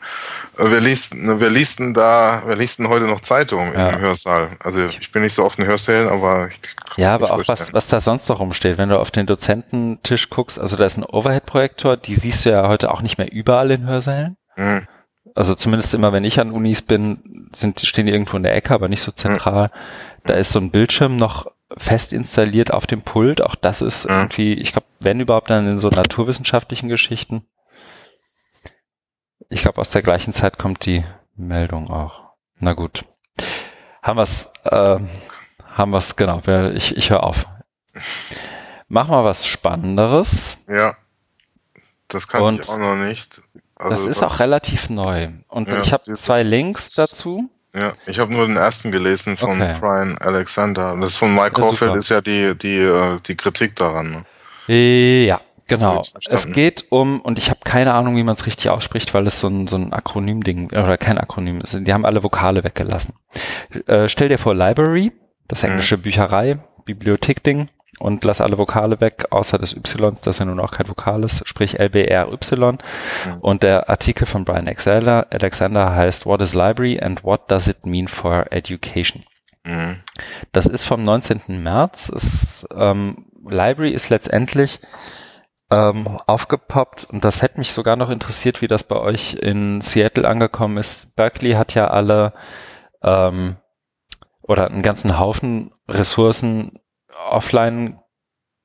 Äh, 0.58 0.70
wir 0.70 0.80
liest, 0.80 1.14
wir 1.14 1.50
liest 1.50 1.80
da, 1.94 2.42
wir 2.46 2.56
liest 2.56 2.80
heute 2.80 3.06
noch 3.06 3.20
Zeitungen 3.20 3.74
ja. 3.74 3.90
im 3.90 4.00
Hörsaal. 4.00 4.56
Also 4.60 4.84
ich 4.86 5.12
bin 5.12 5.22
nicht 5.22 5.34
so 5.34 5.44
oft 5.44 5.58
in 5.58 5.66
Hörsälen, 5.66 6.08
aber 6.08 6.48
ich, 6.48 6.60
Ja, 6.96 7.14
aber 7.14 7.32
auch 7.32 7.46
was, 7.46 7.74
was 7.74 7.88
da 7.88 8.00
sonst 8.00 8.28
noch 8.28 8.40
rumsteht, 8.40 8.78
wenn 8.78 8.88
du 8.88 8.98
auf 8.98 9.10
den 9.10 9.26
Dozententisch 9.26 10.30
guckst, 10.30 10.58
also 10.58 10.76
da 10.76 10.86
ist 10.86 10.96
ein 10.96 11.04
Overhead-Projektor, 11.04 11.98
die 11.98 12.14
siehst 12.14 12.46
du 12.46 12.50
ja 12.50 12.66
heute 12.66 12.90
auch 12.90 13.02
nicht 13.02 13.18
mehr 13.18 13.30
überall 13.30 13.70
in 13.70 13.86
Hörsälen. 13.86 14.38
Mhm. 14.56 14.86
Also 15.34 15.54
zumindest 15.54 15.92
immer, 15.92 16.12
wenn 16.12 16.24
ich 16.24 16.40
an 16.40 16.52
Unis 16.52 16.80
bin, 16.80 17.48
sind, 17.52 17.80
stehen 17.80 18.06
die 18.06 18.12
irgendwo 18.12 18.36
in 18.36 18.44
der 18.44 18.54
Ecke, 18.54 18.72
aber 18.72 18.88
nicht 18.88 19.02
so 19.02 19.12
zentral. 19.12 19.66
Mhm. 19.66 19.70
Da 20.24 20.34
ist 20.34 20.52
so 20.52 20.58
ein 20.58 20.70
Bildschirm 20.70 21.16
noch 21.16 21.46
fest 21.76 22.12
installiert 22.12 22.72
auf 22.72 22.86
dem 22.86 23.02
Pult. 23.02 23.40
Auch 23.40 23.54
das 23.54 23.82
ist 23.82 24.04
mhm. 24.04 24.14
irgendwie, 24.14 24.54
ich 24.54 24.72
glaube, 24.72 24.86
wenn 25.00 25.20
überhaupt 25.20 25.50
dann 25.50 25.66
in 25.66 25.78
so 25.78 25.88
naturwissenschaftlichen 25.88 26.88
Geschichten. 26.88 27.46
Ich 29.48 29.62
glaube, 29.62 29.80
aus 29.80 29.90
der 29.90 30.02
gleichen 30.02 30.32
Zeit 30.32 30.58
kommt 30.58 30.86
die 30.86 31.04
Meldung 31.36 31.90
auch. 31.90 32.32
Na 32.58 32.72
gut. 32.72 33.04
Haben 34.02 34.18
wir's, 34.18 34.50
äh, 34.64 34.98
haben 35.72 35.92
wir's, 35.92 36.16
genau, 36.16 36.40
ich, 36.74 36.96
ich 36.96 37.10
höre 37.10 37.24
auf. 37.24 37.46
Mach 38.88 39.08
mal 39.08 39.24
was 39.24 39.46
Spannenderes. 39.46 40.58
Ja. 40.68 40.96
Das 42.08 42.28
kann 42.28 42.42
Und 42.42 42.60
ich 42.60 42.68
auch 42.68 42.78
noch 42.78 42.96
nicht. 42.96 43.42
Also 43.76 43.90
das 43.90 44.16
ist 44.16 44.22
auch 44.22 44.38
relativ 44.38 44.88
neu. 44.88 45.28
Und 45.48 45.68
ja, 45.68 45.80
ich 45.80 45.92
habe 45.92 46.14
zwei 46.14 46.42
Links 46.42 46.94
dazu. 46.94 47.50
Ja, 47.76 47.92
ich 48.06 48.18
habe 48.18 48.32
nur 48.32 48.46
den 48.46 48.56
ersten 48.56 48.92
gelesen 48.92 49.36
von 49.36 49.60
okay. 49.60 49.74
Brian 49.80 50.16
Alexander. 50.18 50.96
Das 51.00 51.16
von 51.16 51.34
Mike 51.34 51.52
Caulfield 51.52 51.96
ist 51.96 52.08
ja 52.08 52.20
die, 52.20 52.56
die, 52.56 52.78
äh, 52.78 53.18
die 53.26 53.34
Kritik 53.34 53.74
daran. 53.74 54.24
Ne? 54.68 55.24
Ja, 55.26 55.40
Genau. 55.66 56.02
Es 56.28 56.52
geht 56.52 56.84
um, 56.90 57.20
und 57.20 57.38
ich 57.38 57.48
habe 57.48 57.60
keine 57.64 57.94
Ahnung, 57.94 58.16
wie 58.16 58.22
man 58.22 58.34
es 58.34 58.46
richtig 58.46 58.68
ausspricht, 58.68 59.14
weil 59.14 59.26
es 59.26 59.40
so 59.40 59.48
ein, 59.48 59.66
so 59.66 59.76
ein 59.76 59.92
Akronym-Ding, 59.92 60.70
oder 60.72 60.98
kein 60.98 61.16
Akronym 61.16 61.60
ist. 61.62 61.78
Die 61.80 61.92
haben 61.92 62.04
alle 62.04 62.22
Vokale 62.22 62.62
weggelassen. 62.64 63.14
Äh, 63.86 64.08
stell 64.08 64.28
dir 64.28 64.38
vor 64.38 64.54
Library, 64.54 65.12
das 65.48 65.62
englische 65.62 65.96
mhm. 65.96 66.02
Bücherei, 66.02 66.58
Bibliothek-Ding, 66.84 67.68
und 67.98 68.24
lass 68.24 68.40
alle 68.40 68.58
Vokale 68.58 69.00
weg, 69.00 69.26
außer 69.30 69.58
des 69.58 69.74
Ys, 69.74 69.96
das 70.22 70.38
ja 70.38 70.44
nun 70.44 70.60
auch 70.60 70.72
kein 70.72 70.88
Vokal 70.88 71.24
ist, 71.24 71.46
sprich 71.46 71.78
LBRY. 71.78 72.26
Mhm. 72.26 72.78
Und 73.40 73.62
der 73.62 73.88
Artikel 73.88 74.26
von 74.26 74.44
Brian 74.44 74.66
Alexander, 74.66 75.26
Alexander 75.30 75.94
heißt 75.94 76.26
What 76.26 76.42
is 76.42 76.54
Library 76.54 77.00
and 77.00 77.24
what 77.24 77.50
does 77.50 77.68
it 77.68 77.86
mean 77.86 78.08
for 78.08 78.46
education? 78.50 79.24
Mhm. 79.64 80.02
Das 80.52 80.66
ist 80.66 80.84
vom 80.84 81.02
19. 81.02 81.62
März. 81.62 82.10
Es, 82.14 82.66
ähm, 82.74 83.26
Library 83.46 83.90
ist 83.90 84.10
letztendlich 84.10 84.80
ähm, 85.70 86.18
aufgepoppt 86.26 87.06
und 87.10 87.24
das 87.24 87.42
hätte 87.42 87.58
mich 87.58 87.72
sogar 87.72 87.96
noch 87.96 88.10
interessiert, 88.10 88.62
wie 88.62 88.68
das 88.68 88.84
bei 88.84 88.96
euch 88.96 89.34
in 89.34 89.80
Seattle 89.80 90.28
angekommen 90.28 90.76
ist. 90.76 91.16
Berkeley 91.16 91.52
hat 91.52 91.74
ja 91.74 91.88
alle 91.88 92.32
ähm, 93.02 93.56
oder 94.42 94.70
einen 94.70 94.82
ganzen 94.82 95.18
Haufen 95.18 95.72
Ressourcen 95.88 96.78
offline 97.30 98.00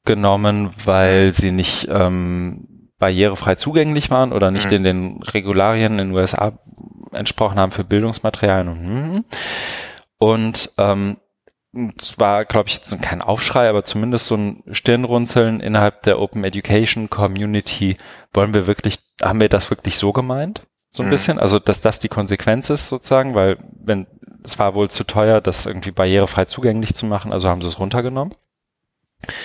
genommen, 0.05 0.71
weil 0.85 1.33
sie 1.33 1.51
nicht 1.51 1.87
ähm, 1.89 2.91
barrierefrei 2.97 3.55
zugänglich 3.55 4.09
waren 4.09 4.33
oder 4.33 4.51
nicht 4.51 4.67
mhm. 4.67 4.73
in 4.73 4.83
den 4.83 5.23
Regularien 5.23 5.93
in 5.93 6.09
den 6.09 6.11
USA 6.15 6.53
entsprochen 7.11 7.59
haben 7.59 7.71
für 7.71 7.83
Bildungsmaterialien 7.83 8.67
und, 8.67 8.85
hm. 8.85 9.25
und 10.17 10.71
ähm, 10.77 11.17
es 11.97 12.17
war, 12.17 12.45
glaube 12.45 12.69
ich, 12.69 12.81
kein 13.01 13.21
Aufschrei, 13.21 13.69
aber 13.69 13.83
zumindest 13.83 14.27
so 14.27 14.35
ein 14.35 14.63
Stirnrunzeln 14.71 15.59
innerhalb 15.59 16.01
der 16.03 16.19
Open 16.19 16.43
Education 16.43 17.09
Community. 17.09 17.97
Wollen 18.33 18.53
wir 18.55 18.65
wirklich, 18.65 18.97
haben 19.21 19.39
wir 19.39 19.49
das 19.49 19.69
wirklich 19.69 19.97
so 19.97 20.11
gemeint? 20.11 20.63
So 20.89 21.03
ein 21.03 21.07
mhm. 21.07 21.11
bisschen? 21.11 21.39
Also, 21.39 21.59
dass 21.59 21.81
das 21.81 21.99
die 21.99 22.07
Konsequenz 22.07 22.71
ist 22.71 22.89
sozusagen, 22.89 23.35
weil 23.35 23.57
wenn, 23.71 24.07
es 24.43 24.59
war 24.59 24.75
wohl 24.75 24.89
zu 24.89 25.03
teuer, 25.03 25.41
das 25.41 25.65
irgendwie 25.65 25.91
barrierefrei 25.91 26.45
zugänglich 26.45 26.93
zu 26.93 27.05
machen, 27.05 27.33
also 27.33 27.49
haben 27.49 27.61
sie 27.61 27.67
es 27.67 27.79
runtergenommen. 27.79 28.35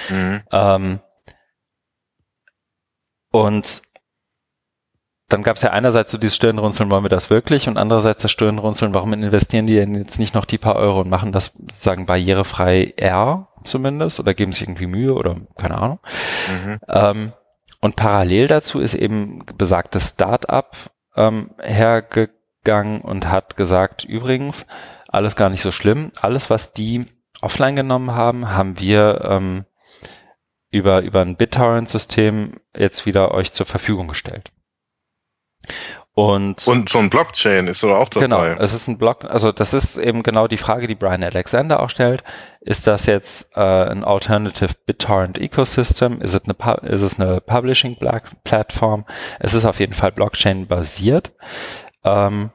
Mhm. 0.08 0.42
Ähm, 0.52 1.00
und 3.30 3.82
dann 5.28 5.42
gab 5.42 5.56
es 5.56 5.62
ja 5.62 5.70
einerseits 5.70 6.12
so 6.12 6.18
dieses 6.18 6.36
Stirnrunzeln, 6.36 6.90
wollen 6.90 7.04
wir 7.04 7.08
das 7.08 7.30
wirklich? 7.30 7.66
Und 7.66 7.78
andererseits 7.78 8.22
das 8.22 8.30
Stirnrunzeln, 8.30 8.94
warum 8.94 9.12
investieren 9.14 9.66
die 9.66 9.74
denn 9.74 9.94
jetzt 9.94 10.18
nicht 10.18 10.34
noch 10.34 10.44
die 10.44 10.58
paar 10.58 10.76
Euro 10.76 11.00
und 11.00 11.08
machen 11.08 11.32
das 11.32 11.46
sozusagen 11.46 12.06
barrierefrei 12.06 12.94
R 12.96 13.48
zumindest 13.64 14.20
oder 14.20 14.34
geben 14.34 14.52
sich 14.52 14.62
irgendwie 14.62 14.86
Mühe 14.86 15.14
oder 15.14 15.36
keine 15.56 15.78
Ahnung. 15.78 15.98
Mhm. 16.64 16.78
Ähm, 16.88 17.32
und 17.80 17.96
parallel 17.96 18.46
dazu 18.46 18.78
ist 18.80 18.94
eben 18.94 19.44
besagtes 19.58 20.10
Start-up 20.10 20.76
ähm, 21.16 21.50
hergegangen 22.64 23.00
und 23.00 23.28
hat 23.28 23.56
gesagt, 23.56 24.04
übrigens, 24.04 24.66
alles 25.08 25.36
gar 25.36 25.50
nicht 25.50 25.62
so 25.62 25.70
schlimm. 25.70 26.10
Alles, 26.20 26.50
was 26.50 26.72
die 26.72 27.06
offline 27.40 27.76
genommen 27.76 28.12
haben, 28.12 28.50
haben 28.50 28.78
wir 28.80 29.24
ähm, 29.28 29.64
über, 30.70 31.02
über 31.02 31.22
ein 31.22 31.36
BitTorrent-System 31.36 32.54
jetzt 32.76 33.06
wieder 33.06 33.32
euch 33.32 33.52
zur 33.52 33.66
Verfügung 33.66 34.08
gestellt. 34.08 34.50
Und, 36.16 36.68
und 36.68 36.88
so 36.88 37.00
ein 37.00 37.10
Blockchain 37.10 37.66
ist 37.66 37.82
oder 37.82 37.98
auch 37.98 38.08
dabei. 38.08 38.26
Genau, 38.26 38.44
es 38.44 38.72
ist 38.72 38.86
ein 38.86 38.98
Block, 38.98 39.24
also 39.24 39.50
das 39.50 39.74
ist 39.74 39.98
eben 39.98 40.22
genau 40.22 40.46
die 40.46 40.58
Frage, 40.58 40.86
die 40.86 40.94
Brian 40.94 41.24
Alexander 41.24 41.80
auch 41.80 41.90
stellt. 41.90 42.22
Ist 42.60 42.86
das 42.86 43.06
jetzt 43.06 43.56
äh, 43.56 43.60
ein 43.60 44.04
Alternative 44.04 44.74
BitTorrent 44.86 45.38
Ecosystem? 45.38 46.20
Ist 46.20 46.34
es 46.34 46.42
eine, 46.44 46.76
ist 46.88 47.02
es 47.02 47.18
eine 47.18 47.40
Publishing 47.40 47.98
Plattform? 48.44 49.06
Es 49.40 49.54
ist 49.54 49.64
auf 49.64 49.80
jeden 49.80 49.92
Fall 49.92 50.12
Blockchain 50.12 50.68
basiert. 50.68 51.32
Ähm, 52.04 52.50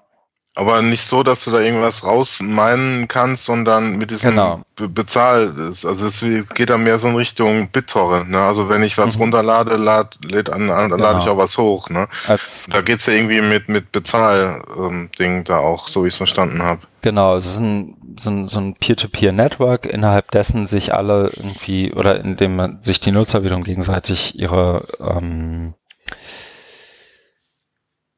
aber 0.59 0.81
nicht 0.81 1.07
so, 1.07 1.23
dass 1.23 1.45
du 1.45 1.51
da 1.51 1.59
irgendwas 1.59 2.03
rausmeinen 2.03 3.07
kannst, 3.07 3.45
sondern 3.45 3.97
mit 3.97 4.11
diesem 4.11 4.31
genau. 4.31 4.61
Be 4.75 4.89
Bezahl. 4.89 5.53
Also 5.57 6.05
es 6.05 6.25
geht 6.53 6.69
da 6.69 6.77
mehr 6.77 6.99
so 6.99 7.07
in 7.07 7.15
Richtung 7.15 7.69
BitTorrent. 7.69 8.29
Ne? 8.29 8.39
Also 8.39 8.67
wenn 8.67 8.83
ich 8.83 8.97
was 8.97 9.15
mhm. 9.15 9.23
runterlade, 9.23 9.77
lad, 9.77 10.17
läd 10.21 10.49
an, 10.49 10.69
an, 10.69 10.89
genau. 10.89 11.01
lade 11.01 11.19
ich 11.19 11.29
auch 11.29 11.37
was 11.37 11.57
hoch. 11.57 11.89
Ne? 11.89 12.09
Als 12.27 12.67
da 12.69 12.81
geht's 12.81 13.05
ja 13.05 13.13
irgendwie 13.13 13.39
mit, 13.39 13.69
mit 13.69 13.93
Bezahl-Ding 13.93 15.31
ähm, 15.37 15.43
da 15.45 15.59
auch, 15.59 15.87
so 15.87 16.03
wie 16.03 16.07
ich 16.07 16.13
es 16.13 16.17
verstanden 16.17 16.61
habe. 16.61 16.81
Genau, 17.01 17.37
es 17.37 17.45
ist 17.45 17.59
ein, 17.59 17.95
so 18.19 18.29
ein, 18.29 18.45
so 18.45 18.59
ein 18.59 18.73
Peer-to-Peer-Network, 18.73 19.85
innerhalb 19.85 20.29
dessen 20.31 20.67
sich 20.67 20.93
alle 20.93 21.31
irgendwie, 21.33 21.93
oder 21.93 22.19
in 22.21 22.35
dem 22.35 22.57
man 22.57 22.81
sich 22.81 22.99
die 22.99 23.11
Nutzer 23.11 23.45
wiederum 23.45 23.63
gegenseitig 23.63 24.37
ihre 24.37 24.85
ähm, 24.99 25.75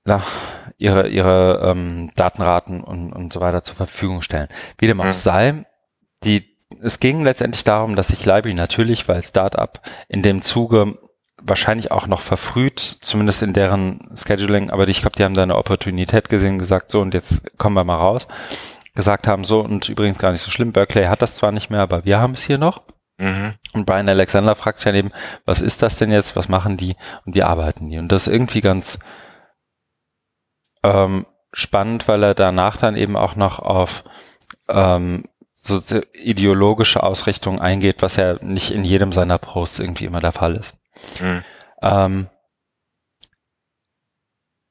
na, 0.04 0.24
ihre, 0.82 1.08
ihre 1.10 1.62
ähm, 1.64 2.12
Datenraten 2.16 2.84
und, 2.84 3.14
und 3.14 3.32
so 3.32 3.40
weiter 3.40 3.64
zur 3.64 3.76
Verfügung 3.76 4.24
stellen. 4.24 4.48
Wie 4.80 4.88
dem 4.88 5.00
auch 5.00 5.06
mhm. 5.06 5.14
sei, 5.14 5.66
die, 6.24 6.58
es 6.82 7.00
ging 7.00 7.24
letztendlich 7.24 7.64
darum, 7.64 7.96
dass 7.96 8.08
sich 8.08 8.26
Library 8.26 8.56
natürlich, 8.56 9.08
weil 9.08 9.24
Startup 9.24 9.80
in 10.10 10.24
dem 10.24 10.42
Zuge 10.42 10.98
wahrscheinlich 11.40 11.92
auch 11.92 12.08
noch 12.08 12.22
verfrüht, 12.22 12.80
zumindest 12.80 13.44
in 13.44 13.54
deren 13.54 14.10
Scheduling, 14.16 14.72
aber 14.72 14.88
ich 14.88 15.02
glaube, 15.02 15.16
die 15.16 15.24
haben 15.24 15.36
da 15.36 15.44
eine 15.44 15.58
Opportunität 15.58 16.30
gesehen, 16.30 16.58
gesagt, 16.58 16.92
so 16.92 17.00
und 17.00 17.14
jetzt 17.14 17.58
kommen 17.58 17.76
wir 17.76 17.84
mal 17.84 17.96
raus, 17.96 18.28
gesagt 18.96 19.28
haben, 19.28 19.44
so 19.44 19.62
und 19.62 19.88
übrigens 19.88 20.18
gar 20.18 20.32
nicht 20.32 20.42
so 20.42 20.50
schlimm, 20.50 20.72
Berkeley 20.72 21.06
hat 21.06 21.22
das 21.22 21.36
zwar 21.36 21.52
nicht 21.52 21.70
mehr, 21.70 21.82
aber 21.82 22.06
wir 22.06 22.20
haben 22.20 22.34
es 22.34 22.44
hier 22.44 22.58
noch. 22.58 22.82
Mhm. 23.20 23.54
Und 23.74 23.86
Brian 23.86 24.10
Alexander 24.10 24.56
fragt 24.56 24.80
sich 24.80 24.86
ja 24.86 24.94
eben, 24.94 25.12
was 25.46 25.62
ist 25.62 25.84
das 25.84 25.96
denn 25.98 26.12
jetzt, 26.12 26.36
was 26.36 26.50
machen 26.50 26.78
die 26.78 26.96
und 27.26 27.36
wie 27.36 27.44
arbeiten 27.44 27.90
die? 27.90 28.00
Und 28.00 28.12
das 28.12 28.28
ist 28.28 28.34
irgendwie 28.34 28.62
ganz, 28.62 29.00
ähm, 30.84 31.26
spannend, 31.54 32.08
weil 32.08 32.24
er 32.24 32.34
danach 32.34 32.78
dann 32.78 32.96
eben 32.96 33.16
auch 33.16 33.36
noch 33.36 33.60
auf 33.60 34.04
ähm, 34.68 35.24
so 35.62 35.80
ideologische 36.14 37.04
Ausrichtung 37.04 37.62
eingeht, 37.62 38.02
was 38.02 38.16
ja 38.16 38.44
nicht 38.44 38.72
in 38.72 38.84
jedem 38.84 39.12
seiner 39.12 39.38
Posts 39.38 39.80
irgendwie 39.80 40.06
immer 40.06 40.20
der 40.20 40.32
Fall 40.32 40.54
ist. 40.54 40.76
Mhm. 41.20 41.44
Ähm, 41.82 42.30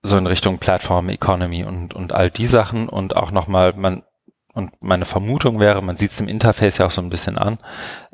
so 0.03 0.17
in 0.17 0.27
Richtung 0.27 0.59
Platform 0.59 1.09
Economy 1.11 1.65
und, 1.65 1.95
und 1.95 2.13
all 2.13 2.31
die 2.31 2.47
Sachen 2.47 2.89
und 2.89 3.15
auch 3.17 3.31
nochmal, 3.31 3.75
man, 3.75 4.03
und 4.53 4.83
meine 4.83 5.05
Vermutung 5.05 5.61
wäre, 5.61 5.83
man 5.83 5.97
sieht 5.97 6.11
es 6.11 6.21
im 6.21 6.29
Interface 6.29 6.79
ja 6.79 6.87
auch 6.87 6.91
so 6.91 7.03
ein 7.03 7.11
bisschen 7.11 7.39
an, 7.39 7.59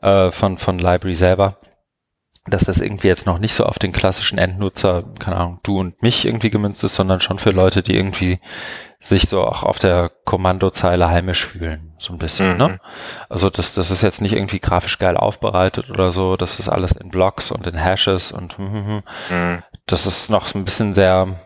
äh, 0.02 0.30
von, 0.30 0.58
von 0.58 0.78
Library 0.78 1.14
selber, 1.14 1.58
dass 2.48 2.64
das 2.64 2.80
irgendwie 2.80 3.08
jetzt 3.08 3.26
noch 3.26 3.38
nicht 3.38 3.54
so 3.54 3.64
auf 3.64 3.78
den 3.78 3.92
klassischen 3.92 4.38
Endnutzer, 4.38 5.02
keine 5.18 5.36
Ahnung, 5.36 5.60
du 5.62 5.80
und 5.80 6.02
mich 6.02 6.24
irgendwie 6.24 6.50
gemünzt 6.50 6.84
ist, 6.84 6.94
sondern 6.94 7.20
schon 7.20 7.38
für 7.38 7.50
Leute, 7.50 7.82
die 7.82 7.96
irgendwie 7.96 8.38
sich 8.98 9.28
so 9.28 9.42
auch 9.42 9.62
auf 9.62 9.78
der 9.78 10.10
Kommandozeile 10.24 11.08
heimisch 11.08 11.44
fühlen, 11.44 11.94
so 11.98 12.12
ein 12.12 12.18
bisschen, 12.18 12.56
ne? 12.56 12.64
mhm. 12.64 12.70
ne? 12.72 12.78
Also 13.28 13.50
das, 13.50 13.74
das 13.74 13.90
ist 13.90 14.02
jetzt 14.02 14.20
nicht 14.20 14.32
irgendwie 14.32 14.60
grafisch 14.60 14.98
geil 14.98 15.16
aufbereitet 15.16 15.90
oder 15.90 16.12
so, 16.12 16.36
das 16.36 16.58
ist 16.58 16.68
alles 16.68 16.92
in 16.92 17.10
Blocks 17.10 17.50
und 17.50 17.66
in 17.66 17.76
Hashes 17.76 18.32
und 18.32 18.58
hm, 18.58 18.72
hm, 18.72 18.86
hm. 18.86 19.02
mhm. 19.28 19.62
das 19.86 20.06
ist 20.06 20.30
noch 20.30 20.46
so 20.46 20.58
ein 20.58 20.64
bisschen 20.64 20.94
sehr 20.94 21.38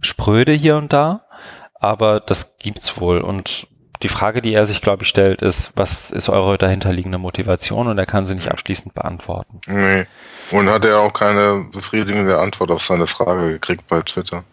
spröde 0.00 0.52
hier 0.52 0.76
und 0.76 0.92
da, 0.92 1.26
aber 1.74 2.20
das 2.20 2.58
gibt's 2.58 3.00
wohl 3.00 3.20
und 3.20 3.66
die 4.04 4.08
Frage, 4.08 4.42
die 4.42 4.52
er 4.52 4.66
sich, 4.66 4.82
glaube 4.82 5.02
ich, 5.02 5.08
stellt, 5.08 5.40
ist, 5.40 5.72
was 5.76 6.10
ist 6.10 6.28
eure 6.28 6.58
dahinterliegende 6.58 7.16
Motivation? 7.16 7.88
Und 7.88 7.96
er 7.96 8.04
kann 8.04 8.26
sie 8.26 8.34
nicht 8.34 8.50
abschließend 8.50 8.92
beantworten. 8.92 9.62
Nee. 9.66 10.04
Und 10.50 10.68
hat 10.68 10.84
er 10.84 11.00
auch 11.00 11.14
keine 11.14 11.64
befriedigende 11.72 12.38
Antwort 12.38 12.70
auf 12.70 12.82
seine 12.82 13.06
Frage 13.06 13.52
gekriegt 13.52 13.88
bei 13.88 14.02
Twitter. 14.02 14.44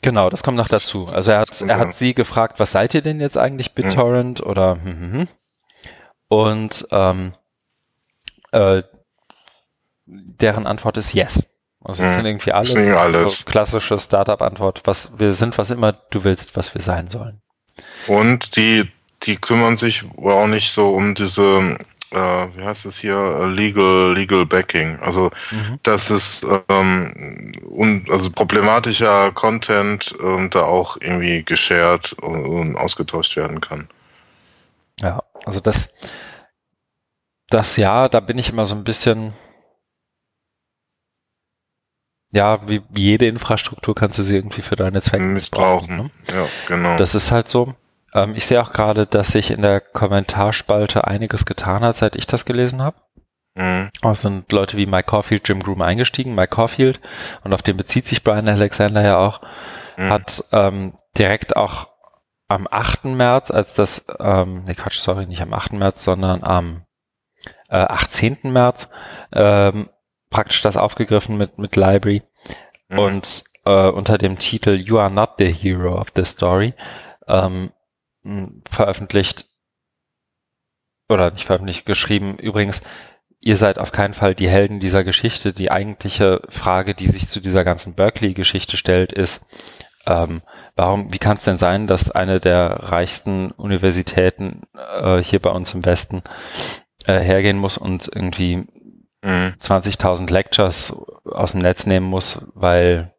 Genau, 0.00 0.30
das 0.30 0.42
kommt 0.42 0.56
noch 0.56 0.68
dazu. 0.68 1.08
Also 1.12 1.32
er 1.32 1.40
hat, 1.40 1.60
er 1.60 1.78
hat 1.78 1.94
sie 1.94 2.14
gefragt, 2.14 2.58
was 2.58 2.72
seid 2.72 2.94
ihr 2.94 3.02
denn 3.02 3.20
jetzt 3.20 3.36
eigentlich 3.36 3.74
BitTorrent 3.74 4.40
mhm. 4.40 4.50
oder 4.50 4.74
hm, 4.76 4.84
hm, 4.84 5.12
hm. 5.12 5.28
und 6.28 6.86
ähm, 6.90 7.34
äh, 8.52 8.82
deren 10.06 10.66
Antwort 10.66 10.96
ist 10.96 11.12
yes. 11.12 11.42
Also 11.82 12.02
das 12.02 12.12
mhm. 12.12 12.16
sind 12.16 12.26
irgendwie 12.26 12.52
alles, 12.52 12.74
alles. 12.74 13.38
So 13.38 13.44
klassische 13.44 13.98
Startup-Antwort, 13.98 14.82
was 14.84 15.18
wir 15.18 15.34
sind, 15.34 15.56
was 15.58 15.70
immer 15.70 15.92
du 15.92 16.24
willst, 16.24 16.56
was 16.56 16.74
wir 16.74 16.80
sein 16.80 17.08
sollen. 17.08 17.42
Und 18.06 18.56
die, 18.56 18.90
die 19.22 19.36
kümmern 19.36 19.76
sich 19.76 20.04
auch 20.16 20.46
nicht 20.46 20.70
so 20.70 20.94
um 20.94 21.14
diese 21.14 21.78
äh, 22.14 22.48
wie 22.56 22.64
heißt 22.64 22.86
es 22.86 22.98
hier, 22.98 23.16
äh, 23.16 23.46
Legal, 23.46 24.14
Legal 24.14 24.46
Backing. 24.46 24.98
Also, 25.00 25.30
mhm. 25.50 25.80
dass 25.82 26.10
es 26.10 26.46
ähm, 26.68 27.12
un, 27.68 28.06
also 28.08 28.30
problematischer 28.30 29.32
Content 29.32 30.14
ähm, 30.22 30.48
da 30.50 30.62
auch 30.62 30.96
irgendwie 31.00 31.42
geshared 31.42 32.12
und, 32.14 32.46
und, 32.46 32.76
ausgetauscht 32.76 33.36
werden 33.36 33.60
kann. 33.60 33.88
Ja, 35.00 35.22
also 35.44 35.60
das, 35.60 35.92
das 37.50 37.76
ja, 37.76 38.08
da 38.08 38.20
bin 38.20 38.38
ich 38.38 38.50
immer 38.50 38.66
so 38.66 38.74
ein 38.74 38.84
bisschen, 38.84 39.32
ja, 42.34 42.68
wie, 42.68 42.82
wie 42.90 43.02
jede 43.02 43.28
Infrastruktur 43.28 43.94
kannst 43.94 44.18
du 44.18 44.22
sie 44.22 44.36
irgendwie 44.36 44.62
für 44.62 44.76
deine 44.76 45.00
Zwecke 45.00 45.24
missbrauchen. 45.24 45.96
Ne? 45.96 46.10
Ja, 46.32 46.46
genau. 46.66 46.96
Das 46.98 47.14
ist 47.14 47.30
halt 47.30 47.46
so. 47.46 47.74
Ähm, 48.12 48.34
ich 48.34 48.44
sehe 48.46 48.60
auch 48.60 48.72
gerade, 48.72 49.06
dass 49.06 49.28
sich 49.28 49.52
in 49.52 49.62
der 49.62 49.80
Kommentarsspalte 49.80 51.06
einiges 51.06 51.46
getan 51.46 51.82
hat, 51.82 51.96
seit 51.96 52.16
ich 52.16 52.26
das 52.26 52.44
gelesen 52.44 52.82
habe. 52.82 52.96
Mhm. 53.54 53.90
Auch 54.02 54.16
sind 54.16 54.50
Leute 54.50 54.76
wie 54.76 54.86
Mike 54.86 55.04
Caulfield, 55.04 55.48
Jim 55.48 55.62
Groom 55.62 55.80
eingestiegen. 55.80 56.34
Mike 56.34 56.56
Caulfield, 56.56 57.00
und 57.44 57.54
auf 57.54 57.62
den 57.62 57.76
bezieht 57.76 58.06
sich 58.06 58.24
Brian 58.24 58.48
Alexander 58.48 59.02
ja 59.02 59.16
auch, 59.18 59.40
mhm. 59.96 60.10
hat 60.10 60.44
ähm, 60.50 60.94
direkt 61.16 61.56
auch 61.56 61.88
am 62.48 62.66
8. 62.68 63.04
März, 63.06 63.52
als 63.52 63.74
das, 63.74 64.06
ähm, 64.18 64.64
ne 64.64 64.74
Quatsch, 64.74 64.98
sorry, 64.98 65.26
nicht 65.26 65.40
am 65.40 65.54
8. 65.54 65.74
März, 65.74 66.02
sondern 66.02 66.42
am 66.42 66.84
äh, 67.68 67.76
18. 67.76 68.38
März, 68.44 68.88
ähm, 69.32 69.88
praktisch 70.34 70.62
das 70.62 70.76
aufgegriffen 70.76 71.36
mit, 71.36 71.58
mit 71.58 71.76
Library 71.76 72.22
mhm. 72.88 72.98
und 72.98 73.44
äh, 73.64 73.86
unter 73.86 74.18
dem 74.18 74.36
Titel 74.36 74.72
You 74.72 74.98
are 74.98 75.10
not 75.10 75.34
the 75.38 75.52
hero 75.52 75.96
of 75.96 76.08
the 76.16 76.24
story 76.24 76.74
ähm, 77.28 77.70
veröffentlicht 78.68 79.46
oder 81.08 81.30
nicht 81.30 81.44
veröffentlicht, 81.44 81.86
geschrieben. 81.86 82.36
Übrigens, 82.38 82.82
ihr 83.38 83.56
seid 83.56 83.78
auf 83.78 83.92
keinen 83.92 84.12
Fall 84.14 84.34
die 84.34 84.48
Helden 84.48 84.80
dieser 84.80 85.04
Geschichte. 85.04 85.52
Die 85.52 85.70
eigentliche 85.70 86.42
Frage, 86.48 86.94
die 86.94 87.08
sich 87.08 87.28
zu 87.28 87.38
dieser 87.38 87.62
ganzen 87.62 87.94
Berkeley-Geschichte 87.94 88.76
stellt, 88.76 89.12
ist, 89.12 89.46
ähm, 90.04 90.42
warum, 90.74 91.12
wie 91.12 91.18
kann 91.18 91.36
es 91.36 91.44
denn 91.44 91.58
sein, 91.58 91.86
dass 91.86 92.10
eine 92.10 92.40
der 92.40 92.70
reichsten 92.70 93.52
Universitäten 93.52 94.62
äh, 94.74 95.18
hier 95.18 95.40
bei 95.40 95.50
uns 95.50 95.74
im 95.74 95.84
Westen 95.84 96.24
äh, 97.06 97.20
hergehen 97.20 97.58
muss 97.58 97.78
und 97.78 98.10
irgendwie 98.12 98.66
mhm. 99.24 99.54
20.000 99.58 100.30
Lectures 100.30 100.96
aus 101.24 101.52
dem 101.52 101.60
Netz 101.60 101.86
nehmen 101.86 102.06
muss, 102.06 102.40
weil 102.54 103.14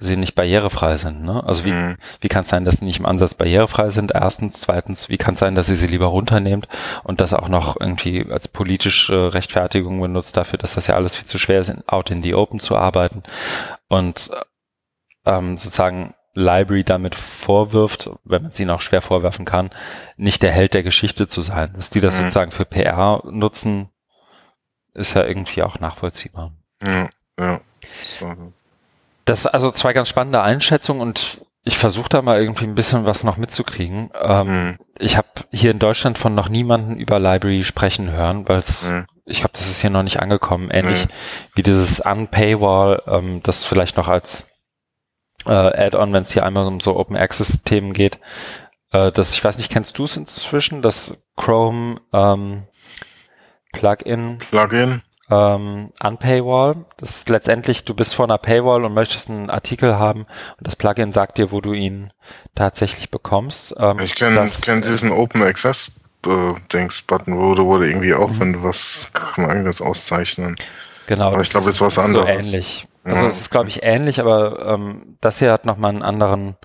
sie 0.00 0.16
nicht 0.16 0.34
barrierefrei 0.34 0.96
sind. 0.96 1.22
Ne? 1.24 1.42
Also 1.44 1.64
wie, 1.64 1.72
mhm. 1.72 1.96
wie 2.20 2.28
kann 2.28 2.42
es 2.42 2.48
sein, 2.48 2.64
dass 2.64 2.76
sie 2.76 2.84
nicht 2.84 3.00
im 3.00 3.06
Ansatz 3.06 3.34
barrierefrei 3.34 3.90
sind? 3.90 4.12
Erstens. 4.14 4.60
Zweitens, 4.60 5.08
wie 5.08 5.18
kann 5.18 5.34
es 5.34 5.40
sein, 5.40 5.54
dass 5.54 5.66
sie 5.66 5.76
sie 5.76 5.86
lieber 5.86 6.06
runternehmt 6.06 6.68
und 7.04 7.20
das 7.20 7.34
auch 7.34 7.48
noch 7.48 7.80
irgendwie 7.80 8.26
als 8.30 8.48
politische 8.48 9.34
Rechtfertigung 9.34 10.00
benutzt 10.00 10.36
dafür, 10.36 10.58
dass 10.58 10.74
das 10.74 10.86
ja 10.86 10.94
alles 10.94 11.16
viel 11.16 11.26
zu 11.26 11.38
schwer 11.38 11.60
ist, 11.60 11.72
out 11.86 12.10
in 12.10 12.22
the 12.22 12.34
open 12.34 12.60
zu 12.60 12.76
arbeiten 12.76 13.22
und 13.88 14.30
ähm, 15.24 15.56
sozusagen 15.56 16.14
Library 16.34 16.84
damit 16.84 17.14
vorwirft, 17.14 18.10
wenn 18.24 18.42
man 18.42 18.52
sie 18.52 18.64
noch 18.64 18.80
schwer 18.80 19.02
vorwerfen 19.02 19.44
kann, 19.44 19.70
nicht 20.16 20.42
der 20.42 20.52
Held 20.52 20.74
der 20.74 20.84
Geschichte 20.84 21.26
zu 21.26 21.42
sein. 21.42 21.72
Dass 21.74 21.90
die 21.90 22.00
das 22.00 22.14
mhm. 22.14 22.24
sozusagen 22.24 22.52
für 22.52 22.64
PR 22.64 23.22
nutzen, 23.28 23.88
ist 24.98 25.14
ja 25.14 25.24
irgendwie 25.24 25.62
auch 25.62 25.80
nachvollziehbar. 25.80 26.50
Ja, 26.82 27.08
ja. 27.40 27.60
Das 29.24 29.42
sind 29.42 29.54
also 29.54 29.70
zwei 29.70 29.92
ganz 29.92 30.08
spannende 30.08 30.42
Einschätzungen 30.42 31.02
und 31.02 31.38
ich 31.64 31.76
versuche 31.76 32.08
da 32.08 32.22
mal 32.22 32.40
irgendwie 32.40 32.64
ein 32.64 32.74
bisschen 32.74 33.04
was 33.04 33.24
noch 33.24 33.36
mitzukriegen. 33.36 34.10
Ähm, 34.18 34.48
mhm. 34.48 34.78
Ich 34.98 35.16
habe 35.16 35.28
hier 35.50 35.70
in 35.70 35.78
Deutschland 35.78 36.16
von 36.16 36.34
noch 36.34 36.48
niemanden 36.48 36.96
über 36.96 37.18
Library 37.18 37.62
sprechen 37.62 38.10
hören, 38.10 38.48
weil 38.48 38.56
es, 38.56 38.84
mhm. 38.84 39.06
ich 39.26 39.40
glaube, 39.40 39.52
das 39.52 39.68
ist 39.68 39.80
hier 39.80 39.90
noch 39.90 40.02
nicht 40.02 40.20
angekommen. 40.20 40.70
Ähnlich 40.70 41.04
mhm. 41.04 41.10
wie 41.54 41.62
dieses 41.62 42.00
Unpaywall, 42.00 43.02
ähm, 43.06 43.42
das 43.42 43.64
vielleicht 43.64 43.98
noch 43.98 44.08
als 44.08 44.46
äh, 45.44 45.50
Add-on, 45.52 46.12
wenn 46.12 46.22
es 46.22 46.32
hier 46.32 46.46
einmal 46.46 46.66
um 46.66 46.80
so 46.80 46.96
Open 46.96 47.16
Access 47.16 47.62
Themen 47.62 47.92
geht. 47.92 48.18
Äh, 48.90 49.12
das, 49.12 49.34
ich 49.34 49.44
weiß 49.44 49.58
nicht, 49.58 49.70
kennst 49.70 49.98
du 49.98 50.04
es 50.04 50.16
inzwischen, 50.16 50.80
das 50.80 51.18
Chrome 51.36 52.00
ähm, 52.12 52.64
Plugin? 53.72 54.38
Plugin 54.50 55.02
ähm, 55.30 55.92
Unpaywall. 56.02 56.76
Das 56.96 57.10
ist 57.10 57.28
letztendlich, 57.28 57.84
du 57.84 57.94
bist 57.94 58.14
vor 58.14 58.24
einer 58.24 58.38
Paywall 58.38 58.84
und 58.84 58.94
möchtest 58.94 59.28
einen 59.28 59.50
Artikel 59.50 59.98
haben 59.98 60.20
und 60.20 60.66
das 60.66 60.76
Plugin 60.76 61.12
sagt 61.12 61.38
dir, 61.38 61.50
wo 61.50 61.60
du 61.60 61.72
ihn 61.72 62.12
tatsächlich 62.54 63.10
bekommst. 63.10 63.74
Ähm, 63.78 63.98
ich 64.00 64.14
kenne 64.14 64.48
kenn 64.62 64.82
diesen 64.82 65.12
Open 65.12 65.42
Access 65.42 65.92
äh, 66.26 66.54
Dings 66.72 67.02
Button, 67.02 67.38
wo 67.38 67.54
du 67.54 67.66
wurde 67.66 67.88
irgendwie 67.88 68.14
auch, 68.14 68.30
mhm. 68.30 68.40
wenn 68.40 68.52
du 68.54 68.62
was 68.62 69.08
kann 69.12 69.44
man 69.44 69.50
irgendwas 69.50 69.80
auszeichnen. 69.80 70.56
Genau. 71.06 71.28
Aber 71.28 71.42
ich 71.42 71.50
glaube, 71.50 71.66
das 71.66 71.74
ist 71.74 71.80
was 71.80 71.98
anderes. 71.98 72.26
So 72.26 72.54
ähnlich. 72.54 72.88
Also 73.04 73.26
es 73.26 73.40
ist, 73.40 73.50
glaube 73.50 73.68
ich, 73.68 73.82
ähnlich, 73.82 74.20
aber 74.20 74.66
ähm, 74.66 75.16
das 75.22 75.38
hier 75.38 75.52
hat 75.52 75.64
nochmal 75.64 75.92
einen 75.92 76.02
anderen 76.02 76.56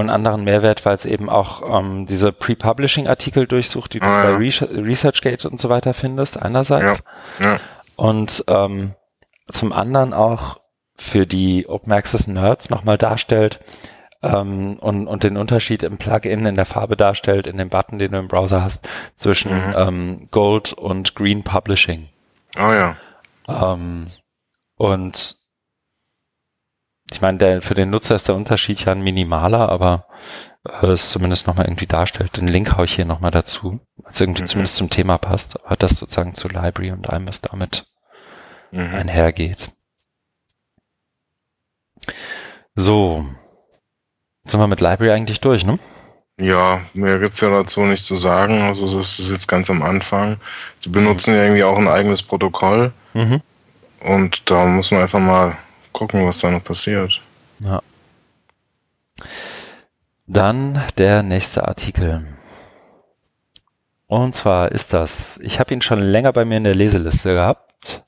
einen 0.00 0.10
anderen 0.10 0.44
Mehrwert, 0.44 0.84
weil 0.84 0.96
es 0.96 1.06
eben 1.06 1.28
auch 1.28 1.78
ähm, 1.78 2.06
diese 2.06 2.32
Pre-Publishing-Artikel 2.32 3.46
durchsucht, 3.46 3.94
die 3.94 4.00
du 4.00 4.06
ah, 4.06 4.22
bei 4.22 4.30
ja. 4.30 4.66
ResearchGate 4.70 5.48
und 5.48 5.60
so 5.60 5.68
weiter 5.68 5.94
findest, 5.94 6.40
einerseits. 6.40 7.02
Ja. 7.38 7.52
Ja. 7.52 7.58
Und 7.96 8.44
ähm, 8.48 8.94
zum 9.50 9.72
anderen 9.72 10.12
auch 10.12 10.60
für 10.96 11.26
die 11.26 11.68
Open 11.68 11.92
Access 11.92 12.26
Nerds 12.26 12.70
nochmal 12.70 12.98
darstellt 12.98 13.60
ähm, 14.22 14.78
und, 14.80 15.06
und 15.06 15.22
den 15.22 15.36
Unterschied 15.36 15.82
im 15.82 15.98
Plugin 15.98 16.44
in 16.46 16.56
der 16.56 16.66
Farbe 16.66 16.96
darstellt, 16.96 17.46
in 17.46 17.56
dem 17.56 17.68
Button, 17.68 17.98
den 17.98 18.12
du 18.12 18.18
im 18.18 18.28
Browser 18.28 18.62
hast, 18.62 18.88
zwischen 19.16 19.52
mhm. 19.52 19.74
ähm, 19.76 20.28
Gold 20.30 20.72
und 20.72 21.14
Green 21.14 21.44
Publishing. 21.44 22.08
Oh 22.56 22.72
ja. 22.72 22.96
Ähm, 23.48 24.10
und 24.76 25.36
ich 27.10 27.20
meine, 27.20 27.38
der, 27.38 27.62
für 27.62 27.74
den 27.74 27.90
Nutzer 27.90 28.14
ist 28.14 28.28
der 28.28 28.34
Unterschied 28.34 28.84
ja 28.84 28.92
ein 28.92 29.02
minimaler, 29.02 29.68
aber 29.70 30.06
äh, 30.82 30.86
es 30.86 31.10
zumindest 31.10 31.46
nochmal 31.46 31.66
irgendwie 31.66 31.86
darstellt. 31.86 32.36
Den 32.36 32.48
Link 32.48 32.76
haue 32.76 32.84
ich 32.84 32.94
hier 32.94 33.04
nochmal 33.04 33.30
dazu, 33.30 33.80
als 34.04 34.20
irgendwie 34.20 34.42
mhm. 34.42 34.46
zumindest 34.46 34.76
zum 34.76 34.90
Thema 34.90 35.18
passt, 35.18 35.64
aber 35.64 35.76
das 35.76 35.92
sozusagen 35.92 36.34
zu 36.34 36.48
Library 36.48 36.92
und 36.92 37.08
allem, 37.08 37.26
was 37.26 37.40
damit 37.40 37.86
mhm. 38.72 38.94
einhergeht. 38.94 39.70
So. 42.74 43.24
Sind 44.44 44.60
wir 44.60 44.66
mit 44.66 44.80
Library 44.80 45.10
eigentlich 45.10 45.40
durch, 45.40 45.66
ne? 45.66 45.78
Ja, 46.40 46.80
mehr 46.94 47.18
gibt's 47.18 47.40
ja 47.40 47.50
dazu 47.50 47.80
nicht 47.80 48.04
zu 48.04 48.16
sagen. 48.16 48.62
Also 48.62 48.98
das 48.98 49.18
ist 49.18 49.30
jetzt 49.30 49.48
ganz 49.48 49.68
am 49.70 49.82
Anfang. 49.82 50.38
Sie 50.78 50.88
benutzen 50.88 51.32
mhm. 51.32 51.36
ja 51.36 51.42
irgendwie 51.44 51.64
auch 51.64 51.76
ein 51.76 51.88
eigenes 51.88 52.22
Protokoll. 52.22 52.92
Mhm. 53.14 53.42
Und 54.00 54.48
da 54.48 54.66
muss 54.66 54.90
man 54.90 55.02
einfach 55.02 55.18
mal 55.18 55.56
gucken, 55.98 56.24
was 56.24 56.38
da 56.38 56.50
noch 56.50 56.62
passiert. 56.62 57.20
Ja. 57.60 57.82
Dann 60.26 60.80
der 60.96 61.22
nächste 61.22 61.66
Artikel. 61.66 62.26
Und 64.06 64.34
zwar 64.34 64.70
ist 64.72 64.92
das, 64.92 65.38
ich 65.42 65.58
habe 65.58 65.74
ihn 65.74 65.82
schon 65.82 66.00
länger 66.00 66.32
bei 66.32 66.44
mir 66.44 66.58
in 66.58 66.64
der 66.64 66.74
Leseliste 66.74 67.34
gehabt 67.34 68.04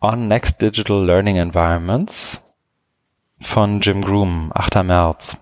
on 0.00 0.28
Next 0.28 0.60
Digital 0.62 1.04
Learning 1.04 1.36
Environments 1.36 2.40
von 3.40 3.80
Jim 3.80 4.02
Groom, 4.02 4.52
8. 4.54 4.82
März. 4.84 5.36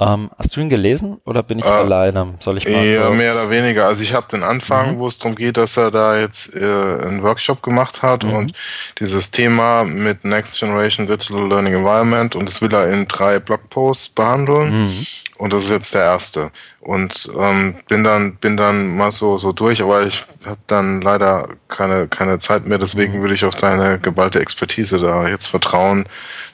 Ähm, 0.00 0.30
hast 0.38 0.56
du 0.56 0.60
ihn 0.60 0.70
gelesen 0.70 1.20
oder 1.26 1.42
bin 1.42 1.58
ich 1.58 1.66
äh, 1.66 1.68
alleine? 1.68 2.34
Soll 2.40 2.56
ich 2.56 2.64
mal? 2.64 2.82
Ja, 2.82 3.10
mehr 3.10 3.34
oder 3.34 3.50
weniger. 3.50 3.86
Also 3.86 4.02
ich 4.02 4.14
habe 4.14 4.26
den 4.28 4.42
Anfang, 4.42 4.94
mhm. 4.94 4.98
wo 4.98 5.06
es 5.06 5.18
darum 5.18 5.34
geht, 5.34 5.58
dass 5.58 5.76
er 5.76 5.90
da 5.90 6.18
jetzt 6.18 6.54
äh, 6.56 6.58
einen 6.58 7.22
Workshop 7.22 7.62
gemacht 7.62 8.00
hat 8.00 8.24
mhm. 8.24 8.32
und 8.32 8.52
dieses 8.98 9.30
Thema 9.30 9.84
mit 9.84 10.24
Next 10.24 10.58
Generation 10.58 11.06
Digital 11.06 11.46
Learning 11.46 11.74
Environment 11.74 12.34
und 12.34 12.48
das 12.48 12.62
will 12.62 12.72
er 12.72 12.88
in 12.88 13.06
drei 13.08 13.38
Blogposts 13.38 14.08
behandeln. 14.08 14.84
Mhm. 14.84 15.06
Und 15.36 15.52
das 15.52 15.64
ist 15.64 15.70
jetzt 15.70 15.94
der 15.94 16.04
erste. 16.04 16.50
Und 16.80 17.30
ähm, 17.38 17.76
bin 17.88 18.02
dann 18.02 18.36
bin 18.36 18.56
dann 18.56 18.96
mal 18.96 19.10
so 19.10 19.36
so 19.36 19.52
durch, 19.52 19.82
aber 19.82 20.06
ich 20.06 20.24
habe 20.46 20.58
dann 20.66 21.02
leider 21.02 21.48
keine 21.68 22.08
keine 22.08 22.38
Zeit 22.38 22.66
mehr. 22.66 22.78
Deswegen 22.78 23.18
mhm. 23.18 23.20
würde 23.20 23.34
ich 23.34 23.44
auf 23.44 23.54
deine 23.54 23.98
geballte 23.98 24.40
Expertise 24.40 24.98
da 24.98 25.28
jetzt 25.28 25.48
vertrauen, 25.48 26.06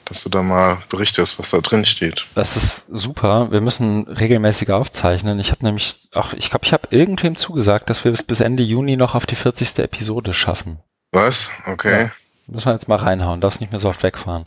dass 0.07 0.23
du 0.23 0.29
da 0.29 0.41
mal 0.41 0.77
berichtest, 0.89 1.39
was 1.39 1.49
da 1.49 1.59
drin 1.59 1.85
steht. 1.85 2.25
Das 2.35 2.55
ist 2.55 2.85
super. 2.89 3.51
Wir 3.51 3.61
müssen 3.61 4.07
regelmäßig 4.07 4.71
aufzeichnen. 4.71 5.39
Ich 5.39 5.51
habe 5.51 5.65
nämlich 5.65 6.09
auch, 6.13 6.33
ich 6.33 6.49
glaube, 6.49 6.65
ich 6.65 6.73
habe 6.73 6.87
irgendwem 6.91 7.35
zugesagt, 7.35 7.89
dass 7.89 8.05
wir 8.05 8.11
es 8.11 8.23
bis 8.23 8.39
Ende 8.39 8.63
Juni 8.63 8.97
noch 8.97 9.15
auf 9.15 9.25
die 9.25 9.35
40. 9.35 9.79
Episode 9.79 10.33
schaffen. 10.33 10.79
Was? 11.11 11.49
Okay. 11.65 12.03
Ja. 12.03 12.11
Müssen 12.49 12.67
wir 12.67 12.73
jetzt 12.73 12.87
mal 12.87 12.95
reinhauen, 12.95 13.41
darfst 13.41 13.59
nicht 13.59 13.71
mehr 13.71 13.79
so 13.81 13.89
oft 13.89 14.03
wegfahren. 14.03 14.45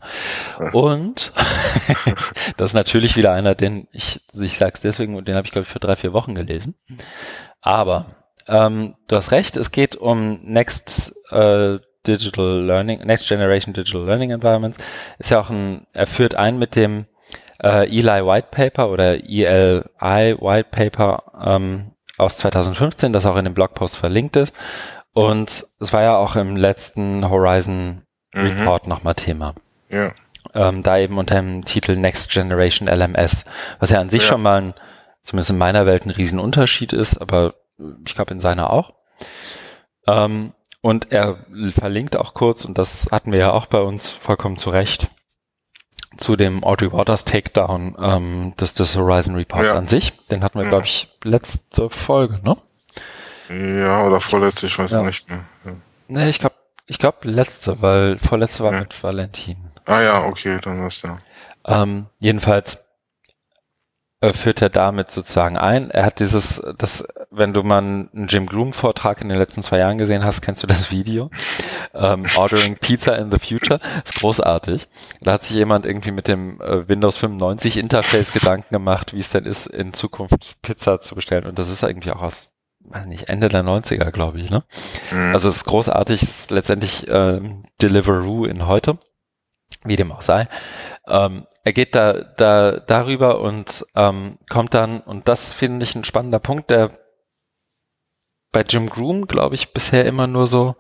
Und 0.72 1.32
das 2.56 2.70
ist 2.70 2.74
natürlich 2.74 3.16
wieder 3.16 3.32
einer, 3.32 3.54
den 3.54 3.88
ich, 3.92 4.22
ich 4.32 4.56
sag's 4.56 4.80
deswegen, 4.80 5.22
den 5.22 5.36
habe 5.36 5.46
ich, 5.46 5.52
glaube 5.52 5.66
ich, 5.66 5.72
für 5.72 5.80
drei, 5.80 5.96
vier 5.96 6.14
Wochen 6.14 6.34
gelesen. 6.34 6.74
Aber 7.60 8.06
ähm, 8.48 8.94
du 9.06 9.16
hast 9.16 9.32
recht, 9.32 9.56
es 9.56 9.70
geht 9.70 9.96
um 9.96 10.40
Next 10.44 11.14
äh, 11.30 11.78
Digital 12.06 12.64
Learning, 12.64 13.01
Next 13.01 13.28
Generation 13.28 13.74
Digital 13.74 14.05
Learning 14.05 14.31
Environments. 14.31 14.78
Ist 15.18 15.31
ja 15.31 15.40
auch 15.40 15.51
ein, 15.51 15.86
er 15.93 16.06
führt 16.06 16.35
ein 16.35 16.59
mit 16.59 16.77
dem 16.77 17.06
äh, 17.62 17.86
Eli 17.89 18.27
White 18.27 18.48
Paper 18.51 18.90
oder 18.90 19.22
ELI 19.22 20.36
White 20.40 20.68
Paper 20.70 21.22
ähm, 21.44 21.93
aus 22.18 22.39
2015, 22.39 23.12
das 23.12 23.27
auch 23.27 23.36
in 23.36 23.44
dem 23.44 23.55
Blogpost 23.55 23.97
verlinkt 23.97 24.36
ist. 24.36 24.55
Und 25.12 25.66
es 25.81 25.93
war 25.93 26.02
ja 26.02 26.16
auch 26.16 26.36
im 26.36 26.56
letzten 26.56 27.28
Horizon 27.28 28.06
mhm. 28.32 28.47
Report 28.47 28.86
mhm. 28.86 28.90
nochmal 28.90 29.14
Thema. 29.14 29.55
Ja. 29.89 30.12
Ähm, 30.55 30.82
da 30.82 30.98
eben 30.98 31.18
unter 31.18 31.36
dem 31.36 31.64
Titel 31.64 31.97
Next 31.97 32.31
Generation 32.31 32.89
LMS, 32.89 33.44
was 33.78 33.90
ja 33.90 34.01
an 34.01 34.10
sich 34.10 34.22
ja. 34.22 34.28
schon 34.28 34.43
mal 34.43 34.60
ein, 34.60 34.74
zumindest 35.22 35.51
in 35.51 35.59
meiner 35.59 35.86
Welt 35.86 36.06
ein 36.06 36.10
Riesenunterschied 36.10 36.93
ist, 36.93 37.18
aber 37.18 37.55
ich 38.06 38.14
glaube 38.14 38.32
in 38.32 38.40
seiner 38.40 38.70
auch. 38.70 38.94
Ähm, 40.06 40.55
und 40.82 41.12
er 41.12 41.44
verlinkt 41.73 42.16
auch 42.16 42.35
kurz, 42.35 42.65
und 42.65 42.78
das 42.78 43.09
hatten 43.11 43.32
wir 43.32 43.39
ja 43.39 43.52
auch 43.52 43.66
bei 43.66 43.81
uns 43.81 44.11
vollkommen 44.11 44.57
zu 44.57 44.70
Recht, 44.70 45.11
zu 46.16 46.36
dem 46.36 46.65
Audrey 46.65 46.93
Waters 46.93 47.24
Takedown 47.24 47.97
ähm, 48.01 48.55
des, 48.59 48.74
des 48.74 48.97
Horizon 48.97 49.36
Reports 49.36 49.69
ja. 49.69 49.77
an 49.77 49.86
sich. 49.86 50.27
Den 50.28 50.43
hatten 50.43 50.59
wir, 50.59 50.69
glaube 50.69 50.85
ich, 50.85 51.09
letzte 51.23 51.89
Folge, 51.90 52.40
ne? 52.43 52.57
Ja, 53.48 54.05
oder 54.05 54.20
vorletzte, 54.20 54.66
ich 54.66 54.78
weiß 54.78 54.93
ja. 54.93 55.02
nicht 55.02 55.28
mehr. 55.28 55.40
Ja. 55.65 55.73
Nee, 56.09 56.28
ich 56.28 56.39
glaube, 56.39 56.57
ich 56.86 56.98
glaube 56.98 57.28
letzte, 57.28 57.82
weil 57.82 58.19
vorletzte 58.19 58.65
war 58.65 58.73
ja. 58.73 58.81
mit 58.81 59.02
Valentin. 59.02 59.73
Ah 59.86 60.01
ja, 60.01 60.24
okay, 60.24 60.59
dann 60.62 60.86
ist 60.86 61.02
ja. 61.05 61.16
Ähm, 61.66 62.07
jedenfalls 62.20 62.89
äh, 64.20 64.32
führt 64.32 64.60
er 64.60 64.68
damit 64.68 65.10
sozusagen 65.10 65.56
ein. 65.56 65.90
Er 65.90 66.05
hat 66.05 66.20
dieses, 66.20 66.62
das, 66.76 67.06
wenn 67.30 67.52
du 67.52 67.62
mal 67.62 67.78
einen 67.78 68.26
Jim 68.28 68.47
Groom 68.47 68.72
Vortrag 68.72 69.20
in 69.22 69.28
den 69.28 69.38
letzten 69.38 69.62
zwei 69.62 69.78
Jahren 69.78 69.98
gesehen 69.98 70.24
hast, 70.24 70.42
kennst 70.42 70.62
du 70.62 70.66
das 70.66 70.90
Video. 70.90 71.30
Ähm, 71.94 72.24
Ordering 72.36 72.76
Pizza 72.76 73.16
in 73.16 73.32
the 73.32 73.38
Future. 73.38 73.80
Ist 74.05 74.20
großartig. 74.20 74.88
Da 75.20 75.32
hat 75.32 75.44
sich 75.44 75.56
jemand 75.56 75.86
irgendwie 75.86 76.12
mit 76.12 76.28
dem 76.28 76.60
äh, 76.60 76.86
Windows 76.88 77.16
95 77.16 77.78
Interface 77.78 78.32
Gedanken 78.32 78.72
gemacht, 78.72 79.14
wie 79.14 79.20
es 79.20 79.30
denn 79.30 79.47
ist, 79.47 79.66
in 79.66 79.92
Zukunft 79.92 80.60
Pizza 80.62 81.01
zu 81.01 81.14
bestellen. 81.14 81.47
Und 81.47 81.59
das 81.59 81.68
ist 81.68 81.82
irgendwie 81.82 82.12
auch 82.12 82.22
aus 82.22 82.51
weiß 82.82 83.06
nicht, 83.06 83.28
Ende 83.28 83.48
der 83.48 83.62
90er, 83.62 84.10
glaube 84.10 84.40
ich, 84.40 84.51
ne? 84.51 84.64
Mhm. 85.12 85.34
Also 85.34 85.48
es 85.48 85.59
ist 85.59 85.64
großartig, 85.64 86.22
es 86.22 86.40
ist 86.40 86.51
letztendlich 86.51 87.06
äh, 87.09 87.40
Deliveroo 87.80 88.47
in 88.47 88.66
heute, 88.66 88.98
wie 89.85 89.97
dem 89.97 90.12
auch 90.12 90.23
sei. 90.23 90.47
Ähm, 91.07 91.47
er 91.65 91.73
geht 91.73 91.94
da, 91.94 92.12
da 92.12 92.81
darüber 92.81 93.40
und 93.40 93.85
ähm, 93.94 94.39
kommt 94.48 94.74
dann, 94.74 95.01
und 95.01 95.28
das 95.28 95.52
finde 95.52 95.85
ich 95.85 95.94
ein 95.94 96.05
spannender 96.05 96.39
Punkt, 96.39 96.70
der 96.70 96.90
bei 98.52 98.62
Jim 98.62 98.89
Groom, 98.89 99.27
glaube 99.27 99.55
ich, 99.55 99.73
bisher 99.73 100.05
immer 100.05 100.27
nur 100.27 100.47
so, 100.47 100.77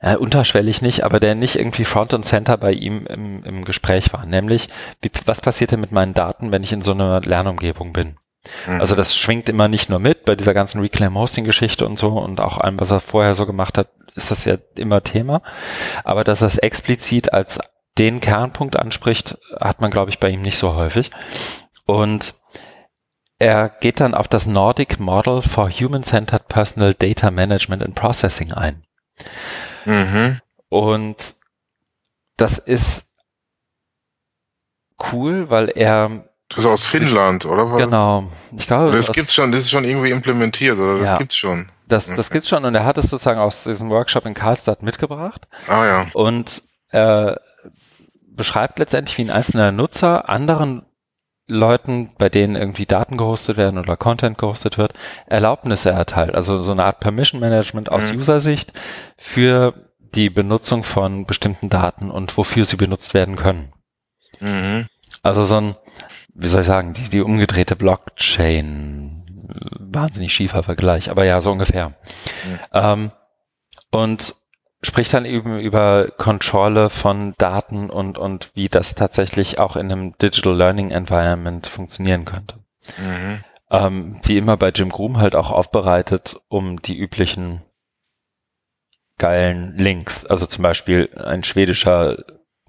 ja, 0.00 0.16
unterschwellig 0.16 0.82
nicht, 0.82 1.04
aber 1.04 1.20
der 1.20 1.34
nicht 1.34 1.56
irgendwie 1.56 1.84
Front 1.84 2.14
und 2.14 2.24
Center 2.24 2.56
bei 2.56 2.72
ihm 2.72 3.06
im, 3.06 3.42
im 3.44 3.64
Gespräch 3.64 4.12
war. 4.12 4.26
Nämlich, 4.26 4.68
wie, 5.02 5.10
was 5.24 5.40
passiert 5.40 5.72
denn 5.72 5.80
mit 5.80 5.92
meinen 5.92 6.14
Daten, 6.14 6.52
wenn 6.52 6.62
ich 6.62 6.72
in 6.72 6.82
so 6.82 6.92
einer 6.92 7.20
Lernumgebung 7.20 7.92
bin? 7.92 8.16
Mhm. 8.66 8.80
Also 8.80 8.94
das 8.94 9.16
schwingt 9.16 9.48
immer 9.48 9.68
nicht 9.68 9.88
nur 9.88 9.98
mit, 9.98 10.24
bei 10.24 10.34
dieser 10.34 10.54
ganzen 10.54 10.80
Reclaim 10.80 11.16
Hosting 11.16 11.44
Geschichte 11.44 11.86
und 11.86 11.98
so 11.98 12.08
und 12.18 12.40
auch 12.40 12.58
allem, 12.58 12.78
was 12.80 12.90
er 12.90 13.00
vorher 13.00 13.34
so 13.34 13.46
gemacht 13.46 13.78
hat, 13.78 13.88
ist 14.14 14.30
das 14.30 14.44
ja 14.44 14.56
immer 14.76 15.02
Thema. 15.02 15.42
Aber 16.04 16.24
dass 16.24 16.42
er 16.42 16.48
es 16.48 16.58
explizit 16.58 17.32
als 17.32 17.60
den 17.98 18.20
Kernpunkt 18.20 18.78
anspricht, 18.78 19.38
hat 19.58 19.80
man, 19.80 19.90
glaube 19.90 20.10
ich, 20.10 20.18
bei 20.18 20.28
ihm 20.30 20.42
nicht 20.42 20.58
so 20.58 20.74
häufig. 20.74 21.10
Und 21.86 22.34
er 23.38 23.68
geht 23.68 24.00
dann 24.00 24.14
auf 24.14 24.28
das 24.28 24.46
Nordic 24.46 24.98
Model 24.98 25.42
for 25.42 25.70
Human-Centered 25.70 26.48
Personal 26.48 26.94
Data 26.94 27.30
Management 27.30 27.82
and 27.82 27.94
Processing 27.94 28.52
ein. 28.52 28.84
Mhm. 29.84 30.40
Und 30.68 31.36
das 32.36 32.58
ist 32.58 33.06
cool, 35.12 35.50
weil 35.50 35.68
er 35.68 36.24
das 36.48 36.58
ist 36.58 36.66
aus 36.66 36.86
Finnland, 36.86 37.44
oder? 37.44 37.66
Genau. 37.76 38.30
Ich 38.56 38.66
glaube, 38.66 38.92
das, 38.92 39.06
das 39.06 39.16
gibt's 39.16 39.34
schon, 39.34 39.50
das 39.52 39.62
ist 39.62 39.70
schon 39.70 39.84
irgendwie 39.84 40.10
implementiert, 40.10 40.78
oder? 40.78 40.98
Das 40.98 41.12
ja, 41.12 41.18
gibt's 41.18 41.36
schon. 41.36 41.68
Das, 41.88 42.06
das 42.06 42.30
gibt's 42.30 42.48
schon 42.48 42.64
und 42.64 42.74
er 42.74 42.84
hat 42.84 42.98
es 42.98 43.10
sozusagen 43.10 43.40
aus 43.40 43.64
diesem 43.64 43.90
Workshop 43.90 44.26
in 44.26 44.34
Karlstadt 44.34 44.82
mitgebracht. 44.82 45.46
Ah 45.66 45.84
ja. 45.84 46.06
Und 46.14 46.62
äh, 46.90 47.34
beschreibt 48.36 48.78
letztendlich, 48.78 49.18
wie 49.18 49.22
ein 49.22 49.30
einzelner 49.30 49.72
Nutzer 49.72 50.28
anderen 50.28 50.82
Leuten, 51.48 52.10
bei 52.18 52.28
denen 52.28 52.56
irgendwie 52.56 52.86
Daten 52.86 53.16
gehostet 53.16 53.56
werden 53.56 53.78
oder 53.78 53.96
Content 53.96 54.36
gehostet 54.36 54.78
wird, 54.78 54.94
Erlaubnisse 55.26 55.90
erteilt. 55.90 56.34
Also 56.34 56.60
so 56.62 56.72
eine 56.72 56.84
Art 56.84 57.00
Permission 57.00 57.40
Management 57.40 57.90
aus 57.90 58.12
mhm. 58.12 58.18
User-Sicht 58.18 58.72
für 59.16 59.74
die 60.14 60.28
Benutzung 60.30 60.82
von 60.82 61.24
bestimmten 61.24 61.68
Daten 61.68 62.10
und 62.10 62.36
wofür 62.36 62.64
sie 62.64 62.76
benutzt 62.76 63.14
werden 63.14 63.36
können. 63.36 63.72
Mhm. 64.40 64.86
Also 65.22 65.44
so 65.44 65.56
ein, 65.56 65.76
wie 66.34 66.48
soll 66.48 66.62
ich 66.62 66.66
sagen, 66.66 66.94
die, 66.94 67.08
die 67.08 67.20
umgedrehte 67.20 67.76
Blockchain. 67.76 69.22
Wahnsinnig 69.78 70.32
schiefer 70.32 70.62
Vergleich, 70.64 71.10
aber 71.10 71.24
ja, 71.24 71.40
so 71.40 71.52
ungefähr. 71.52 71.90
Mhm. 71.90 72.58
Ähm, 72.72 73.12
und 73.90 74.34
spricht 74.86 75.12
dann 75.12 75.24
eben 75.24 75.58
über 75.58 76.08
Kontrolle 76.16 76.90
von 76.90 77.34
Daten 77.38 77.90
und, 77.90 78.18
und 78.18 78.50
wie 78.54 78.68
das 78.68 78.94
tatsächlich 78.94 79.58
auch 79.58 79.76
in 79.76 79.90
einem 79.90 80.16
Digital 80.18 80.56
Learning 80.56 80.90
Environment 80.90 81.66
funktionieren 81.66 82.24
könnte. 82.24 82.56
Mhm. 82.98 83.44
Ähm, 83.70 84.20
wie 84.24 84.38
immer 84.38 84.56
bei 84.56 84.68
Jim 84.68 84.90
Groom 84.90 85.18
halt 85.18 85.34
auch 85.34 85.50
aufbereitet, 85.50 86.40
um 86.48 86.80
die 86.80 86.96
üblichen 86.96 87.62
geilen 89.18 89.76
Links. 89.76 90.24
Also 90.24 90.46
zum 90.46 90.62
Beispiel 90.62 91.10
ein 91.16 91.42
schwedischer 91.42 92.16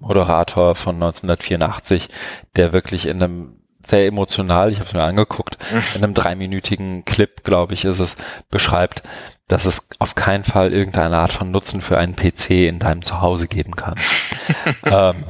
Moderator 0.00 0.74
von 0.74 0.96
1984, 0.96 2.08
der 2.56 2.72
wirklich 2.72 3.06
in 3.06 3.22
einem 3.22 3.60
sehr 3.80 4.06
emotional, 4.06 4.72
ich 4.72 4.78
habe 4.78 4.88
es 4.88 4.94
mir 4.94 5.04
angeguckt, 5.04 5.56
in 5.94 6.02
einem 6.02 6.14
dreiminütigen 6.14 7.04
Clip, 7.04 7.44
glaube 7.44 7.74
ich, 7.74 7.84
ist 7.84 8.00
es, 8.00 8.16
beschreibt, 8.50 9.02
dass 9.48 9.64
es 9.64 9.88
auf 9.98 10.14
keinen 10.14 10.44
Fall 10.44 10.74
irgendeine 10.74 11.16
Art 11.16 11.32
von 11.32 11.50
Nutzen 11.50 11.80
für 11.80 11.98
einen 11.98 12.14
PC 12.14 12.50
in 12.50 12.78
deinem 12.78 13.02
Zuhause 13.02 13.48
geben 13.48 13.74
kann. 13.74 13.96
ähm, 14.90 15.24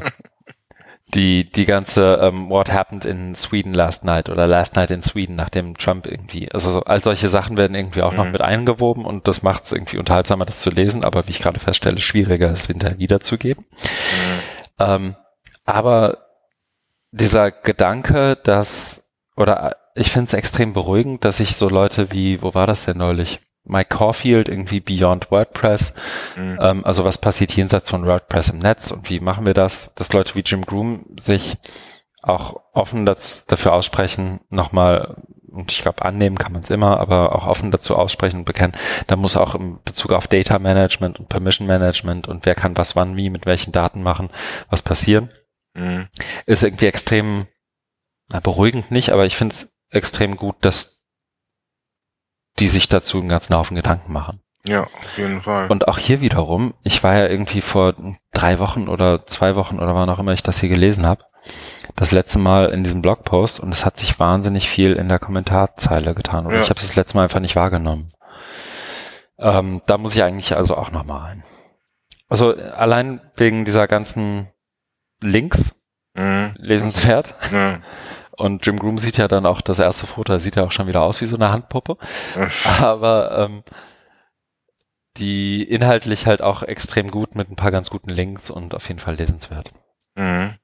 die, 1.14 1.44
die 1.44 1.64
ganze 1.64 2.18
ähm, 2.20 2.50
What 2.50 2.70
happened 2.70 3.04
in 3.06 3.34
Sweden 3.34 3.72
last 3.72 4.04
night 4.04 4.28
oder 4.28 4.46
last 4.46 4.76
night 4.76 4.90
in 4.90 5.02
Sweden, 5.02 5.36
nachdem 5.36 5.78
Trump 5.78 6.06
irgendwie, 6.06 6.52
also 6.52 6.70
so, 6.70 6.82
all 6.82 7.02
solche 7.02 7.28
Sachen 7.28 7.56
werden 7.56 7.74
irgendwie 7.74 8.02
auch 8.02 8.12
mhm. 8.12 8.18
noch 8.18 8.30
mit 8.30 8.42
eingewoben 8.42 9.06
und 9.06 9.26
das 9.26 9.42
macht 9.42 9.64
es 9.64 9.72
irgendwie 9.72 9.96
unterhaltsamer, 9.96 10.44
das 10.44 10.60
zu 10.60 10.70
lesen, 10.70 11.04
aber 11.04 11.26
wie 11.26 11.30
ich 11.30 11.40
gerade 11.40 11.60
feststelle, 11.60 12.00
schwieriger, 12.00 12.50
es 12.50 12.66
hinterher 12.66 12.98
wiederzugeben. 12.98 13.64
Mhm. 13.70 14.84
Ähm, 14.84 15.16
aber 15.64 16.18
dieser 17.10 17.52
Gedanke, 17.52 18.36
dass, 18.36 19.04
oder 19.34 19.76
ich 19.94 20.10
finde 20.10 20.26
es 20.28 20.34
extrem 20.34 20.74
beruhigend, 20.74 21.24
dass 21.24 21.40
ich 21.40 21.56
so 21.56 21.68
Leute 21.70 22.12
wie, 22.12 22.42
wo 22.42 22.54
war 22.54 22.66
das 22.66 22.84
denn 22.84 22.98
neulich? 22.98 23.40
Mike 23.68 23.96
Caulfield, 23.96 24.48
irgendwie 24.48 24.80
Beyond 24.80 25.30
WordPress. 25.30 25.92
Mhm. 26.36 26.58
Ähm, 26.60 26.84
also 26.84 27.04
was 27.04 27.18
passiert 27.18 27.54
jenseits 27.54 27.90
von 27.90 28.06
WordPress 28.06 28.48
im 28.48 28.58
Netz 28.58 28.90
und 28.90 29.08
wie 29.10 29.20
machen 29.20 29.46
wir 29.46 29.54
das? 29.54 29.92
Dass 29.94 30.12
Leute 30.12 30.34
wie 30.34 30.42
Jim 30.44 30.64
Groom 30.64 31.04
sich 31.18 31.56
auch 32.22 32.60
offen 32.72 33.06
dazu, 33.06 33.44
dafür 33.46 33.72
aussprechen, 33.72 34.40
nochmal, 34.50 35.22
und 35.50 35.72
ich 35.72 35.82
glaube, 35.82 36.04
annehmen 36.04 36.36
kann 36.36 36.52
man 36.52 36.62
es 36.62 36.70
immer, 36.70 36.98
aber 36.98 37.34
auch 37.34 37.46
offen 37.46 37.70
dazu 37.70 37.96
aussprechen 37.96 38.40
und 38.40 38.44
bekennen. 38.44 38.76
Da 39.06 39.16
muss 39.16 39.36
auch 39.36 39.54
im 39.54 39.78
Bezug 39.84 40.12
auf 40.12 40.26
Data 40.26 40.58
Management 40.58 41.18
und 41.18 41.28
Permission 41.28 41.66
Management 41.66 42.28
und 42.28 42.44
wer 42.44 42.54
kann 42.54 42.76
was 42.76 42.96
wann 42.96 43.16
wie 43.16 43.30
mit 43.30 43.46
welchen 43.46 43.72
Daten 43.72 44.02
machen, 44.02 44.30
was 44.68 44.82
passieren. 44.82 45.30
Mhm. 45.74 46.08
Ist 46.46 46.64
irgendwie 46.64 46.86
extrem 46.86 47.46
na, 48.30 48.40
beruhigend 48.40 48.90
nicht, 48.90 49.10
aber 49.10 49.24
ich 49.26 49.36
finde 49.36 49.54
es 49.54 49.72
extrem 49.90 50.36
gut, 50.36 50.56
dass 50.60 50.97
die 52.58 52.68
sich 52.68 52.88
dazu 52.88 53.18
einen 53.18 53.28
ganzen 53.28 53.54
Haufen 53.54 53.76
Gedanken 53.76 54.12
machen. 54.12 54.40
Ja, 54.64 54.82
auf 54.82 55.16
jeden 55.16 55.40
Fall. 55.40 55.70
Und 55.70 55.88
auch 55.88 55.98
hier 55.98 56.20
wiederum, 56.20 56.74
ich 56.82 57.02
war 57.02 57.14
ja 57.16 57.26
irgendwie 57.26 57.60
vor 57.60 57.94
drei 58.32 58.58
Wochen 58.58 58.88
oder 58.88 59.24
zwei 59.24 59.54
Wochen 59.54 59.78
oder 59.78 59.94
wann 59.94 60.10
auch 60.10 60.18
immer 60.18 60.32
ich 60.32 60.42
das 60.42 60.60
hier 60.60 60.68
gelesen 60.68 61.06
habe, 61.06 61.24
das 61.96 62.12
letzte 62.12 62.38
Mal 62.38 62.70
in 62.70 62.84
diesem 62.84 63.00
Blogpost 63.00 63.60
und 63.60 63.72
es 63.72 63.84
hat 63.86 63.96
sich 63.96 64.18
wahnsinnig 64.18 64.68
viel 64.68 64.92
in 64.92 65.08
der 65.08 65.18
Kommentarzeile 65.18 66.14
getan. 66.14 66.46
Und 66.46 66.54
ja. 66.54 66.60
ich 66.60 66.70
habe 66.70 66.78
es 66.78 66.88
das 66.88 66.96
letzte 66.96 67.16
Mal 67.16 67.24
einfach 67.24 67.40
nicht 67.40 67.56
wahrgenommen. 67.56 68.08
Ähm, 69.38 69.82
da 69.86 69.98
muss 69.98 70.14
ich 70.14 70.22
eigentlich 70.22 70.56
also 70.56 70.76
auch 70.76 70.90
nochmal 70.90 71.20
rein. 71.20 71.44
Also 72.28 72.54
allein 72.54 73.20
wegen 73.36 73.64
dieser 73.64 73.86
ganzen 73.86 74.48
Links 75.20 75.74
mhm. 76.14 76.54
lesenswert. 76.56 77.34
Mhm. 77.50 77.78
Und 78.38 78.64
Jim 78.64 78.78
Groom 78.78 78.98
sieht 78.98 79.16
ja 79.16 79.26
dann 79.26 79.46
auch, 79.46 79.60
das 79.60 79.80
erste 79.80 80.06
Foto 80.06 80.38
sieht 80.38 80.56
ja 80.56 80.64
auch 80.64 80.72
schon 80.72 80.86
wieder 80.86 81.02
aus 81.02 81.20
wie 81.20 81.26
so 81.26 81.36
eine 81.36 81.50
Handpuppe. 81.50 81.96
Aber 82.80 83.36
ähm, 83.36 83.64
die 85.16 85.64
inhaltlich 85.64 86.26
halt 86.26 86.42
auch 86.42 86.62
extrem 86.62 87.10
gut 87.10 87.34
mit 87.34 87.50
ein 87.50 87.56
paar 87.56 87.72
ganz 87.72 87.90
guten 87.90 88.10
Links 88.10 88.50
und 88.50 88.74
auf 88.74 88.86
jeden 88.88 89.00
Fall 89.00 89.16
lesenswert. 89.16 89.72
Mhm. 90.16 90.54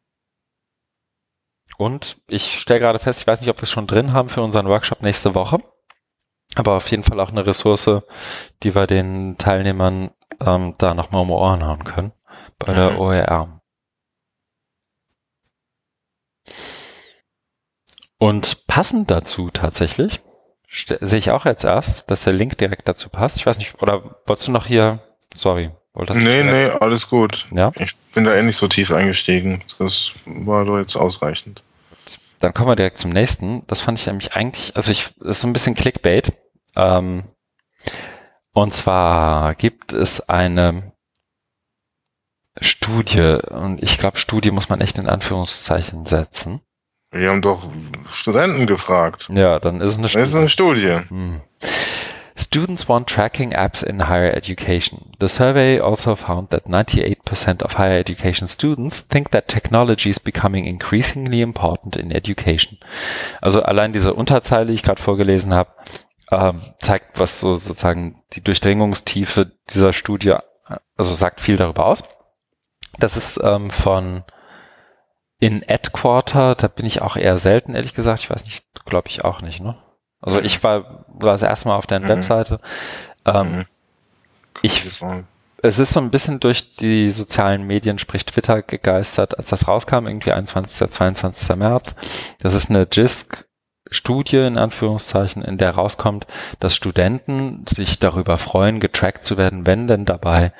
Und 1.77 2.19
ich 2.29 2.61
stelle 2.61 2.81
gerade 2.81 3.01
fest, 3.01 3.23
ich 3.23 3.27
weiß 3.27 3.41
nicht, 3.41 3.51
ob 3.51 3.59
wir 3.59 3.65
es 3.65 3.71
schon 3.71 3.89
drin 3.89 4.13
haben 4.13 4.29
für 4.29 4.43
unseren 4.43 4.69
Workshop 4.69 5.03
nächste 5.03 5.35
Woche, 5.35 5.59
aber 6.55 6.77
auf 6.77 6.89
jeden 6.91 7.03
Fall 7.03 7.19
auch 7.19 7.31
eine 7.31 7.47
Ressource, 7.47 8.03
die 8.63 8.75
wir 8.75 8.87
den 8.87 9.37
Teilnehmern 9.39 10.13
ähm, 10.41 10.75
da 10.79 10.95
nochmal 10.95 11.23
um 11.23 11.33
Ohren 11.33 11.67
hauen 11.67 11.83
können 11.83 12.13
bei 12.61 12.73
mhm. 12.73 12.77
der 12.77 13.01
OER. 13.01 13.61
Und 18.19 18.67
passend 18.67 19.11
dazu 19.11 19.51
tatsächlich, 19.51 20.21
sehe 20.69 21.19
ich 21.19 21.31
auch 21.31 21.45
jetzt 21.45 21.65
erst, 21.65 22.11
dass 22.11 22.25
der 22.25 22.33
Link 22.33 22.59
direkt 22.59 22.89
dazu 22.89 23.09
passt. 23.09 23.39
Ich 23.39 23.47
weiß 23.47 23.59
nicht, 23.59 23.81
oder 23.83 24.03
wolltest 24.27 24.49
du 24.49 24.53
noch 24.53 24.67
hier, 24.67 25.01
sorry. 25.35 25.71
Wolltest 25.93 26.21
nee, 26.21 26.43
nee, 26.43 26.71
alles 26.81 27.09
gut. 27.09 27.47
Ja? 27.55 27.71
Ich 27.77 27.97
bin 28.15 28.25
da 28.25 28.35
eh 28.35 28.43
nicht 28.43 28.57
so 28.57 28.67
tief 28.67 28.91
eingestiegen. 28.91 29.63
Das 29.79 30.13
war 30.25 30.65
doch 30.65 30.79
jetzt 30.79 30.97
ausreichend. 30.97 31.63
Dann 32.41 32.53
kommen 32.53 32.69
wir 32.69 32.77
direkt 32.77 32.99
zum 32.99 33.11
nächsten. 33.11 33.65
Das 33.69 33.81
fand 33.81 33.99
ich 33.99 34.07
nämlich 34.07 34.35
eigentlich, 34.35 34.75
also 34.77 34.91
ich, 34.91 35.11
das 35.21 35.37
ist 35.37 35.41
so 35.43 35.49
ein 35.49 35.53
bisschen 35.53 35.77
Clickbait. 35.77 36.33
Ähm, 36.75 37.25
und 38.53 38.75
zwar 38.75 39.55
gibt 39.55 39.93
es 39.93 40.29
eine 40.29 40.93
Studie, 42.61 43.39
und 43.51 43.83
ich 43.83 43.99
glaube, 43.99 44.19
Studie 44.19 44.51
muss 44.51 44.69
man 44.69 44.81
echt 44.81 44.99
in 44.99 45.09
Anführungszeichen 45.09 46.07
setzen. 46.07 46.61
Wir 47.15 47.31
haben 47.31 47.43
doch 47.43 47.63
Studenten 48.11 48.67
gefragt. 48.67 49.29
Ja, 49.33 49.61
dann 49.61 49.81
ist 49.81 49.93
es 49.93 49.99
eine 49.99 50.09
Studie. 50.09 50.23
Das 50.23 50.31
ist 50.31 50.37
eine 50.37 50.49
Studie. 50.49 50.99
Hm. 51.09 51.41
Students 52.37 52.89
want 52.89 53.09
tracking 53.09 53.53
apps 53.53 53.83
in 53.85 54.09
higher 54.09 54.35
education. 54.35 55.13
The 55.21 55.29
survey 55.29 55.81
also 55.81 56.17
found 56.17 56.51
that 56.51 56.67
98% 56.67 57.63
of 57.63 57.79
higher 57.79 57.99
education 57.99 58.49
students 58.49 59.07
think 59.07 59.31
that 59.31 59.47
technology 59.47 60.11
is 60.11 60.19
becoming 60.19 60.65
increasingly 60.65 61.41
important 61.41 61.95
in 61.95 62.11
education. 62.11 62.79
Also 63.41 63.63
allein 63.63 63.93
diese 63.93 64.15
Unterzeile, 64.15 64.67
die 64.67 64.75
ich 64.75 64.83
gerade 64.83 65.01
vorgelesen 65.01 65.55
habe, 65.55 65.71
ähm, 66.33 66.61
zeigt, 66.81 67.21
was 67.21 67.39
so 67.39 67.57
sozusagen 67.57 68.21
die 68.33 68.43
Durchdringungstiefe 68.43 69.53
dieser 69.71 69.93
Studie, 69.93 70.35
also 70.97 71.15
sagt 71.15 71.41
viel 71.41 71.57
darüber 71.57 71.87
aus. 71.87 72.03
Das 72.99 73.17
ist 73.17 73.41
ähm, 73.45 73.71
von 73.71 74.25
in 75.45 75.63
Adquarter, 75.69 76.55
da 76.55 76.69
bin 76.69 76.87
ich 76.87 77.03
auch 77.03 77.17
eher 77.17 77.37
selten, 77.37 77.75
ehrlich 77.75 77.93
gesagt. 77.93 78.21
Ich 78.21 78.31
weiß 78.31 78.47
nicht, 78.47 78.65
glaube 78.87 79.09
ich 79.09 79.27
auch 79.27 79.43
nicht, 79.43 79.61
ne? 79.61 79.77
Also 80.23 80.41
ich 80.41 80.65
war, 80.65 81.05
war 81.09 81.33
das 81.33 81.43
erste 81.43 81.69
Mal 81.69 81.77
auf 81.77 81.87
deren 81.87 82.05
mhm. 82.05 82.09
Webseite. 82.09 82.61
Ähm, 83.27 83.53
mhm. 83.53 83.67
Ich, 84.63 84.83
es 85.63 85.79
ist 85.79 85.93
so 85.93 86.01
ein 86.01 86.11
bisschen 86.11 86.41
durch 86.41 86.71
die 86.77 87.11
sozialen 87.11 87.67
Medien, 87.67 87.99
sprich 87.99 88.25
Twitter, 88.25 88.63
gegeistert, 88.63 89.37
als 89.37 89.51
das 89.51 89.69
rauskam, 89.69 90.07
irgendwie 90.07 90.33
21. 90.33 90.91
22. 90.91 91.57
März. 91.57 91.95
Das 92.39 92.55
ist 92.55 92.71
eine 92.71 92.89
JISC 92.91 93.45
Studie 93.91 94.39
in 94.39 94.57
Anführungszeichen, 94.57 95.43
in 95.43 95.59
der 95.59 95.73
rauskommt, 95.73 96.27
dass 96.59 96.75
Studenten 96.75 97.67
sich 97.69 97.99
darüber 97.99 98.39
freuen, 98.39 98.81
getrackt 98.81 99.25
zu 99.25 99.37
werden, 99.37 99.67
wenn 99.67 99.89
denn 99.89 100.07
dabei 100.07 100.55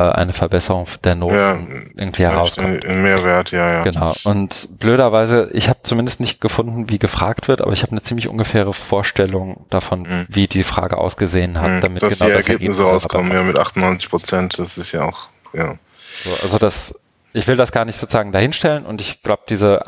äh, 0.00 0.12
eine 0.12 0.32
Verbesserung 0.32 0.86
der 1.04 1.14
Noten 1.14 1.34
ja, 1.34 1.58
irgendwie 1.94 2.22
herauskommt. 2.22 2.86
Ein 2.86 3.02
Mehrwert, 3.02 3.50
ja, 3.50 3.72
ja. 3.72 3.82
Genau. 3.82 4.12
Und 4.24 4.78
blöderweise, 4.78 5.50
ich 5.52 5.68
habe 5.68 5.80
zumindest 5.82 6.20
nicht 6.20 6.40
gefunden, 6.40 6.88
wie 6.88 6.98
gefragt 6.98 7.48
wird, 7.48 7.60
aber 7.60 7.72
ich 7.72 7.82
habe 7.82 7.92
eine 7.92 8.02
ziemlich 8.02 8.28
ungefähre 8.28 8.72
Vorstellung 8.72 9.66
davon, 9.68 10.02
mhm. 10.02 10.26
wie 10.28 10.48
die 10.48 10.64
Frage 10.64 10.96
ausgesehen 10.96 11.60
hat, 11.60 11.70
mhm, 11.70 11.80
damit 11.82 12.02
dass 12.02 12.18
genau 12.18 12.30
die 12.30 12.36
Ergebnisse 12.36 12.80
das 12.80 12.90
rauskommen, 12.90 13.30
ja, 13.32 13.42
mit 13.42 13.58
98 13.58 14.08
Prozent, 14.08 14.58
das 14.58 14.78
ist 14.78 14.92
ja 14.92 15.04
auch, 15.04 15.28
ja. 15.52 15.74
So, 15.98 16.30
also 16.42 16.58
das, 16.58 16.94
ich 17.32 17.46
will 17.46 17.56
das 17.56 17.72
gar 17.72 17.84
nicht 17.84 17.98
sozusagen 17.98 18.32
dahinstellen 18.32 18.86
und 18.86 19.00
ich 19.00 19.22
glaube, 19.22 19.42
diese 19.48 19.80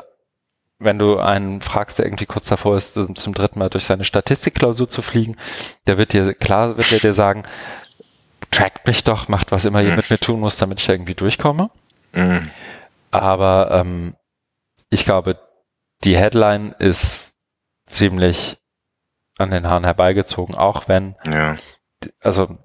wenn 0.85 0.99
du 0.99 1.19
einen 1.19 1.61
fragst, 1.61 1.99
der 1.99 2.07
irgendwie 2.07 2.27
kurz 2.27 2.49
davor 2.49 2.77
ist, 2.77 2.95
zum 2.95 3.35
dritten 3.35 3.61
Mal 3.61 3.71
durch 3.71 3.85
seine 3.85 4.05
Statistikklausur 4.05 4.89
zu 4.89 5.01
fliegen, 5.01 5.37
der 5.87 5.97
wird 5.97 6.13
dir, 6.13 6.35
klar 6.35 6.77
wird 6.77 6.91
er 6.91 6.99
dir 6.99 7.13
sagen, 7.13 7.45
trackt 8.53 8.87
mich 8.87 9.03
doch, 9.03 9.27
macht 9.27 9.51
was 9.51 9.65
immer 9.65 9.83
ihr 9.83 9.91
mhm. 9.91 9.97
mit 9.97 10.11
mir 10.11 10.19
tun 10.19 10.41
muss, 10.41 10.57
damit 10.59 10.79
ich 10.79 10.89
irgendwie 10.89 11.15
durchkomme. 11.15 11.71
Mhm. 12.13 12.51
Aber 13.11 13.71
ähm, 13.73 14.17
ich 14.91 15.05
glaube, 15.05 15.41
die 16.05 16.17
Headline 16.17 16.73
ist 16.79 17.35
ziemlich 17.87 18.59
an 19.39 19.51
den 19.51 19.69
Haaren 19.69 19.85
herbeigezogen, 19.85 20.55
auch 20.55 20.89
wenn, 20.89 21.17
ja. 21.27 21.57
also 22.21 22.59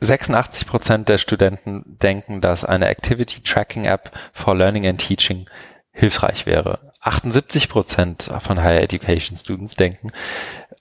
86 0.00 0.66
Prozent 0.66 1.08
der 1.08 1.18
Studenten 1.18 1.84
denken, 1.86 2.40
dass 2.40 2.64
eine 2.64 2.88
Activity 2.88 3.42
Tracking 3.42 3.84
App 3.84 4.12
for 4.32 4.56
Learning 4.56 4.86
and 4.86 5.00
Teaching 5.00 5.48
hilfreich 5.92 6.46
wäre. 6.46 6.92
78 7.00 7.68
Prozent 7.68 8.30
von 8.40 8.62
Higher 8.62 8.82
Education 8.82 9.36
Students 9.36 9.76
denken, 9.76 10.10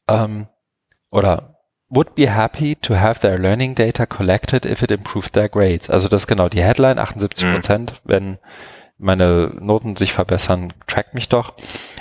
ähm, 0.08 0.48
oder 1.12 1.59
would 1.90 2.16
be 2.16 2.30
happy 2.30 2.76
to 2.76 2.96
have 2.96 3.20
their 3.20 3.38
learning 3.38 3.76
data 3.76 4.06
collected 4.06 4.66
if 4.66 4.82
it 4.82 4.92
improved 4.92 5.34
their 5.34 5.50
grades. 5.50 5.90
Also 5.90 6.08
das 6.08 6.24
ist 6.24 6.28
genau 6.28 6.50
die 6.50 6.64
Headline, 6.64 7.00
78 7.00 7.46
mhm. 7.46 7.54
Prozent, 7.54 7.92
mhm. 7.92 7.98
wenn 8.04 8.38
meine 9.00 9.52
Noten 9.60 9.96
sich 9.96 10.14
verbessern, 10.14 10.74
track 10.86 11.14
mich 11.14 11.30
doch. 11.30 11.54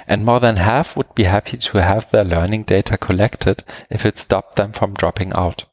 And 0.06 0.24
more 0.24 0.40
than 0.40 0.64
half 0.64 0.96
would 0.96 1.14
be 1.14 1.30
happy 1.30 1.56
to 1.58 1.80
have 1.80 2.08
their 2.10 2.24
learning 2.24 2.66
data 2.66 2.96
collected 2.96 3.64
if 3.88 4.04
it 4.04 4.18
stopped 4.18 4.56
them 4.56 4.74
from 4.74 4.94
dropping 4.94 5.32
out. 5.32 5.68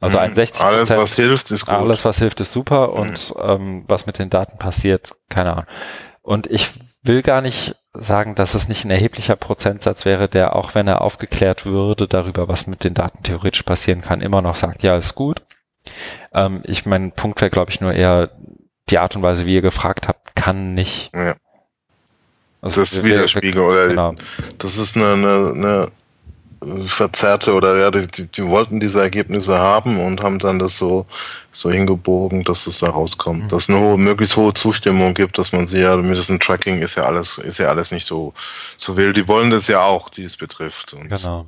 Also 0.00 0.18
61 0.18 0.60
mhm. 0.60 0.64
Alles, 0.64 0.90
was 0.90 1.16
hilft, 1.16 1.50
ist 1.50 1.66
gut. 1.66 1.74
Alles, 1.74 2.04
was 2.04 2.18
hilft, 2.18 2.40
ist 2.40 2.52
super. 2.52 2.92
Und 2.92 3.34
mhm. 3.36 3.42
ähm, 3.42 3.84
was 3.88 4.06
mit 4.06 4.18
den 4.18 4.30
Daten 4.30 4.58
passiert, 4.58 5.16
keine 5.28 5.52
Ahnung. 5.52 5.66
Und 6.22 6.46
ich 6.46 6.70
will 7.02 7.22
gar 7.22 7.42
nicht 7.42 7.76
sagen, 7.94 8.34
dass 8.34 8.54
es 8.54 8.68
nicht 8.68 8.84
ein 8.84 8.90
erheblicher 8.90 9.36
Prozentsatz 9.36 10.04
wäre, 10.04 10.28
der 10.28 10.56
auch 10.56 10.74
wenn 10.74 10.88
er 10.88 11.00
aufgeklärt 11.00 11.64
würde 11.64 12.08
darüber, 12.08 12.48
was 12.48 12.66
mit 12.66 12.84
den 12.84 12.94
Daten 12.94 13.22
theoretisch 13.22 13.62
passieren 13.62 14.00
kann, 14.00 14.20
immer 14.20 14.42
noch 14.42 14.56
sagt, 14.56 14.82
ja, 14.82 14.96
ist 14.96 15.14
gut. 15.14 15.42
Ähm, 16.32 16.60
ich 16.64 16.86
mein 16.86 17.12
Punkt 17.12 17.40
wäre, 17.40 17.50
glaube 17.50 17.70
ich, 17.70 17.80
nur 17.80 17.92
eher 17.92 18.30
die 18.90 18.98
Art 18.98 19.16
und 19.16 19.22
Weise, 19.22 19.46
wie 19.46 19.54
ihr 19.54 19.62
gefragt 19.62 20.08
habt, 20.08 20.34
kann 20.34 20.74
nicht. 20.74 21.10
Ja. 21.14 21.36
Also 22.60 22.80
das 22.80 23.02
widerspiegeln 23.02 23.64
oder 23.64 23.88
genau. 23.88 24.14
das 24.58 24.78
ist 24.78 24.96
eine, 24.96 25.12
eine, 25.12 25.52
eine 25.54 25.88
verzerrte 26.86 27.54
oder 27.54 27.76
ja, 27.76 27.90
die, 27.90 28.26
die, 28.26 28.46
wollten 28.46 28.80
diese 28.80 29.00
Ergebnisse 29.00 29.58
haben 29.58 30.00
und 30.00 30.22
haben 30.22 30.38
dann 30.38 30.58
das 30.58 30.78
so, 30.78 31.06
so 31.52 31.70
hingebogen, 31.70 32.44
dass 32.44 32.66
es 32.66 32.78
da 32.78 32.90
rauskommt. 32.90 33.44
Mhm. 33.44 33.48
Dass 33.48 33.64
es 33.64 33.68
eine 33.70 33.80
hohe, 33.80 33.98
möglichst 33.98 34.36
hohe 34.36 34.54
Zustimmung 34.54 35.14
gibt, 35.14 35.38
dass 35.38 35.52
man 35.52 35.66
sie 35.66 35.80
ja 35.80 35.96
mit 35.96 36.16
diesem 36.16 36.40
Tracking 36.40 36.78
ist 36.78 36.96
ja 36.96 37.04
alles, 37.04 37.38
ist 37.38 37.58
ja 37.58 37.68
alles 37.68 37.90
nicht 37.90 38.06
so, 38.06 38.32
so 38.76 38.96
wild. 38.96 39.16
Die 39.16 39.28
wollen 39.28 39.50
das 39.50 39.66
ja 39.68 39.82
auch, 39.82 40.08
die 40.08 40.24
es 40.24 40.36
betrifft. 40.36 40.92
Und, 40.92 41.08
genau. 41.08 41.46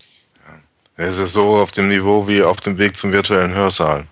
Ja. 0.97 1.07
Es 1.07 1.19
ist 1.19 1.33
so 1.33 1.57
auf 1.57 1.73
dem 1.73 1.89
Niveau 1.89 2.27
wie 2.27 2.43
auf 2.43 2.61
dem 2.61 2.79
Weg 2.79 2.97
zum 2.97 3.13
virtuellen 3.13 3.55
Hörsaal. 3.55 4.07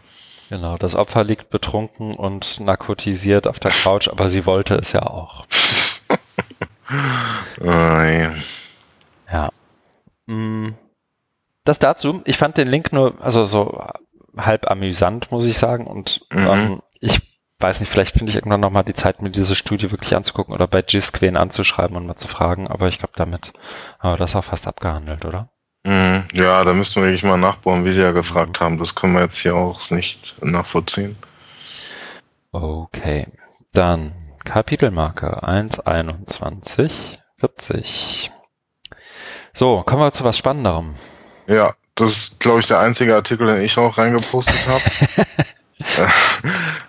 Genau, 0.51 0.76
das 0.76 0.94
Opfer 0.94 1.24
liegt 1.24 1.51
betrunken 1.51 2.14
und 2.14 2.60
narkotisiert 2.60 3.47
auf 3.47 3.59
der 3.59 3.70
Couch, 3.70 4.09
aber 4.09 4.28
sie 4.28 4.44
wollte 4.44 4.74
es 4.74 4.93
ja 4.93 5.02
auch. 5.02 5.47
oh, 7.60 7.66
ja. 7.66 8.31
ja. 9.32 9.51
Mm 10.26 10.74
das 11.65 11.78
dazu. 11.78 12.23
Ich 12.24 12.36
fand 12.36 12.57
den 12.57 12.69
Link 12.69 12.93
nur, 12.93 13.20
also 13.20 13.47
so 13.47 13.82
halb 14.36 14.70
amüsant, 14.70 15.31
muss 15.31 15.47
ich 15.47 15.59
sagen. 15.59 15.86
Und 15.86 16.27
mhm. 16.32 16.49
ähm, 16.51 16.82
ich 17.01 17.20
weiß 17.59 17.81
nicht, 17.81 17.91
vielleicht 17.91 18.16
finde 18.16 18.31
ich 18.31 18.36
irgendwann 18.36 18.61
nochmal 18.61 18.85
die 18.85 18.95
Zeit, 18.95 19.23
mir 19.23 19.31
diese 19.31 19.57
Studie 19.57 19.91
wirklich 19.91 20.15
anzugucken 20.15 20.55
oder 20.55 20.66
bei 20.66 20.82
GISC 20.82 21.23
wen 21.23 21.36
anzuschreiben 21.36 21.97
und 21.97 22.07
mal 22.07 22.16
zu 22.16 22.28
fragen. 22.28 22.69
Aber 22.69 22.89
ich 22.89 22.99
glaube, 22.99 23.15
damit 23.16 23.53
haben 23.99 24.12
wir 24.12 24.19
das 24.19 24.36
auch 24.36 24.45
fast 24.45 24.66
abgehandelt, 24.66 25.24
oder? 25.24 25.49
Mhm. 25.86 26.24
Ja, 26.32 26.65
da 26.65 26.74
müssten 26.74 27.01
wir 27.01 27.09
wirklich 27.09 27.24
mal 27.24 27.36
nachbauen, 27.36 27.85
wie 27.85 27.95
die 27.95 28.01
ja 28.01 28.12
gefragt 28.12 28.61
haben. 28.61 28.78
Das 28.78 28.95
können 28.95 29.15
wir 29.15 29.23
jetzt 29.23 29.39
hier 29.39 29.57
auch 29.57 29.91
nicht 29.91 30.36
nachvollziehen. 30.43 31.16
Okay. 32.53 33.27
Dann 33.73 34.12
Kapitelmarke 34.45 35.43
1.21.40. 35.43 38.31
So, 39.53 39.82
kommen 39.82 40.03
wir 40.03 40.12
zu 40.12 40.23
was 40.24 40.39
Spannenderem. 40.39 40.95
Ja, 41.47 41.73
das 41.95 42.12
ist, 42.12 42.41
glaube 42.41 42.61
ich, 42.61 42.66
der 42.66 42.81
einzige 42.81 43.15
Artikel, 43.15 43.47
den 43.47 43.62
ich 43.62 43.77
auch 43.79 43.97
reingepostet 43.99 44.66
habe. 44.66 44.83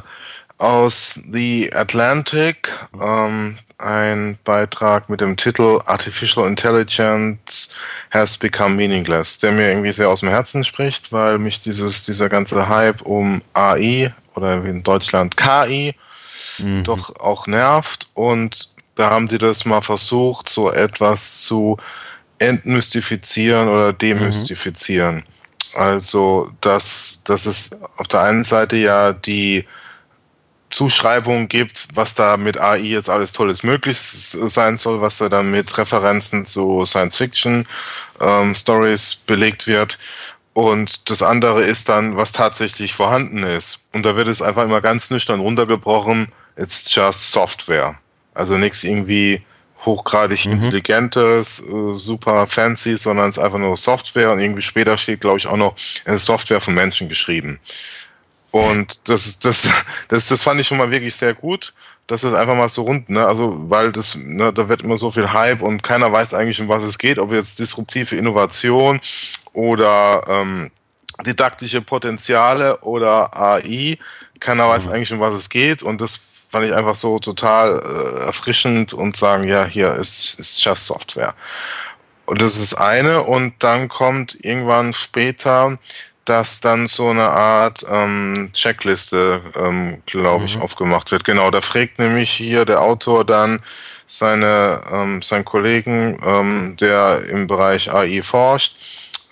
aus 0.58 1.18
The 1.30 1.72
Atlantic, 1.74 2.72
ähm, 3.00 3.58
ein 3.78 4.38
Beitrag 4.44 5.08
mit 5.08 5.20
dem 5.20 5.36
Titel 5.36 5.80
Artificial 5.86 6.46
Intelligence 6.46 7.68
has 8.10 8.36
become 8.36 8.76
meaningless, 8.76 9.38
der 9.38 9.52
mir 9.52 9.68
irgendwie 9.68 9.92
sehr 9.92 10.08
aus 10.08 10.20
dem 10.20 10.28
Herzen 10.28 10.64
spricht, 10.64 11.12
weil 11.12 11.38
mich 11.38 11.62
dieses, 11.62 12.04
dieser 12.04 12.28
ganze 12.28 12.68
Hype 12.68 13.02
um 13.02 13.42
AI 13.54 14.14
oder 14.34 14.64
wie 14.64 14.68
in 14.68 14.82
Deutschland 14.84 15.36
KI 15.36 15.94
mhm. 16.58 16.84
doch 16.84 17.14
auch 17.16 17.46
nervt 17.46 18.06
und 18.14 18.70
da 18.94 19.10
haben 19.10 19.26
die 19.26 19.38
das 19.38 19.64
mal 19.64 19.80
versucht, 19.80 20.48
so 20.48 20.70
etwas 20.70 21.42
zu 21.42 21.76
entmystifizieren 22.48 23.68
oder 23.68 23.92
demystifizieren. 23.92 25.16
Mhm. 25.16 25.22
Also, 25.74 26.50
dass, 26.60 27.20
dass 27.24 27.46
es 27.46 27.70
auf 27.96 28.08
der 28.08 28.22
einen 28.22 28.44
Seite 28.44 28.76
ja 28.76 29.12
die 29.12 29.64
Zuschreibung 30.72 31.48
gibt, 31.48 31.88
was 31.94 32.14
da 32.14 32.36
mit 32.36 32.58
AI 32.58 32.78
jetzt 32.78 33.10
alles 33.10 33.32
Tolles 33.32 33.62
möglich 33.62 33.96
sein 33.98 34.76
soll, 34.76 35.00
was 35.00 35.18
da 35.18 35.28
dann 35.28 35.50
mit 35.50 35.76
Referenzen 35.78 36.46
zu 36.46 36.84
Science-Fiction-Stories 36.84 39.12
ähm, 39.12 39.18
belegt 39.26 39.66
wird. 39.66 39.98
Und 40.54 41.10
das 41.10 41.22
andere 41.22 41.62
ist 41.62 41.88
dann, 41.88 42.16
was 42.16 42.32
tatsächlich 42.32 42.92
vorhanden 42.92 43.42
ist. 43.42 43.80
Und 43.92 44.04
da 44.04 44.16
wird 44.16 44.28
es 44.28 44.42
einfach 44.42 44.64
immer 44.64 44.82
ganz 44.82 45.10
nüchtern 45.10 45.40
runtergebrochen, 45.40 46.28
it's 46.56 46.94
just 46.94 47.32
Software. 47.32 47.98
Also 48.34 48.56
nichts 48.56 48.84
irgendwie 48.84 49.42
hochgradig 49.84 50.46
mhm. 50.46 50.52
intelligentes, 50.52 51.60
äh, 51.60 51.94
super 51.94 52.46
fancy, 52.46 52.96
sondern 52.96 53.30
es 53.30 53.36
ist 53.36 53.42
einfach 53.42 53.58
nur 53.58 53.76
Software 53.76 54.32
und 54.32 54.40
irgendwie 54.40 54.62
später 54.62 54.96
steht, 54.96 55.20
glaube 55.20 55.38
ich, 55.38 55.46
auch 55.46 55.56
noch, 55.56 55.74
es 56.04 56.14
ist 56.14 56.26
Software 56.26 56.60
von 56.60 56.74
Menschen 56.74 57.08
geschrieben. 57.08 57.58
Und 58.50 59.08
das, 59.08 59.38
das, 59.38 59.68
das, 60.08 60.28
das 60.28 60.42
fand 60.42 60.60
ich 60.60 60.66
schon 60.66 60.78
mal 60.78 60.90
wirklich 60.90 61.16
sehr 61.16 61.34
gut. 61.34 61.74
Das 62.06 62.24
ist 62.24 62.34
einfach 62.34 62.54
mal 62.54 62.68
so 62.68 62.82
rund, 62.82 63.08
ne? 63.08 63.26
Also, 63.26 63.54
weil 63.70 63.92
das, 63.92 64.14
ne, 64.16 64.52
da 64.52 64.68
wird 64.68 64.82
immer 64.82 64.98
so 64.98 65.10
viel 65.10 65.32
Hype 65.32 65.62
und 65.62 65.82
keiner 65.82 66.12
weiß 66.12 66.34
eigentlich, 66.34 66.60
um 66.60 66.68
was 66.68 66.82
es 66.82 66.98
geht, 66.98 67.18
ob 67.18 67.32
jetzt 67.32 67.58
disruptive 67.58 68.16
Innovation 68.16 69.00
oder 69.52 70.22
ähm, 70.28 70.70
didaktische 71.24 71.80
Potenziale 71.80 72.78
oder 72.80 73.34
AI. 73.36 73.98
Keiner 74.40 74.68
weiß 74.68 74.86
mhm. 74.86 74.92
eigentlich, 74.92 75.12
um 75.12 75.20
was 75.20 75.34
es 75.34 75.48
geht 75.48 75.82
und 75.82 76.00
das 76.00 76.18
fand 76.52 76.66
ich 76.66 76.74
einfach 76.74 76.94
so 76.94 77.18
total 77.18 77.80
äh, 77.80 78.26
erfrischend 78.26 78.92
und 78.92 79.16
sagen, 79.16 79.44
ja, 79.44 79.64
hier 79.64 79.94
ist, 79.94 80.38
ist 80.38 80.62
just 80.62 80.86
Software. 80.86 81.34
Und 82.26 82.42
das 82.42 82.58
ist 82.58 82.74
eine 82.74 83.22
und 83.22 83.54
dann 83.60 83.88
kommt 83.88 84.36
irgendwann 84.44 84.92
später, 84.92 85.78
dass 86.26 86.60
dann 86.60 86.86
so 86.88 87.08
eine 87.08 87.30
Art 87.30 87.84
ähm, 87.88 88.50
Checkliste, 88.52 89.40
ähm, 89.56 90.02
glaube 90.04 90.44
ich, 90.44 90.56
mhm. 90.56 90.62
aufgemacht 90.62 91.10
wird. 91.10 91.24
Genau, 91.24 91.50
da 91.50 91.62
fragt 91.62 91.98
nämlich 91.98 92.30
hier 92.30 92.64
der 92.64 92.82
Autor 92.82 93.24
dann 93.24 93.60
seine 94.06 94.82
ähm, 94.92 95.22
seinen 95.22 95.46
Kollegen, 95.46 96.20
ähm, 96.24 96.76
der 96.78 97.24
im 97.30 97.46
Bereich 97.46 97.90
AI 97.90 98.22
forscht, 98.22 98.76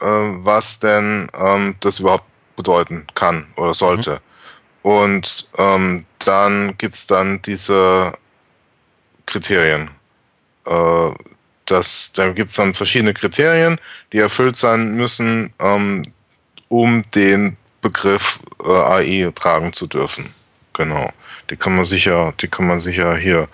äh, 0.00 0.06
was 0.06 0.80
denn 0.80 1.28
ähm, 1.38 1.76
das 1.80 2.00
überhaupt 2.00 2.24
bedeuten 2.56 3.06
kann 3.14 3.46
oder 3.56 3.74
sollte. 3.74 4.12
Mhm. 4.12 4.18
Und 4.82 5.48
ähm, 5.58 6.06
dann 6.18 6.74
gibt's 6.78 7.06
dann 7.06 7.42
diese 7.42 8.12
Kriterien. 9.26 9.90
Äh, 10.66 11.10
das, 11.66 12.10
da 12.14 12.30
gibt's 12.30 12.56
dann 12.56 12.74
verschiedene 12.74 13.14
Kriterien, 13.14 13.78
die 14.12 14.18
erfüllt 14.18 14.56
sein 14.56 14.96
müssen, 14.96 15.52
ähm, 15.60 16.02
um 16.68 17.04
den 17.12 17.56
Begriff 17.80 18.40
äh, 18.64 18.68
AI 18.68 19.32
tragen 19.34 19.72
zu 19.72 19.86
dürfen. 19.86 20.28
Genau. 20.72 21.10
Die 21.48 21.56
kann 21.56 21.76
man 21.76 21.84
sicher, 21.84 22.32
die 22.40 22.48
kann 22.48 22.66
man 22.66 22.80
sicher 22.80 23.16
hier, 23.16 23.48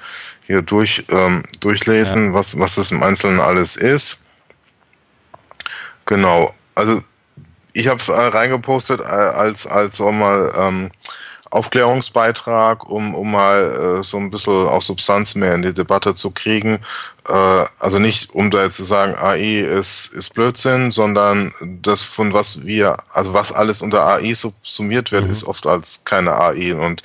hier 0.46 0.62
durch, 0.62 1.04
ähm, 1.08 1.42
durchlesen, 1.60 2.28
ja. 2.28 2.34
was, 2.34 2.58
was 2.58 2.76
es 2.76 2.90
im 2.90 3.02
Einzelnen 3.02 3.40
alles 3.40 3.76
ist. 3.76 4.20
Genau. 6.04 6.54
Also 6.74 7.02
ich 7.76 7.88
habe 7.88 8.00
es 8.00 8.08
äh, 8.08 8.12
reingepostet 8.12 9.00
äh, 9.00 9.04
als 9.04 9.66
als 9.66 9.98
so 9.98 10.10
mal 10.10 10.52
ähm, 10.56 10.90
Aufklärungsbeitrag, 11.50 12.88
um, 12.88 13.14
um 13.14 13.30
mal 13.30 14.00
äh, 14.00 14.04
so 14.04 14.16
ein 14.16 14.30
bisschen 14.30 14.66
auch 14.66 14.82
Substanz 14.82 15.34
mehr 15.34 15.54
in 15.54 15.62
die 15.62 15.74
Debatte 15.74 16.14
zu 16.14 16.30
kriegen. 16.30 16.80
Äh, 17.28 17.64
also 17.78 17.98
nicht, 17.98 18.34
um 18.34 18.50
da 18.50 18.62
jetzt 18.62 18.78
zu 18.78 18.82
sagen, 18.82 19.14
AI 19.14 19.60
ist, 19.60 20.12
ist 20.12 20.34
Blödsinn, 20.34 20.90
sondern 20.90 21.52
das, 21.82 22.02
von 22.02 22.32
was 22.32 22.64
wir, 22.64 22.96
also 23.12 23.32
was 23.32 23.52
alles 23.52 23.82
unter 23.82 24.04
AI 24.06 24.34
subsumiert 24.34 25.12
wird, 25.12 25.24
mhm. 25.24 25.30
ist 25.30 25.44
oft 25.44 25.66
als 25.66 26.02
keine 26.04 26.34
AI. 26.34 26.74
Und 26.74 27.02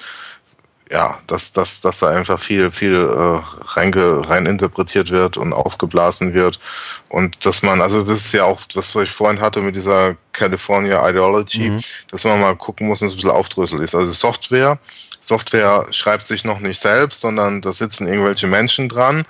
ja, 0.92 1.18
dass, 1.28 1.54
dass, 1.54 1.80
dass 1.80 2.00
da 2.00 2.10
einfach 2.10 2.40
viel, 2.40 2.70
viel 2.70 2.96
äh, 2.96 3.40
reinge, 3.76 4.28
rein 4.30 4.46
interpretiert 4.46 5.10
wird 5.10 5.38
und 5.38 5.54
aufgeblasen 5.54 6.34
wird. 6.34 6.60
Und 7.08 7.46
dass 7.46 7.64
man, 7.64 7.82
also 7.82 8.02
das 8.02 8.26
ist 8.26 8.34
ja 8.34 8.44
auch, 8.44 8.62
was 8.74 8.94
ich 8.96 9.12
vorhin 9.12 9.40
hatte 9.40 9.62
mit 9.62 9.76
dieser 9.76 10.18
California 10.34 11.08
Ideology, 11.10 11.70
mhm. 11.70 11.82
dass 12.12 12.26
man 12.26 12.42
mal 12.42 12.56
gucken 12.58 12.88
muss 12.88 13.02
und 13.02 13.08
es 13.08 13.14
ein 13.14 13.18
bisschen 13.18 13.32
aufdröselt 13.32 13.82
ist. 13.82 13.96
Also 13.96 14.12
Software, 14.12 14.80
Software 15.22 15.86
schreibt 15.92 16.28
sich 16.28 16.44
noch 16.44 16.60
nicht 16.60 16.80
selbst, 16.80 17.22
sondern 17.22 17.62
da 17.62 17.72
sitzen 17.72 18.08
irgendwelche 18.08 18.48
Menschen 18.48 18.90
dran 18.90 19.24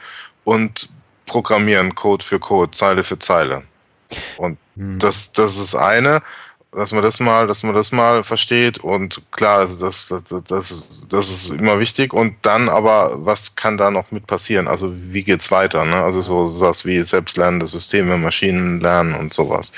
und 0.43 0.89
programmieren 1.27 1.93
Code 1.93 2.25
für 2.25 2.39
Code, 2.39 2.71
Zeile 2.71 3.03
für 3.03 3.19
Zeile. 3.19 3.63
Und 4.38 4.57
mhm. 4.75 4.97
das, 4.97 5.31
das 5.31 5.57
ist 5.57 5.75
eine 5.75 6.21
dass 6.73 6.93
man 6.93 7.03
das 7.03 7.19
mal, 7.19 7.48
dass 7.48 7.64
man 7.64 7.76
das 7.76 7.91
mal 7.91 8.23
versteht 8.23 8.77
und 8.77 9.22
klar, 9.31 9.60
also 9.60 9.85
das, 9.85 10.07
das, 10.07 10.43
das, 10.48 10.72
ist, 10.72 11.03
das 11.10 11.30
ist 11.30 11.49
immer 11.52 11.80
wichtig 11.80 12.14
und 12.14 12.35
dann 12.43 12.69
aber, 12.69 13.26
was 13.26 13.56
kann 13.56 13.77
da 13.77 13.91
noch 13.91 14.11
mit 14.11 14.26
passieren? 14.26 14.69
Also 14.69 14.89
wie 14.93 15.23
geht's 15.23 15.52
weiter? 15.52 15.84
Ne? 15.84 15.95
Also 15.95 16.22
so 16.22 16.48
sowas 16.48 16.85
wie 16.85 17.02
selbstlernende 17.02 17.68
Systeme, 17.68 18.18
Maschinen 18.18 18.80
lernen 18.80 19.15
und 19.15 19.34
sowas. 19.34 19.73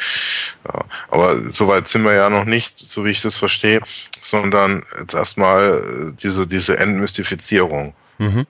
Ja, 0.67 0.85
aber 1.09 1.49
soweit 1.49 1.87
sind 1.87 2.03
wir 2.03 2.13
ja 2.13 2.29
noch 2.29 2.45
nicht, 2.45 2.79
so 2.79 3.03
wie 3.05 3.09
ich 3.09 3.21
das 3.21 3.37
verstehe, 3.37 3.81
sondern 4.21 4.83
jetzt 4.99 5.15
erstmal 5.15 6.13
diese, 6.21 6.45
diese 6.45 6.77
Entmystifizierung. 6.77 7.95
Mhm. 8.19 8.45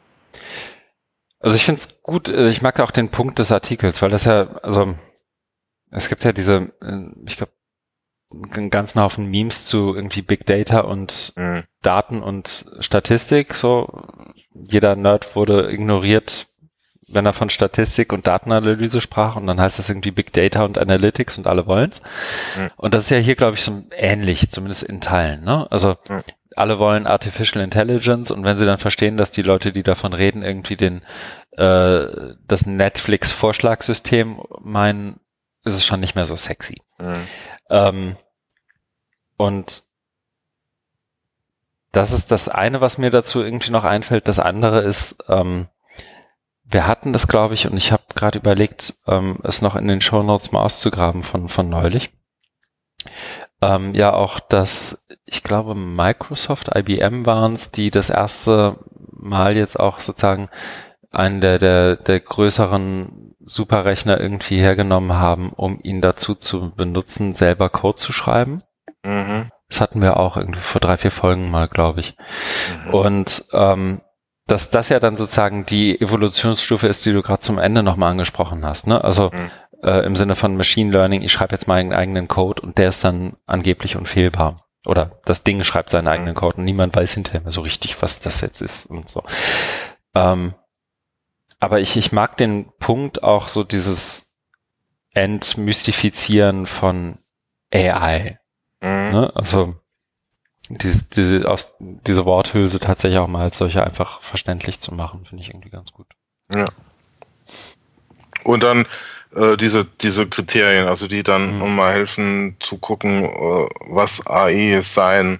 Also 1.40 1.56
ich 1.56 1.64
finde 1.64 1.80
es 1.80 2.02
gut, 2.04 2.28
äh, 2.28 2.50
ich 2.50 2.62
mag 2.62 2.80
auch 2.82 2.92
den 2.92 3.10
Punkt 3.10 3.40
des 3.40 3.54
Artikels, 3.54 4.02
weil 4.02 4.10
das 4.10 4.26
ja, 4.26 4.48
also 4.64 4.96
es 5.92 6.10
gibt 6.10 6.26
ja 6.26 6.34
diese, 6.34 6.74
äh, 6.82 7.10
ich 7.26 7.38
glaube, 7.38 7.54
einen 8.56 8.70
ganzen 8.70 9.02
Haufen 9.02 9.30
Memes 9.30 9.66
zu 9.66 9.96
irgendwie 9.96 10.22
Big 10.22 10.46
Data 10.46 10.82
und 10.82 11.34
mhm. 11.36 11.64
Daten 11.82 12.22
und 12.22 12.66
Statistik. 12.80 13.56
So, 13.56 14.04
jeder 14.54 14.96
Nerd 14.96 15.36
wurde 15.36 15.72
ignoriert, 15.72 16.48
wenn 17.08 17.26
er 17.26 17.34
von 17.34 17.50
Statistik 17.50 18.14
und 18.14 18.28
Datenanalyse 18.28 19.02
sprach 19.02 19.36
und 19.36 19.48
dann 19.48 19.60
heißt 19.60 19.80
das 19.80 19.90
irgendwie 19.90 20.12
Big 20.12 20.34
Data 20.34 20.64
und 20.64 20.78
Analytics 20.78 21.38
und 21.38 21.48
alle 21.48 21.68
wollen's. 21.68 22.02
Mhm. 22.58 22.70
Und 22.78 22.94
das 22.94 23.04
ist 23.04 23.10
ja 23.10 23.18
hier, 23.18 23.36
glaube 23.36 23.56
ich, 23.56 23.64
so 23.64 23.84
ähnlich, 23.96 24.50
zumindest 24.50 24.84
in 24.84 25.02
Teilen. 25.02 25.44
Ne? 25.44 25.68
Also 25.70 25.96
mhm. 26.08 26.22
alle 26.56 26.80
wollen 26.80 27.08
Artificial 27.08 27.64
Intelligence 27.64 28.32
und 28.32 28.44
wenn 28.44 28.58
sie 28.58 28.66
dann 28.66 28.78
verstehen, 28.78 29.18
dass 29.18 29.32
die 29.32 29.44
Leute, 29.44 29.72
die 29.72 29.84
davon 29.84 30.14
reden, 30.14 30.44
irgendwie 30.44 30.76
den 30.76 31.02
äh, 31.52 32.36
das 32.48 32.66
Netflix-Vorschlagssystem 32.66 34.42
meinen, 34.62 35.20
ist 35.66 35.76
es 35.76 35.86
schon 35.86 36.00
nicht 36.00 36.16
mehr 36.16 36.26
so 36.26 36.36
sexy. 36.36 36.82
Mhm. 37.00 37.28
Ähm, 37.74 38.16
und 39.36 39.84
das 41.92 42.12
ist 42.12 42.32
das 42.32 42.48
eine, 42.48 42.82
was 42.82 42.98
mir 42.98 43.10
dazu 43.10 43.42
irgendwie 43.42 43.72
noch 43.72 43.84
einfällt. 43.84 44.28
Das 44.28 44.40
andere 44.40 44.82
ist, 44.82 45.18
ähm, 45.28 45.68
wir 46.64 46.88
hatten 46.88 47.14
das, 47.14 47.28
glaube 47.28 47.56
ich, 47.56 47.70
und 47.70 47.76
ich 47.76 47.92
habe 47.92 48.04
gerade 48.16 48.40
überlegt, 48.40 48.96
ähm, 49.08 49.40
es 49.44 49.62
noch 49.62 49.76
in 49.76 49.88
den 49.88 50.02
Show 50.02 50.24
Notes 50.24 50.52
mal 50.52 50.64
auszugraben 50.64 51.22
von, 51.22 51.50
von 51.50 51.68
neulich. 51.68 52.12
Ähm, 53.62 53.94
ja, 53.96 54.14
auch 54.14 54.40
das, 54.40 55.08
ich 55.26 55.44
glaube, 55.44 55.76
Microsoft, 55.76 56.76
IBM 56.76 57.26
waren 57.26 57.54
es, 57.54 57.72
die 57.72 57.92
das 57.92 58.10
erste 58.10 58.78
Mal 59.12 59.58
jetzt 59.58 59.80
auch 59.80 60.00
sozusagen 60.00 60.50
einen 61.12 61.42
der, 61.42 61.60
der, 61.60 61.96
der 61.96 62.20
größeren 62.20 63.33
Superrechner 63.46 64.20
irgendwie 64.20 64.60
hergenommen 64.60 65.14
haben, 65.14 65.52
um 65.52 65.80
ihn 65.84 66.02
dazu 66.02 66.36
zu 66.36 66.72
benutzen, 66.72 67.34
selber 67.34 67.70
Code 67.70 67.96
zu 67.98 68.14
schreiben. 68.14 68.60
Mhm. 69.06 69.50
Das 69.70 69.82
hatten 69.82 70.02
wir 70.02 70.18
auch 70.18 70.38
irgendwie 70.38 70.60
vor 70.60 70.82
drei, 70.82 70.98
vier 70.98 71.12
Folgen 71.12 71.50
mal, 71.50 71.68
glaube 71.68 72.00
ich. 72.00 72.16
Mhm. 72.86 72.94
Und 72.94 73.46
ähm, 73.54 74.02
dass 74.48 74.70
das 74.70 74.90
ja 74.90 75.00
dann 75.00 75.16
sozusagen 75.16 75.66
die 75.66 76.00
Evolutionsstufe 76.00 76.88
ist, 76.88 77.06
die 77.06 77.14
du 77.14 77.22
gerade 77.22 77.40
zum 77.40 77.58
Ende 77.58 77.82
nochmal 77.82 78.12
angesprochen 78.12 78.66
hast. 78.66 78.88
Ne? 78.88 79.04
Also 79.04 79.32
mhm. 79.34 79.52
äh, 79.84 80.06
im 80.06 80.16
Sinne 80.16 80.36
von 80.36 80.58
Machine 80.58 80.92
Learning, 80.92 81.22
ich 81.22 81.32
schreibe 81.32 81.54
jetzt 81.54 81.68
meinen 81.68 81.94
eigenen 81.94 82.28
Code 82.28 82.62
und 82.62 82.78
der 82.78 82.90
ist 82.90 83.04
dann 83.04 83.38
angeblich 83.46 83.96
unfehlbar. 83.96 84.58
Oder 84.86 85.22
das 85.24 85.44
Ding 85.44 85.64
schreibt 85.64 85.90
seinen 85.90 86.10
eigenen 86.10 86.34
mhm. 86.34 86.38
Code 86.38 86.58
und 86.58 86.66
niemand 86.66 86.96
weiß 86.96 87.14
hinterher 87.14 87.42
mehr 87.42 87.52
so 87.52 87.62
richtig, 87.62 88.02
was 88.02 88.20
das 88.20 88.42
jetzt 88.42 88.62
ist 88.62 88.86
und 88.86 89.10
so. 89.10 89.24
Ähm, 90.14 90.56
aber 91.64 91.80
ich, 91.80 91.96
ich 91.96 92.12
mag 92.12 92.36
den 92.38 92.72
Punkt 92.80 93.24
auch 93.24 93.48
so 93.48 93.64
dieses 93.64 94.36
Entmystifizieren 95.14 96.66
von 96.66 97.20
AI. 97.74 98.38
Mhm. 98.82 99.12
Ne? 99.12 99.32
Also 99.34 99.76
diese, 100.70 101.06
diese, 101.08 101.50
aus, 101.50 101.76
diese 101.80 102.26
Worthülse 102.26 102.80
tatsächlich 102.80 103.20
auch 103.20 103.28
mal 103.28 103.44
als 103.44 103.58
solche 103.58 103.84
einfach 103.84 104.22
verständlich 104.22 104.80
zu 104.80 104.94
machen, 104.94 105.26
finde 105.26 105.42
ich 105.42 105.50
irgendwie 105.50 105.70
ganz 105.70 105.92
gut. 105.92 106.08
Ja. 106.54 106.68
Und 108.44 108.64
dann 108.64 108.86
äh, 109.34 109.56
diese, 109.56 109.86
diese 109.86 110.28
Kriterien, 110.28 110.88
also 110.88 111.08
die 111.08 111.24
dann 111.24 111.60
mhm. 111.60 111.76
mal 111.76 111.94
helfen 111.94 112.58
zu 112.60 112.78
gucken, 112.78 113.24
äh, 113.24 113.68
was 113.90 114.26
AI 114.28 114.82
sein 114.82 115.40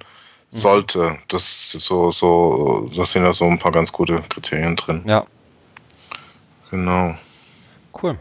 mhm. 0.52 0.58
sollte. 0.58 1.18
Das 1.28 1.72
so, 1.72 2.12
so, 2.12 2.90
das 2.96 3.12
sind 3.12 3.24
ja 3.24 3.34
so 3.34 3.46
ein 3.46 3.60
paar 3.60 3.72
ganz 3.72 3.92
gute 3.92 4.22
Kriterien 4.30 4.76
drin. 4.76 5.04
Ja. 5.06 5.26
Genau. 6.74 7.14
Cool. 8.02 8.18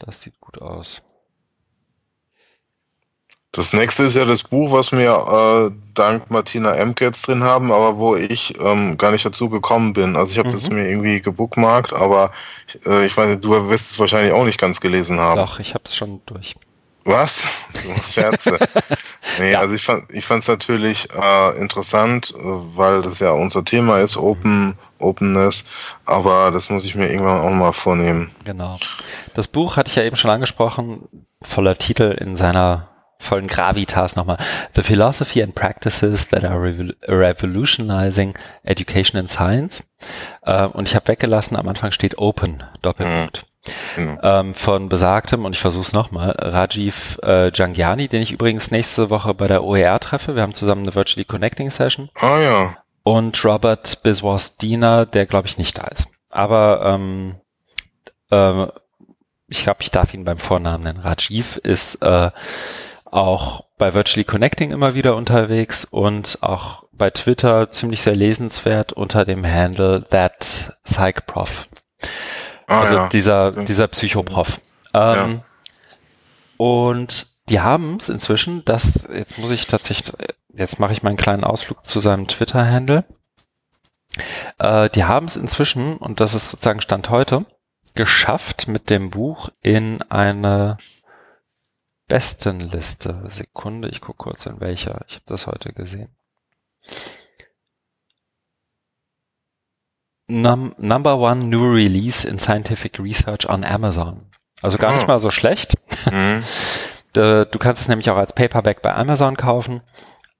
Das 0.00 0.20
sieht 0.20 0.40
gut 0.40 0.60
aus. 0.60 1.00
Das 3.52 3.72
nächste 3.72 4.02
ist 4.02 4.16
ja 4.16 4.24
das 4.24 4.42
Buch, 4.42 4.72
was 4.72 4.90
wir 4.90 5.12
äh, 5.12 5.70
dank 5.94 6.32
Martina 6.32 6.72
Emke 6.72 7.04
jetzt 7.04 7.28
drin 7.28 7.44
haben, 7.44 7.70
aber 7.70 7.98
wo 7.98 8.16
ich 8.16 8.58
ähm, 8.58 8.98
gar 8.98 9.12
nicht 9.12 9.24
dazu 9.24 9.48
gekommen 9.48 9.92
bin. 9.92 10.16
Also 10.16 10.32
ich 10.32 10.38
habe 10.38 10.48
mhm. 10.48 10.54
das 10.54 10.68
mir 10.70 10.88
irgendwie 10.88 11.22
gebookmarkt, 11.22 11.92
aber 11.92 12.32
äh, 12.84 13.06
ich 13.06 13.16
weiß, 13.16 13.38
du 13.38 13.68
wirst 13.68 13.92
es 13.92 14.00
wahrscheinlich 14.00 14.32
auch 14.32 14.44
nicht 14.44 14.58
ganz 14.58 14.80
gelesen 14.80 15.20
haben. 15.20 15.38
Doch, 15.38 15.60
ich 15.60 15.72
habe 15.72 15.84
es 15.84 15.94
schon 15.94 16.20
durch. 16.26 16.56
Was? 17.04 17.46
Du 17.82 17.90
machst 17.90 18.14
Scherze. 18.14 18.58
nee, 19.38 19.52
ja. 19.52 19.60
also 19.60 19.74
ich 19.74 19.82
fand 19.82 20.10
ich 20.10 20.24
fand's 20.24 20.48
natürlich 20.48 21.08
äh, 21.12 21.58
interessant, 21.58 22.32
äh, 22.36 22.42
weil 22.42 23.02
das 23.02 23.18
ja 23.18 23.32
unser 23.32 23.64
Thema 23.64 23.98
ist, 23.98 24.16
Open, 24.16 24.76
Openness, 24.98 25.64
aber 26.06 26.50
das 26.50 26.70
muss 26.70 26.84
ich 26.84 26.94
mir 26.94 27.10
irgendwann 27.10 27.40
auch 27.40 27.50
mal 27.50 27.72
vornehmen. 27.72 28.34
Genau. 28.44 28.78
Das 29.34 29.48
Buch 29.48 29.76
hatte 29.76 29.90
ich 29.90 29.96
ja 29.96 30.02
eben 30.02 30.16
schon 30.16 30.30
angesprochen, 30.30 31.08
voller 31.42 31.76
Titel 31.76 32.16
in 32.18 32.36
seiner 32.36 32.88
vollen 33.18 33.46
Gravitas 33.46 34.16
nochmal. 34.16 34.38
The 34.74 34.82
Philosophy 34.82 35.42
and 35.42 35.54
Practices 35.54 36.28
that 36.28 36.44
are 36.44 36.60
Revolutionizing 37.08 38.34
Education 38.62 39.18
and 39.18 39.30
Science. 39.30 39.82
Äh, 40.42 40.66
und 40.66 40.88
ich 40.88 40.94
habe 40.94 41.08
weggelassen, 41.08 41.56
am 41.56 41.68
Anfang 41.68 41.92
steht 41.92 42.18
Open, 42.18 42.62
Doppelpunkt. 42.82 43.44
Mhm. 43.46 43.53
Ähm, 44.22 44.54
von 44.54 44.88
besagtem, 44.88 45.44
und 45.44 45.54
ich 45.54 45.60
versuche 45.60 45.84
es 45.84 45.92
nochmal, 45.92 46.34
Rajiv 46.38 47.18
äh, 47.22 47.50
Jangiani, 47.52 48.08
den 48.08 48.22
ich 48.22 48.32
übrigens 48.32 48.70
nächste 48.70 49.10
Woche 49.10 49.34
bei 49.34 49.48
der 49.48 49.64
OER 49.64 49.98
treffe. 50.00 50.34
Wir 50.34 50.42
haben 50.42 50.54
zusammen 50.54 50.82
eine 50.82 50.94
Virtually 50.94 51.24
Connecting 51.24 51.70
Session. 51.70 52.10
Ah 52.20 52.38
ja. 52.38 52.76
Und 53.02 53.44
Robert 53.44 54.02
Biswas 54.02 54.56
Diener, 54.56 55.06
der 55.06 55.26
glaube 55.26 55.48
ich 55.48 55.58
nicht 55.58 55.78
da 55.78 55.84
ist. 55.84 56.08
Aber 56.30 56.82
ähm, 56.84 57.36
äh, 58.30 58.66
ich 59.48 59.62
glaube, 59.62 59.82
ich 59.82 59.90
darf 59.90 60.14
ihn 60.14 60.24
beim 60.24 60.38
Vornamen 60.38 60.84
nennen. 60.84 61.00
Rajiv 61.00 61.56
ist 61.58 62.02
äh, 62.02 62.30
auch 63.04 63.64
bei 63.78 63.94
Virtually 63.94 64.24
Connecting 64.24 64.72
immer 64.72 64.94
wieder 64.94 65.16
unterwegs 65.16 65.84
und 65.84 66.38
auch 66.42 66.84
bei 66.92 67.10
Twitter 67.10 67.70
ziemlich 67.70 68.02
sehr 68.02 68.16
lesenswert 68.16 68.92
unter 68.92 69.24
dem 69.24 69.46
Handle 69.46 70.04
That 70.10 70.78
PsychProf. 70.84 71.68
Ah, 72.66 72.80
also 72.80 72.94
ja. 72.94 73.08
dieser, 73.08 73.52
dieser 73.52 73.88
Psychoprof. 73.88 74.60
Ähm, 74.92 75.40
ja. 75.40 75.44
Und 76.56 77.26
die 77.48 77.60
haben 77.60 77.96
es 77.96 78.08
inzwischen, 78.08 78.64
das, 78.64 79.08
jetzt 79.12 79.38
muss 79.38 79.50
ich 79.50 79.66
tatsächlich, 79.66 80.12
jetzt 80.54 80.80
mache 80.80 80.92
ich 80.92 81.02
meinen 81.02 81.16
kleinen 81.16 81.44
Ausflug 81.44 81.84
zu 81.84 82.00
seinem 82.00 82.26
Twitter-Handle. 82.26 83.04
Äh, 84.58 84.90
die 84.90 85.04
haben 85.04 85.26
es 85.26 85.36
inzwischen, 85.36 85.96
und 85.96 86.20
das 86.20 86.34
ist 86.34 86.50
sozusagen 86.50 86.80
Stand 86.80 87.10
heute, 87.10 87.44
geschafft 87.94 88.66
mit 88.68 88.90
dem 88.90 89.10
Buch 89.10 89.50
in 89.60 90.02
eine 90.10 90.76
Bestenliste. 92.08 93.24
Sekunde, 93.28 93.88
ich 93.88 94.00
gucke 94.00 94.24
kurz 94.24 94.46
in 94.46 94.60
welcher. 94.60 95.04
Ich 95.08 95.16
habe 95.16 95.24
das 95.26 95.46
heute 95.46 95.72
gesehen. 95.72 96.14
Num 100.26 100.74
number 100.78 101.18
one 101.18 101.48
new 101.48 101.70
release 101.70 102.26
in 102.26 102.38
scientific 102.38 102.98
research 102.98 103.48
on 103.48 103.64
Amazon. 103.64 104.26
Also 104.62 104.78
gar 104.78 104.92
nicht 104.94 105.04
ah. 105.04 105.08
mal 105.08 105.20
so 105.20 105.30
schlecht. 105.30 105.74
Mhm. 106.10 106.42
du 107.12 107.58
kannst 107.58 107.82
es 107.82 107.88
nämlich 107.88 108.10
auch 108.10 108.16
als 108.16 108.32
Paperback 108.32 108.82
bei 108.82 108.94
Amazon 108.94 109.36
kaufen, 109.36 109.82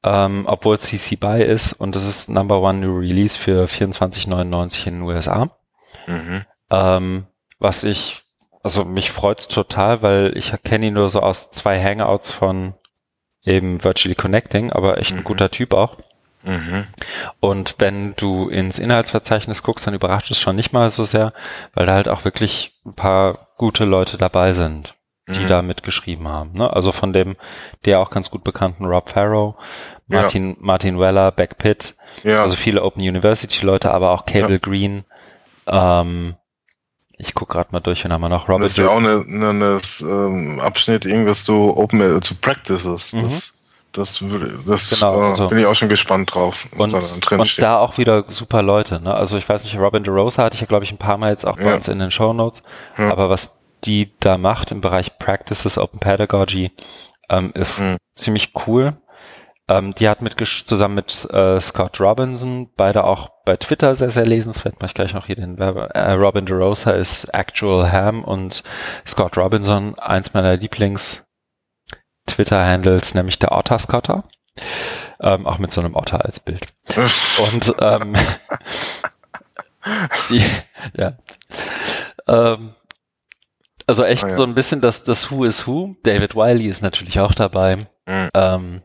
ähm, 0.03 0.45
obwohl 0.47 0.77
es 0.77 0.83
CC 0.83 1.17
BY 1.17 1.43
ist 1.43 1.73
und 1.73 1.95
das 1.95 2.07
ist 2.07 2.29
Number 2.29 2.61
One 2.61 2.81
New 2.81 2.99
Release 2.99 3.39
für 3.39 3.67
24,99 3.67 4.87
in 4.87 4.95
den 4.95 5.03
USA. 5.03 5.47
Mhm. 6.07 6.43
Ähm, 6.71 7.27
was 7.59 7.85
ich, 7.85 8.25
also 8.63 8.85
mich 8.85 9.11
freut's 9.11 9.49
total, 9.49 10.03
weil 10.03 10.33
ich 10.37 10.53
kenne 10.65 10.87
ihn 10.87 10.95
nur 10.95 11.11
so 11.11 11.21
aus 11.21 11.51
zwei 11.51 11.83
Hangouts 11.83 12.33
von 12.33 12.75
eben 13.45 13.85
Virtually 13.85 14.15
Connecting, 14.15 14.73
aber 14.73 14.99
echt 14.99 15.13
ein 15.13 15.19
mhm. 15.19 15.25
guter 15.25 15.51
Typ 15.51 15.75
auch. 15.75 15.99
Mhm. 16.45 16.87
Und 17.41 17.77
wenn 17.79 18.15
du 18.17 18.49
ins 18.49 18.79
Inhaltsverzeichnis 18.79 19.63
guckst, 19.63 19.87
dann 19.87 19.95
überrascht 19.95 20.31
es 20.31 20.39
schon 20.39 20.57
nicht 20.57 20.73
mal 20.73 20.91
so 20.91 21.05
sehr, 21.05 21.33
weil 21.75 21.87
da 21.87 21.95
halt 21.95 22.09
auch 22.09 22.25
wirklich 22.25 22.79
ein 22.85 22.95
paar 22.95 23.49
gute 23.57 23.85
Leute 23.85 24.19
dabei 24.19 24.53
sind, 24.53 24.95
die 25.29 25.41
mhm. 25.41 25.47
da 25.47 25.63
mitgeschrieben 25.63 26.29
haben. 26.29 26.53
Ne? 26.53 26.71
Also 26.71 26.93
von 26.93 27.13
dem, 27.13 27.37
der 27.87 28.01
auch 28.01 28.11
ganz 28.11 28.31
gut 28.31 28.45
bekannten 28.45 28.85
Rob 28.85 29.09
Farrow, 29.09 29.55
Martin, 30.07 30.51
ja. 30.51 30.57
Martin 30.61 31.01
Weller, 31.01 31.33
Beck 31.33 31.57
Pitt, 31.59 31.95
ja. 32.23 32.43
also 32.43 32.57
viele 32.57 32.83
Open 32.83 33.03
University 33.03 33.65
Leute, 33.65 33.91
aber 33.93 34.11
auch 34.11 34.27
Cable 34.27 34.53
ja. 34.53 34.59
Green, 34.59 35.05
ähm, 35.67 36.37
ich 37.17 37.35
guck 37.35 37.49
gerade 37.49 37.71
mal 37.73 37.81
durch, 37.81 38.05
wen 38.05 38.13
haben 38.13 38.21
wir 38.21 38.29
noch? 38.29 38.49
Robert 38.49 38.65
das 38.65 38.73
ist 38.73 38.79
ja 38.79 38.89
auch 38.89 38.99
eine, 38.99 39.25
eine, 39.27 39.49
eine 39.51 39.81
ähm, 40.03 40.61
Abschnitt, 40.61 41.05
irgendwas 41.05 41.45
zu 41.45 41.77
Open 41.77 42.21
zu 42.23 42.35
Practices. 42.35 43.13
Mhm. 43.13 43.23
Das, 43.23 43.59
das, 43.95 44.23
das 44.67 44.91
genau, 44.91 45.21
äh, 45.21 45.25
also. 45.27 45.47
bin 45.47 45.59
ich 45.59 45.67
auch 45.67 45.75
schon 45.75 45.89
gespannt 45.89 46.35
drauf. 46.35 46.67
Und, 46.77 46.93
da, 46.93 47.37
und 47.37 47.63
da 47.63 47.79
auch 47.79 47.97
wieder 47.97 48.25
super 48.29 48.63
Leute. 48.63 49.01
Ne? 49.01 49.15
Also 49.15 49.39
ich 49.39 49.49
weiß 49.49 49.65
nicht, 49.65 49.79
Robin 49.79 50.03
DeRosa 50.03 50.45
hatte 50.45 50.55
ich 50.55 50.61
ja, 50.61 50.67
glaube 50.67 50.85
ich, 50.85 50.93
ein 50.93 50.99
paar 50.99 51.17
Mal 51.17 51.31
jetzt 51.31 51.47
auch 51.47 51.57
bei 51.57 51.69
ja. 51.69 51.75
uns 51.77 51.89
in 51.89 51.99
den 51.99 52.11
Show 52.11 52.33
Notes. 52.33 52.63
Ja. 52.99 53.11
Aber 53.11 53.31
was 53.31 53.57
die 53.85 54.13
da 54.21 54.39
macht 54.39 54.71
im 54.73 54.81
Bereich 54.81 55.19
Practices, 55.19 55.79
Open 55.79 56.01
Pedagogy, 56.01 56.73
ähm, 57.31 57.53
ist 57.55 57.81
mhm. 57.81 57.97
ziemlich 58.15 58.53
cool. 58.67 58.97
Ähm, 59.67 59.95
die 59.95 60.09
hat 60.09 60.21
mit 60.21 60.37
zusammen 60.67 60.97
mit 60.97 61.27
äh, 61.33 61.59
Scott 61.61 61.99
Robinson, 61.99 62.69
beide 62.77 63.05
auch 63.05 63.31
bei 63.47 63.57
Twitter 63.57 63.95
sehr, 63.95 64.11
sehr 64.11 64.27
lesenswert, 64.27 64.77
mach 64.81 64.89
ich 64.89 64.95
gleich 64.95 65.15
noch 65.15 65.27
hier 65.27 65.37
den 65.37 65.59
Werbe. 65.59 65.89
Äh, 65.95 66.13
Robin 66.13 66.45
DeRosa 66.45 66.91
ist 66.91 67.25
Actual 67.33 67.91
Ham 67.91 68.25
und 68.25 68.63
Scott 69.07 69.39
Robinson, 69.39 69.99
eins 69.99 70.35
meiner 70.35 70.57
Lieblings 70.57 71.24
Twitter-Handles, 72.27 73.15
nämlich 73.15 73.39
der 73.39 73.53
Otter 73.53 73.79
Scotter. 73.79 74.25
Ähm, 75.21 75.47
auch 75.47 75.59
mit 75.59 75.73
so 75.73 75.81
einem 75.81 75.97
Otter 75.97 76.25
als 76.25 76.41
Bild. 76.41 76.67
und 76.97 77.75
ähm, 77.81 78.15
die, 80.31 80.45
ja. 80.97 81.15
Ähm, 82.27 82.75
also 83.87 84.05
echt 84.05 84.25
oh 84.25 84.29
ja. 84.29 84.37
so 84.37 84.45
ein 84.45 84.55
bisschen 84.55 84.81
das, 84.81 85.05
das 85.05 85.31
Who 85.31 85.45
is 85.45 85.67
Who. 85.67 85.97
David 86.03 86.35
Wiley 86.35 86.67
ist 86.67 86.83
natürlich 86.83 87.21
auch 87.21 87.35
dabei. 87.35 87.77
Mhm. 88.07 88.29
Ähm, 88.35 88.83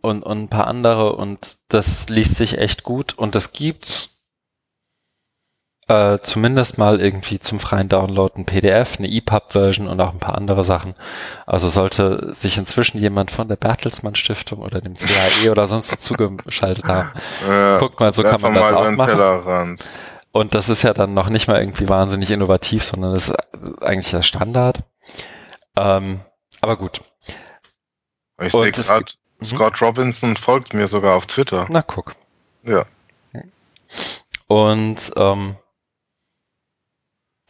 und, 0.00 0.22
und 0.22 0.42
ein 0.42 0.50
paar 0.50 0.66
andere 0.66 1.16
und 1.16 1.58
das 1.68 2.10
liest 2.10 2.36
sich 2.36 2.58
echt 2.58 2.82
gut 2.82 3.14
und 3.14 3.34
das 3.34 3.52
gibt's 3.52 4.13
äh, 5.88 6.18
zumindest 6.22 6.78
mal 6.78 7.00
irgendwie 7.00 7.38
zum 7.38 7.60
freien 7.60 7.88
Download 7.88 8.34
ein 8.36 8.46
PDF, 8.46 8.98
eine 8.98 9.08
EPUB-Version 9.08 9.88
und 9.88 10.00
auch 10.00 10.12
ein 10.12 10.18
paar 10.18 10.36
andere 10.36 10.64
Sachen. 10.64 10.94
Also 11.46 11.68
sollte 11.68 12.32
sich 12.34 12.58
inzwischen 12.58 12.98
jemand 12.98 13.30
von 13.30 13.48
der 13.48 13.56
Bertelsmann 13.56 14.14
Stiftung 14.14 14.60
oder 14.60 14.80
dem 14.80 14.94
CAE 14.94 15.50
oder 15.50 15.68
sonst 15.68 15.88
so 15.88 15.96
zugeschaltet 15.96 16.84
haben. 16.86 17.10
Ja, 17.48 17.78
Guckt 17.78 18.00
mal, 18.00 18.14
so 18.14 18.22
kann 18.22 18.40
man 18.40 18.54
das 18.54 18.72
auch 18.72 18.90
machen. 18.92 19.10
Tellerrand. 19.10 19.90
Und 20.32 20.54
das 20.54 20.68
ist 20.68 20.82
ja 20.82 20.94
dann 20.94 21.14
noch 21.14 21.28
nicht 21.28 21.46
mal 21.46 21.60
irgendwie 21.60 21.88
wahnsinnig 21.88 22.30
innovativ, 22.30 22.82
sondern 22.82 23.14
das 23.14 23.28
ist 23.28 23.82
eigentlich 23.82 24.10
der 24.10 24.22
Standard. 24.22 24.80
Ähm, 25.76 26.20
aber 26.60 26.76
gut. 26.76 27.02
Ich 28.40 28.52
sehe 28.52 28.72
gerade, 28.72 29.06
Mhm. 29.44 29.44
Scott 29.44 29.82
Robinson 29.82 30.36
folgt 30.36 30.74
mir 30.74 30.88
sogar 30.88 31.16
auf 31.16 31.26
Twitter. 31.26 31.66
Na, 31.68 31.82
guck. 31.82 32.16
Ja. 32.62 32.84
Und 34.46 35.12
ähm, 35.16 35.56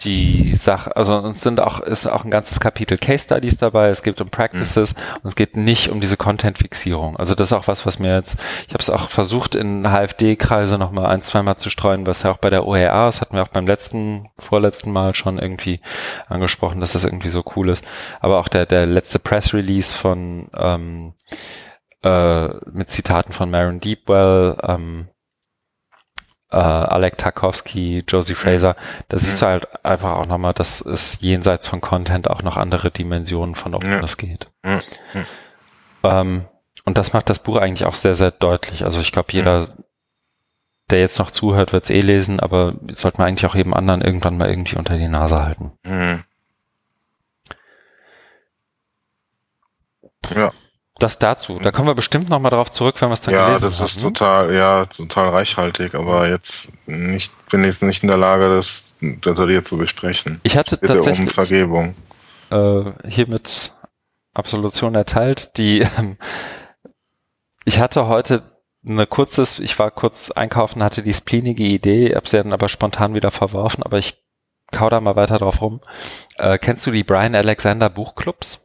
die 0.00 0.54
Sache, 0.54 0.96
also 0.96 1.18
es 1.28 1.42
sind 1.42 1.60
auch, 1.60 1.78
ist 1.80 2.08
auch 2.08 2.24
ein 2.24 2.30
ganzes 2.30 2.58
Kapitel 2.58 2.98
Case 2.98 3.24
Studies 3.24 3.58
dabei, 3.58 3.88
es 3.88 4.02
geht 4.02 4.20
um 4.20 4.28
Practices 4.28 4.94
mhm. 4.94 5.00
und 5.22 5.28
es 5.28 5.36
geht 5.36 5.56
nicht 5.56 5.88
um 5.88 6.00
diese 6.00 6.16
Content-Fixierung. 6.16 7.16
Also 7.16 7.34
das 7.34 7.48
ist 7.48 7.52
auch 7.52 7.68
was, 7.68 7.86
was 7.86 8.00
mir 8.00 8.16
jetzt, 8.16 8.36
ich 8.66 8.74
habe 8.74 8.82
es 8.82 8.90
auch 8.90 9.08
versucht 9.08 9.54
in 9.54 9.84
HFD-Kreise 9.84 10.78
nochmal 10.78 11.06
ein, 11.06 11.20
zweimal 11.20 11.56
zu 11.56 11.70
streuen, 11.70 12.06
was 12.06 12.24
ja 12.24 12.32
auch 12.32 12.38
bei 12.38 12.50
der 12.50 12.66
OER, 12.66 13.06
das 13.06 13.20
hatten 13.20 13.36
wir 13.36 13.42
auch 13.42 13.48
beim 13.48 13.68
letzten, 13.68 14.28
vorletzten 14.36 14.90
Mal 14.90 15.14
schon 15.14 15.38
irgendwie 15.38 15.80
angesprochen, 16.28 16.80
dass 16.80 16.92
das 16.92 17.04
irgendwie 17.04 17.30
so 17.30 17.44
cool 17.54 17.68
ist. 17.68 17.84
Aber 18.20 18.40
auch 18.40 18.48
der, 18.48 18.66
der 18.66 18.86
letzte 18.86 19.20
Press-Release 19.20 19.94
von 19.94 20.48
ähm, 20.56 21.14
äh, 22.02 22.48
mit 22.72 22.90
Zitaten 22.90 23.32
von 23.32 23.50
Maren 23.50 23.80
Deepwell, 23.80 24.56
ähm, 24.62 25.08
äh, 26.55 26.56
Alec 26.56 27.18
Tarkovsky, 27.18 28.05
Josie 28.06 28.35
Fraser, 28.35 28.76
da 29.09 29.18
siehst 29.18 29.43
du 29.43 29.47
halt 29.47 29.85
einfach 29.85 30.12
auch 30.12 30.26
nochmal, 30.26 30.55
dass 30.55 30.81
es 30.81 31.20
jenseits 31.20 31.66
von 31.66 31.81
Content 31.81 32.31
auch 32.31 32.43
noch 32.43 32.56
andere 32.56 32.90
Dimensionen 32.90 33.55
von 33.55 33.74
Openness 33.74 34.16
geht. 34.16 34.47
Ähm, 36.05 36.47
und 36.85 36.98
das 36.98 37.12
macht 37.12 37.28
das 37.28 37.40
Buch 37.40 37.56
eigentlich 37.56 37.86
auch 37.86 37.94
sehr, 37.94 38.14
sehr 38.14 38.31
deutlich. 38.31 38.85
Also 38.85 39.01
ich 39.01 39.10
glaube, 39.10 39.32
jeder, 39.32 39.68
der 40.90 41.01
jetzt 41.01 41.18
noch 41.18 41.31
zuhört, 41.31 41.72
wird 41.72 41.85
es 41.85 41.90
eh 41.90 42.01
lesen, 42.01 42.40
aber 42.40 42.74
sollte 42.93 43.18
man 43.18 43.28
eigentlich 43.28 43.47
auch 43.47 43.55
jedem 43.55 43.74
anderen 43.74 44.02
irgendwann 44.02 44.39
mal 44.39 44.48
irgendwie 44.48 44.76
unter 44.76 44.97
die 44.97 45.09
Nase 45.09 45.43
halten. 45.43 45.72
Ja 50.35 50.52
das 50.98 51.18
dazu. 51.18 51.58
Da 51.58 51.72
kommen 51.72 51.88
wir 51.88 51.94
bestimmt 51.94 52.28
noch 52.28 52.38
mal 52.38 52.50
drauf 52.50 52.70
zurück, 52.70 53.00
wenn 53.00 53.08
wir 53.08 53.14
es 53.14 53.20
dann 53.20 53.34
ja, 53.34 53.46
gelesen 53.46 53.64
haben. 53.64 53.72
Ja, 53.72 53.80
das 53.80 53.90
ist 53.90 54.00
total, 54.00 54.54
ja, 54.54 54.86
total 54.86 55.30
reichhaltig, 55.30 55.94
aber 55.94 56.28
jetzt 56.28 56.70
nicht, 56.86 57.32
bin 57.48 57.64
ich 57.64 57.80
nicht 57.82 58.02
in 58.02 58.08
der 58.08 58.16
Lage, 58.16 58.48
das 58.48 58.94
detailliert 59.00 59.66
zu 59.66 59.76
besprechen. 59.76 60.40
Ich 60.44 60.56
hatte 60.56 60.76
Bitte 60.76 60.94
tatsächlich 60.94 61.28
um 61.28 61.34
Vergebung. 61.34 61.94
Äh, 62.50 62.92
hiermit 63.08 63.72
Absolution 64.34 64.94
erteilt. 64.94 65.56
Die, 65.58 65.80
ähm, 65.98 66.16
ich 67.64 67.80
hatte 67.80 68.06
heute 68.06 68.42
eine 68.86 69.06
kurzes, 69.06 69.58
ich 69.58 69.78
war 69.78 69.90
kurz 69.90 70.30
einkaufen, 70.30 70.82
hatte 70.82 71.02
die 71.02 71.14
splinige 71.14 71.64
Idee, 71.64 72.14
habe 72.14 72.28
sie 72.28 72.36
dann 72.36 72.52
aber 72.52 72.68
spontan 72.68 73.14
wieder 73.14 73.30
verworfen, 73.30 73.82
aber 73.82 73.98
ich 73.98 74.22
kau 74.70 74.90
da 74.90 75.00
mal 75.00 75.16
weiter 75.16 75.38
drauf 75.38 75.60
rum. 75.60 75.80
Äh, 76.36 76.58
kennst 76.58 76.86
du 76.86 76.90
die 76.90 77.04
Brian 77.04 77.34
Alexander 77.34 77.88
Buchclubs? 77.88 78.64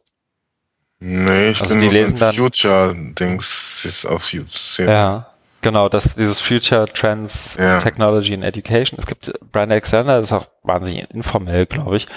Nee, 0.99 1.51
ich 1.51 1.61
also 1.61 1.75
bin 1.75 1.83
die 1.83 1.89
lesen 1.89 2.19
dann 2.19 2.35
Future-Dings 2.35 3.85
ist 3.85 4.05
auf 4.05 4.23
Future. 4.23 4.89
Ja, 4.89 5.27
genau, 5.61 5.87
das 5.87 6.15
dieses 6.15 6.39
Future 6.39 6.91
Trends 6.91 7.55
ja. 7.57 7.79
Technology 7.79 8.33
and 8.33 8.43
Education. 8.43 8.99
Es 8.99 9.05
gibt 9.05 9.31
Brian 9.51 9.71
Alexander, 9.71 10.17
das 10.17 10.27
ist 10.27 10.33
auch 10.33 10.47
wahnsinnig 10.63 11.09
informell, 11.11 11.65
glaube 11.67 11.95
ich, 11.95 12.07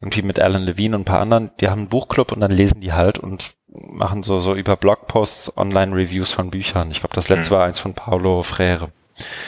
irgendwie 0.00 0.22
mit 0.22 0.40
Alan 0.40 0.62
Levine 0.62 0.96
und 0.96 1.02
ein 1.02 1.04
paar 1.04 1.20
anderen. 1.20 1.50
Die 1.60 1.68
haben 1.68 1.82
einen 1.82 1.88
Buchclub 1.88 2.32
und 2.32 2.40
dann 2.40 2.50
lesen 2.50 2.80
die 2.80 2.92
halt 2.92 3.18
und 3.18 3.52
machen 3.68 4.24
so 4.24 4.40
so 4.40 4.54
über 4.54 4.76
Blogposts 4.76 5.56
Online-Reviews 5.56 6.32
von 6.32 6.50
Büchern. 6.50 6.90
Ich 6.90 7.00
glaube, 7.00 7.14
das 7.14 7.28
letzte 7.28 7.50
hm. 7.50 7.56
war 7.56 7.64
eins 7.66 7.78
von 7.78 7.94
Paulo 7.94 8.42
Freire. 8.42 8.88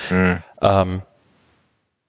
Hm. 0.08 0.38
Ähm, 0.62 1.02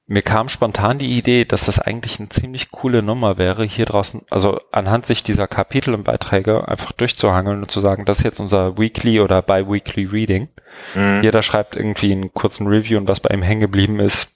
mir 0.08 0.22
kam 0.22 0.50
spontan 0.50 1.00
die 1.00 1.18
Idee, 1.18 1.46
dass 1.46 1.66
das 1.66 1.80
eigentlich 1.80 2.20
eine 2.20 2.30
ziemlich 2.30 2.70
coole 2.72 3.02
Nummer 3.02 3.38
wäre, 3.38 3.64
hier 3.64 3.86
draußen, 3.86 4.22
also 4.30 4.60
anhand 4.72 5.08
sich 5.08 5.24
dieser 5.24 5.48
Kapitel 5.48 5.96
und 5.96 6.04
Beiträge 6.04 6.68
einfach 6.68 6.92
durchzuhangeln 6.92 7.64
und 7.64 7.72
zu 7.72 7.80
sagen, 7.80 8.06
das 8.06 8.20
ist 8.20 8.24
jetzt 8.24 8.40
unser 8.40 8.78
Weekly 8.78 9.20
oder 9.20 9.42
Bi-Weekly 9.42 10.06
Reading. 10.06 10.48
Mhm. 10.94 11.24
Jeder 11.24 11.42
schreibt 11.42 11.76
irgendwie 11.76 12.12
einen 12.12 12.32
kurzen 12.34 12.68
Review 12.68 12.98
und 12.98 13.08
was 13.08 13.20
bei 13.20 13.34
ihm 13.34 13.42
hängen 13.42 13.62
geblieben 13.62 14.00
ist. 14.00 14.30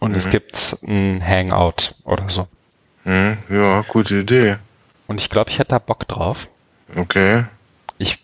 Und 0.00 0.12
mhm. 0.12 0.16
es 0.18 0.28
gibt 0.28 0.76
ein 0.86 1.26
Hangout 1.26 1.94
oder 2.04 2.28
so. 2.28 2.46
Mhm, 3.04 3.38
ja, 3.48 3.80
gute 3.88 4.16
Idee. 4.16 4.56
Und 5.06 5.18
ich 5.18 5.30
glaube, 5.30 5.50
ich 5.50 5.58
hätte 5.58 5.70
da 5.70 5.78
Bock 5.78 6.06
drauf. 6.08 6.48
Okay. 6.94 7.44
Ich. 7.96 8.18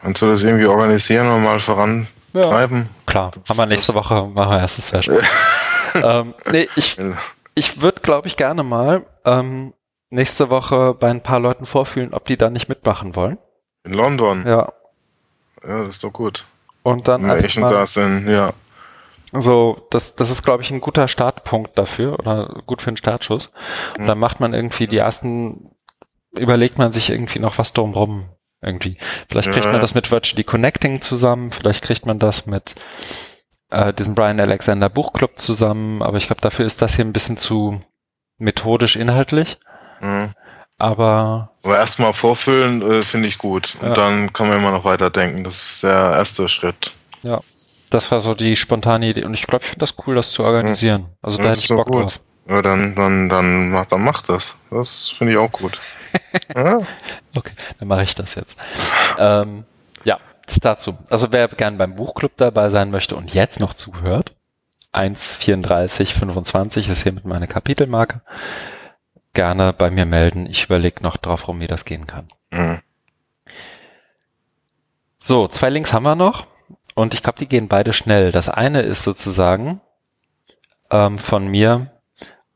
Kannst 0.00 0.22
du 0.22 0.26
das 0.26 0.44
irgendwie 0.44 0.66
organisieren 0.66 1.28
und 1.28 1.42
mal 1.42 1.60
vorantreiben? 1.60 2.08
Ja, 2.82 2.86
klar. 3.06 3.32
Haben 3.48 3.56
wir 3.56 3.66
nächste 3.66 3.94
Woche, 3.94 4.26
machen 4.26 4.50
wir 4.50 4.60
erste 4.60 4.80
Session. 4.80 5.18
ähm, 6.02 6.34
nee, 6.50 6.68
ich, 6.76 6.98
ich 7.54 7.80
würde, 7.80 8.00
glaube 8.00 8.28
ich, 8.28 8.36
gerne 8.36 8.62
mal 8.62 9.06
ähm, 9.24 9.74
nächste 10.10 10.50
Woche 10.50 10.94
bei 10.94 11.10
ein 11.10 11.22
paar 11.22 11.40
Leuten 11.40 11.66
vorfühlen, 11.66 12.14
ob 12.14 12.24
die 12.26 12.36
da 12.36 12.50
nicht 12.50 12.68
mitmachen 12.68 13.16
wollen. 13.16 13.38
In 13.84 13.94
London? 13.94 14.44
Ja. 14.46 14.72
Ja, 15.66 15.78
das 15.78 15.88
ist 15.88 16.04
doch 16.04 16.12
gut. 16.12 16.44
Und 16.82 17.08
dann 17.08 17.24
einfach 17.24 17.56
mal, 17.56 17.72
das 17.72 17.94
denn, 17.94 18.28
ja. 18.28 18.52
Also 19.32 19.86
das, 19.90 20.14
das 20.14 20.30
ist, 20.30 20.42
glaube 20.42 20.62
ich, 20.62 20.70
ein 20.70 20.80
guter 20.80 21.08
Startpunkt 21.08 21.76
dafür 21.76 22.18
oder 22.18 22.62
gut 22.66 22.82
für 22.82 22.88
einen 22.88 22.96
Startschuss. 22.96 23.50
Und 23.96 24.02
hm. 24.02 24.06
dann 24.06 24.18
macht 24.18 24.40
man 24.40 24.54
irgendwie 24.54 24.86
die 24.86 24.98
ersten, 24.98 25.70
überlegt 26.32 26.78
man 26.78 26.92
sich 26.92 27.10
irgendwie 27.10 27.40
noch 27.40 27.58
was 27.58 27.72
drumrum 27.72 28.28
irgendwie. 28.62 28.96
Vielleicht 29.28 29.50
kriegt 29.50 29.66
ja. 29.66 29.72
man 29.72 29.80
das 29.80 29.94
mit 29.94 30.10
Virtually 30.10 30.44
Connecting 30.44 31.00
zusammen, 31.00 31.50
vielleicht 31.50 31.82
kriegt 31.82 32.06
man 32.06 32.18
das 32.18 32.46
mit 32.46 32.74
äh, 33.70 33.92
diesem 33.92 34.14
Brian 34.14 34.40
Alexander 34.40 34.88
Buchclub 34.88 35.38
zusammen, 35.38 36.02
aber 36.02 36.16
ich 36.16 36.26
glaube, 36.26 36.40
dafür 36.40 36.66
ist 36.66 36.82
das 36.82 36.96
hier 36.96 37.04
ein 37.04 37.12
bisschen 37.12 37.36
zu 37.36 37.80
methodisch 38.38 38.96
inhaltlich. 38.96 39.58
Mhm. 40.00 40.32
Aber, 40.76 41.52
aber 41.62 41.78
erstmal 41.78 42.12
vorfüllen 42.12 42.82
äh, 42.82 43.02
finde 43.02 43.28
ich 43.28 43.38
gut. 43.38 43.76
Und 43.80 43.88
ja. 43.88 43.94
dann 43.94 44.32
kann 44.32 44.48
man 44.48 44.58
immer 44.58 44.72
noch 44.72 44.84
weiterdenken. 44.84 45.44
Das 45.44 45.62
ist 45.62 45.82
der 45.84 45.92
erste 45.92 46.48
Schritt. 46.48 46.92
Ja. 47.22 47.40
Das 47.90 48.10
war 48.10 48.20
so 48.20 48.34
die 48.34 48.56
spontane 48.56 49.06
Idee. 49.06 49.24
Und 49.24 49.34
ich 49.34 49.46
glaube, 49.46 49.64
ich 49.64 49.70
finde 49.70 49.80
das 49.80 49.94
cool, 50.04 50.16
das 50.16 50.32
zu 50.32 50.42
organisieren. 50.42 51.02
Mhm. 51.02 51.16
Also 51.22 51.38
da 51.38 51.44
ja, 51.44 51.50
hätte 51.50 51.60
ich 51.60 51.68
Bock 51.68 51.86
gut. 51.86 52.02
drauf. 52.02 52.20
Ja, 52.48 52.60
dann, 52.60 52.94
dann, 52.94 53.28
dann, 53.28 53.70
mach, 53.70 53.86
dann 53.86 54.02
mach 54.02 54.20
das. 54.22 54.56
Das 54.70 55.08
finde 55.08 55.34
ich 55.34 55.38
auch 55.38 55.50
gut. 55.50 55.78
ja. 56.56 56.80
Okay, 57.34 57.52
dann 57.78 57.88
mache 57.88 58.02
ich 58.02 58.14
das 58.14 58.34
jetzt. 58.34 58.56
ähm, 59.18 59.64
ja, 60.04 60.18
das 60.46 60.60
dazu. 60.60 60.98
Also 61.10 61.32
wer 61.32 61.48
gern 61.48 61.78
beim 61.78 61.94
Buchclub 61.96 62.32
dabei 62.36 62.70
sein 62.70 62.90
möchte 62.90 63.16
und 63.16 63.32
jetzt 63.34 63.60
noch 63.60 63.74
zuhört, 63.74 64.34
1,34,25 64.92 66.90
ist 66.90 67.02
hier 67.02 67.12
mit 67.12 67.24
meiner 67.24 67.46
Kapitelmarke 67.46 68.22
gerne 69.32 69.72
bei 69.72 69.90
mir 69.90 70.06
melden. 70.06 70.46
Ich 70.46 70.64
überlege 70.64 71.02
noch 71.02 71.16
drauf 71.16 71.48
rum, 71.48 71.60
wie 71.60 71.66
das 71.66 71.84
gehen 71.84 72.06
kann. 72.06 72.28
Mhm. 72.50 72.80
So, 75.18 75.48
zwei 75.48 75.70
Links 75.70 75.92
haben 75.92 76.04
wir 76.04 76.14
noch 76.14 76.46
und 76.94 77.14
ich 77.14 77.22
glaube, 77.22 77.38
die 77.38 77.48
gehen 77.48 77.68
beide 77.68 77.92
schnell. 77.92 78.30
Das 78.30 78.48
eine 78.48 78.82
ist 78.82 79.02
sozusagen 79.02 79.80
ähm, 80.90 81.18
von 81.18 81.46
mir 81.48 81.90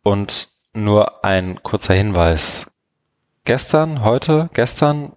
und 0.03 0.49
nur 0.73 1.25
ein 1.25 1.63
kurzer 1.63 1.95
Hinweis. 1.95 2.71
Gestern, 3.45 4.05
heute, 4.05 4.51
gestern 4.53 5.13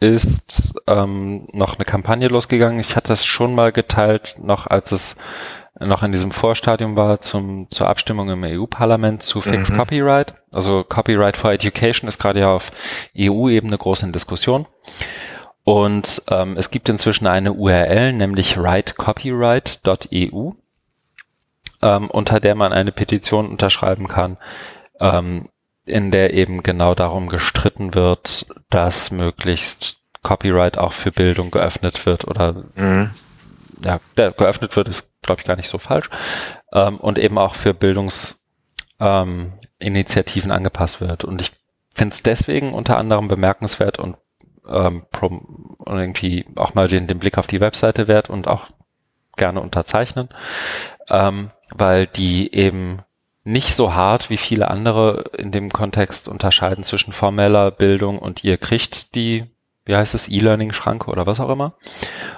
ist 0.00 0.80
ähm, 0.86 1.48
noch 1.52 1.76
eine 1.76 1.84
Kampagne 1.84 2.28
losgegangen. 2.28 2.78
Ich 2.78 2.94
hatte 2.94 3.12
es 3.12 3.24
schon 3.24 3.54
mal 3.54 3.72
geteilt, 3.72 4.36
noch 4.40 4.66
als 4.66 4.92
es 4.92 5.16
noch 5.80 6.02
in 6.02 6.12
diesem 6.12 6.30
Vorstadium 6.30 6.96
war 6.96 7.20
zum, 7.20 7.70
zur 7.70 7.88
Abstimmung 7.88 8.30
im 8.30 8.42
EU-Parlament 8.42 9.22
zu 9.22 9.40
Fix 9.40 9.70
mhm. 9.70 9.76
Copyright. 9.76 10.34
Also 10.50 10.84
Copyright 10.84 11.36
for 11.36 11.52
Education 11.52 12.08
ist 12.08 12.18
gerade 12.18 12.40
ja 12.40 12.52
auf 12.52 12.72
EU-Ebene 13.16 13.78
groß 13.78 14.02
in 14.02 14.12
Diskussion. 14.12 14.66
Und 15.64 16.22
ähm, 16.30 16.56
es 16.56 16.70
gibt 16.70 16.88
inzwischen 16.88 17.26
eine 17.26 17.52
URL, 17.52 18.12
nämlich 18.12 18.56
writecopyright.eu, 18.56 20.52
ähm, 21.82 22.10
unter 22.10 22.40
der 22.40 22.54
man 22.54 22.72
eine 22.72 22.90
Petition 22.90 23.48
unterschreiben 23.48 24.08
kann, 24.08 24.38
ähm, 24.98 25.48
in 25.88 26.10
der 26.10 26.34
eben 26.34 26.62
genau 26.62 26.94
darum 26.94 27.28
gestritten 27.28 27.94
wird, 27.94 28.46
dass 28.70 29.10
möglichst 29.10 29.98
Copyright 30.22 30.78
auch 30.78 30.92
für 30.92 31.10
Bildung 31.10 31.50
geöffnet 31.50 32.06
wird 32.06 32.26
oder 32.26 32.64
mhm. 32.74 33.10
ja, 33.84 34.00
geöffnet 34.14 34.76
wird, 34.76 34.88
ist 34.88 35.08
glaube 35.28 35.42
ich, 35.42 35.46
gar 35.46 35.56
nicht 35.56 35.68
so 35.68 35.78
falsch. 35.78 36.10
Ähm, 36.72 36.96
und 36.96 37.18
eben 37.18 37.38
auch 37.38 37.54
für 37.54 37.74
Bildungsinitiativen 37.74 40.50
ähm, 40.50 40.56
angepasst 40.56 41.00
wird. 41.00 41.24
Und 41.24 41.40
ich 41.40 41.52
finde 41.94 42.14
es 42.14 42.22
deswegen 42.22 42.74
unter 42.74 42.96
anderem 42.96 43.28
bemerkenswert 43.28 43.98
und, 43.98 44.16
ähm, 44.66 45.04
und 45.20 45.86
irgendwie 45.86 46.46
auch 46.56 46.74
mal 46.74 46.88
den, 46.88 47.06
den 47.06 47.18
Blick 47.18 47.38
auf 47.38 47.46
die 47.46 47.60
Webseite 47.60 48.08
wert 48.08 48.30
und 48.30 48.48
auch 48.48 48.70
gerne 49.36 49.60
unterzeichnen, 49.60 50.30
ähm, 51.08 51.50
weil 51.70 52.06
die 52.06 52.54
eben 52.54 53.02
nicht 53.48 53.74
so 53.74 53.94
hart 53.94 54.30
wie 54.30 54.36
viele 54.36 54.68
andere 54.68 55.24
in 55.36 55.50
dem 55.50 55.72
Kontext 55.72 56.28
unterscheiden 56.28 56.84
zwischen 56.84 57.12
formeller 57.12 57.70
Bildung 57.70 58.18
und 58.18 58.44
ihr 58.44 58.58
kriegt 58.58 59.14
die 59.14 59.44
wie 59.88 59.96
heißt 59.96 60.14
es, 60.14 60.28
E-Learning-Schranke 60.28 61.10
oder 61.10 61.26
was 61.26 61.40
auch 61.40 61.48
immer. 61.48 61.72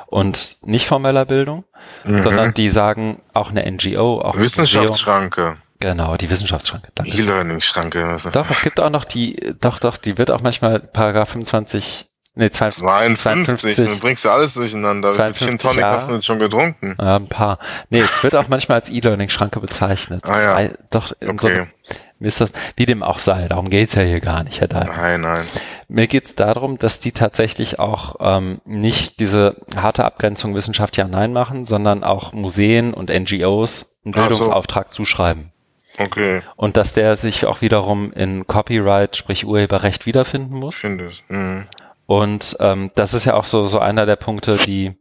Und 0.06 0.58
nicht 0.62 0.86
formeller 0.86 1.24
Bildung, 1.24 1.64
mhm. 2.04 2.22
sondern 2.22 2.54
die 2.54 2.70
sagen 2.70 3.22
auch 3.34 3.50
eine 3.50 3.68
NGO, 3.68 4.20
auch 4.20 4.36
Wissenschaftsschranke. 4.36 5.56
Genau, 5.80 6.16
die 6.16 6.30
Wissenschaftsschranke. 6.30 6.92
E-Learning-Schranke. 7.04 8.18
Doch, 8.32 8.50
es 8.50 8.62
gibt 8.62 8.78
auch 8.78 8.90
noch 8.90 9.04
die, 9.04 9.56
doch, 9.60 9.80
doch, 9.80 9.96
die 9.96 10.16
wird 10.16 10.30
auch 10.30 10.42
manchmal 10.42 10.78
Paragraph 10.78 11.30
25 11.30 12.09
Nee, 12.40 12.48
52, 12.50 13.18
52. 13.18 13.76
Du 13.76 13.98
bringst 13.98 14.24
ja 14.24 14.32
alles 14.32 14.54
durcheinander. 14.54 15.10
52 15.10 15.60
Tonic 15.60 15.84
hast 15.84 16.08
du 16.08 16.14
jetzt 16.14 16.24
schon 16.24 16.38
getrunken? 16.38 16.96
Ja, 16.98 17.16
ein 17.16 17.28
paar. 17.28 17.58
Nee, 17.90 18.00
es 18.00 18.22
wird 18.22 18.34
auch 18.34 18.48
manchmal 18.48 18.78
als 18.78 18.88
E-Learning-Schranke 18.88 19.60
bezeichnet. 19.60 20.24
Ah, 20.24 20.40
ja. 20.40 20.54
War, 20.54 20.70
doch, 20.88 21.12
okay. 21.20 21.66
so, 21.82 21.96
wie, 22.18 22.26
ist 22.26 22.40
das, 22.40 22.50
wie 22.76 22.86
dem 22.86 23.02
auch 23.02 23.18
sei, 23.18 23.46
darum 23.46 23.68
geht's 23.68 23.94
ja 23.94 24.00
hier 24.00 24.20
gar 24.20 24.42
nicht, 24.42 24.58
Herr 24.62 24.68
Dahl. 24.68 24.86
Nein, 24.86 25.20
nein. 25.20 25.44
Mir 25.88 26.06
geht's 26.06 26.34
darum, 26.34 26.78
dass 26.78 26.98
die 26.98 27.12
tatsächlich 27.12 27.78
auch 27.78 28.16
ähm, 28.20 28.62
nicht 28.64 29.20
diese 29.20 29.56
harte 29.76 30.06
Abgrenzung 30.06 30.54
Wissenschaft 30.54 30.96
ja 30.96 31.06
nein 31.06 31.34
machen, 31.34 31.66
sondern 31.66 32.02
auch 32.04 32.32
Museen 32.32 32.94
und 32.94 33.10
NGOs 33.10 33.98
einen 34.06 34.14
Bildungsauftrag 34.14 34.86
so. 34.88 35.02
zuschreiben. 35.02 35.52
Okay. 35.98 36.40
Und 36.56 36.78
dass 36.78 36.94
der 36.94 37.16
sich 37.16 37.44
auch 37.44 37.60
wiederum 37.60 38.14
in 38.14 38.46
Copyright, 38.46 39.14
sprich 39.16 39.44
Urheberrecht 39.44 40.06
wiederfinden 40.06 40.54
muss. 40.54 40.76
Finde 40.76 41.04
ich. 41.04 41.22
Mhm. 41.28 41.66
Und 42.10 42.56
ähm, 42.58 42.90
das 42.96 43.14
ist 43.14 43.24
ja 43.24 43.34
auch 43.34 43.44
so, 43.44 43.66
so 43.66 43.78
einer 43.78 44.04
der 44.04 44.16
Punkte, 44.16 44.56
die 44.56 44.96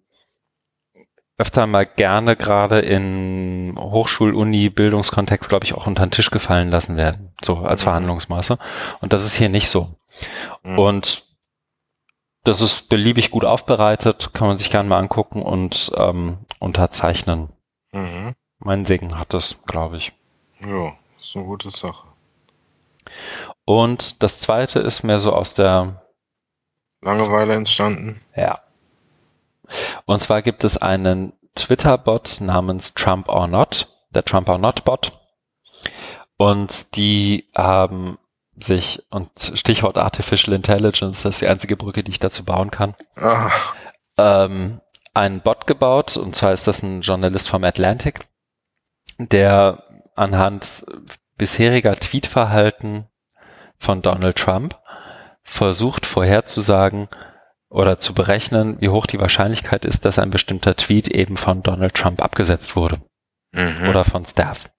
öfter 1.40 1.65
mal 1.65 1.88
gerne 1.88 2.36
gerade 2.36 2.81
in 2.81 3.73
Hochschul-, 3.80 4.36
Uni-, 4.36 4.69
Bildungskontext, 4.69 5.49
glaube 5.49 5.65
ich, 5.65 5.73
auch 5.73 5.88
unter 5.88 6.06
den 6.06 6.11
Tisch 6.11 6.30
gefallen 6.30 6.69
lassen 6.69 6.98
werden, 6.98 7.34
so 7.44 7.57
als 7.57 7.81
mhm. 7.81 7.86
Verhandlungsmaße. 7.86 8.60
Und 9.02 9.11
das 9.11 9.26
ist 9.26 9.34
hier 9.34 9.49
nicht 9.49 9.69
so. 9.69 9.90
Mhm. 10.61 10.77
Und 10.77 11.26
das 12.44 12.61
ist 12.61 12.90
beliebig 12.90 13.31
gut 13.31 13.44
aufbereitet, 13.44 14.36
kann 14.36 14.48
man 14.48 14.60
sich 14.60 14.69
gerne 14.69 14.88
mal 14.88 14.99
angucken 14.99 15.41
und 15.41 15.91
ähm, 15.98 16.38
unterzeichnen. 16.60 17.49
Mhm. 17.91 18.36
Mein 18.60 18.86
Segen 18.86 19.18
hat 19.18 19.34
das, 19.34 19.64
glaube 19.65 19.98
ich. 19.98 20.14
Ja, 20.60 20.94
ist 21.19 21.36
eine 21.36 21.45
gute 21.45 21.72
Sache. 21.72 22.06
Und 23.65 24.22
das 24.22 24.41
zweite 24.41 24.77
ist 24.77 25.02
mehr 25.02 25.18
so 25.18 25.34
aus 25.34 25.56
der 25.56 25.98
Langeweile 27.01 27.53
entstanden. 27.53 28.21
Ja. 28.35 28.59
Und 30.05 30.21
zwar 30.21 30.41
gibt 30.41 30.63
es 30.63 30.77
einen 30.77 31.34
Twitter-Bot 31.55 32.41
namens 32.41 32.93
Trump 32.93 33.30
or 33.30 33.47
Not, 33.47 33.88
der 34.11 34.26
Trump 34.26 34.49
or 34.49 34.57
Not 34.57 34.84
Bot. 34.84 35.19
Und 36.38 36.95
die 36.95 37.49
haben 37.55 38.17
sich, 38.57 39.03
und 39.09 39.30
Stichwort 39.55 39.97
Artificial 39.97 40.55
Intelligence, 40.55 41.21
das 41.21 41.35
ist 41.35 41.41
die 41.41 41.47
einzige 41.47 41.77
Brücke, 41.77 42.03
die 42.03 42.11
ich 42.11 42.19
dazu 42.19 42.43
bauen 42.43 42.71
kann, 42.71 42.95
ah. 43.17 43.51
ähm, 44.17 44.81
einen 45.13 45.41
Bot 45.41 45.67
gebaut. 45.67 46.17
Und 46.17 46.35
zwar 46.35 46.53
ist 46.53 46.67
das 46.67 46.81
ein 46.81 47.01
Journalist 47.01 47.49
vom 47.49 47.63
Atlantic, 47.63 48.27
der 49.17 49.84
anhand 50.15 50.85
bisheriger 51.38 51.95
Tweetverhalten 51.95 53.07
von 53.77 54.01
Donald 54.01 54.38
Trump 54.38 54.78
versucht 55.49 56.05
vorherzusagen 56.05 57.07
oder 57.69 57.97
zu 57.97 58.13
berechnen, 58.13 58.77
wie 58.80 58.89
hoch 58.89 59.07
die 59.07 59.19
Wahrscheinlichkeit 59.19 59.84
ist, 59.84 60.05
dass 60.05 60.19
ein 60.19 60.30
bestimmter 60.30 60.76
Tweet 60.76 61.07
eben 61.07 61.38
von 61.38 61.63
Donald 61.63 61.95
Trump 61.95 62.21
abgesetzt 62.21 62.76
wurde 62.76 63.01
mhm. 63.53 63.89
oder 63.89 64.03
von 64.03 64.26
Staff. 64.26 64.69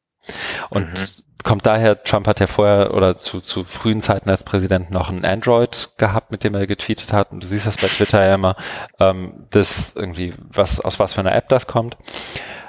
Und 0.69 0.89
mhm. 0.89 1.43
kommt 1.43 1.67
daher, 1.67 2.05
Trump 2.05 2.29
hat 2.29 2.39
ja 2.39 2.47
vorher 2.47 2.95
oder 2.95 3.17
zu, 3.17 3.41
zu 3.41 3.65
frühen 3.65 4.01
Zeiten 4.01 4.31
als 4.31 4.45
Präsident 4.45 4.93
noch 4.93 5.09
ein 5.11 5.25
Android 5.25 5.91
gehabt, 5.99 6.31
mit 6.31 6.45
dem 6.45 6.55
er 6.55 6.69
getweetet 6.69 7.13
hat. 7.13 7.33
Und 7.33 7.43
du 7.43 7.49
siehst 7.49 7.67
das 7.67 7.77
bei 7.77 7.89
Twitter 7.89 8.25
ja 8.25 8.35
immer, 8.37 8.55
ähm, 9.01 9.47
das 9.51 9.95
irgendwie, 9.97 10.35
was, 10.39 10.79
aus 10.79 11.01
was 11.01 11.15
für 11.15 11.21
einer 11.21 11.35
App 11.35 11.49
das 11.49 11.67
kommt. 11.67 11.97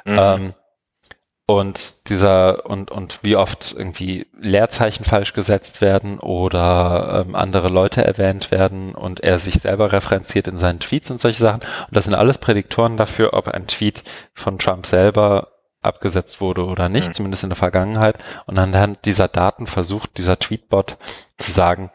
Mhm. 0.06 0.18
Ähm, 0.20 0.54
und 1.60 2.10
dieser 2.10 2.66
und 2.70 2.92
und 2.92 3.20
wie 3.22 3.36
oft 3.36 3.74
irgendwie 3.78 4.28
Leerzeichen 4.40 5.04
falsch 5.04 5.34
gesetzt 5.34 5.82
werden 5.82 6.20
oder 6.20 7.26
ähm, 7.28 7.36
andere 7.36 7.70
Leute 7.70 8.04
erwähnt 8.04 8.52
werden 8.52 8.96
und 8.96 9.20
er 9.22 9.40
sich 9.40 9.56
selber 9.56 9.92
referenziert 9.92 10.48
in 10.48 10.58
seinen 10.58 10.80
Tweets 10.80 11.12
und 11.12 11.22
solche 11.22 11.40
Sachen 11.40 11.62
und 11.62 11.96
das 11.96 12.06
sind 12.06 12.16
alles 12.16 12.38
Prädiktoren 12.38 12.98
dafür, 12.98 13.34
ob 13.34 13.48
ein 13.48 13.68
Tweet 13.68 14.04
von 14.34 14.58
Trump 14.58 14.86
selber 14.86 15.48
abgesetzt 15.82 16.42
wurde 16.42 16.66
oder 16.66 16.90
nicht, 16.90 17.10
mhm. 17.10 17.14
zumindest 17.14 17.44
in 17.44 17.50
der 17.50 17.58
Vergangenheit. 17.58 18.18
Und 18.46 18.58
anhand 18.58 19.06
dieser 19.06 19.28
Daten 19.28 19.68
versucht 19.68 20.18
dieser 20.18 20.38
Tweetbot 20.38 20.98
zu 21.38 21.52
sagen, 21.52 21.92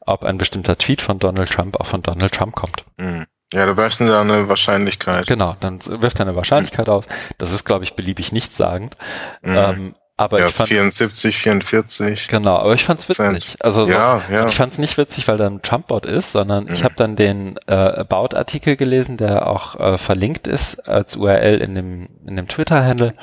ob 0.00 0.24
ein 0.24 0.38
bestimmter 0.38 0.76
Tweet 0.76 1.00
von 1.00 1.18
Donald 1.18 1.50
Trump 1.50 1.80
auch 1.80 1.86
von 1.86 2.02
Donald 2.02 2.32
Trump 2.32 2.54
kommt. 2.54 2.84
Mhm. 2.98 3.26
Ja, 3.52 3.66
da 3.66 3.76
wirft 3.76 4.00
er 4.00 4.20
eine 4.20 4.48
Wahrscheinlichkeit. 4.48 5.26
Genau, 5.26 5.56
dann 5.60 5.80
wirft 5.84 6.20
er 6.20 6.26
eine 6.26 6.36
Wahrscheinlichkeit 6.36 6.86
mhm. 6.86 6.92
aus. 6.92 7.06
Das 7.38 7.52
ist, 7.52 7.64
glaube 7.64 7.84
ich, 7.84 7.94
beliebig 7.94 8.32
nichtssagend. 8.32 8.96
Mhm. 9.42 9.56
Ähm, 9.56 9.94
aber 10.20 10.38
ja, 10.38 10.48
ich 10.48 10.54
fand 10.54 10.68
74, 10.68 11.38
44. 11.38 12.28
Genau, 12.28 12.56
aber 12.56 12.74
ich 12.74 12.84
fand's 12.84 13.08
witzig. 13.08 13.56
Also 13.60 13.86
so, 13.86 13.92
ja, 13.92 14.20
ja. 14.30 14.48
ich 14.48 14.54
fand's 14.54 14.76
nicht 14.76 14.98
witzig, 14.98 15.26
weil 15.28 15.38
da 15.38 15.46
ein 15.46 15.62
Trumpbot 15.62 16.04
ist, 16.04 16.32
sondern 16.32 16.64
mhm. 16.64 16.74
ich 16.74 16.84
habe 16.84 16.94
dann 16.94 17.16
den 17.16 17.58
äh, 17.66 17.72
About-Artikel 17.72 18.76
gelesen, 18.76 19.16
der 19.16 19.46
auch 19.46 19.80
äh, 19.80 19.96
verlinkt 19.96 20.46
ist 20.46 20.86
als 20.86 21.16
URL 21.16 21.62
in 21.62 21.74
dem 21.74 22.08
in 22.26 22.36
dem 22.36 22.48
Twitter-Handle 22.48 23.14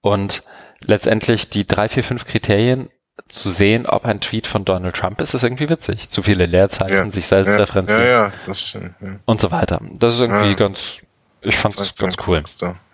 und 0.00 0.42
letztendlich 0.80 1.50
die 1.50 1.66
drei, 1.66 1.90
vier, 1.90 2.02
fünf 2.02 2.24
Kriterien 2.24 2.88
zu 3.28 3.48
sehen, 3.48 3.86
ob 3.86 4.04
ein 4.04 4.20
Tweet 4.20 4.46
von 4.46 4.64
Donald 4.64 4.96
Trump 4.96 5.20
ist, 5.20 5.34
ist 5.34 5.44
irgendwie 5.44 5.68
witzig. 5.68 6.08
Zu 6.08 6.22
viele 6.22 6.46
Leerzeichen, 6.46 6.96
ja. 6.96 7.10
sich 7.10 7.26
selbst 7.26 7.50
ja, 7.52 7.56
referenzieren. 7.56 8.02
Ja, 8.02 8.08
ja, 8.26 8.32
das 8.46 8.60
stimmt. 8.60 8.94
Ja. 9.00 9.16
Und 9.24 9.40
so 9.40 9.50
weiter. 9.50 9.80
Das 9.94 10.14
ist 10.14 10.20
irgendwie 10.20 10.54
ganz, 10.54 11.02
ich 11.40 11.56
fand's 11.56 11.76
das 11.76 11.94
ganz 11.94 12.16
cool. 12.26 12.42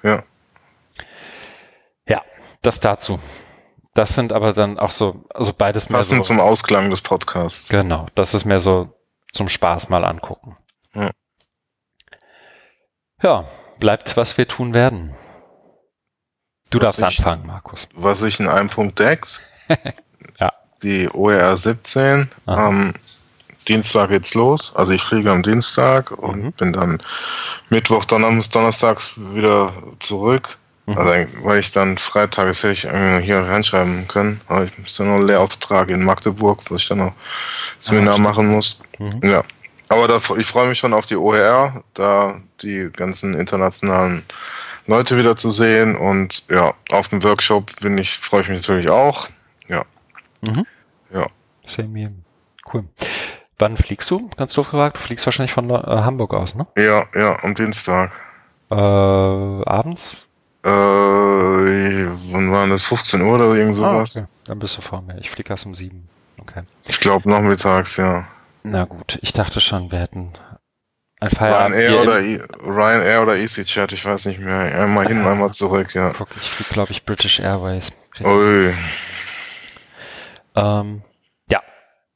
Ja. 0.02 0.22
Ja, 2.06 2.22
das 2.62 2.80
dazu. 2.80 3.18
Das 3.94 4.14
sind 4.14 4.32
aber 4.32 4.52
dann 4.52 4.78
auch 4.78 4.92
so, 4.92 5.24
also 5.34 5.52
beides 5.52 5.88
mehr 5.88 5.98
Passend 5.98 6.22
so. 6.22 6.28
zum 6.28 6.40
Ausklang 6.40 6.90
des 6.90 7.00
Podcasts. 7.00 7.68
Genau, 7.68 8.06
das 8.14 8.34
ist 8.34 8.44
mehr 8.44 8.60
so 8.60 8.94
zum 9.32 9.48
Spaß 9.48 9.88
mal 9.88 10.04
angucken. 10.04 10.56
Ja. 10.94 11.10
Ja, 13.22 13.44
bleibt, 13.80 14.16
was 14.16 14.38
wir 14.38 14.46
tun 14.46 14.74
werden. 14.74 15.14
Du 16.70 16.80
was 16.80 16.96
darfst 16.96 17.18
ich, 17.18 17.26
anfangen, 17.26 17.46
Markus. 17.46 17.88
Was 17.94 18.22
ich 18.22 18.38
in 18.38 18.48
einem 18.48 18.70
Punkt 18.70 18.98
deckt. 18.98 19.40
ja. 20.82 20.88
Die 20.88 21.08
OER 21.10 21.56
17. 21.56 22.28
Am 22.46 22.94
Dienstag 23.68 24.10
geht's 24.10 24.34
los. 24.34 24.72
Also 24.74 24.92
ich 24.92 25.02
fliege 25.02 25.30
am 25.30 25.42
Dienstag 25.42 26.10
und 26.10 26.44
mhm. 26.44 26.52
bin 26.52 26.72
dann 26.72 26.98
Mittwoch, 27.68 28.04
Donnerstags 28.04 29.12
wieder 29.16 29.72
zurück. 29.98 30.58
Mhm. 30.86 30.98
Also, 30.98 31.26
weil 31.44 31.60
ich 31.60 31.70
dann 31.70 31.98
Freitag, 31.98 32.46
das 32.46 32.62
hätte 32.62 32.72
ich 32.72 32.80
hier 33.24 33.38
reinschreiben 33.38 34.08
können, 34.08 34.40
aber 34.46 34.64
ich 34.64 34.76
muss 34.78 34.98
ja 34.98 35.04
noch 35.04 35.14
einen 35.14 35.26
Lehrauftrag 35.26 35.90
in 35.90 36.04
Magdeburg, 36.04 36.62
was 36.68 36.82
ich 36.82 36.88
dann 36.88 36.98
noch 36.98 37.12
Seminar 37.78 38.16
ah, 38.16 38.18
machen 38.18 38.48
muss. 38.48 38.80
Mhm. 38.98 39.20
Ja. 39.22 39.42
Aber 39.88 40.08
da, 40.08 40.20
ich 40.36 40.46
freue 40.46 40.68
mich 40.68 40.78
schon 40.78 40.92
auf 40.92 41.06
die 41.06 41.16
OER, 41.16 41.82
da 41.94 42.40
die 42.62 42.90
ganzen 42.92 43.34
internationalen 43.34 44.22
Leute 44.86 45.16
wieder 45.16 45.36
zu 45.36 45.50
sehen 45.50 45.96
und 45.96 46.44
ja, 46.48 46.74
auf 46.92 47.08
dem 47.08 47.22
Workshop 47.22 47.80
bin 47.80 47.98
ich, 47.98 48.18
freue 48.18 48.42
ich 48.42 48.48
mich 48.48 48.58
natürlich 48.58 48.88
auch. 48.88 49.28
Ja. 49.68 49.84
Mhm. 50.40 50.66
Ja. 51.12 51.26
Same 51.64 51.98
here. 51.98 52.12
Cool. 52.72 52.84
Wann 53.58 53.76
fliegst 53.76 54.10
du? 54.10 54.30
Ganz 54.36 54.54
doof 54.54 54.70
gefragt. 54.70 54.96
Du 54.96 55.00
fliegst 55.00 55.26
wahrscheinlich 55.26 55.52
von 55.52 55.68
äh, 55.70 55.74
Hamburg 55.74 56.32
aus, 56.34 56.54
ne? 56.54 56.66
Ja, 56.76 57.04
ja, 57.14 57.36
am 57.42 57.54
Dienstag. 57.54 58.10
Äh, 58.70 58.74
abends? 58.74 60.16
Äh, 60.62 60.68
wann 60.68 62.52
waren 62.52 62.70
das? 62.70 62.84
15 62.84 63.20
Uhr 63.22 63.34
oder 63.34 63.54
irgend 63.54 63.74
sowas? 63.74 64.16
Ah, 64.16 64.22
okay. 64.22 64.30
Dann 64.44 64.58
bist 64.58 64.76
du 64.76 64.82
vor 64.82 65.02
mir. 65.02 65.18
Ich 65.18 65.30
fliege 65.30 65.50
erst 65.50 65.66
um 65.66 65.74
7. 65.74 66.08
Okay. 66.40 66.62
Ich 66.86 67.00
glaube 67.00 67.28
nachmittags, 67.28 67.96
ja. 67.96 68.26
Na 68.62 68.84
gut, 68.84 69.18
ich 69.22 69.32
dachte 69.32 69.60
schon, 69.60 69.90
wir 69.90 69.98
hätten 69.98 70.32
ein 71.20 71.30
Feierabend. 71.30 71.76
Ryanair 71.76 72.02
oder, 72.02 72.20
e 72.20 72.40
Ryanair 72.62 73.22
oder 73.22 73.36
EasyChat, 73.36 73.92
ich 73.92 74.04
weiß 74.04 74.26
nicht 74.26 74.40
mehr. 74.40 74.56
Einmal 74.82 75.06
hin, 75.06 75.18
ah, 75.18 75.32
einmal 75.32 75.50
zurück, 75.50 75.94
ja. 75.94 76.12
Guck, 76.16 76.28
ich 76.36 76.50
fliege, 76.50 76.70
glaube 76.72 76.92
ich, 76.92 77.04
British 77.04 77.40
Airways. 77.40 77.92
Ui. 78.22 78.72
Ähm, 80.54 81.02
ja, 81.50 81.60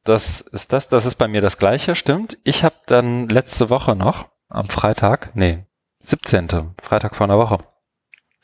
das 0.04 0.40
ist 0.40 0.72
das. 0.72 0.88
Das 0.88 1.06
ist 1.06 1.16
bei 1.16 1.28
mir 1.28 1.40
das 1.40 1.58
Gleiche, 1.58 1.94
stimmt. 1.94 2.38
Ich 2.44 2.64
habe 2.64 2.76
dann 2.86 3.28
letzte 3.28 3.70
Woche 3.70 3.96
noch, 3.96 4.28
am 4.48 4.66
Freitag, 4.66 5.30
nee, 5.34 5.64
17. 6.00 6.74
Freitag 6.82 7.16
vor 7.16 7.26
einer 7.26 7.38
Woche, 7.38 7.58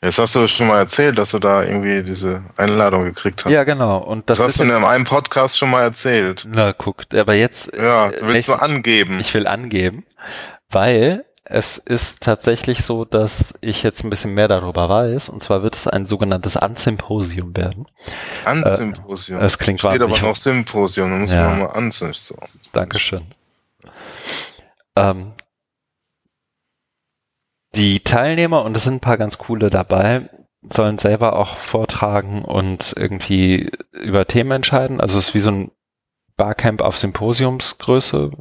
Jetzt 0.03 0.17
hast 0.17 0.33
du 0.33 0.47
schon 0.47 0.65
mal 0.65 0.79
erzählt, 0.79 1.19
dass 1.19 1.29
du 1.29 1.37
da 1.37 1.63
irgendwie 1.63 2.01
diese 2.01 2.43
Einladung 2.57 3.03
gekriegt 3.03 3.45
hast. 3.45 3.51
Ja, 3.51 3.63
genau. 3.63 3.99
Und 3.99 4.31
das, 4.31 4.39
das 4.39 4.47
hast 4.47 4.59
du 4.59 4.63
in 4.63 4.71
einem 4.71 5.03
Podcast 5.03 5.59
schon 5.59 5.69
mal 5.69 5.83
erzählt. 5.83 6.47
Na, 6.49 6.73
guck, 6.73 7.03
aber 7.13 7.35
jetzt. 7.35 7.69
Ja, 7.77 8.11
willst 8.21 8.47
du 8.47 8.53
angeben. 8.53 9.19
Ich 9.19 9.31
will 9.35 9.45
angeben, 9.45 10.03
weil 10.69 11.25
es 11.43 11.77
ist 11.77 12.21
tatsächlich 12.21 12.83
so, 12.83 13.03
dass 13.03 13.53
ich 13.61 13.81
jetzt 13.83 14.03
ein 14.03 14.09
bisschen 14.09 14.33
mehr 14.33 14.47
darüber 14.47 14.89
weiß. 14.89 15.29
Und 15.29 15.41
zwar 15.41 15.63
wird 15.63 15.75
es 15.75 15.87
ein 15.87 16.05
sogenanntes 16.05 16.55
Ansymposium 16.55 17.57
werden. 17.57 17.87
Ansymposium. 18.45 19.41
Äh, 19.41 19.45
es 19.45 19.57
klingt 19.57 19.79
Steht 19.79 20.01
aber 20.01 20.19
noch 20.19 20.35
Symposium, 20.35 21.09
da 21.09 21.17
muss 21.17 21.31
ja. 21.31 21.47
man 21.47 21.59
mal 21.59 21.65
ansehen. 21.67 22.13
So. 22.13 22.35
Dankeschön. 22.73 23.25
Ähm, 24.95 25.33
die 27.73 28.01
Teilnehmer, 28.01 28.63
und 28.63 28.77
es 28.77 28.83
sind 28.83 28.95
ein 28.95 28.99
paar 28.99 29.17
ganz 29.17 29.37
coole 29.37 29.69
dabei, 29.69 30.29
sollen 30.69 30.99
selber 30.99 31.37
auch 31.37 31.57
vortragen 31.57 32.43
und 32.43 32.93
irgendwie 32.95 33.71
über 33.91 34.27
Themen 34.27 34.51
entscheiden. 34.51 35.01
Also 35.01 35.17
es 35.17 35.29
ist 35.29 35.33
wie 35.33 35.39
so 35.39 35.51
ein 35.51 35.71
Barcamp 36.41 36.81
auf 36.81 36.97
Symposiumsgröße. 36.97 38.31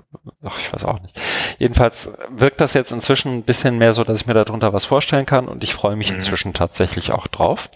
Ach, 0.43 0.59
ich 0.59 0.72
weiß 0.72 0.86
auch 0.86 1.01
nicht. 1.02 1.20
Jedenfalls 1.59 2.10
wirkt 2.31 2.62
das 2.62 2.72
jetzt 2.72 2.93
inzwischen 2.93 3.36
ein 3.36 3.43
bisschen 3.43 3.77
mehr 3.77 3.93
so, 3.93 4.05
dass 4.05 4.22
ich 4.22 4.27
mir 4.27 4.32
darunter 4.32 4.72
was 4.72 4.86
vorstellen 4.86 5.27
kann 5.27 5.48
und 5.48 5.62
ich 5.62 5.74
freue 5.74 5.97
mich 5.97 6.10
mhm. 6.10 6.16
inzwischen 6.16 6.55
tatsächlich 6.55 7.12
auch 7.12 7.27
drauf. 7.27 7.68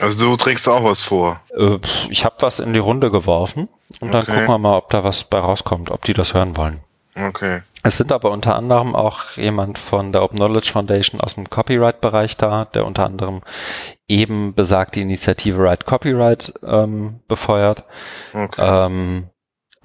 Also 0.00 0.30
du 0.30 0.36
trägst 0.36 0.68
auch 0.68 0.82
was 0.82 0.98
vor? 0.98 1.40
Äh, 1.56 1.78
ich 2.10 2.24
habe 2.24 2.34
was 2.40 2.58
in 2.58 2.72
die 2.72 2.80
Runde 2.80 3.12
geworfen 3.12 3.68
und 4.00 4.08
okay. 4.08 4.10
dann 4.10 4.26
gucken 4.26 4.46
wir 4.48 4.58
mal, 4.58 4.78
ob 4.78 4.90
da 4.90 5.04
was 5.04 5.22
bei 5.22 5.38
rauskommt, 5.38 5.92
ob 5.92 6.04
die 6.04 6.12
das 6.12 6.34
hören 6.34 6.56
wollen. 6.56 6.80
Okay. 7.14 7.62
Es 7.84 7.96
sind 7.96 8.10
aber 8.10 8.32
unter 8.32 8.56
anderem 8.56 8.96
auch 8.96 9.36
jemand 9.36 9.78
von 9.78 10.10
der 10.10 10.24
Open 10.24 10.38
Knowledge 10.38 10.72
Foundation 10.72 11.20
aus 11.20 11.36
dem 11.36 11.48
Copyright-Bereich 11.48 12.36
da, 12.36 12.64
der 12.64 12.84
unter 12.84 13.06
anderem 13.06 13.42
eben 14.08 14.54
besagte 14.54 14.98
Initiative 15.00 15.62
Right 15.62 15.86
Copyright 15.86 16.52
ähm, 16.66 17.20
befeuert. 17.28 17.84
Okay. 18.34 18.86
Ähm, 18.86 19.30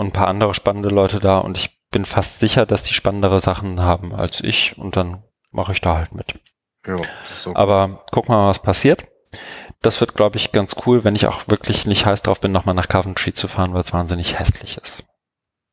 und 0.03 0.09
ein 0.09 0.13
paar 0.13 0.27
andere 0.27 0.53
spannende 0.53 0.89
Leute 0.89 1.19
da 1.19 1.37
und 1.37 1.57
ich 1.57 1.79
bin 1.91 2.05
fast 2.05 2.39
sicher, 2.39 2.65
dass 2.65 2.83
die 2.83 2.93
spannendere 2.93 3.39
Sachen 3.39 3.81
haben 3.81 4.13
als 4.13 4.41
ich 4.41 4.77
und 4.77 4.97
dann 4.97 5.23
mache 5.51 5.71
ich 5.71 5.81
da 5.81 5.95
halt 5.95 6.13
mit. 6.13 6.39
Jo, 6.85 7.01
so. 7.41 7.55
Aber 7.55 8.03
guck 8.11 8.27
mal, 8.27 8.49
was 8.49 8.61
passiert. 8.61 9.03
Das 9.81 9.99
wird, 9.99 10.15
glaube 10.15 10.37
ich, 10.37 10.51
ganz 10.51 10.75
cool, 10.85 11.03
wenn 11.03 11.15
ich 11.15 11.27
auch 11.27 11.47
wirklich 11.47 11.85
nicht 11.85 12.05
heiß 12.05 12.21
drauf 12.21 12.39
bin, 12.39 12.51
nochmal 12.51 12.75
nach 12.75 12.87
Coventry 12.87 13.33
zu 13.33 13.47
fahren, 13.47 13.73
weil 13.73 13.81
es 13.81 13.93
wahnsinnig 13.93 14.39
hässlich 14.39 14.77
ist. 14.77 15.03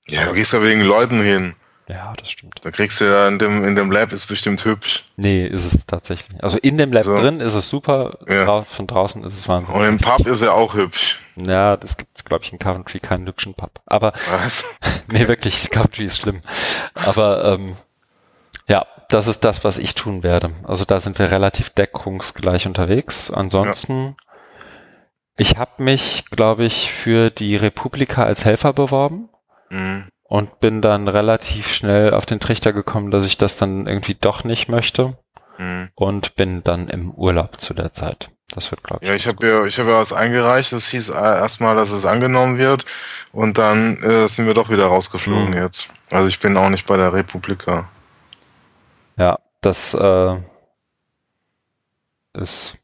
Ja, 0.07 0.27
du 0.27 0.35
gehst 0.35 0.52
ja 0.52 0.62
wegen 0.62 0.82
Leuten 0.82 1.20
hin. 1.20 1.55
Ja, 1.91 2.12
das 2.17 2.31
stimmt. 2.31 2.61
Da 2.62 2.71
kriegst 2.71 3.01
du 3.01 3.05
ja 3.05 3.27
in 3.27 3.39
dem, 3.41 3.65
in 3.65 3.75
dem 3.75 3.91
Lab 3.91 4.12
ist 4.12 4.27
bestimmt 4.27 4.65
hübsch. 4.65 5.05
Nee, 5.17 5.45
ist 5.45 5.65
es 5.65 5.87
tatsächlich. 5.87 6.43
Also 6.43 6.57
in 6.59 6.79
dem 6.79 6.93
Lab 6.93 7.03
so. 7.03 7.17
drin 7.17 7.41
ist 7.41 7.55
es 7.55 7.69
super, 7.69 8.19
ja. 8.29 8.62
von 8.62 8.87
draußen 8.87 9.25
ist 9.25 9.37
es 9.37 9.49
wahnsinnig. 9.49 9.81
Und 9.81 9.87
im 9.87 9.99
Pub 9.99 10.25
ist 10.27 10.41
er 10.43 10.55
auch 10.55 10.75
hübsch. 10.75 11.19
Ja, 11.37 11.77
das 11.77 11.97
gibt 11.97 12.25
glaube 12.25 12.45
ich, 12.45 12.53
in 12.53 12.61
Coventry 12.61 13.01
keinen 13.01 13.27
hübschen 13.27 13.55
Pub. 13.55 13.81
Aber, 13.87 14.12
Was? 14.31 14.65
nee, 15.11 15.27
wirklich, 15.27 15.71
Coventry 15.71 16.05
ist 16.05 16.19
schlimm. 16.19 16.43
Aber, 16.95 17.45
ähm, 17.45 17.77
ja, 18.69 18.87
das 19.09 19.27
ist 19.27 19.45
das, 19.45 19.65
was 19.65 19.77
ich 19.77 19.97
tun 19.97 20.23
werde. 20.23 20.53
Also 20.62 20.85
da 20.85 21.01
sind 21.01 21.19
wir 21.19 21.33
relativ 21.33 21.71
deckungsgleich 21.71 22.69
unterwegs. 22.69 23.33
Ansonsten, 23.33 24.05
ja. 24.05 24.15
ich 25.39 25.57
habe 25.59 25.83
mich, 25.83 26.27
glaube 26.31 26.65
ich, 26.65 26.93
für 26.93 27.31
die 27.31 27.57
Republika 27.57 28.23
als 28.23 28.45
Helfer 28.45 28.73
beworben. 28.73 29.29
Mhm 29.71 30.10
und 30.31 30.61
bin 30.61 30.81
dann 30.81 31.09
relativ 31.09 31.73
schnell 31.73 32.15
auf 32.15 32.24
den 32.24 32.39
Trichter 32.39 32.73
gekommen, 32.73 33.11
dass 33.11 33.27
ich 33.27 33.36
das 33.36 33.57
dann 33.57 33.89
irgendwie 33.89 34.15
doch 34.15 34.44
nicht 34.44 34.69
möchte 34.69 35.19
mhm. 35.59 35.89
und 35.97 36.36
bin 36.36 36.62
dann 36.62 36.86
im 36.89 37.11
Urlaub 37.11 37.61
zu 37.61 37.74
der 37.74 37.93
Zeit. 37.93 38.31
Das 38.55 38.70
wird, 38.70 38.85
glaube 38.85 39.02
ich. 39.02 39.09
Ja, 39.09 39.16
ich 39.16 39.27
habe 39.27 39.44
ja, 39.44 39.65
ich 39.65 39.81
habe 39.81 39.90
ja 39.90 39.97
was 39.97 40.12
eingereicht. 40.12 40.73
Das 40.73 40.89
hieß 40.89 41.09
äh, 41.11 41.15
erstmal, 41.15 41.74
dass 41.74 41.90
es 41.90 42.07
angenommen 42.07 42.59
wird 42.59 42.85
und 43.32 43.59
dann 43.59 43.97
äh, 44.05 44.28
sind 44.28 44.47
wir 44.47 44.55
doch 44.55 44.70
wieder 44.70 44.86
rausgeflogen 44.86 45.51
mhm. 45.51 45.57
jetzt. 45.57 45.89
Also 46.11 46.28
ich 46.28 46.39
bin 46.39 46.57
auch 46.57 46.70
nicht 46.70 46.86
bei 46.86 46.97
der 46.97 47.12
Republika. 47.12 47.90
Ja, 49.16 49.36
das 49.62 49.94
äh, 49.94 50.36
ist 52.35 52.78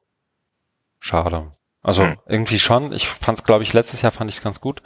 schade. 0.99 1.53
Also 1.81 2.03
mhm. 2.03 2.17
irgendwie 2.27 2.59
schon. 2.59 2.93
Ich 2.93 3.09
fand 3.09 3.39
es, 3.39 3.45
glaube 3.45 3.63
ich, 3.63 3.73
letztes 3.73 4.03
Jahr 4.03 4.11
fand 4.11 4.31
ich 4.31 4.39
es 4.39 4.43
ganz 4.43 4.61
gut. 4.61 4.83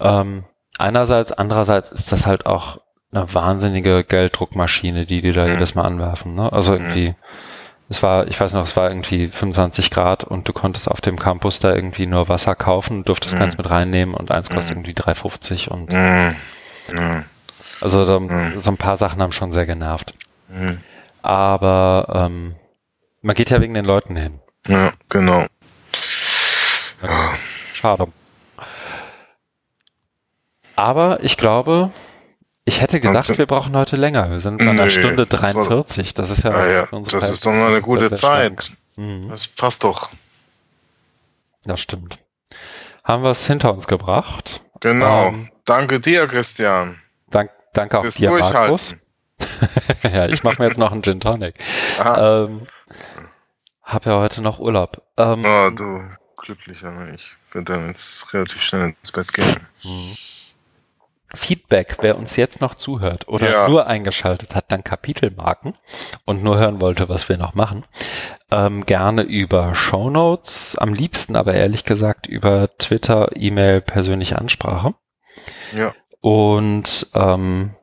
Ähm, 0.00 0.46
einerseits, 0.78 1.32
andererseits 1.32 1.90
ist 1.90 2.12
das 2.12 2.26
halt 2.26 2.46
auch 2.46 2.78
eine 3.12 3.32
wahnsinnige 3.32 4.04
Gelddruckmaschine, 4.04 5.06
die 5.06 5.20
die 5.20 5.32
da 5.32 5.44
mhm. 5.44 5.52
jedes 5.54 5.74
Mal 5.74 5.84
anwerfen. 5.84 6.34
Ne? 6.34 6.52
Also 6.52 6.72
irgendwie, 6.72 7.10
mhm. 7.10 7.14
es 7.88 8.02
war, 8.02 8.26
ich 8.26 8.40
weiß 8.40 8.54
noch, 8.54 8.64
es 8.64 8.76
war 8.76 8.88
irgendwie 8.88 9.28
25 9.28 9.90
Grad 9.90 10.24
und 10.24 10.48
du 10.48 10.52
konntest 10.52 10.90
auf 10.90 11.00
dem 11.00 11.18
Campus 11.18 11.60
da 11.60 11.74
irgendwie 11.74 12.06
nur 12.06 12.28
Wasser 12.28 12.54
kaufen, 12.54 13.04
durftest 13.04 13.34
mhm. 13.34 13.38
keins 13.40 13.58
mit 13.58 13.68
reinnehmen 13.68 14.14
und 14.14 14.30
eins 14.30 14.50
kostet 14.50 14.76
irgendwie 14.76 14.92
3,50 14.92 15.68
und 15.68 15.90
also 17.80 18.04
da, 18.04 18.60
so 18.60 18.70
ein 18.70 18.76
paar 18.76 18.96
Sachen 18.96 19.20
haben 19.20 19.32
schon 19.32 19.52
sehr 19.52 19.66
genervt. 19.66 20.14
Aber 21.22 22.06
ähm, 22.14 22.54
man 23.22 23.34
geht 23.34 23.50
ja 23.50 23.60
wegen 23.60 23.74
den 23.74 23.84
Leuten 23.84 24.16
hin. 24.16 24.40
Ja, 24.66 24.92
genau. 25.08 25.44
Ja. 27.02 27.32
Schade. 27.34 28.06
Aber 30.82 31.22
ich 31.22 31.36
glaube, 31.36 31.92
ich 32.64 32.80
hätte 32.80 32.98
gedacht, 32.98 33.38
wir 33.38 33.46
brauchen 33.46 33.76
heute 33.76 33.94
länger. 33.94 34.32
Wir 34.32 34.40
sind 34.40 34.58
bei 34.58 34.68
einer 34.68 34.90
Stunde 34.90 35.26
43. 35.26 36.12
Das 36.12 36.28
ist 36.28 36.42
ja, 36.42 36.50
ja, 36.50 36.86
ja 36.90 37.00
das 37.08 37.30
ist 37.30 37.46
doch 37.46 37.52
mal 37.52 37.68
eine 37.68 37.80
gute 37.80 38.12
Zeit. 38.12 38.72
Mhm. 38.96 39.28
Das 39.28 39.46
passt 39.46 39.84
doch. 39.84 40.10
Das 41.66 41.78
stimmt. 41.78 42.18
Haben 43.04 43.22
wir 43.22 43.30
es 43.30 43.46
hinter 43.46 43.72
uns 43.72 43.86
gebracht. 43.86 44.64
Genau. 44.80 45.28
Ähm, 45.28 45.52
danke 45.64 46.00
dir, 46.00 46.26
Christian. 46.26 47.00
Dank, 47.30 47.52
danke 47.74 48.00
auch 48.00 48.08
dir, 48.08 48.32
Markus. 48.32 48.96
ja, 50.02 50.26
ich 50.26 50.42
mache 50.42 50.60
mir 50.60 50.66
jetzt 50.66 50.78
noch 50.78 50.90
einen 50.90 51.04
Gin 51.04 51.20
Tonic. 51.20 51.54
Ähm, 52.04 52.62
hab 53.84 54.04
ja 54.04 54.18
heute 54.18 54.42
noch 54.42 54.58
Urlaub. 54.58 55.00
Ähm, 55.16 55.44
oh, 55.44 55.70
du 55.70 56.02
glücklicher. 56.36 56.90
Ne? 56.90 57.12
Ich 57.14 57.36
werde 57.52 57.72
dann 57.72 57.86
jetzt 57.86 58.34
relativ 58.34 58.60
schnell 58.62 58.96
ins 59.00 59.12
Bett 59.12 59.32
gehen. 59.32 59.60
Mhm. 59.84 60.16
Feedback, 61.34 61.96
wer 62.00 62.18
uns 62.18 62.36
jetzt 62.36 62.60
noch 62.60 62.74
zuhört 62.74 63.28
oder 63.28 63.50
ja. 63.50 63.68
nur 63.68 63.86
eingeschaltet 63.86 64.54
hat, 64.54 64.70
dann 64.70 64.84
Kapitelmarken 64.84 65.74
und 66.24 66.42
nur 66.42 66.58
hören 66.58 66.80
wollte, 66.80 67.08
was 67.08 67.28
wir 67.28 67.38
noch 67.38 67.54
machen, 67.54 67.84
ähm, 68.50 68.84
gerne 68.84 69.22
über 69.22 69.74
Show 69.74 70.10
Notes, 70.10 70.76
am 70.76 70.92
liebsten 70.92 71.36
aber 71.36 71.54
ehrlich 71.54 71.84
gesagt 71.84 72.26
über 72.26 72.68
Twitter, 72.76 73.30
E-Mail, 73.34 73.80
persönliche 73.80 74.38
Ansprache. 74.38 74.94
Ja. 75.74 75.92
Und 76.20 77.08
ähm, 77.14 77.76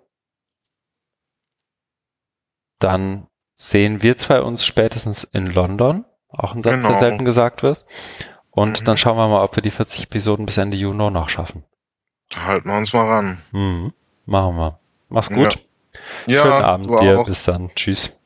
dann 2.79 3.27
sehen 3.55 4.01
wir 4.01 4.17
zwei 4.17 4.41
uns 4.41 4.65
spätestens 4.65 5.23
in 5.25 5.47
London, 5.47 6.05
auch 6.29 6.55
ein 6.55 6.61
Satz, 6.61 6.75
genau. 6.75 6.89
der 6.89 6.99
selten 6.99 7.25
gesagt 7.25 7.63
wird. 7.63 7.85
Und 8.51 8.81
mhm. 8.81 8.85
dann 8.85 8.97
schauen 8.97 9.17
wir 9.17 9.27
mal, 9.27 9.43
ob 9.43 9.55
wir 9.55 9.63
die 9.63 9.71
40 9.71 10.03
Episoden 10.03 10.45
bis 10.45 10.57
Ende 10.57 10.77
Juni 10.77 11.11
noch 11.11 11.29
schaffen. 11.29 11.63
Halten 12.35 12.69
wir 12.69 12.77
uns 12.77 12.93
mal 12.93 13.07
ran. 13.07 13.37
Mhm. 13.51 13.93
Machen 14.25 14.55
wir. 14.57 14.79
Mach's 15.09 15.29
gut. 15.29 15.65
Ja. 16.27 16.41
Schönen 16.43 16.59
ja, 16.59 16.65
Abend 16.65 17.01
dir. 17.01 17.19
Auch. 17.19 17.25
Bis 17.25 17.43
dann. 17.43 17.69
Tschüss. 17.69 18.18